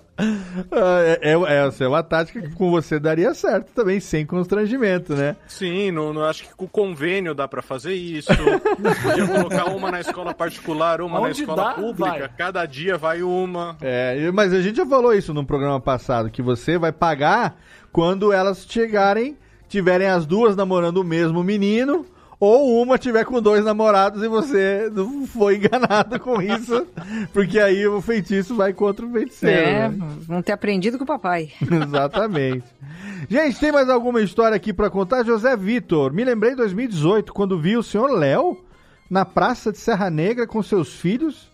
Ah, 0.70 1.18
É, 1.20 1.32
é, 1.32 1.66
essa 1.66 1.84
é 1.84 1.88
uma 1.88 2.02
tática 2.02 2.40
que 2.40 2.54
com 2.54 2.70
você 2.70 2.98
daria 2.98 3.34
certo 3.34 3.72
também, 3.74 3.98
sem 4.00 4.24
constrangimento, 4.24 5.14
né? 5.14 5.36
Sim, 5.46 5.90
não, 5.90 6.12
não- 6.12 6.24
acho 6.24 6.44
que 6.44 6.54
com 6.54 6.64
o 6.64 6.68
convênio 6.68 7.34
dá 7.34 7.46
pra 7.48 7.60
fazer 7.62 7.94
isso. 7.94 8.28
Podia 9.02 9.26
colocar 9.26 9.64
uma 9.70 9.90
na 9.90 10.00
escola 10.00 10.32
particular, 10.32 11.00
uma 11.00 11.20
na 11.20 11.26
Onde 11.26 11.40
escola 11.40 11.64
dá, 11.64 11.72
pública. 11.74 12.10
vai. 12.18 12.28
Cada 12.36 12.64
dia 12.66 12.96
vai 12.96 13.22
uma. 13.22 13.76
É, 13.80 14.30
mas 14.32 14.52
a 14.52 14.62
gente 14.62 14.76
já 14.76 14.86
falou 14.86 15.12
isso 15.12 15.34
no 15.34 15.44
programa 15.44 15.80
passado, 15.80 16.30
que 16.30 16.40
você 16.42 16.78
vai 16.78 16.92
pagar 16.92 17.58
quando 17.92 18.32
elas 18.32 18.64
chegarem, 18.68 19.36
tiverem 19.68 20.06
as 20.08 20.24
duas 20.26 20.56
namorando 20.56 20.98
o 20.98 21.04
mesmo 21.04 21.42
menino, 21.42 22.06
ou 22.44 22.82
uma 22.82 22.98
tiver 22.98 23.24
com 23.24 23.40
dois 23.40 23.64
namorados 23.64 24.22
e 24.22 24.28
você 24.28 24.90
não 24.92 25.26
foi 25.26 25.56
enganado 25.56 26.18
com 26.20 26.40
isso, 26.40 26.86
porque 27.32 27.58
aí 27.58 27.86
o 27.86 28.00
feitiço 28.00 28.54
vai 28.54 28.72
contra 28.72 29.04
o 29.04 29.10
feiticeiro. 29.10 29.60
É, 29.60 29.88
né? 29.88 30.08
vão 30.20 30.42
ter 30.42 30.52
aprendido 30.52 30.98
com 30.98 31.04
o 31.04 31.06
papai. 31.06 31.50
Exatamente. 31.60 32.64
Gente, 33.28 33.58
tem 33.58 33.72
mais 33.72 33.88
alguma 33.88 34.20
história 34.20 34.56
aqui 34.56 34.72
pra 34.72 34.90
contar? 34.90 35.24
José 35.24 35.56
Vitor, 35.56 36.12
me 36.12 36.24
lembrei 36.24 36.52
em 36.52 36.56
2018, 36.56 37.32
quando 37.32 37.58
vi 37.58 37.76
o 37.76 37.82
senhor 37.82 38.10
Léo 38.10 38.58
na 39.10 39.24
praça 39.24 39.72
de 39.72 39.78
Serra 39.78 40.10
Negra 40.10 40.46
com 40.46 40.62
seus 40.62 40.94
filhos. 40.94 41.52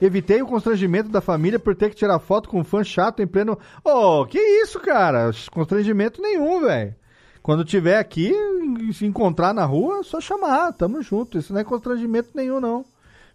Evitei 0.00 0.42
o 0.42 0.46
constrangimento 0.46 1.08
da 1.08 1.22
família 1.22 1.58
por 1.58 1.74
ter 1.74 1.88
que 1.88 1.96
tirar 1.96 2.18
foto 2.18 2.48
com 2.48 2.60
um 2.60 2.64
fã 2.64 2.84
chato 2.84 3.22
em 3.22 3.26
pleno. 3.26 3.58
Oh, 3.82 4.26
que 4.26 4.38
isso, 4.38 4.78
cara? 4.78 5.30
Constrangimento 5.50 6.20
nenhum, 6.20 6.60
velho. 6.60 6.94
Quando 7.46 7.64
tiver 7.64 7.96
aqui, 7.96 8.32
se 8.92 9.06
encontrar 9.06 9.54
na 9.54 9.64
rua, 9.64 10.00
é 10.00 10.02
só 10.02 10.20
chamar, 10.20 10.72
tamo 10.72 11.00
junto. 11.00 11.38
Isso 11.38 11.52
não 11.52 11.60
é 11.60 11.64
constrangimento 11.64 12.30
nenhum, 12.34 12.58
não. 12.58 12.84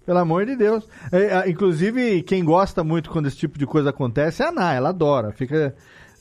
Pelo 0.06 0.20
amor 0.20 0.46
de 0.46 0.54
Deus. 0.54 0.86
É, 1.14 1.22
é, 1.48 1.50
inclusive, 1.50 2.22
quem 2.24 2.44
gosta 2.44 2.84
muito 2.84 3.10
quando 3.10 3.28
esse 3.28 3.38
tipo 3.38 3.58
de 3.58 3.66
coisa 3.66 3.92
acontece 3.92 4.44
é 4.44 4.48
a 4.48 4.50
Ana, 4.50 4.74
ela 4.74 4.90
adora. 4.90 5.32
Fica. 5.32 5.74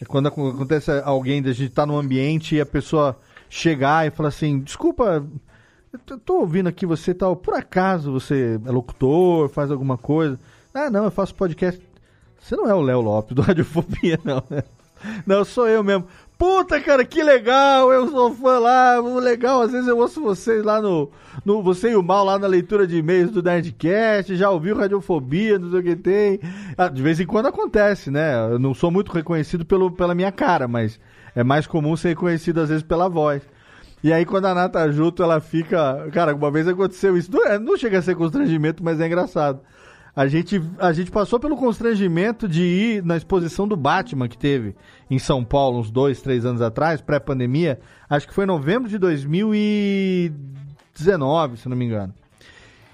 Quando 0.07 0.29
ac- 0.29 0.39
acontece 0.55 0.89
alguém, 1.05 1.41
a 1.45 1.53
gente 1.53 1.71
tá 1.71 1.85
num 1.85 1.99
ambiente 1.99 2.55
e 2.55 2.61
a 2.61 2.65
pessoa 2.65 3.19
chegar 3.49 4.07
e 4.07 4.11
falar 4.13 4.29
assim, 4.29 4.61
desculpa, 4.61 5.27
eu 6.09 6.19
tô- 6.21 6.39
ouvindo 6.39 6.69
aqui 6.69 6.87
você 6.87 7.13
tal, 7.13 7.35
por 7.35 7.55
acaso 7.55 8.13
você 8.13 8.61
é 8.65 8.71
locutor, 8.71 9.49
faz 9.49 9.69
alguma 9.69 9.99
coisa? 9.99 10.39
Ah, 10.73 10.89
não, 10.89 11.07
eu 11.07 11.11
faço 11.11 11.35
podcast. 11.35 11.85
Você 12.41 12.55
não 12.55 12.71
é 12.71 12.75
o 12.75 12.81
Léo 12.83 13.01
Lopes 13.01 13.35
do 13.35 13.43
Radiofobia, 13.43 14.21
não, 14.25 14.45
né? 14.49 14.63
Não, 15.27 15.45
sou 15.45 15.67
eu 15.67 15.83
mesmo. 15.83 16.07
Puta, 16.41 16.81
cara, 16.81 17.05
que 17.05 17.23
legal! 17.23 17.93
Eu 17.93 18.09
sou 18.09 18.35
fã 18.35 18.59
lá, 18.59 18.99
legal. 18.99 19.61
Às 19.61 19.73
vezes 19.73 19.87
eu 19.87 19.99
ouço 19.99 20.23
vocês 20.23 20.65
lá 20.65 20.81
no, 20.81 21.11
no. 21.45 21.63
Você 21.63 21.91
e 21.91 21.95
o 21.95 22.03
Mal 22.03 22.25
lá 22.25 22.39
na 22.39 22.47
leitura 22.47 22.87
de 22.87 22.97
e-mails 22.97 23.31
do 23.31 23.43
Nerdcast. 23.43 24.35
Já 24.35 24.49
ouviu 24.49 24.75
Radiofobia, 24.75 25.59
não 25.59 25.71
sei 25.71 25.81
o 25.81 25.83
que 25.83 25.97
tem. 25.97 26.41
Ah, 26.79 26.89
de 26.89 27.03
vez 27.03 27.21
em 27.21 27.27
quando 27.27 27.45
acontece, 27.45 28.11
né? 28.11 28.53
Eu 28.53 28.59
não 28.59 28.73
sou 28.73 28.91
muito 28.91 29.13
reconhecido 29.13 29.67
pelo, 29.67 29.91
pela 29.91 30.15
minha 30.15 30.33
cara, 30.33 30.67
mas 30.67 30.99
é 31.37 31.45
mais 31.45 31.67
comum 31.67 31.95
ser 31.95 32.09
reconhecido 32.09 32.63
às 32.63 32.71
vezes 32.71 32.83
pela 32.83 33.07
voz. 33.07 33.43
E 34.03 34.11
aí, 34.11 34.25
quando 34.25 34.47
a 34.47 34.55
Nata 34.55 34.79
tá 34.79 34.91
junto, 34.91 35.23
ela 35.23 35.41
fica. 35.41 36.09
Cara, 36.11 36.35
uma 36.35 36.51
vez 36.51 36.67
aconteceu 36.67 37.19
isso. 37.19 37.31
Não, 37.31 37.47
é- 37.47 37.59
não 37.59 37.77
chega 37.77 37.99
a 37.99 38.03
ser 38.03 38.17
constrangimento, 38.17 38.83
mas 38.83 38.99
é 38.99 39.07
engraçado. 39.07 39.61
A 40.15 40.27
gente, 40.27 40.63
a 40.79 40.93
gente 40.93 41.11
passou 41.11 41.39
pelo 41.39 41.57
constrangimento 41.57 42.49
de 42.49 42.63
ir 42.63 43.05
na 43.05 43.17
exposição 43.17 43.69
do 43.69 43.77
Batman 43.77 44.29
que 44.29 44.37
teve 44.37 44.75
em 45.09 45.19
São 45.19 45.43
Paulo 45.45 45.79
uns 45.79 45.91
dois, 45.91 46.21
três 46.21 46.45
anos 46.45 46.61
atrás, 46.61 47.01
pré-pandemia. 47.01 47.81
Acho 48.09 48.27
que 48.27 48.35
foi 48.35 48.43
em 48.45 48.49
novembro 48.49 48.89
de 48.89 48.99
2019, 48.99 51.59
se 51.59 51.69
não 51.69 51.77
me 51.77 51.85
engano. 51.85 52.13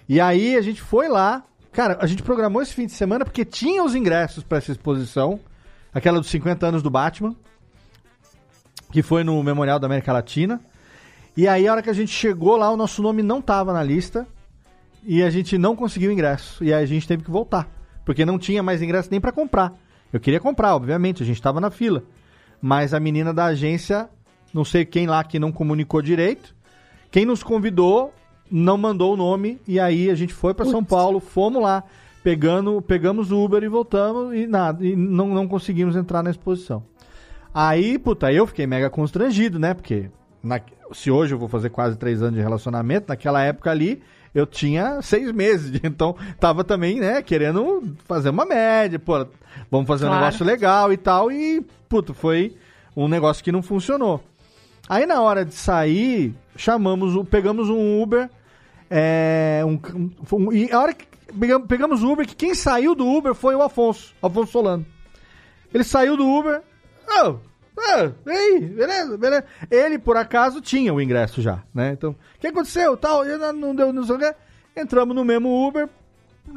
E 0.09 0.20
aí 0.20 0.55
a 0.56 0.60
gente 0.60 0.82
foi 0.82 1.09
lá. 1.09 1.43
Cara, 1.72 1.98
a 2.01 2.06
gente 2.06 2.22
programou 2.22 2.62
esse 2.62 2.74
fim 2.74 2.86
de 2.86 2.93
semana 2.93 3.24
porque 3.24 3.44
tinha 3.44 3.82
os 3.82 3.93
ingressos 3.94 4.44
para 4.44 4.59
essa 4.59 4.72
exposição. 4.72 5.40
Aquela 5.93 6.20
dos 6.20 6.28
50 6.28 6.66
anos 6.66 6.82
do 6.82 6.90
Batman. 6.90 7.34
Que 8.93 9.02
foi 9.02 9.24
no 9.24 9.43
Memorial 9.43 9.78
da 9.78 9.86
América 9.86 10.12
Latina. 10.12 10.60
E 11.36 11.48
aí, 11.48 11.68
a 11.68 11.72
hora 11.72 11.82
que 11.82 11.90
a 11.90 11.94
gente 11.94 12.12
chegou 12.12 12.56
lá, 12.56 12.70
o 12.70 12.76
nosso 12.76 13.02
nome 13.02 13.22
não 13.22 13.43
tava 13.43 13.72
na 13.72 13.82
lista. 13.82 14.26
E 15.07 15.23
a 15.23 15.31
gente 15.31 15.57
não 15.57 15.77
conseguiu 15.77 16.11
ingresso. 16.11 16.62
E 16.65 16.73
a 16.74 16.85
gente 16.85 17.07
teve 17.07 17.23
que 17.23 17.31
voltar. 17.31 17.69
Porque 18.05 18.24
não 18.24 18.39
tinha 18.39 18.62
mais 18.62 18.83
ingresso 18.83 19.09
nem 19.11 19.20
para 19.20 19.33
comprar. 19.33 19.73
Eu 20.12 20.19
queria 20.20 20.41
comprar, 20.41 20.74
obviamente, 20.74 21.23
a 21.23 21.27
gente 21.27 21.41
tava 21.41 21.61
na 21.61 21.70
fila. 21.70 22.03
Mas 22.61 22.93
a 22.93 22.99
menina 23.01 23.33
da 23.33 23.47
agência, 23.47 24.09
não 24.53 24.65
sei 24.65 24.85
quem 24.85 25.07
lá 25.07 25.23
que 25.23 25.39
não 25.39 25.53
comunicou 25.53 26.03
direito. 26.03 26.55
Quem 27.11 27.24
nos 27.24 27.43
convidou 27.43 28.12
não 28.51 28.77
mandou 28.77 29.15
o 29.15 29.16
nome. 29.16 29.61
E 29.66 29.78
aí 29.78 30.11
a 30.11 30.15
gente 30.15 30.35
foi 30.35 30.53
para 30.55 30.65
São 30.66 30.83
Paulo, 30.85 31.20
fomos 31.20 31.62
lá. 31.62 31.85
Pegando, 32.23 32.83
pegamos 32.83 33.31
o 33.31 33.45
Uber 33.45 33.62
e 33.62 33.69
voltamos 33.69 34.35
e 34.35 34.47
nada. 34.49 34.85
E 34.85 34.97
não, 34.97 35.28
não 35.28 35.47
conseguimos 35.47 35.95
entrar 35.95 36.24
na 36.24 36.31
exposição. 36.31 36.83
Aí, 37.55 37.99
puta, 37.99 38.33
eu 38.33 38.47
fiquei 38.47 38.66
mega 38.66 38.91
constrangido, 38.91 39.59
né? 39.59 39.73
Porque 39.74 40.11
na- 40.43 40.61
se 40.93 41.11
hoje 41.11 41.35
eu 41.35 41.39
vou 41.39 41.49
fazer 41.49 41.70
quase 41.70 41.97
três 41.97 42.20
anos 42.23 42.35
de 42.35 42.41
relacionamento, 42.43 43.07
naquela 43.09 43.43
época 43.43 43.70
ali 43.70 44.03
eu 44.37 44.47
tinha 44.47 45.01
seis 45.03 45.33
meses, 45.33 45.81
então 45.85 46.15
tava 46.39 46.63
também, 46.63 47.01
né, 47.01 47.23
querendo 47.23 47.83
fazer 48.05 48.31
uma 48.31 48.45
média, 48.45 48.99
pô, 48.99 49.27
vamos 49.71 49.87
fazer 49.87 50.05
um 50.05 50.09
Claro. 50.09 50.25
negócio 50.25 50.45
legal 50.47 50.93
e 50.93 50.97
tal, 50.97 51.33
e, 51.33 51.61
puta, 51.89 52.13
foi 52.15 52.57
um 52.97 53.09
negócio 53.09 53.43
que 53.43 53.51
não 53.53 53.63
funcionou. 53.63 54.23
Aí 54.89 55.05
na 55.07 55.21
hora 55.21 55.45
de 55.45 55.55
sair, 55.55 56.35
chamamos, 56.55 57.17
pegamos 57.29 57.69
um 57.69 58.01
Uber, 58.03 58.31
é, 58.91 59.63
um, 59.67 59.81
um- 60.33 60.53
e 60.53 60.71
a 60.71 60.79
hora 60.81 60.95
que 60.95 61.05
pegamos, 61.39 61.67
pegamos 61.67 62.03
o 62.05 62.13
Uber, 62.13 62.27
que 62.27 62.37
quem 62.37 62.55
saiu 62.55 62.95
do 62.95 63.07
Uber 63.07 63.35
foi 63.35 63.55
o 63.57 63.63
Afonso, 63.63 64.15
Afonso 64.23 64.53
Solano. 64.53 64.87
Ele 65.75 65.83
saiu 65.83 66.17
do 66.17 66.25
Uber. 66.27 66.63
Oh, 67.21 67.37
oh, 67.77 68.31
ei, 68.31 68.61
beleza, 68.61 69.16
beleza. 69.16 69.44
Ele, 69.70 69.98
por 69.98 70.16
acaso, 70.16 70.61
tinha 70.61 70.93
o 70.93 71.01
ingresso 71.01 71.40
já, 71.43 71.62
né? 71.74 71.93
Então, 71.93 72.11
o 72.11 72.40
que 72.40 72.47
aconteceu? 72.47 72.97
Tal, 72.97 73.24
não 73.55 73.74
deu, 73.74 73.93
não 73.93 74.05
sei 74.05 74.16
o 74.16 74.19
quê. 74.19 74.35
Entramos 74.77 75.15
no 75.15 75.24
mesmo 75.24 75.66
Uber 75.66 75.89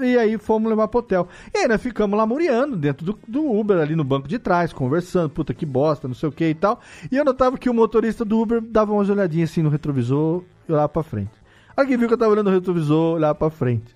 e 0.01 0.17
aí 0.17 0.37
fomos 0.37 0.69
levar 0.69 0.87
pro 0.87 0.99
hotel. 0.99 1.27
E 1.53 1.67
nós 1.67 1.81
ficamos 1.81 2.17
lá 2.17 2.25
muriando 2.25 2.75
dentro 2.75 3.05
do, 3.05 3.19
do 3.27 3.51
Uber, 3.51 3.79
ali 3.79 3.95
no 3.95 4.03
banco 4.03 4.27
de 4.27 4.37
trás, 4.37 4.71
conversando, 4.71 5.29
puta 5.29 5.53
que 5.53 5.65
bosta, 5.65 6.07
não 6.07 6.15
sei 6.15 6.29
o 6.29 6.31
que 6.31 6.45
e 6.45 6.55
tal. 6.55 6.79
E 7.11 7.17
eu 7.17 7.25
notava 7.25 7.57
que 7.57 7.69
o 7.69 7.73
motorista 7.73 8.23
do 8.23 8.39
Uber 8.39 8.61
dava 8.61 8.93
umas 8.93 9.09
olhadinhas 9.09 9.49
assim 9.49 9.61
no 9.61 9.69
retrovisor 9.69 10.43
e 10.67 10.71
olhava 10.71 10.89
pra 10.89 11.03
frente. 11.03 11.31
A 11.75 11.81
hora 11.81 11.87
que 11.87 11.97
viu 11.97 12.07
que 12.07 12.13
eu 12.13 12.17
tava 12.17 12.31
olhando 12.31 12.49
no 12.49 12.55
retrovisor, 12.55 13.15
olhava 13.15 13.35
pra 13.35 13.49
frente. 13.49 13.95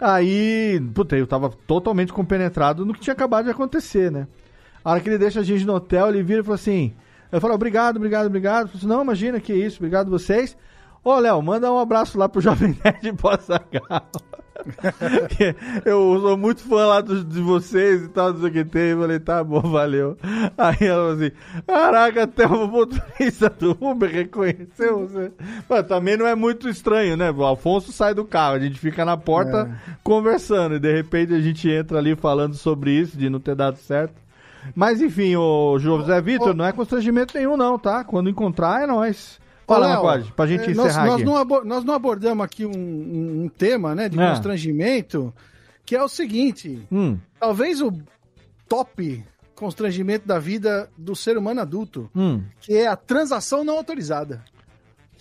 Aí, 0.00 0.80
puta, 0.94 1.16
eu 1.16 1.26
tava 1.26 1.50
totalmente 1.66 2.12
compenetrado 2.12 2.84
no 2.84 2.92
que 2.92 3.00
tinha 3.00 3.14
acabado 3.14 3.44
de 3.44 3.50
acontecer, 3.50 4.10
né? 4.10 4.26
A 4.84 4.90
hora 4.90 5.00
que 5.00 5.08
ele 5.08 5.18
deixa 5.18 5.40
a 5.40 5.42
gente 5.44 5.64
no 5.64 5.74
hotel, 5.74 6.08
ele 6.08 6.22
vira 6.22 6.40
e 6.40 6.44
fala 6.44 6.54
assim: 6.56 6.92
Eu 7.30 7.40
falo, 7.40 7.54
obrigado, 7.54 7.96
obrigado, 7.96 8.26
obrigado. 8.26 8.62
Eu 8.62 8.68
falo 8.68 8.78
assim, 8.78 8.86
não, 8.86 9.02
imagina 9.02 9.40
que 9.40 9.52
isso, 9.54 9.78
obrigado 9.78 10.10
vocês. 10.10 10.56
Ô, 11.04 11.18
Léo, 11.18 11.42
manda 11.42 11.72
um 11.72 11.78
abraço 11.78 12.16
lá 12.18 12.28
pro 12.28 12.40
Jovem 12.40 12.76
Nerd 12.84 13.12
Passagal. 13.20 14.08
eu 15.84 16.20
sou 16.20 16.36
muito 16.36 16.62
fã 16.62 16.86
lá 16.86 17.00
dos- 17.00 17.26
de 17.28 17.40
vocês 17.40 18.02
e 18.04 18.08
tal, 18.08 18.32
não 18.32 18.40
sei 18.40 18.48
o 18.50 18.52
que 18.52 18.64
tem. 18.64 18.90
Eu 18.90 19.00
falei, 19.00 19.18
tá 19.18 19.42
bom, 19.42 19.60
valeu. 19.60 20.16
Aí 20.56 20.76
ela 20.86 21.10
falou 21.10 21.12
assim: 21.14 21.30
Caraca, 21.66 22.22
até 22.24 22.46
o 22.46 22.68
motorista 22.68 23.50
do 23.50 23.76
Uber 23.80 24.10
reconheceu 24.10 25.08
você. 25.08 25.32
Mas 25.68 25.86
também 25.86 26.16
não 26.16 26.26
é 26.26 26.34
muito 26.36 26.68
estranho, 26.68 27.16
né? 27.16 27.30
O 27.32 27.42
Alfonso 27.42 27.92
sai 27.92 28.14
do 28.14 28.24
carro, 28.24 28.54
a 28.54 28.60
gente 28.60 28.78
fica 28.78 29.04
na 29.04 29.16
porta 29.16 29.68
conversando 30.02 30.76
e 30.76 30.78
de 30.78 30.92
repente 30.92 31.34
a 31.34 31.40
gente 31.40 31.68
entra 31.68 31.98
ali 31.98 32.14
falando 32.14 32.54
sobre 32.54 32.92
isso, 32.92 33.16
de 33.18 33.28
não 33.28 33.40
ter 33.40 33.54
dado 33.56 33.78
certo. 33.78 34.21
Mas 34.74 35.00
enfim, 35.00 35.34
o 35.36 35.78
José 35.78 36.20
Vitor, 36.20 36.54
não 36.54 36.64
é 36.64 36.72
constrangimento 36.72 37.36
nenhum, 37.36 37.56
não, 37.56 37.78
tá? 37.78 38.04
Quando 38.04 38.30
encontrar, 38.30 38.82
é 38.82 38.86
nós. 38.86 39.40
Fala, 39.66 39.88
Macode, 39.88 40.32
pra 40.32 40.46
gente 40.46 40.70
é, 40.70 40.74
nós, 40.74 40.86
encerrar 40.88 41.06
nós 41.06 41.14
aqui. 41.16 41.24
Não 41.24 41.64
nós 41.64 41.84
não 41.84 41.94
abordamos 41.94 42.44
aqui 42.44 42.66
um, 42.66 42.70
um- 42.76 43.42
um 43.44 43.48
tema, 43.48 43.94
né, 43.94 44.08
de 44.08 44.20
É. 44.20 44.28
constrangimento, 44.30 45.32
que 45.86 45.96
é 45.96 46.02
o 46.02 46.08
seguinte: 46.08 46.86
Hum, 46.92 47.16
talvez 47.40 47.80
o 47.80 47.92
top 48.68 49.24
constrangimento 49.54 50.26
da 50.26 50.38
vida 50.38 50.90
do 50.98 51.14
ser 51.14 51.38
humano 51.38 51.60
adulto, 51.60 52.10
hum. 52.14 52.42
que 52.60 52.74
é 52.74 52.86
a 52.88 52.96
transação 52.96 53.62
não 53.64 53.76
autorizada. 53.76 54.42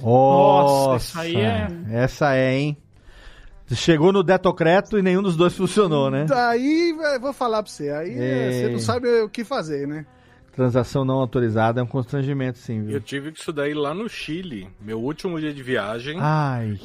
Nossa, 0.02 0.98
isso 0.98 1.20
aí 1.20 1.36
é- 1.36 1.68
Essa 1.92 2.36
é, 2.36 2.54
hein? 2.58 2.78
Chegou 3.76 4.12
no 4.12 4.24
Detocreto 4.24 4.98
e 4.98 5.02
nenhum 5.02 5.22
dos 5.24 5.36
dois 5.36 5.56
funcionou, 5.56 6.10
né? 6.12 6.26
Daí, 6.26 6.94
velho, 6.98 7.20
vou 7.22 7.34
falar 7.34 7.64
pra 7.64 7.72
você, 7.72 7.90
aí 7.90 8.12
é, 8.18 8.48
É. 8.48 8.52
você 8.52 8.70
não 8.70 8.80
sabe 8.80 9.08
o 9.22 9.30
que 9.30 9.44
fazer, 9.44 9.88
né? 9.88 10.06
Transação 10.54 11.06
não 11.06 11.16
autorizada 11.16 11.80
é 11.80 11.84
um 11.84 11.88
constrangimento, 11.88 12.58
sim, 12.58 12.84
viu? 12.84 12.96
Eu 12.96 13.02
tive 13.02 13.32
que 13.32 13.40
estudar 13.40 13.64
aí 13.64 13.74
lá 13.74 13.94
no 13.94 14.10
Chile, 14.10 14.68
meu 14.82 15.00
último 15.00 15.40
dia 15.40 15.54
de 15.54 15.64
viagem. 15.64 16.18
Ai. 16.20 16.78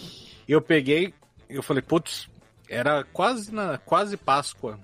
Eu 0.48 0.60
peguei, 0.62 1.12
eu 1.50 1.62
falei, 1.62 1.82
putz, 1.82 2.28
era 2.68 3.02
quase 3.12 3.52
na 3.52 3.76
quase 3.78 4.16
Páscoa. 4.16 4.78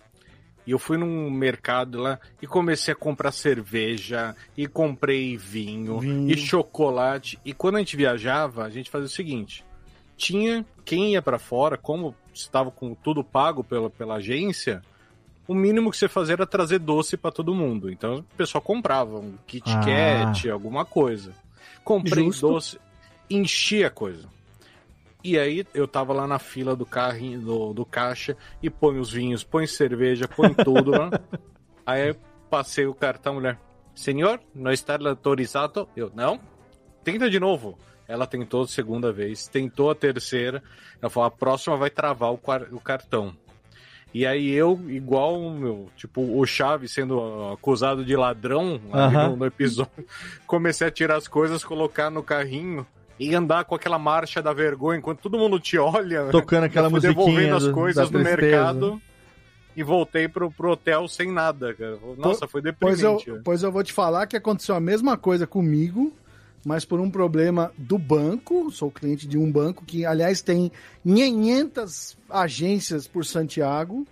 E 0.66 0.70
eu 0.72 0.78
fui 0.78 0.96
num 0.96 1.28
mercado 1.30 1.98
lá 2.00 2.20
e 2.40 2.46
comecei 2.46 2.92
a 2.92 2.96
comprar 2.96 3.32
cerveja, 3.32 4.34
e 4.56 4.66
comprei 4.68 5.36
vinho, 5.36 5.98
Vinho. 5.98 6.30
e 6.30 6.36
chocolate. 6.36 7.36
E 7.44 7.52
quando 7.52 7.76
a 7.76 7.78
gente 7.78 7.96
viajava, 7.96 8.64
a 8.64 8.70
gente 8.70 8.88
fazia 8.90 9.06
o 9.06 9.10
seguinte: 9.10 9.64
tinha 10.16 10.64
quem 10.84 11.12
ia 11.12 11.22
pra 11.22 11.38
fora, 11.38 11.76
como 11.76 12.14
estava 12.32 12.70
com 12.70 12.94
tudo 12.94 13.22
pago 13.22 13.62
pela, 13.62 13.90
pela 13.90 14.14
agência, 14.16 14.82
o 15.46 15.54
mínimo 15.54 15.90
que 15.90 15.96
você 15.96 16.08
fazia 16.08 16.34
era 16.34 16.46
trazer 16.46 16.78
doce 16.78 17.16
pra 17.16 17.30
todo 17.30 17.54
mundo. 17.54 17.90
Então 17.90 18.18
o 18.18 18.36
pessoal 18.36 18.62
comprava 18.62 19.18
um 19.18 19.34
Kit 19.46 19.68
Ah. 19.70 19.80
Kat, 19.84 20.48
alguma 20.50 20.84
coisa. 20.84 21.32
Comprei 21.84 22.24
Justo. 22.24 22.48
doce, 22.48 22.80
enchi 23.28 23.84
a 23.84 23.90
coisa. 23.90 24.28
E 25.24 25.38
aí 25.38 25.64
eu 25.72 25.86
tava 25.86 26.12
lá 26.12 26.26
na 26.26 26.38
fila 26.38 26.74
do 26.74 26.84
carrinho, 26.84 27.40
do, 27.40 27.72
do 27.72 27.84
caixa, 27.84 28.36
e 28.62 28.68
põe 28.68 28.98
os 28.98 29.12
vinhos, 29.12 29.44
põe 29.44 29.66
cerveja, 29.66 30.26
põe 30.26 30.52
tudo 30.64 30.90
lá. 30.90 31.10
aí 31.86 32.08
eu 32.08 32.16
passei 32.50 32.86
o 32.86 32.94
cartão, 32.94 33.34
mulher, 33.34 33.58
senhor, 33.94 34.40
não 34.54 34.72
está 34.72 34.98
autorizado? 35.08 35.88
Eu, 35.96 36.10
não. 36.14 36.40
Tenta 37.04 37.30
de 37.30 37.38
novo. 37.38 37.78
Ela 38.12 38.26
tentou 38.26 38.62
a 38.62 38.68
segunda 38.68 39.10
vez, 39.12 39.46
tentou 39.48 39.90
a 39.90 39.94
terceira. 39.94 40.62
Ela 41.00 41.08
falou, 41.08 41.26
a 41.26 41.30
próxima 41.30 41.76
vai 41.76 41.88
travar 41.88 42.30
o, 42.32 42.40
o 42.72 42.80
cartão. 42.80 43.34
E 44.14 44.26
aí 44.26 44.50
eu, 44.50 44.78
igual 44.88 45.40
o 45.40 45.50
meu, 45.50 45.88
tipo, 45.96 46.20
o 46.20 46.44
Chaves 46.44 46.92
sendo 46.92 47.18
ah, 47.18 47.54
acusado 47.54 48.04
de 48.04 48.14
ladrão 48.14 48.78
Aham. 48.92 49.30
no, 49.30 49.36
no 49.36 49.46
episódio, 49.46 49.90
comecei 50.46 50.86
a 50.86 50.90
tirar 50.90 51.16
as 51.16 51.26
coisas, 51.26 51.64
colocar 51.64 52.10
no 52.10 52.22
carrinho 52.22 52.86
e 53.18 53.34
andar 53.34 53.64
com 53.64 53.74
aquela 53.74 53.98
marcha 53.98 54.42
da 54.42 54.52
vergonha 54.52 54.98
enquanto 54.98 55.20
todo 55.20 55.38
mundo 55.38 55.58
te 55.58 55.78
olha. 55.78 56.26
Tocando 56.26 56.64
aquela 56.64 56.88
Eu 56.88 56.90
fui 56.90 57.00
musiquinha 57.00 57.24
devolvendo 57.24 57.56
as 57.56 57.64
do- 57.64 57.72
coisas 57.72 58.10
da 58.10 58.18
no 58.18 58.24
mercado 58.24 59.00
e 59.74 59.82
voltei 59.82 60.28
pro, 60.28 60.50
pro 60.50 60.72
hotel 60.72 61.08
sem 61.08 61.32
nada, 61.32 61.72
cara. 61.72 61.98
Nossa, 62.18 62.46
foi 62.46 62.60
Pois 62.78 63.02
eu, 63.02 63.18
pois 63.42 63.62
eu 63.62 63.72
vou 63.72 63.82
te 63.82 63.94
falar 63.94 64.26
que 64.26 64.36
aconteceu 64.36 64.74
a 64.74 64.80
mesma 64.80 65.16
coisa 65.16 65.46
comigo, 65.46 66.12
mas 66.64 66.84
por 66.84 67.00
um 67.00 67.10
problema 67.10 67.72
do 67.76 67.98
banco. 67.98 68.70
Sou 68.70 68.90
cliente 68.90 69.26
de 69.26 69.36
um 69.38 69.50
banco 69.50 69.84
que, 69.84 70.04
aliás, 70.06 70.40
tem 70.42 70.70
500 71.04 72.16
agências 72.30 73.06
por 73.06 73.24
Santiago 73.24 74.06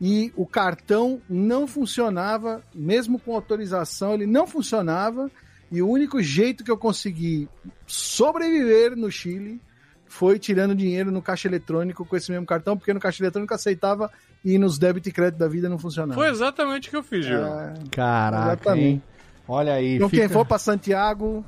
e 0.00 0.32
o 0.36 0.46
cartão 0.46 1.20
não 1.28 1.66
funcionava, 1.66 2.62
mesmo 2.74 3.18
com 3.18 3.34
autorização, 3.34 4.14
ele 4.14 4.26
não 4.26 4.46
funcionava. 4.46 5.30
E 5.70 5.82
o 5.82 5.88
único 5.88 6.22
jeito 6.22 6.64
que 6.64 6.70
eu 6.70 6.78
consegui 6.78 7.48
sobreviver 7.86 8.96
no 8.96 9.10
Chile 9.10 9.60
foi 10.06 10.38
tirando 10.38 10.74
dinheiro 10.74 11.10
no 11.12 11.20
caixa 11.20 11.46
eletrônico 11.46 12.04
com 12.06 12.16
esse 12.16 12.30
mesmo 12.30 12.46
cartão, 12.46 12.76
porque 12.76 12.94
no 12.94 13.00
caixa 13.00 13.22
eletrônico 13.22 13.52
aceitava 13.52 14.10
e 14.42 14.56
nos 14.56 14.78
débito 14.78 15.08
e 15.08 15.12
crédito 15.12 15.38
da 15.38 15.46
vida 15.48 15.68
não 15.68 15.78
funcionava. 15.78 16.14
Foi 16.14 16.30
exatamente 16.30 16.88
o 16.88 16.90
que 16.90 16.96
eu 16.96 17.02
fiz, 17.02 17.26
Gil. 17.26 17.44
É, 17.44 17.74
Caraca, 17.90 18.46
Exatamente. 18.52 18.86
hein? 18.86 19.02
Olha 19.46 19.74
aí. 19.74 19.96
Então 19.96 20.08
fica- 20.08 20.22
quem 20.22 20.32
for 20.32 20.46
pra 20.46 20.58
Santiago, 20.58 21.44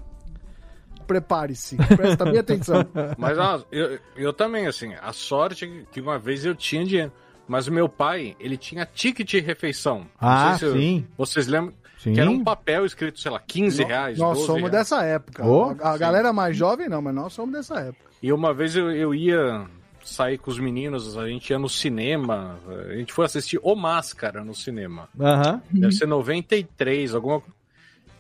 prepare-se. 1.11 1.77
Presta 1.77 2.25
bem 2.25 2.39
atenção. 2.39 2.87
Mas 3.19 3.37
ó, 3.37 3.65
eu, 3.73 3.99
eu 4.17 4.33
também, 4.33 4.69
assim, 4.69 4.95
a 5.03 5.13
sorte 5.13 5.65
é 5.65 5.85
que 5.91 6.01
uma 6.01 6.19
vez 6.21 6.45
eu 6.45 6.55
tinha 6.55 6.85
dinheiro. 6.85 7.13
Mas 7.49 7.67
o 7.67 7.73
meu 7.73 7.89
pai, 7.89 8.37
ele 8.39 8.57
tinha 8.57 8.87
ticket 8.87 9.29
de 9.29 9.41
refeição. 9.41 9.99
Não 10.01 10.07
Ah, 10.21 10.57
sei 10.57 10.69
se 10.69 10.79
sim. 10.79 11.07
Vocês 11.19 11.49
lembram? 11.49 11.75
Sim. 11.99 12.13
Que 12.15 12.21
era 12.21 12.31
um 12.31 12.45
papel 12.45 12.87
escrito, 12.87 13.19
sei 13.19 13.31
lá, 13.31 13.41
15 13.41 13.83
reais. 13.83 14.19
Nós 14.19 14.35
12 14.39 14.47
somos 14.47 14.61
reais. 14.71 14.73
dessa 14.73 15.03
época. 15.03 15.45
Oh, 15.45 15.75
a 15.83 15.91
a 15.95 15.99
galera 15.99 16.33
mais 16.33 16.57
jovem 16.57 16.89
não, 16.89 17.03
mas 17.03 17.13
nós 17.15 17.33
somos 17.33 17.53
dessa 17.53 17.81
época. 17.81 18.09
E 18.23 18.33
uma 18.33 18.55
vez 18.55 18.77
eu, 18.77 18.91
eu 18.93 19.13
ia 19.13 19.67
sair 20.05 20.39
com 20.39 20.49
os 20.51 20.59
meninos, 20.61 21.19
a 21.19 21.27
gente 21.29 21.51
ia 21.51 21.59
no 21.59 21.69
cinema, 21.69 22.59
a 22.89 22.95
gente 22.95 23.13
foi 23.13 23.25
assistir 23.27 23.59
O 23.63 23.75
Máscara 23.75 24.45
no 24.45 24.55
cinema. 24.55 25.09
Aham. 25.19 25.61
Deve 25.71 25.93
ser 25.93 26.07
93, 26.07 27.15
alguma 27.15 27.43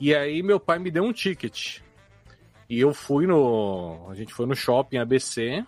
E 0.01 0.13
aí 0.15 0.43
meu 0.43 0.59
pai 0.59 0.79
me 0.81 0.91
deu 0.91 1.05
um 1.05 1.13
ticket. 1.13 1.79
E 2.71 2.79
eu 2.79 2.95
fui 2.95 3.27
no. 3.27 4.07
A 4.09 4.15
gente 4.15 4.33
foi 4.33 4.47
no 4.47 4.55
shopping 4.55 4.99
ABC. 4.99 5.67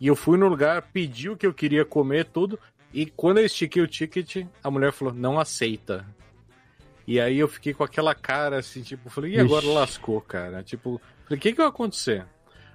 E 0.00 0.06
eu 0.08 0.16
fui 0.16 0.36
no 0.36 0.48
lugar, 0.48 0.82
pedi 0.82 1.30
o 1.30 1.36
que 1.36 1.46
eu 1.46 1.54
queria 1.54 1.84
comer, 1.84 2.24
tudo. 2.24 2.58
E 2.92 3.06
quando 3.06 3.38
eu 3.38 3.46
estiquei 3.46 3.80
o 3.80 3.86
ticket, 3.86 4.44
a 4.62 4.70
mulher 4.70 4.92
falou, 4.92 5.14
não 5.14 5.38
aceita. 5.38 6.04
E 7.06 7.20
aí 7.20 7.38
eu 7.38 7.48
fiquei 7.48 7.72
com 7.72 7.84
aquela 7.84 8.14
cara 8.14 8.58
assim, 8.58 8.82
tipo, 8.82 9.08
falei, 9.08 9.34
e 9.34 9.40
agora 9.40 9.64
Ixi. 9.64 9.74
lascou, 9.74 10.20
cara? 10.20 10.62
Tipo, 10.62 11.00
falei, 11.24 11.38
o 11.38 11.40
que 11.40 11.52
que 11.52 11.58
vai 11.58 11.66
acontecer? 11.66 12.26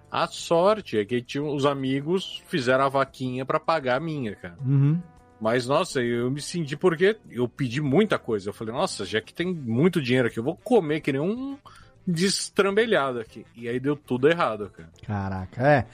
A 0.10 0.28
sorte 0.28 0.98
é 0.98 1.06
que 1.06 1.22
tinha, 1.22 1.44
os 1.44 1.66
amigos 1.66 2.42
fizeram 2.48 2.86
a 2.86 2.90
vaquinha 2.90 3.46
pra 3.46 3.60
pagar 3.60 3.98
a 3.98 4.00
minha, 4.00 4.36
cara. 4.36 4.58
Uhum. 4.66 5.02
Mas, 5.40 5.68
nossa, 5.68 6.02
eu 6.02 6.32
me 6.32 6.42
senti 6.42 6.78
porque 6.78 7.18
eu 7.30 7.48
pedi 7.48 7.82
muita 7.82 8.18
coisa. 8.18 8.50
Eu 8.50 8.54
falei, 8.54 8.74
nossa, 8.74 9.06
já 9.06 9.20
que 9.20 9.34
tem 9.34 9.54
muito 9.54 10.02
dinheiro 10.02 10.28
aqui, 10.28 10.40
eu 10.40 10.44
vou 10.44 10.56
comer 10.56 11.02
que 11.02 11.12
nem 11.12 11.22
um 11.22 11.58
destrambelhado 12.06 13.20
aqui. 13.20 13.46
E 13.56 13.68
aí 13.68 13.80
deu 13.80 13.96
tudo 13.96 14.30
errado, 14.30 14.72
cara. 14.76 14.90
Caraca, 15.06 15.68
é. 15.68 15.86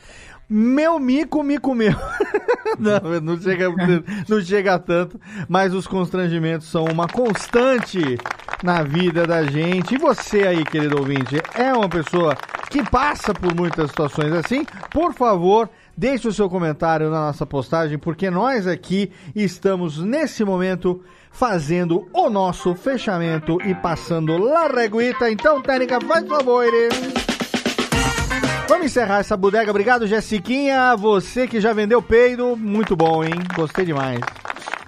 Meu 0.49 0.99
mico, 0.99 1.43
mico 1.43 1.75
meu. 1.75 1.93
não, 2.79 3.21
não 3.21 3.39
chega, 3.39 3.67
não 4.27 4.41
chega 4.41 4.79
tanto, 4.79 5.19
mas 5.47 5.73
os 5.73 5.85
constrangimentos 5.85 6.67
são 6.67 6.85
uma 6.85 7.07
constante 7.07 8.17
na 8.63 8.81
vida 8.81 9.27
da 9.27 9.43
gente. 9.43 9.93
E 9.93 9.97
você 9.97 10.47
aí, 10.47 10.63
querido 10.65 10.97
ouvinte, 10.97 11.41
é 11.53 11.71
uma 11.71 11.87
pessoa 11.87 12.35
que 12.69 12.83
passa 12.89 13.33
por 13.33 13.55
muitas 13.55 13.89
situações 13.89 14.33
assim? 14.33 14.65
Por 14.91 15.13
favor, 15.13 15.69
deixe 15.95 16.27
o 16.27 16.33
seu 16.33 16.49
comentário 16.49 17.09
na 17.09 17.27
nossa 17.27 17.45
postagem, 17.45 17.97
porque 17.97 18.29
nós 18.29 18.65
aqui 18.65 19.11
estamos 19.35 19.99
nesse 19.99 20.43
momento 20.43 21.03
fazendo 21.31 22.07
o 22.13 22.29
nosso 22.29 22.75
fechamento 22.75 23.57
e 23.63 23.73
passando 23.75 24.37
la 24.37 24.67
reguita. 24.67 25.29
Então, 25.29 25.61
técnica, 25.61 25.99
faz 26.01 26.27
favor. 26.27 26.65
Vamos 28.67 28.85
encerrar 28.85 29.19
essa 29.19 29.35
bodega. 29.35 29.71
Obrigado, 29.71 30.05
Jessiquinha. 30.05 30.95
Você 30.95 31.47
que 31.47 31.59
já 31.59 31.73
vendeu 31.73 32.01
peido, 32.01 32.55
muito 32.55 32.95
bom, 32.95 33.23
hein? 33.23 33.33
Gostei 33.55 33.85
demais. 33.85 34.19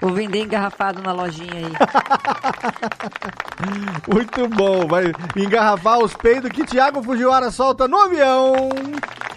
Vou 0.01 0.11
vender 0.11 0.41
engarrafado 0.41 1.01
na 1.01 1.11
lojinha 1.11 1.53
aí. 1.53 1.71
Muito 4.11 4.47
bom. 4.47 4.87
Vai 4.87 5.11
engarrafar 5.35 5.99
os 5.99 6.13
peidos 6.15 6.51
que 6.51 6.65
Thiago 6.65 7.03
Fujiwara 7.03 7.51
solta 7.51 7.87
no 7.87 7.97
avião. 7.97 8.69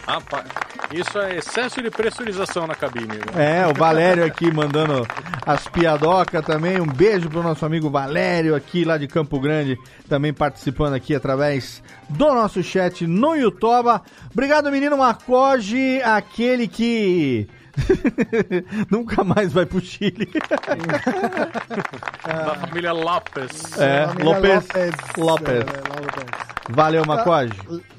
Rapaz, 0.07 0.45
isso 0.93 1.19
é 1.19 1.37
excesso 1.37 1.83
de 1.83 1.91
pressurização 1.91 2.67
na 2.67 2.75
cabine. 2.75 3.19
né? 3.35 3.63
É, 3.63 3.67
o 3.67 3.75
Valério 3.75 4.25
aqui 4.25 4.51
mandando 4.51 5.07
as 5.47 5.67
piadocas 5.69 6.45
também. 6.45 6.81
Um 6.81 6.87
beijo 6.87 7.29
pro 7.29 7.43
nosso 7.43 7.65
amigo 7.65 7.91
Valério 7.91 8.55
aqui 8.55 8.85
lá 8.85 8.99
de 8.99 9.07
Campo 9.07 9.41
Grande, 9.41 9.79
também 10.09 10.33
participando 10.33 10.95
aqui 10.95 11.15
através 11.15 11.83
do 12.09 12.27
nosso 12.27 12.63
chat 12.63 13.07
no 13.07 13.35
YouTube. 13.35 14.01
Obrigado, 14.33 14.71
menino 14.71 14.99
Macoge, 14.99 16.01
aquele 16.03 16.69
que 16.69 17.49
nunca 18.91 19.25
mais 19.25 19.53
vai 19.53 19.67
pro 19.67 19.81
Chile. 19.81 20.29
Da 22.25 22.55
família 22.55 22.93
Lopes. 22.93 23.79
É, 23.79 24.07
Família 24.07 24.33
Lopes. 24.33 24.53
Lopes. 25.17 25.17
Lopes. 25.19 25.49
É. 25.51 26.45
Valeu, 26.71 27.05
Macoge. 27.05 27.53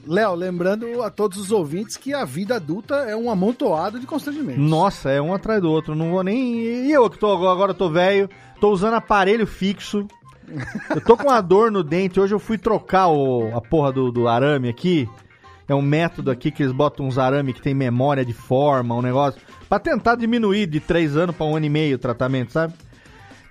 Léo, 0.07 0.34
lembrando 0.34 1.03
a 1.03 1.10
todos 1.10 1.38
os 1.38 1.52
ouvintes 1.52 1.97
que 1.97 2.14
a 2.14 2.26
vida 2.26 2.56
adulta 2.56 2.95
é 2.95 3.15
um 3.15 3.30
amontoado 3.30 3.99
de 3.99 4.07
constrangimentos. 4.07 4.64
Nossa, 4.64 5.11
é 5.11 5.22
um 5.22 5.34
atrás 5.34 5.61
do 5.61 5.69
outro. 5.69 5.93
Não 5.93 6.11
vou 6.11 6.23
nem. 6.23 6.56
E 6.88 6.91
eu 6.91 7.10
que 7.10 7.18
tô 7.18 7.31
agora 7.47 7.73
tô 7.73 7.89
velho, 7.89 8.30
tô 8.60 8.72
usando 8.72 8.95
aparelho 8.95 9.45
fixo. 9.45 10.07
Eu 10.89 11.02
tô 11.02 11.18
com 11.18 11.27
uma 11.27 11.41
dor 11.41 11.72
no 11.72 11.84
dente. 11.84 12.19
Hoje 12.19 12.34
eu 12.34 12.39
fui 12.39 12.57
trocar 12.57 13.07
o, 13.07 13.56
a 13.56 13.61
porra 13.61 13.91
do, 13.91 14.11
do 14.11 14.27
arame 14.27 14.69
aqui. 14.69 15.07
É 15.67 15.73
um 15.73 15.81
método 15.81 16.29
aqui 16.29 16.51
que 16.51 16.61
eles 16.61 16.73
botam 16.73 17.07
uns 17.07 17.17
arame 17.17 17.53
que 17.53 17.61
tem 17.61 17.73
memória 17.73 18.23
de 18.23 18.33
forma, 18.33 18.95
um 18.95 19.01
negócio. 19.01 19.41
Pra 19.67 19.79
tentar 19.79 20.15
diminuir 20.15 20.67
de 20.67 20.79
3 20.79 21.17
anos 21.17 21.35
pra 21.35 21.45
um 21.45 21.55
ano 21.55 21.65
e 21.65 21.69
meio 21.69 21.95
o 21.95 21.99
tratamento, 21.99 22.51
sabe? 22.51 22.73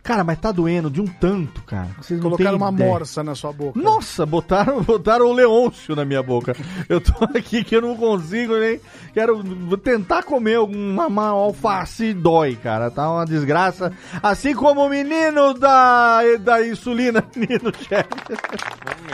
Cara, 0.04 0.22
mas 0.22 0.38
tá 0.38 0.52
doendo 0.52 0.90
de 0.90 1.00
um 1.00 1.06
tanto, 1.06 1.62
cara. 1.62 1.88
Vocês 1.96 2.20
não 2.20 2.28
Colocaram 2.30 2.58
uma 2.58 2.70
ideia. 2.70 2.90
morsa 2.90 3.24
na 3.24 3.34
sua 3.34 3.50
boca. 3.54 3.80
Nossa, 3.80 4.26
botaram, 4.26 4.82
botaram 4.82 5.24
o 5.28 5.32
Leôncio 5.32 5.96
na 5.96 6.04
minha 6.04 6.22
boca. 6.22 6.54
Eu 6.90 7.00
tô 7.00 7.24
aqui 7.24 7.64
que 7.64 7.74
eu 7.74 7.80
não 7.80 7.96
consigo 7.96 8.54
nem. 8.58 8.78
Quero 9.14 9.42
tentar 9.78 10.22
comer 10.22 10.58
uma, 10.60 11.06
uma 11.06 11.28
alface 11.28 12.04
e 12.04 12.12
dói, 12.12 12.54
cara. 12.54 12.90
Tá 12.90 13.10
uma 13.10 13.24
desgraça. 13.24 13.94
Assim 14.22 14.54
como 14.54 14.84
o 14.84 14.90
menino 14.90 15.54
da, 15.54 16.20
da 16.38 16.66
insulina, 16.66 17.24
menino 17.34 17.72
chefe. 17.88 18.10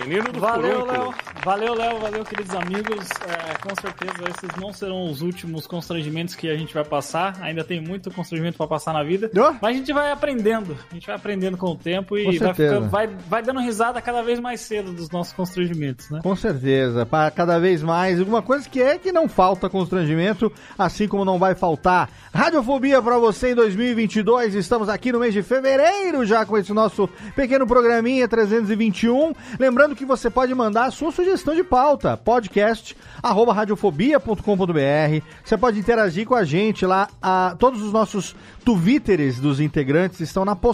Menino 0.04 0.32
do 0.32 0.40
Valeu. 0.40 0.84
Léo. 0.86 1.14
Valeu, 1.44 1.74
Léo. 1.74 2.00
Valeu, 2.00 2.24
queridos 2.24 2.54
amigos. 2.56 3.06
É, 3.28 3.58
com 3.58 3.74
certeza 3.80 4.28
esses 4.28 4.60
não 4.60 4.72
serão 4.72 5.08
os 5.08 5.22
últimos 5.22 5.68
constrangimentos 5.68 6.34
que 6.34 6.50
a 6.50 6.56
gente 6.56 6.74
vai 6.74 6.84
passar. 6.84 7.36
Ainda 7.40 7.62
tem 7.62 7.80
muito 7.80 8.10
constrangimento 8.10 8.56
pra 8.56 8.66
passar 8.66 8.92
na 8.92 9.04
vida. 9.04 9.30
Mas 9.62 9.76
a 9.76 9.78
gente 9.78 9.92
vai 9.92 10.10
aprendendo. 10.10 10.79
A 10.90 10.94
gente 10.94 11.06
vai 11.06 11.16
aprendendo 11.16 11.56
com 11.56 11.66
o 11.72 11.76
tempo 11.76 12.16
e 12.16 12.38
vai, 12.38 12.54
ficando- 12.54 12.88
vai, 12.88 13.06
vai 13.28 13.42
dando 13.42 13.60
risada 13.60 14.00
cada 14.00 14.22
vez 14.22 14.38
mais 14.40 14.60
cedo 14.60 14.92
dos 14.92 15.10
nossos 15.10 15.32
constrangimentos, 15.32 16.08
né? 16.10 16.20
Com 16.22 16.34
certeza, 16.36 17.04
para 17.06 17.30
cada 17.30 17.58
vez 17.58 17.82
mais. 17.82 18.20
Uma 18.20 18.42
coisa 18.42 18.68
que 18.68 18.80
é 18.80 18.98
que 18.98 19.12
não 19.12 19.28
falta 19.28 19.68
constrangimento, 19.68 20.52
assim 20.78 21.06
como 21.08 21.24
não 21.24 21.38
vai 21.38 21.54
faltar 21.54 22.08
radiofobia 22.32 23.00
para 23.02 23.18
você 23.18 23.52
em 23.52 23.54
2022. 23.54 24.54
Estamos 24.54 24.88
aqui 24.88 25.12
no 25.12 25.18
mês 25.20 25.32
de 25.34 25.42
fevereiro 25.42 26.24
já 26.24 26.44
com 26.46 26.56
esse 26.56 26.72
nosso 26.72 27.08
pequeno 27.34 27.66
programinha 27.66 28.26
321. 28.28 29.32
Lembrando 29.58 29.96
que 29.96 30.04
você 30.04 30.30
pode 30.30 30.54
mandar 30.54 30.86
a 30.86 30.90
sua 30.90 31.10
sugestão 31.12 31.54
de 31.54 31.64
pauta, 31.64 32.16
podcast 32.16 32.96
arroba 33.22 33.52
radiofobia.com.br. 33.52 35.24
Você 35.44 35.56
pode 35.58 35.78
interagir 35.78 36.26
com 36.26 36.34
a 36.34 36.44
gente 36.44 36.84
lá. 36.86 37.08
A, 37.20 37.54
todos 37.58 37.82
os 37.82 37.92
nossos 37.92 38.34
twitters 38.64 39.38
dos 39.40 39.60
integrantes 39.60 40.20
estão 40.20 40.44
na 40.44 40.54
postagem 40.56 40.69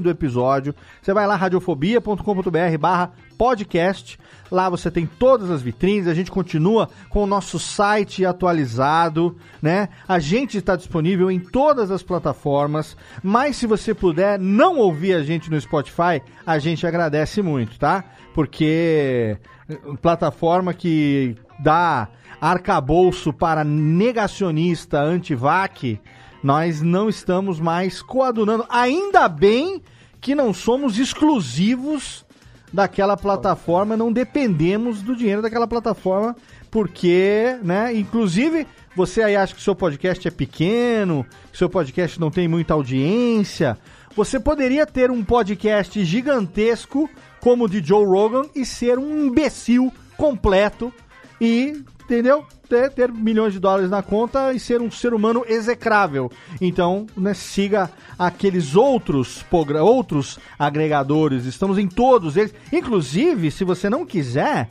do 0.00 0.10
episódio. 0.10 0.74
Você 1.00 1.12
vai 1.12 1.26
lá 1.26 1.36
radiofobia.com.br 1.36 2.78
barra 2.78 3.12
podcast. 3.36 4.18
Lá 4.50 4.68
você 4.68 4.90
tem 4.90 5.06
todas 5.06 5.50
as 5.50 5.62
vitrines, 5.62 6.06
a 6.06 6.14
gente 6.14 6.30
continua 6.30 6.88
com 7.08 7.24
o 7.24 7.26
nosso 7.26 7.58
site 7.58 8.24
atualizado, 8.24 9.36
né? 9.60 9.88
A 10.06 10.18
gente 10.18 10.58
está 10.58 10.76
disponível 10.76 11.30
em 11.30 11.40
todas 11.40 11.90
as 11.90 12.02
plataformas, 12.02 12.96
mas 13.22 13.56
se 13.56 13.66
você 13.66 13.94
puder 13.94 14.38
não 14.38 14.78
ouvir 14.78 15.14
a 15.14 15.22
gente 15.22 15.50
no 15.50 15.60
Spotify, 15.60 16.22
a 16.46 16.58
gente 16.58 16.86
agradece 16.86 17.42
muito, 17.42 17.78
tá? 17.78 18.04
Porque 18.34 19.38
eh, 19.68 19.78
plataforma 20.00 20.72
que 20.72 21.36
dá 21.58 22.08
arcabouço 22.40 23.32
para 23.32 23.64
negacionista 23.64 25.00
anti-vac, 25.00 26.00
nós 26.42 26.82
não 26.82 27.08
estamos 27.08 27.60
mais 27.60 28.02
coadunando. 28.02 28.66
Ainda 28.68 29.28
bem 29.28 29.82
que 30.20 30.34
não 30.34 30.52
somos 30.52 30.98
exclusivos 30.98 32.24
daquela 32.72 33.16
plataforma, 33.16 33.96
não 33.96 34.12
dependemos 34.12 35.02
do 35.02 35.14
dinheiro 35.14 35.42
daquela 35.42 35.66
plataforma, 35.66 36.34
porque, 36.70 37.58
né, 37.62 37.94
inclusive, 37.94 38.66
você 38.96 39.22
aí 39.22 39.36
acha 39.36 39.54
que 39.54 39.62
seu 39.62 39.74
podcast 39.74 40.26
é 40.26 40.30
pequeno, 40.30 41.26
que 41.52 41.58
seu 41.58 41.68
podcast 41.68 42.18
não 42.18 42.30
tem 42.30 42.48
muita 42.48 42.72
audiência, 42.72 43.76
você 44.16 44.40
poderia 44.40 44.86
ter 44.86 45.10
um 45.10 45.22
podcast 45.22 46.02
gigantesco 46.04 47.08
como 47.40 47.64
o 47.64 47.68
de 47.68 47.82
Joe 47.82 48.04
Rogan 48.06 48.44
e 48.54 48.64
ser 48.64 48.98
um 48.98 49.26
imbecil 49.26 49.92
completo 50.16 50.92
e, 51.40 51.82
entendeu? 52.04 52.44
Ter, 52.68 52.90
ter 52.90 53.12
milhões 53.12 53.52
de 53.52 53.60
dólares 53.60 53.90
na 53.90 54.02
conta 54.02 54.52
e 54.52 54.60
ser 54.60 54.80
um 54.80 54.90
ser 54.90 55.14
humano 55.14 55.44
execrável. 55.46 56.30
Então, 56.60 57.06
né, 57.16 57.34
siga 57.34 57.90
aqueles 58.18 58.74
outros, 58.74 59.44
outros 59.82 60.38
agregadores. 60.58 61.44
Estamos 61.44 61.78
em 61.78 61.88
todos 61.88 62.36
eles. 62.36 62.54
Inclusive, 62.72 63.50
se 63.50 63.64
você 63.64 63.90
não 63.90 64.06
quiser, 64.06 64.68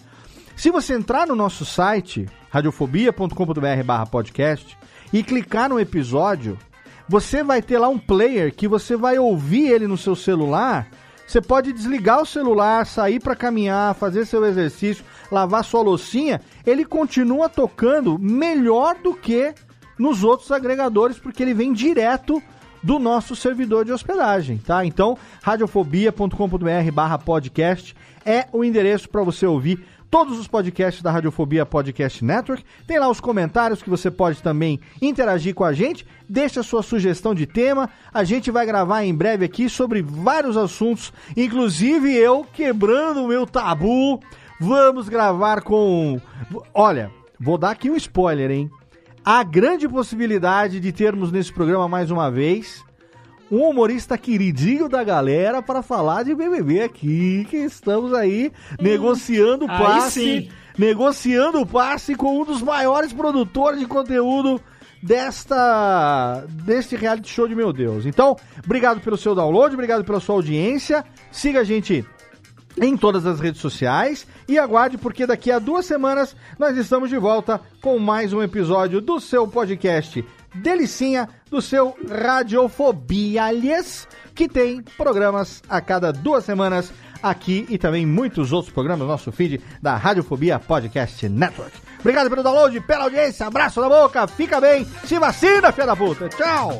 se 0.56 0.70
você 0.70 0.94
entrar 0.94 1.28
no 1.28 1.36
nosso 1.36 1.66
site, 1.66 2.28
radiofobia.com.br 2.50 3.84
barra 3.86 4.06
podcast, 4.06 4.78
e 5.14 5.24
clicar 5.24 5.70
no 5.70 5.80
episódio, 5.80 6.58
você 7.08 7.44
vai 7.44 7.62
ter 7.62 7.78
lá 7.78 7.90
um 7.90 8.00
player 8.00 8.54
que 8.54 8.68
você 8.68 8.96
vai 8.96 9.20
ouvir 9.20 9.70
ele 9.70 9.88
no 9.88 9.98
seu 9.98 10.16
celular. 10.16 10.88
Você 11.28 11.42
pode 11.42 11.72
desligar 11.72 12.22
o 12.22 12.26
celular, 12.26 12.86
sair 12.86 13.20
para 13.20 13.36
caminhar, 13.36 13.96
fazer 13.96 14.26
seu 14.26 14.46
exercício, 14.46 15.04
lavar 15.32 15.64
sua 15.64 15.82
loucinha. 15.82 16.42
Ele 16.66 16.86
continua 16.86 17.50
tocando 17.50 18.20
melhor 18.20 18.96
do 18.96 19.14
que 19.14 19.54
nos 19.98 20.24
outros 20.24 20.52
agregadores, 20.52 21.18
porque 21.18 21.42
ele 21.42 21.54
vem 21.54 21.74
direto 21.74 22.42
do 22.84 22.98
nosso 22.98 23.36
servidor 23.36 23.86
de 23.86 23.92
hospedagem, 23.92 24.58
tá? 24.58 24.84
Então, 24.84 25.18
radiofobia.com.br 25.44 26.92
barra 26.92 27.18
podcast 27.18 27.96
é 28.26 28.48
o 28.52 28.64
endereço 28.64 29.08
para 29.10 29.24
você 29.24 29.46
ouvir 29.46 29.86
todos 30.12 30.38
os 30.38 30.46
podcasts 30.46 31.02
da 31.02 31.10
Radiofobia 31.10 31.66
Podcast 31.66 32.24
Network. 32.24 32.66
Tem 32.86 33.00
lá 33.00 33.10
os 33.10 33.22
comentários 33.22 33.82
que 33.82 33.90
você 33.90 34.12
pode 34.12 34.44
também 34.44 34.78
interagir 35.02 35.56
com 35.56 35.64
a 35.64 35.72
gente. 35.72 36.06
Deixa 36.28 36.62
sua 36.62 36.84
sugestão 36.84 37.34
de 37.34 37.46
tema. 37.46 37.90
A 38.14 38.26
gente 38.26 38.52
vai 38.52 38.66
gravar 38.66 39.06
em 39.06 39.16
breve 39.16 39.46
aqui 39.46 39.70
sobre 39.70 40.02
vários 40.02 40.58
assuntos, 40.58 41.14
inclusive 41.36 42.14
eu 42.14 42.46
quebrando 42.52 43.24
o 43.24 43.28
meu 43.28 43.48
tabu. 43.48 44.20
Vamos 44.62 45.10
gravar 45.10 45.64
com. 45.64 46.22
Olha, 46.72 47.10
vou 47.40 47.58
dar 47.58 47.72
aqui 47.72 47.90
um 47.90 47.96
spoiler, 47.96 48.52
hein? 48.52 48.70
Há 49.26 49.44
grande 49.44 49.90
possibilidade 49.90 50.80
de 50.80 50.92
termos 50.92 51.32
nesse 51.32 51.52
programa 51.52 51.88
mais 51.88 52.12
uma 52.12 52.30
vez 52.30 52.86
um 53.52 53.64
humorista 53.68 54.20
queridinho 54.20 54.88
da 54.88 55.04
galera 55.04 55.64
para 55.64 55.82
falar 55.82 56.22
de 56.24 56.36
BBB 56.36 56.84
aqui, 56.84 57.46
que 57.50 57.58
estamos 57.58 58.14
aí 58.14 58.52
negociando 58.80 59.66
o 59.66 59.72
Aí 59.72 59.78
passe, 59.80 60.52
negociando 60.78 61.60
o 61.60 61.66
passe 61.66 62.14
com 62.14 62.40
um 62.40 62.46
dos 62.46 62.62
maiores 62.62 63.12
produtores 63.12 63.80
de 63.80 63.88
conteúdo 63.88 64.62
desta 65.02 66.46
deste 66.50 66.96
reality 66.96 67.30
show 67.30 67.48
de 67.48 67.56
meu 67.56 67.74
Deus. 67.74 68.06
Então, 68.06 68.38
obrigado 68.64 69.02
pelo 69.02 69.18
seu 69.18 69.34
download, 69.34 69.74
obrigado 69.74 70.06
pela 70.06 70.20
sua 70.20 70.36
audiência. 70.36 71.04
Siga 71.32 71.62
a 71.62 71.64
gente 71.64 72.06
em 72.80 72.96
todas 72.96 73.26
as 73.26 73.40
redes 73.40 73.62
sociais 73.62 74.28
e 74.48 74.58
aguarde 74.58 74.98
porque 74.98 75.26
daqui 75.26 75.52
a 75.52 75.60
duas 75.60 75.86
semanas 75.86 76.36
nós 76.58 76.78
estamos 76.78 77.10
de 77.10 77.18
volta 77.18 77.60
com 77.82 77.98
mais 78.00 78.34
um 78.34 78.42
episódio 78.42 79.02
do 79.02 79.20
seu 79.20 79.48
podcast 79.48 80.24
Delicinha, 80.54 81.30
do 81.50 81.62
seu 81.62 81.96
Radiofobia, 82.10 83.46
aliás, 83.46 84.08
que 84.36 84.50
tem 84.50 84.82
programas 84.98 85.64
a 85.70 85.80
cada 85.80 86.12
duas 86.12 86.44
semanas 86.44 86.92
aqui 87.24 87.66
e 87.70 87.78
também 87.78 88.06
muitos 88.06 88.52
outros 88.52 88.74
programas 88.74 89.06
no 89.06 89.12
nosso 89.12 89.32
feed 89.32 89.62
da 89.82 89.96
Radiofobia 89.96 90.60
Podcast 90.60 91.28
Network. 91.30 91.72
Obrigado 92.00 92.30
pelo 92.30 92.44
download, 92.44 92.82
pela 92.82 93.04
audiência, 93.04 93.46
abraço 93.48 93.80
na 93.80 93.88
boca, 93.88 94.28
fica 94.28 94.60
bem, 94.60 94.86
se 95.06 95.18
vacina, 95.20 95.72
filha 95.72 95.88
da 95.88 95.96
puta, 95.96 96.28
tchau! 96.30 96.80